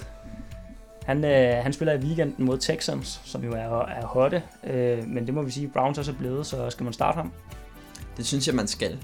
han, 1.05 1.25
øh, 1.25 1.63
han 1.63 1.73
spiller 1.73 1.93
i 1.93 1.97
weekenden 1.97 2.45
mod 2.45 2.57
Texans, 2.57 3.21
som 3.25 3.43
jo 3.43 3.51
er, 3.51 3.85
er 3.85 4.05
hotte, 4.05 4.43
øh, 4.63 5.07
men 5.07 5.25
det 5.25 5.33
må 5.33 5.41
vi 5.41 5.51
sige, 5.51 5.67
Browns 5.67 5.97
også 5.97 6.11
er 6.11 6.15
blevet, 6.15 6.45
så 6.45 6.69
skal 6.69 6.83
man 6.83 6.93
starte 6.93 7.15
ham? 7.15 7.31
Det 8.17 8.25
synes 8.25 8.47
jeg, 8.47 8.55
man 8.55 8.67
skal. 8.67 8.97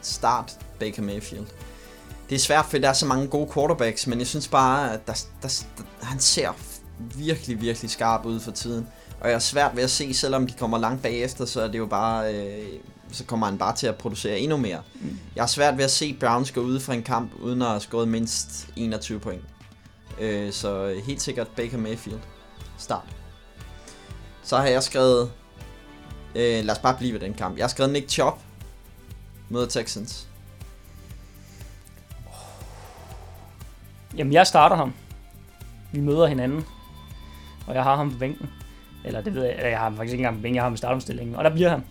Start 0.00 0.58
Baker 0.78 1.02
Mayfield. 1.02 1.46
Det 2.28 2.34
er 2.34 2.38
svært, 2.38 2.64
for 2.64 2.78
der 2.78 2.88
er 2.88 2.92
så 2.92 3.06
mange 3.06 3.26
gode 3.26 3.50
quarterbacks, 3.54 4.06
men 4.06 4.18
jeg 4.18 4.26
synes 4.26 4.48
bare, 4.48 4.92
at 4.92 5.06
der, 5.06 5.24
der, 5.42 5.64
der, 5.78 5.84
han 6.06 6.18
ser 6.18 6.48
virkelig, 7.16 7.60
virkelig 7.60 7.90
skarp 7.90 8.24
ud 8.24 8.40
for 8.40 8.50
tiden. 8.50 8.88
Og 9.20 9.28
jeg 9.28 9.34
er 9.34 9.38
svært 9.38 9.76
ved 9.76 9.82
at 9.82 9.90
se, 9.90 10.14
selvom 10.14 10.46
de 10.46 10.52
kommer 10.58 10.78
langt 10.78 11.02
bagefter, 11.02 11.44
så 11.44 11.60
er 11.60 11.68
det 11.68 11.78
jo 11.78 11.86
bare, 11.86 12.34
øh, 12.34 12.68
så 13.12 13.24
kommer 13.24 13.46
han 13.46 13.58
bare 13.58 13.76
til 13.76 13.86
at 13.86 13.96
producere 13.96 14.38
endnu 14.38 14.56
mere. 14.56 14.82
Mm. 14.94 15.18
Jeg 15.36 15.42
er 15.42 15.46
svært 15.46 15.76
ved 15.76 15.84
at 15.84 15.90
se 15.90 16.16
Browns 16.20 16.52
gå 16.52 16.60
ud 16.60 16.80
fra 16.80 16.94
en 16.94 17.02
kamp, 17.02 17.32
uden 17.42 17.62
at 17.62 17.68
have 17.68 17.80
skåret 17.80 18.08
mindst 18.08 18.68
21 18.76 19.20
point. 19.20 19.42
Øh, 20.20 20.52
så 20.52 21.00
helt 21.04 21.22
sikkert 21.22 21.48
Baker 21.48 21.78
Mayfield. 21.78 22.20
Start. 22.78 23.16
Så 24.42 24.56
har 24.56 24.66
jeg 24.66 24.82
skrevet, 24.82 25.32
øh, 26.34 26.64
lad 26.64 26.70
os 26.70 26.78
bare 26.78 26.96
blive 26.96 27.12
ved 27.12 27.20
den 27.20 27.34
kamp. 27.34 27.56
Jeg 27.56 27.64
har 27.64 27.68
skrevet 27.68 27.92
Nick 27.92 28.10
Chop 28.10 28.38
mod 29.48 29.66
Texans. 29.66 30.28
Jamen, 34.16 34.32
jeg 34.32 34.46
starter 34.46 34.76
ham. 34.76 34.94
Vi 35.92 36.00
møder 36.00 36.26
hinanden. 36.26 36.64
Og 37.66 37.74
jeg 37.74 37.82
har 37.82 37.96
ham 37.96 38.12
på 38.12 38.18
bænken. 38.18 38.50
Eller 39.04 39.20
det 39.20 39.34
ved 39.34 39.44
jeg, 39.44 39.56
jeg 39.62 39.78
har 39.78 39.84
ham 39.84 39.96
faktisk 39.96 40.12
ikke 40.12 40.20
engang 40.20 40.36
på 40.36 40.42
bænken, 40.42 40.54
jeg 40.54 40.62
har 40.62 40.68
ham 40.68 40.74
i 40.74 40.76
startomstillingen. 40.76 41.36
Og 41.36 41.44
der 41.44 41.50
bliver 41.50 41.68
han. 41.70 41.84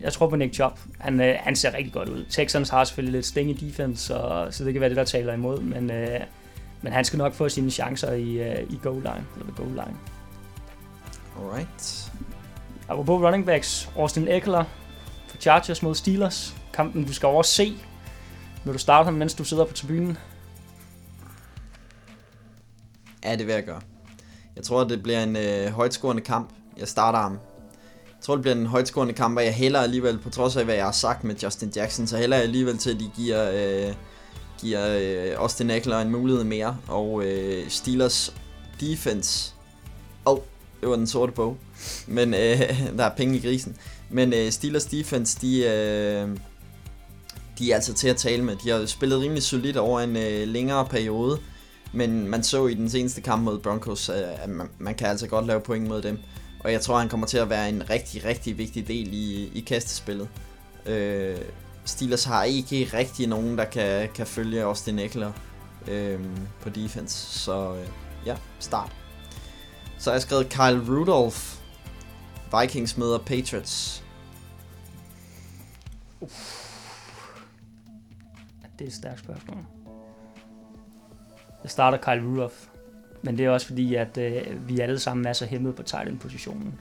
Jeg 0.00 0.12
tror 0.12 0.28
på 0.28 0.36
Nick 0.36 0.54
Chop. 0.54 0.80
Han, 0.98 1.20
øh, 1.20 1.34
han 1.40 1.56
ser 1.56 1.74
rigtig 1.74 1.92
godt 1.92 2.08
ud. 2.08 2.24
Texans 2.30 2.68
har 2.68 2.84
selvfølgelig 2.84 3.12
lidt 3.12 3.26
sting 3.26 3.50
i 3.50 3.52
defense, 3.52 4.06
så, 4.06 4.48
så 4.50 4.64
det 4.64 4.72
kan 4.72 4.80
være 4.80 4.90
det, 4.90 4.96
der 4.96 5.04
taler 5.04 5.32
imod. 5.32 5.60
Men, 5.60 5.90
øh, 5.90 6.20
men 6.82 6.92
han 6.92 7.04
skal 7.04 7.16
nok 7.16 7.34
få 7.34 7.48
sine 7.48 7.70
chancer 7.70 8.12
i, 8.12 8.32
øh, 8.32 8.70
i 8.70 8.78
goal 8.82 8.96
line. 8.96 9.24
Eller 9.40 9.52
goal 9.56 9.68
line. 9.68 9.96
Alright. 11.40 12.12
Apropos 12.88 13.22
running 13.22 13.46
backs, 13.46 13.90
Austin 13.96 14.28
Eckler 14.28 14.64
for 15.28 15.36
Chargers 15.36 15.82
mod 15.82 15.94
Steelers. 15.94 16.56
Kampen, 16.72 17.04
du 17.04 17.12
skal 17.12 17.26
overse. 17.26 17.72
Vil 18.64 18.74
du 18.74 18.78
starte 18.78 19.04
ham, 19.04 19.14
mens 19.14 19.34
du 19.34 19.44
sidder 19.44 19.64
på 19.64 19.72
tribunen? 19.72 20.18
Ja, 23.24 23.36
det 23.36 23.46
vil 23.46 23.54
jeg 23.54 23.64
gøre. 23.64 23.80
Jeg 24.56 24.64
tror, 24.64 24.84
det 24.84 25.02
bliver 25.02 25.22
en 25.22 25.36
øh, 25.36 25.72
højtskårende 25.72 26.22
kamp. 26.22 26.50
Jeg 26.78 26.88
starter 26.88 27.18
ham. 27.18 27.38
Tror, 28.26 28.34
det 28.34 28.42
bliver 28.42 28.54
en 28.54 28.66
højtskårende 28.66 29.14
kamp, 29.14 29.38
og 29.38 29.44
jeg 29.44 29.54
hælder 29.54 29.80
alligevel, 29.80 30.18
på 30.18 30.30
trods 30.30 30.56
af, 30.56 30.64
hvad 30.64 30.74
jeg 30.74 30.84
har 30.84 30.92
sagt 30.92 31.24
med 31.24 31.34
Justin 31.42 31.72
Jackson, 31.76 32.06
så 32.06 32.16
hælder 32.16 32.36
jeg 32.36 32.44
alligevel 32.44 32.78
til, 32.78 32.90
at 32.90 33.00
de 33.00 33.10
giver, 33.16 33.50
øh, 33.54 33.94
giver 34.60 34.96
øh, 34.98 35.40
Austin 35.40 35.70
Eckler 35.70 35.98
en 35.98 36.10
mulighed 36.10 36.44
mere. 36.44 36.76
Og 36.88 37.24
øh, 37.24 37.68
Steelers 37.68 38.34
defense... 38.80 39.54
Åh, 40.26 40.32
oh, 40.32 40.38
det 40.80 40.88
var 40.88 40.96
den 40.96 41.06
sorte 41.06 41.32
bog. 41.32 41.56
Men 42.06 42.34
øh, 42.34 42.60
der 42.98 43.04
er 43.04 43.16
penge 43.16 43.36
i 43.36 43.40
grisen. 43.40 43.76
Men 44.10 44.32
øh, 44.32 44.52
Steelers 44.52 44.84
defense, 44.84 45.38
de, 45.40 45.58
øh, 45.58 46.28
de 47.58 47.70
er 47.70 47.74
altså 47.74 47.94
til 47.94 48.08
at 48.08 48.16
tale 48.16 48.44
med. 48.44 48.56
De 48.64 48.70
har 48.70 48.86
spillet 48.86 49.20
rimelig 49.20 49.42
solidt 49.42 49.76
over 49.76 50.00
en 50.00 50.16
øh, 50.16 50.48
længere 50.48 50.86
periode. 50.86 51.38
Men 51.92 52.28
man 52.28 52.42
så 52.42 52.66
i 52.66 52.74
den 52.74 52.90
seneste 52.90 53.20
kamp 53.20 53.42
mod 53.42 53.58
Broncos, 53.58 54.08
at 54.08 54.48
man, 54.48 54.68
man 54.78 54.94
kan 54.94 55.06
altså 55.06 55.26
godt 55.26 55.46
lave 55.46 55.60
point 55.60 55.88
mod 55.88 56.02
dem. 56.02 56.18
Og 56.66 56.72
jeg 56.72 56.80
tror, 56.80 56.98
han 56.98 57.08
kommer 57.08 57.26
til 57.26 57.38
at 57.38 57.50
være 57.50 57.68
en 57.68 57.90
rigtig, 57.90 58.24
rigtig 58.24 58.58
vigtig 58.58 58.88
del 58.88 59.14
i, 59.14 59.50
i 59.54 59.60
kastespillet. 59.60 60.28
Øh, 60.86 61.38
Steelers 61.84 62.24
har 62.24 62.44
ikke 62.44 62.90
rigtig 62.94 63.26
nogen, 63.26 63.58
der 63.58 63.64
kan, 63.64 64.08
kan 64.14 64.26
følge 64.26 64.62
Austin 64.62 64.98
Eckler 64.98 65.32
øh, 65.88 66.20
på 66.60 66.68
defense. 66.68 67.38
Så 67.38 67.74
øh, 67.74 67.88
ja, 68.26 68.36
start. 68.58 68.96
Så 69.98 70.10
har 70.10 70.14
jeg 70.14 70.22
skrevet 70.22 70.48
Kyle 70.48 70.84
Rudolph. 70.88 71.38
Vikings 72.60 72.96
møder 72.96 73.18
Patriots. 73.18 74.04
Uff. 76.20 76.66
Det 78.78 78.84
er 78.84 78.88
et 78.88 78.94
stærkt 78.94 79.20
spørgsmål. 79.20 79.58
Jeg 81.62 81.70
starter 81.70 81.98
Kyle 81.98 82.28
Rudolph. 82.28 82.75
Men 83.26 83.38
det 83.38 83.46
er 83.46 83.50
også 83.50 83.66
fordi, 83.66 83.94
at 83.94 84.18
øh, 84.18 84.68
vi 84.68 84.80
alle 84.80 84.98
sammen 84.98 85.26
er 85.26 85.32
så 85.32 85.46
hæmmet 85.46 85.74
på 85.74 85.82
tight 85.82 86.08
end 86.08 86.18
positionen. 86.18 86.74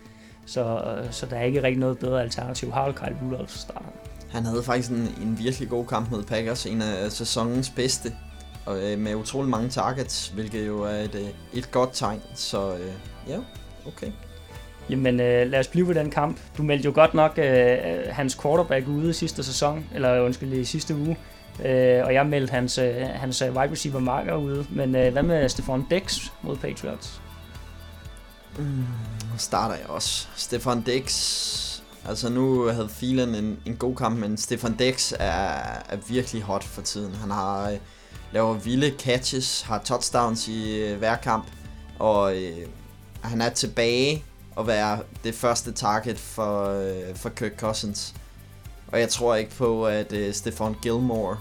Så, 0.46 0.64
øh, 0.64 1.12
så 1.12 1.26
der 1.26 1.36
er 1.36 1.44
ikke 1.44 1.64
rigtig 1.64 1.80
noget 1.80 2.00
bedre 2.00 2.22
alternativ. 2.22 2.72
Har 2.72 2.92
Kyle 2.92 3.18
Rudolph 3.24 3.52
starter. 3.52 3.88
Han 4.30 4.46
havde 4.46 4.64
faktisk 4.64 4.92
en, 4.92 5.10
en 5.22 5.40
virkelig 5.40 5.70
god 5.70 5.86
kamp 5.86 6.12
mod 6.12 6.24
Packers. 6.24 6.66
En 6.66 6.82
af 6.82 7.12
sæsonens 7.12 7.70
bedste. 7.70 8.12
Og 8.66 8.92
øh, 8.92 9.00
med 9.00 9.16
utrolig 9.16 9.50
mange 9.50 9.70
targets, 9.70 10.28
hvilket 10.28 10.68
jo 10.68 10.84
er 10.84 10.96
et, 10.96 11.16
øh, 11.16 11.60
et 11.60 11.72
godt 11.72 11.90
tegn. 11.94 12.22
Så 12.36 12.74
øh, 12.74 12.92
ja, 13.28 13.38
okay. 13.88 14.12
Jamen 14.90 15.20
øh, 15.20 15.48
lad 15.48 15.60
os 15.60 15.68
blive 15.68 15.88
ved 15.88 15.96
den 15.96 16.12
kamp. 16.12 16.40
Du 16.58 16.64
meldte 16.64 16.86
jo 16.86 16.92
godt 16.96 17.14
nok 17.14 17.38
øh, 17.38 17.78
hans 18.10 18.42
quarterback 18.42 18.88
ude 18.88 19.14
sidste 19.14 19.44
sæson, 19.44 19.86
eller 19.94 20.22
undskyld, 20.22 20.54
i 20.54 20.66
sidste 20.66 20.96
uge. 20.96 21.18
Øh, 21.66 22.06
og 22.06 22.14
jeg 22.14 22.26
meldte 22.26 22.52
hans, 22.52 22.78
øh, 22.78 22.96
hans 22.96 23.42
øh, 23.42 23.56
wide 23.56 23.72
receiver 23.72 24.00
marker 24.00 24.36
ude. 24.36 24.66
Men 24.70 24.96
øh, 24.96 25.12
hvad 25.12 25.24
med 25.24 25.50
Stefan 25.50 25.86
Dex 25.90 26.20
mod 26.42 26.58
Patriots? 26.58 27.22
Mm, 28.58 28.86
starter 29.38 29.76
jeg 29.76 29.88
også. 29.88 30.28
Stefan 30.36 30.82
Dex... 30.82 31.42
Altså 32.08 32.30
nu 32.30 32.68
havde 32.68 32.90
Thielen 32.98 33.36
en, 33.36 33.60
en 33.66 33.76
god 33.76 33.96
kamp, 33.96 34.20
men 34.20 34.38
Stefan 34.38 34.76
Dex 34.80 35.14
er, 35.20 35.48
er 35.90 35.98
virkelig 36.08 36.42
hot 36.42 36.64
for 36.64 36.82
tiden. 36.82 37.16
Han 37.16 37.32
har 37.32 37.70
øh, 37.70 37.78
laver 38.32 38.54
vilde 38.54 38.94
catches, 39.00 39.62
har 39.62 39.82
touchdowns 39.86 40.48
i 40.48 40.82
øh, 40.82 40.98
hver 40.98 41.16
kamp, 41.16 41.46
og 42.00 42.38
øh, 42.38 42.68
han 43.22 43.42
er 43.42 43.50
tilbage 43.50 44.24
og 44.56 44.68
være 44.68 45.00
det 45.24 45.36
første 45.36 45.72
target 45.72 46.20
for, 46.20 46.70
øh, 46.70 47.16
for 47.16 47.30
Kirk 47.30 47.60
Cousins. 47.60 48.14
Og 48.92 49.00
jeg 49.00 49.10
tror 49.10 49.36
ikke 49.36 49.52
på, 49.52 49.88
at 49.88 50.14
uh, 50.14 50.34
Stefan 50.34 50.76
Gilmore, 50.82 51.38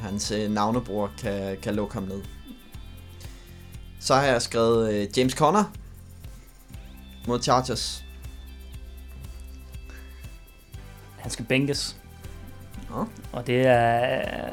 hans 0.00 0.32
uh, 0.32 0.52
navnebror, 0.52 1.10
kan, 1.18 1.56
kan 1.62 1.74
lukke 1.74 1.94
ham 1.94 2.02
ned. 2.02 2.22
Så 4.00 4.14
har 4.14 4.22
jeg 4.22 4.42
skrevet 4.42 4.88
uh, 4.88 5.18
James 5.18 5.32
Conner 5.32 5.64
mod 7.26 7.42
Chargers. 7.42 8.04
Han 11.18 11.30
skal 11.30 11.44
bænkes. 11.44 11.96
Oh. 12.94 13.06
Og 13.32 13.46
det 13.46 13.66
er... 13.66 14.50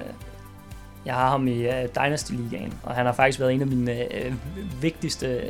Jeg 1.06 1.14
har 1.14 1.30
ham 1.30 1.48
i 1.48 1.68
uh, 1.68 1.74
Dynasty 1.96 2.32
Ligaen, 2.32 2.74
og 2.84 2.96
han 2.96 3.06
har 3.06 3.14
faktisk 3.14 3.40
været 3.40 3.54
en 3.54 3.62
af 3.62 3.68
mine 3.68 4.08
uh, 4.28 4.34
vigtigste 4.82 5.42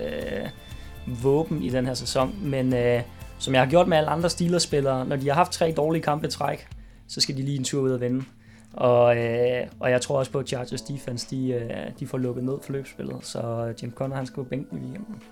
uh, 1.07 1.23
våben 1.23 1.63
i 1.63 1.69
den 1.69 1.85
her 1.85 1.93
sæson. 1.93 2.35
Men 2.41 2.73
uh, 2.73 3.01
som 3.39 3.53
jeg 3.53 3.61
har 3.61 3.69
gjort 3.69 3.87
med 3.87 3.97
alle 3.97 4.09
andre 4.09 4.29
Steelers-spillere, 4.29 5.05
når 5.05 5.15
de 5.15 5.27
har 5.27 5.35
haft 5.35 5.51
tre 5.51 5.73
dårlige 5.77 6.03
kampe 6.03 6.27
træk, 6.27 6.67
så 7.11 7.21
skal 7.21 7.37
de 7.37 7.41
lige 7.41 7.57
en 7.57 7.63
tur 7.63 7.81
ud 7.81 7.91
og 7.91 8.01
vinde. 8.01 8.25
Og, 8.73 9.17
øh, 9.17 9.67
og 9.79 9.91
jeg 9.91 10.01
tror 10.01 10.19
også 10.19 10.31
på, 10.31 10.39
at 10.39 10.47
Chargers 10.47 10.81
defense, 10.81 11.27
de, 11.29 11.49
øh, 11.49 11.91
de 11.99 12.07
får 12.07 12.17
lukket 12.17 12.43
ned 12.43 12.53
for 12.63 12.71
løbsspillet, 12.71 13.17
så 13.21 13.73
Jim 13.81 13.91
Conner, 13.91 14.15
han 14.15 14.25
skal 14.25 14.35
på 14.35 14.43
bænken 14.43 14.77
i 14.77 14.81
weekenden. 14.81 15.23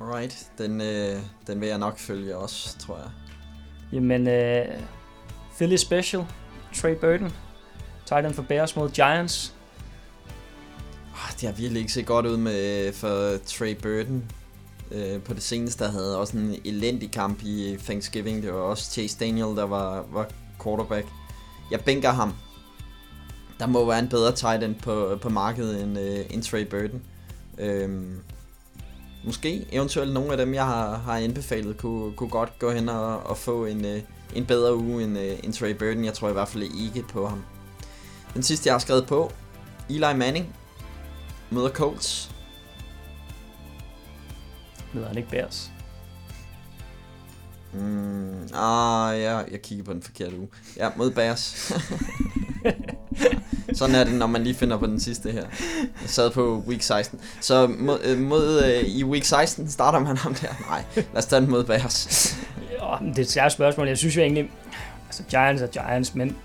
Alright, 0.00 0.50
den, 0.58 0.80
øh, 0.80 1.16
den 1.46 1.60
vil 1.60 1.68
jeg 1.68 1.78
nok 1.78 1.98
følge 1.98 2.36
også, 2.36 2.78
tror 2.78 2.96
jeg. 2.96 3.10
Jamen, 3.92 4.28
øh, 4.28 4.66
Philly 5.56 5.76
Special, 5.76 6.24
Trey 6.74 6.94
Burton, 6.94 7.32
Titan 8.04 8.34
for 8.34 8.42
Bears 8.42 8.76
mod 8.76 8.90
Giants. 8.90 9.54
Oh, 11.12 11.32
det 11.40 11.48
har 11.48 11.56
virkelig 11.56 11.80
ikke 11.80 11.92
set 11.92 12.06
godt 12.06 12.26
ud 12.26 12.36
med 12.36 12.92
for 12.92 13.36
Trey 13.46 13.76
Burton. 13.82 14.24
Øh, 14.92 15.22
på 15.22 15.34
det 15.34 15.42
seneste 15.42 15.84
der 15.84 15.90
havde 15.90 16.18
også 16.18 16.36
en 16.36 16.56
elendig 16.64 17.10
kamp 17.10 17.42
i 17.42 17.76
Thanksgiving. 17.84 18.42
Det 18.42 18.52
var 18.52 18.60
også 18.60 18.90
Chase 18.90 19.18
Daniel, 19.20 19.56
der 19.56 19.64
var, 19.64 20.06
var 20.12 20.28
quarterback. 20.62 21.06
Jeg 21.70 21.80
bænker 21.80 22.10
ham. 22.10 22.34
Der 23.58 23.66
må 23.66 23.86
være 23.86 23.98
en 23.98 24.08
bedre 24.08 24.32
tight 24.32 24.62
end 24.62 24.74
på, 24.74 25.18
på 25.22 25.28
markedet 25.28 25.82
end, 25.82 25.98
øh, 25.98 26.26
end 26.30 26.42
Trey 26.42 26.66
Burton. 26.66 27.02
Øhm, 27.58 28.20
måske 29.24 29.66
eventuelt 29.72 30.12
nogle 30.12 30.30
af 30.30 30.36
dem, 30.36 30.54
jeg 30.54 30.66
har, 30.66 30.96
har 30.96 31.16
anbefalet, 31.16 31.76
kunne, 31.78 32.12
kunne 32.12 32.30
godt 32.30 32.58
gå 32.58 32.70
hen 32.70 32.88
og, 32.88 33.18
og 33.18 33.36
få 33.36 33.66
en, 33.66 33.84
øh, 33.84 34.02
en 34.34 34.46
bedre 34.46 34.76
uge 34.76 35.04
end, 35.04 35.18
øh, 35.18 35.38
end 35.42 35.52
Trey 35.52 35.74
Burton. 35.74 36.04
Jeg 36.04 36.14
tror 36.14 36.28
i 36.28 36.32
hvert 36.32 36.48
fald 36.48 36.62
ikke 36.62 37.02
på 37.02 37.26
ham. 37.26 37.44
Den 38.34 38.42
sidste, 38.42 38.66
jeg 38.66 38.74
har 38.74 38.78
skrevet 38.78 39.06
på, 39.06 39.32
Eli 39.88 40.14
Manning 40.16 40.54
møder 41.50 41.70
Colts. 41.70 42.30
Møder 44.92 45.08
han 45.08 45.16
ikke 45.16 45.30
Bears? 45.30 45.70
Mm, 47.80 48.48
ah, 48.54 49.20
ja, 49.20 49.36
jeg 49.36 49.62
kigger 49.62 49.84
på 49.84 49.92
den 49.92 50.02
forkerte 50.02 50.38
uge. 50.38 50.48
Ja, 50.76 50.88
mod 50.96 51.10
Bears. 51.10 51.72
Sådan 53.72 53.94
er 53.94 54.04
det, 54.04 54.14
når 54.14 54.26
man 54.26 54.42
lige 54.42 54.54
finder 54.54 54.76
på 54.78 54.86
den 54.86 55.00
sidste 55.00 55.30
her. 55.30 55.44
Jeg 56.02 56.10
sad 56.10 56.30
på 56.30 56.64
week 56.66 56.82
16. 56.82 57.20
Så 57.40 57.66
mod, 57.66 57.98
øh, 58.04 58.18
mod 58.18 58.64
øh, 58.64 58.84
i 58.88 59.04
week 59.04 59.24
16 59.24 59.70
starter 59.70 59.98
man 59.98 60.16
ham 60.16 60.34
der. 60.34 60.48
Nej, 60.68 60.84
lad 60.96 61.04
os 61.14 61.26
tage 61.26 61.40
den 61.40 61.50
mod 61.50 61.64
Bears. 61.64 62.36
Men 63.00 63.10
det 63.10 63.18
er 63.18 63.22
et 63.22 63.30
særligt 63.30 63.52
spørgsmål. 63.52 63.88
Jeg 63.88 63.98
synes 63.98 64.16
jo 64.16 64.20
egentlig, 64.20 64.50
altså 65.06 65.22
Giants 65.22 65.62
er 65.62 65.66
Giants, 65.66 66.14
men 66.14 66.36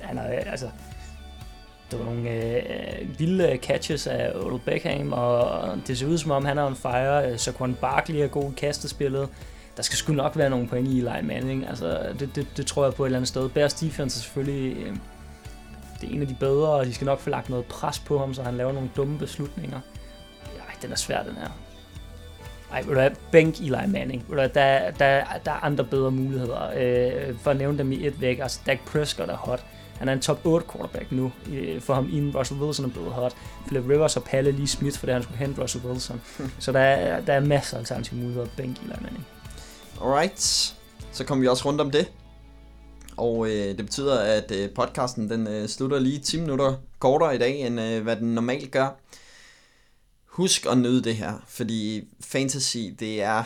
han 0.00 0.18
er, 0.18 0.22
altså, 0.22 0.70
der 1.90 1.96
var 1.96 2.04
nogle 2.04 2.30
øh, 2.30 3.18
vilde 3.18 3.58
catches 3.62 4.06
af 4.06 4.32
Odell 4.34 4.60
Beckham, 4.64 5.12
og 5.12 5.78
det 5.86 5.98
ser 5.98 6.06
ud 6.06 6.18
som 6.18 6.30
om, 6.30 6.44
han 6.44 6.58
er 6.58 6.66
on 6.66 6.76
fire. 6.76 7.38
Saquon 7.38 7.74
Barkley 7.74 8.16
er 8.16 8.26
god 8.26 8.52
i 8.52 8.54
kastespillet. 8.56 9.28
Der 9.78 9.84
skal 9.84 9.96
sgu 9.96 10.12
nok 10.12 10.36
være 10.36 10.50
nogle 10.50 10.68
point 10.68 10.88
i 10.88 10.98
Eli 10.98 11.22
Manning. 11.22 11.68
Altså, 11.68 12.14
det, 12.20 12.34
det, 12.34 12.46
det 12.56 12.66
tror 12.66 12.84
jeg 12.84 12.94
på 12.94 13.04
et 13.04 13.08
eller 13.08 13.18
andet 13.18 13.28
sted. 13.28 13.48
Bears 13.48 13.74
defense 13.74 14.18
er 14.18 14.22
selvfølgelig 14.22 14.76
øh, 14.76 14.96
det 16.00 16.10
er 16.10 16.14
en 16.14 16.22
af 16.22 16.28
de 16.28 16.36
bedre, 16.40 16.68
og 16.68 16.86
de 16.86 16.94
skal 16.94 17.04
nok 17.04 17.20
få 17.20 17.30
lagt 17.30 17.50
noget 17.50 17.64
pres 17.64 17.98
på 17.98 18.18
ham, 18.18 18.34
så 18.34 18.42
han 18.42 18.56
laver 18.56 18.72
nogle 18.72 18.90
dumme 18.96 19.18
beslutninger. 19.18 19.80
Ej, 20.68 20.74
den 20.82 20.92
er 20.92 20.96
svær, 20.96 21.22
den 21.22 21.34
her. 21.34 21.48
Ej, 22.72 22.82
vil 22.82 22.94
du 22.94 23.00
have, 23.00 23.12
bænk 23.32 23.60
Eli 23.60 23.86
Manning. 23.88 24.24
Vil 24.28 24.36
du 24.36 24.40
have, 24.40 24.50
der, 24.54 24.90
der, 24.90 25.24
der 25.44 25.50
er 25.50 25.64
andre 25.64 25.84
bedre 25.84 26.10
muligheder. 26.10 26.70
Øh, 26.76 27.38
for 27.38 27.50
at 27.50 27.56
nævne 27.56 27.78
dem 27.78 27.92
i 27.92 28.06
et 28.06 28.20
væk, 28.20 28.38
altså 28.38 28.60
Dak 28.66 28.78
Prescott 28.86 29.30
er 29.30 29.36
hot. 29.36 29.64
Han 29.98 30.08
er 30.08 30.12
en 30.12 30.20
top 30.20 30.46
8 30.46 30.66
quarterback 30.72 31.12
nu. 31.12 31.32
Øh, 31.52 31.80
for 31.80 31.94
ham 31.94 32.08
inden 32.12 32.36
Russell 32.36 32.60
Wilson 32.60 32.86
er 32.86 32.90
blevet 32.90 33.12
hot. 33.12 33.36
Philip 33.66 33.88
Rivers 33.88 34.16
og 34.16 34.24
Palle 34.24 34.52
lige 34.52 34.92
for 34.92 35.06
det 35.06 35.14
han 35.14 35.22
skulle 35.22 35.38
hente 35.38 35.62
Russell 35.62 35.86
Wilson. 35.86 36.20
Så 36.58 36.72
der 36.72 36.80
er, 36.80 37.20
der 37.20 37.32
er 37.32 37.40
masser 37.40 37.76
af 37.76 37.80
alternative 37.80 38.20
muligheder 38.20 38.46
at 38.46 38.52
bænke 38.56 38.80
Eli 38.84 38.94
Manning. 39.00 39.26
Alright, 40.00 40.76
så 41.12 41.24
kom 41.24 41.40
vi 41.40 41.48
også 41.48 41.64
rundt 41.64 41.80
om 41.80 41.90
det. 41.90 42.12
Og 43.16 43.46
øh, 43.46 43.76
det 43.76 43.76
betyder, 43.76 44.20
at 44.20 44.50
øh, 44.50 44.70
podcasten 44.74 45.30
den 45.30 45.46
øh, 45.46 45.68
slutter 45.68 45.98
lige 45.98 46.18
10 46.18 46.40
minutter 46.40 46.74
kortere 46.98 47.34
i 47.34 47.38
dag, 47.38 47.66
end 47.66 47.80
øh, 47.80 48.02
hvad 48.02 48.16
den 48.16 48.34
normalt 48.34 48.70
gør. 48.70 49.00
Husk 50.26 50.66
at 50.66 50.78
nyde 50.78 51.04
det 51.04 51.16
her, 51.16 51.44
fordi 51.48 52.08
fantasy, 52.20 52.78
det 52.98 53.22
er 53.22 53.44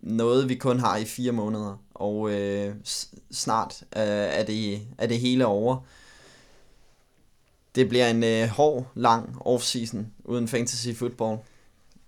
noget, 0.00 0.48
vi 0.48 0.54
kun 0.54 0.78
har 0.78 0.96
i 0.96 1.04
fire 1.04 1.32
måneder. 1.32 1.82
Og 1.94 2.30
øh, 2.30 2.74
snart 3.32 3.82
øh, 3.96 4.02
er, 4.02 4.44
det, 4.44 4.82
er 4.98 5.06
det 5.06 5.20
hele 5.20 5.46
over. 5.46 5.76
Det 7.74 7.88
bliver 7.88 8.10
en 8.10 8.24
øh, 8.24 8.48
hård, 8.48 8.86
lang 8.94 9.36
offseason 9.40 10.12
uden 10.24 10.48
fantasy 10.48 10.88
football. 10.94 11.38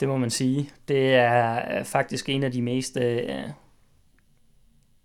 Det 0.02 0.10
må 0.10 0.16
man 0.16 0.30
sige. 0.30 0.70
Det 0.88 1.14
er 1.14 1.84
faktisk 1.84 2.28
en 2.28 2.42
af 2.42 2.52
de 2.52 2.62
mest 2.62 2.96
øh, 2.96 3.28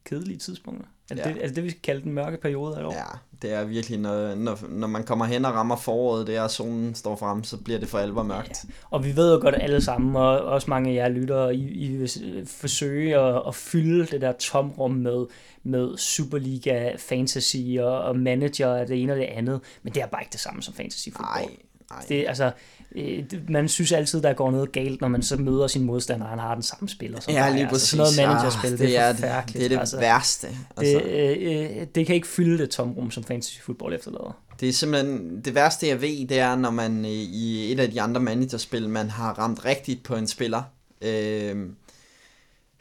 kedelige 0.05 0.37
tidspunkter. 0.37 0.85
Er 1.11 1.15
det, 1.15 1.25
ja. 1.25 1.33
det, 1.33 1.45
er 1.45 1.47
det 1.47 1.63
vi 1.63 1.69
skal 1.69 1.81
kalde 1.81 2.01
den 2.01 2.13
mørke 2.13 2.37
periode 2.37 2.77
af 2.77 2.85
år? 2.85 2.93
Ja, 2.93 3.03
det 3.41 3.53
er 3.53 3.65
virkelig, 3.65 3.99
når, 3.99 4.35
når, 4.35 4.59
når 4.69 4.87
man 4.87 5.03
kommer 5.03 5.25
hen 5.25 5.45
og 5.45 5.53
rammer 5.53 5.75
foråret, 5.75 6.27
det 6.27 6.35
er, 6.35 6.47
solen 6.47 6.95
står 6.95 7.15
frem, 7.15 7.43
så 7.43 7.57
bliver 7.57 7.79
det 7.79 7.89
for 7.89 7.97
alvor 7.97 8.23
mørkt. 8.23 8.49
Ja. 8.49 8.69
Og 8.89 9.05
vi 9.05 9.15
ved 9.15 9.33
jo 9.33 9.41
godt 9.41 9.55
alle 9.55 9.81
sammen, 9.81 10.15
og 10.15 10.39
også 10.41 10.69
mange 10.69 10.89
af 10.89 10.95
jer 10.95 11.09
lytter, 11.09 11.49
I, 11.49 11.59
I 11.59 11.95
vil 11.95 12.09
forsøge 12.47 13.17
at, 13.19 13.43
at 13.47 13.55
fylde 13.55 14.05
det 14.05 14.21
der 14.21 14.31
tomrum 14.31 14.91
med, 14.91 15.25
med 15.63 15.97
Superliga, 15.97 16.95
fantasy 16.97 17.77
og, 17.79 18.01
og 18.01 18.15
manager 18.15 18.67
og 18.67 18.87
det 18.87 19.01
ene 19.01 19.13
og 19.13 19.19
det 19.19 19.25
andet, 19.25 19.61
men 19.83 19.93
det 19.93 20.01
er 20.01 20.07
bare 20.07 20.21
ikke 20.21 20.31
det 20.31 20.39
samme 20.39 20.61
som 20.61 20.73
fantasy 20.73 21.09
football. 21.09 21.45
Nej, 21.45 21.57
nej. 21.91 22.05
Det, 22.09 22.25
altså, 22.27 22.51
øh, 22.97 23.23
man 23.49 23.69
synes 23.69 23.91
altid, 23.91 24.21
der 24.21 24.33
går 24.33 24.51
noget 24.51 24.71
galt, 24.71 25.01
når 25.01 25.07
man 25.07 25.21
så 25.21 25.37
møder 25.37 25.67
sin 25.67 25.83
modstander, 25.83 26.25
og 26.25 26.29
han 26.29 26.39
har 26.39 26.53
den 26.53 26.63
samme 26.63 26.89
spiller. 26.89 27.19
Som 27.19 27.33
ja, 27.33 27.49
lige 27.49 27.61
altså, 27.61 27.73
præcis. 27.73 27.89
Sådan 27.89 27.97
noget 28.17 28.29
managerspil, 28.29 28.69
ja, 28.91 29.09
det, 29.09 29.17
det 29.17 29.29
er. 29.29 29.41
Det 29.41 29.65
er 29.65 29.69
det 29.69 29.79
altså, 29.79 29.99
værste. 29.99 30.47
Altså. 30.77 31.01
Det, 31.05 31.37
øh, 31.37 31.87
det 31.95 32.05
kan 32.05 32.15
ikke 32.15 32.27
fylde 32.27 32.57
det 32.57 32.69
tomrum, 32.69 33.11
som 33.11 33.23
fantasy 33.23 33.61
football 33.61 33.93
efterlader. 33.93 34.37
Det 34.59 34.69
er 34.69 34.73
simpelthen, 34.73 35.41
det 35.45 35.55
værste 35.55 35.87
jeg 35.87 36.01
ved, 36.01 36.27
det 36.27 36.39
er, 36.39 36.55
når 36.55 36.71
man 36.71 37.05
øh, 37.05 37.11
i 37.11 37.71
et 37.71 37.79
af 37.79 37.91
de 37.91 38.01
andre 38.01 38.21
managerspil, 38.21 38.89
man 38.89 39.09
har 39.09 39.33
ramt 39.33 39.65
rigtigt 39.65 40.03
på 40.03 40.15
en 40.15 40.27
spiller. 40.27 40.63
Øh, 41.01 41.55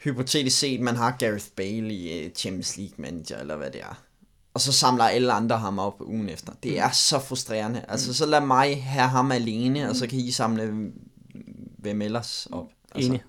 hypotetisk 0.03 0.59
set, 0.59 0.81
man 0.81 0.95
har 0.95 1.15
Gareth 1.19 1.45
Bale 1.55 1.93
i 1.93 2.29
Champions 2.35 2.77
League 2.77 2.95
manager, 2.97 3.37
eller 3.37 3.55
hvad 3.55 3.71
det 3.71 3.81
er 3.81 4.06
og 4.57 4.61
så 4.61 4.71
samler 4.71 5.03
alle 5.03 5.33
andre 5.33 5.57
ham 5.57 5.79
op 5.79 6.01
ugen 6.01 6.29
efter. 6.29 6.53
Det 6.63 6.79
er 6.79 6.91
så 6.91 7.19
frustrerende. 7.19 7.85
Altså, 7.87 8.13
så 8.13 8.25
lad 8.25 8.41
mig 8.41 8.83
have 8.83 9.07
ham 9.07 9.31
alene, 9.31 9.89
og 9.89 9.95
så 9.95 10.07
kan 10.07 10.19
I 10.19 10.31
samle 10.31 10.91
hvem 11.77 12.01
ellers 12.01 12.47
op. 12.51 12.65
Altså, 12.95 13.09
Enig. 13.09 13.23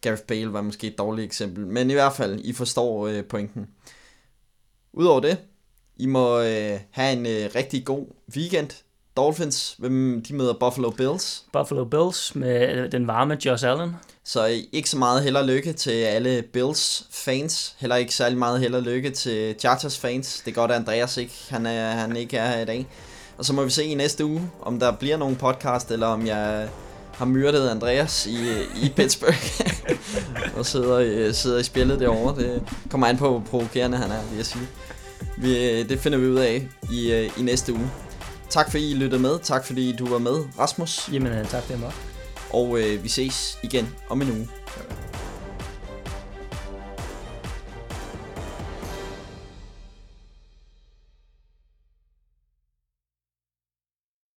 Gareth 0.00 0.22
Bale 0.22 0.52
var 0.52 0.62
måske 0.62 0.86
et 0.86 0.98
dårligt 0.98 1.26
eksempel, 1.26 1.66
men 1.66 1.90
i 1.90 1.92
hvert 1.92 2.12
fald, 2.12 2.40
I 2.40 2.52
forstår 2.52 3.06
øh, 3.06 3.24
pointen. 3.24 3.66
Udover 4.92 5.20
det, 5.20 5.38
I 5.96 6.06
må 6.06 6.40
øh, 6.40 6.80
have 6.90 7.12
en 7.12 7.26
øh, 7.26 7.50
rigtig 7.54 7.84
god 7.84 8.06
weekend. 8.36 8.70
Dolphins, 9.16 9.74
hvem 9.78 10.22
de 10.28 10.34
møder 10.34 10.54
Buffalo 10.60 10.90
Bills. 10.90 11.44
Buffalo 11.52 11.84
Bills 11.84 12.34
med 12.34 12.90
den 12.90 13.06
varme 13.06 13.38
Josh 13.44 13.68
Allen. 13.68 13.96
Så 14.24 14.62
ikke 14.72 14.90
så 14.90 14.98
meget 14.98 15.22
held 15.22 15.36
og 15.36 15.44
lykke 15.44 15.72
til 15.72 15.90
alle 15.90 16.42
Bills 16.42 17.04
fans. 17.10 17.74
Heller 17.78 17.96
ikke 17.96 18.14
særlig 18.14 18.38
meget 18.38 18.60
held 18.60 18.74
og 18.74 18.82
lykke 18.82 19.10
til 19.10 19.54
Chargers 19.58 19.98
fans. 19.98 20.42
Det 20.44 20.50
er 20.50 20.54
godt, 20.54 20.70
at 20.70 20.76
Andreas 20.76 21.16
ikke, 21.16 21.34
han, 21.50 21.66
er, 21.66 21.90
han 21.90 22.16
ikke 22.16 22.36
er 22.36 22.48
her 22.48 22.60
i 22.60 22.64
dag. 22.64 22.86
Og 23.38 23.44
så 23.44 23.52
må 23.52 23.64
vi 23.64 23.70
se 23.70 23.84
i 23.84 23.94
næste 23.94 24.24
uge, 24.24 24.50
om 24.62 24.80
der 24.80 24.92
bliver 24.92 25.16
nogen 25.16 25.36
podcast, 25.36 25.90
eller 25.90 26.06
om 26.06 26.26
jeg 26.26 26.68
har 27.12 27.24
myrdet 27.24 27.68
Andreas 27.68 28.26
i, 28.26 28.36
i 28.82 28.88
Pittsburgh. 28.96 29.60
og 30.56 30.66
sidder, 30.66 31.32
sidder 31.32 31.58
i 31.58 31.62
spillet 31.62 32.00
derovre. 32.00 32.42
Det 32.42 32.62
kommer 32.90 33.06
an 33.06 33.16
på, 33.16 33.28
hvor 33.30 33.42
provokerende 33.50 33.98
han 33.98 34.10
er, 34.10 34.22
vil 34.30 34.36
jeg 34.36 34.46
sige. 34.46 34.66
Vi, 35.38 35.82
det 35.82 36.00
finder 36.00 36.18
vi 36.18 36.26
ud 36.26 36.38
af 36.38 36.68
i, 36.92 37.28
i 37.38 37.42
næste 37.42 37.72
uge. 37.72 37.90
Tak 38.50 38.70
fordi 38.70 38.90
I 38.90 38.94
lyttede 38.94 39.22
med. 39.22 39.38
Tak 39.38 39.66
fordi 39.66 39.96
du 39.96 40.06
var 40.08 40.18
med, 40.18 40.44
Rasmus. 40.58 41.08
Jamen, 41.12 41.46
tak 41.46 41.62
for 41.62 41.72
det, 41.72 41.82
Og 42.50 42.80
øh, 42.80 43.04
vi 43.04 43.08
ses 43.08 43.58
igen 43.62 43.88
om 44.08 44.22
en 44.22 44.30
uge. 44.30 44.48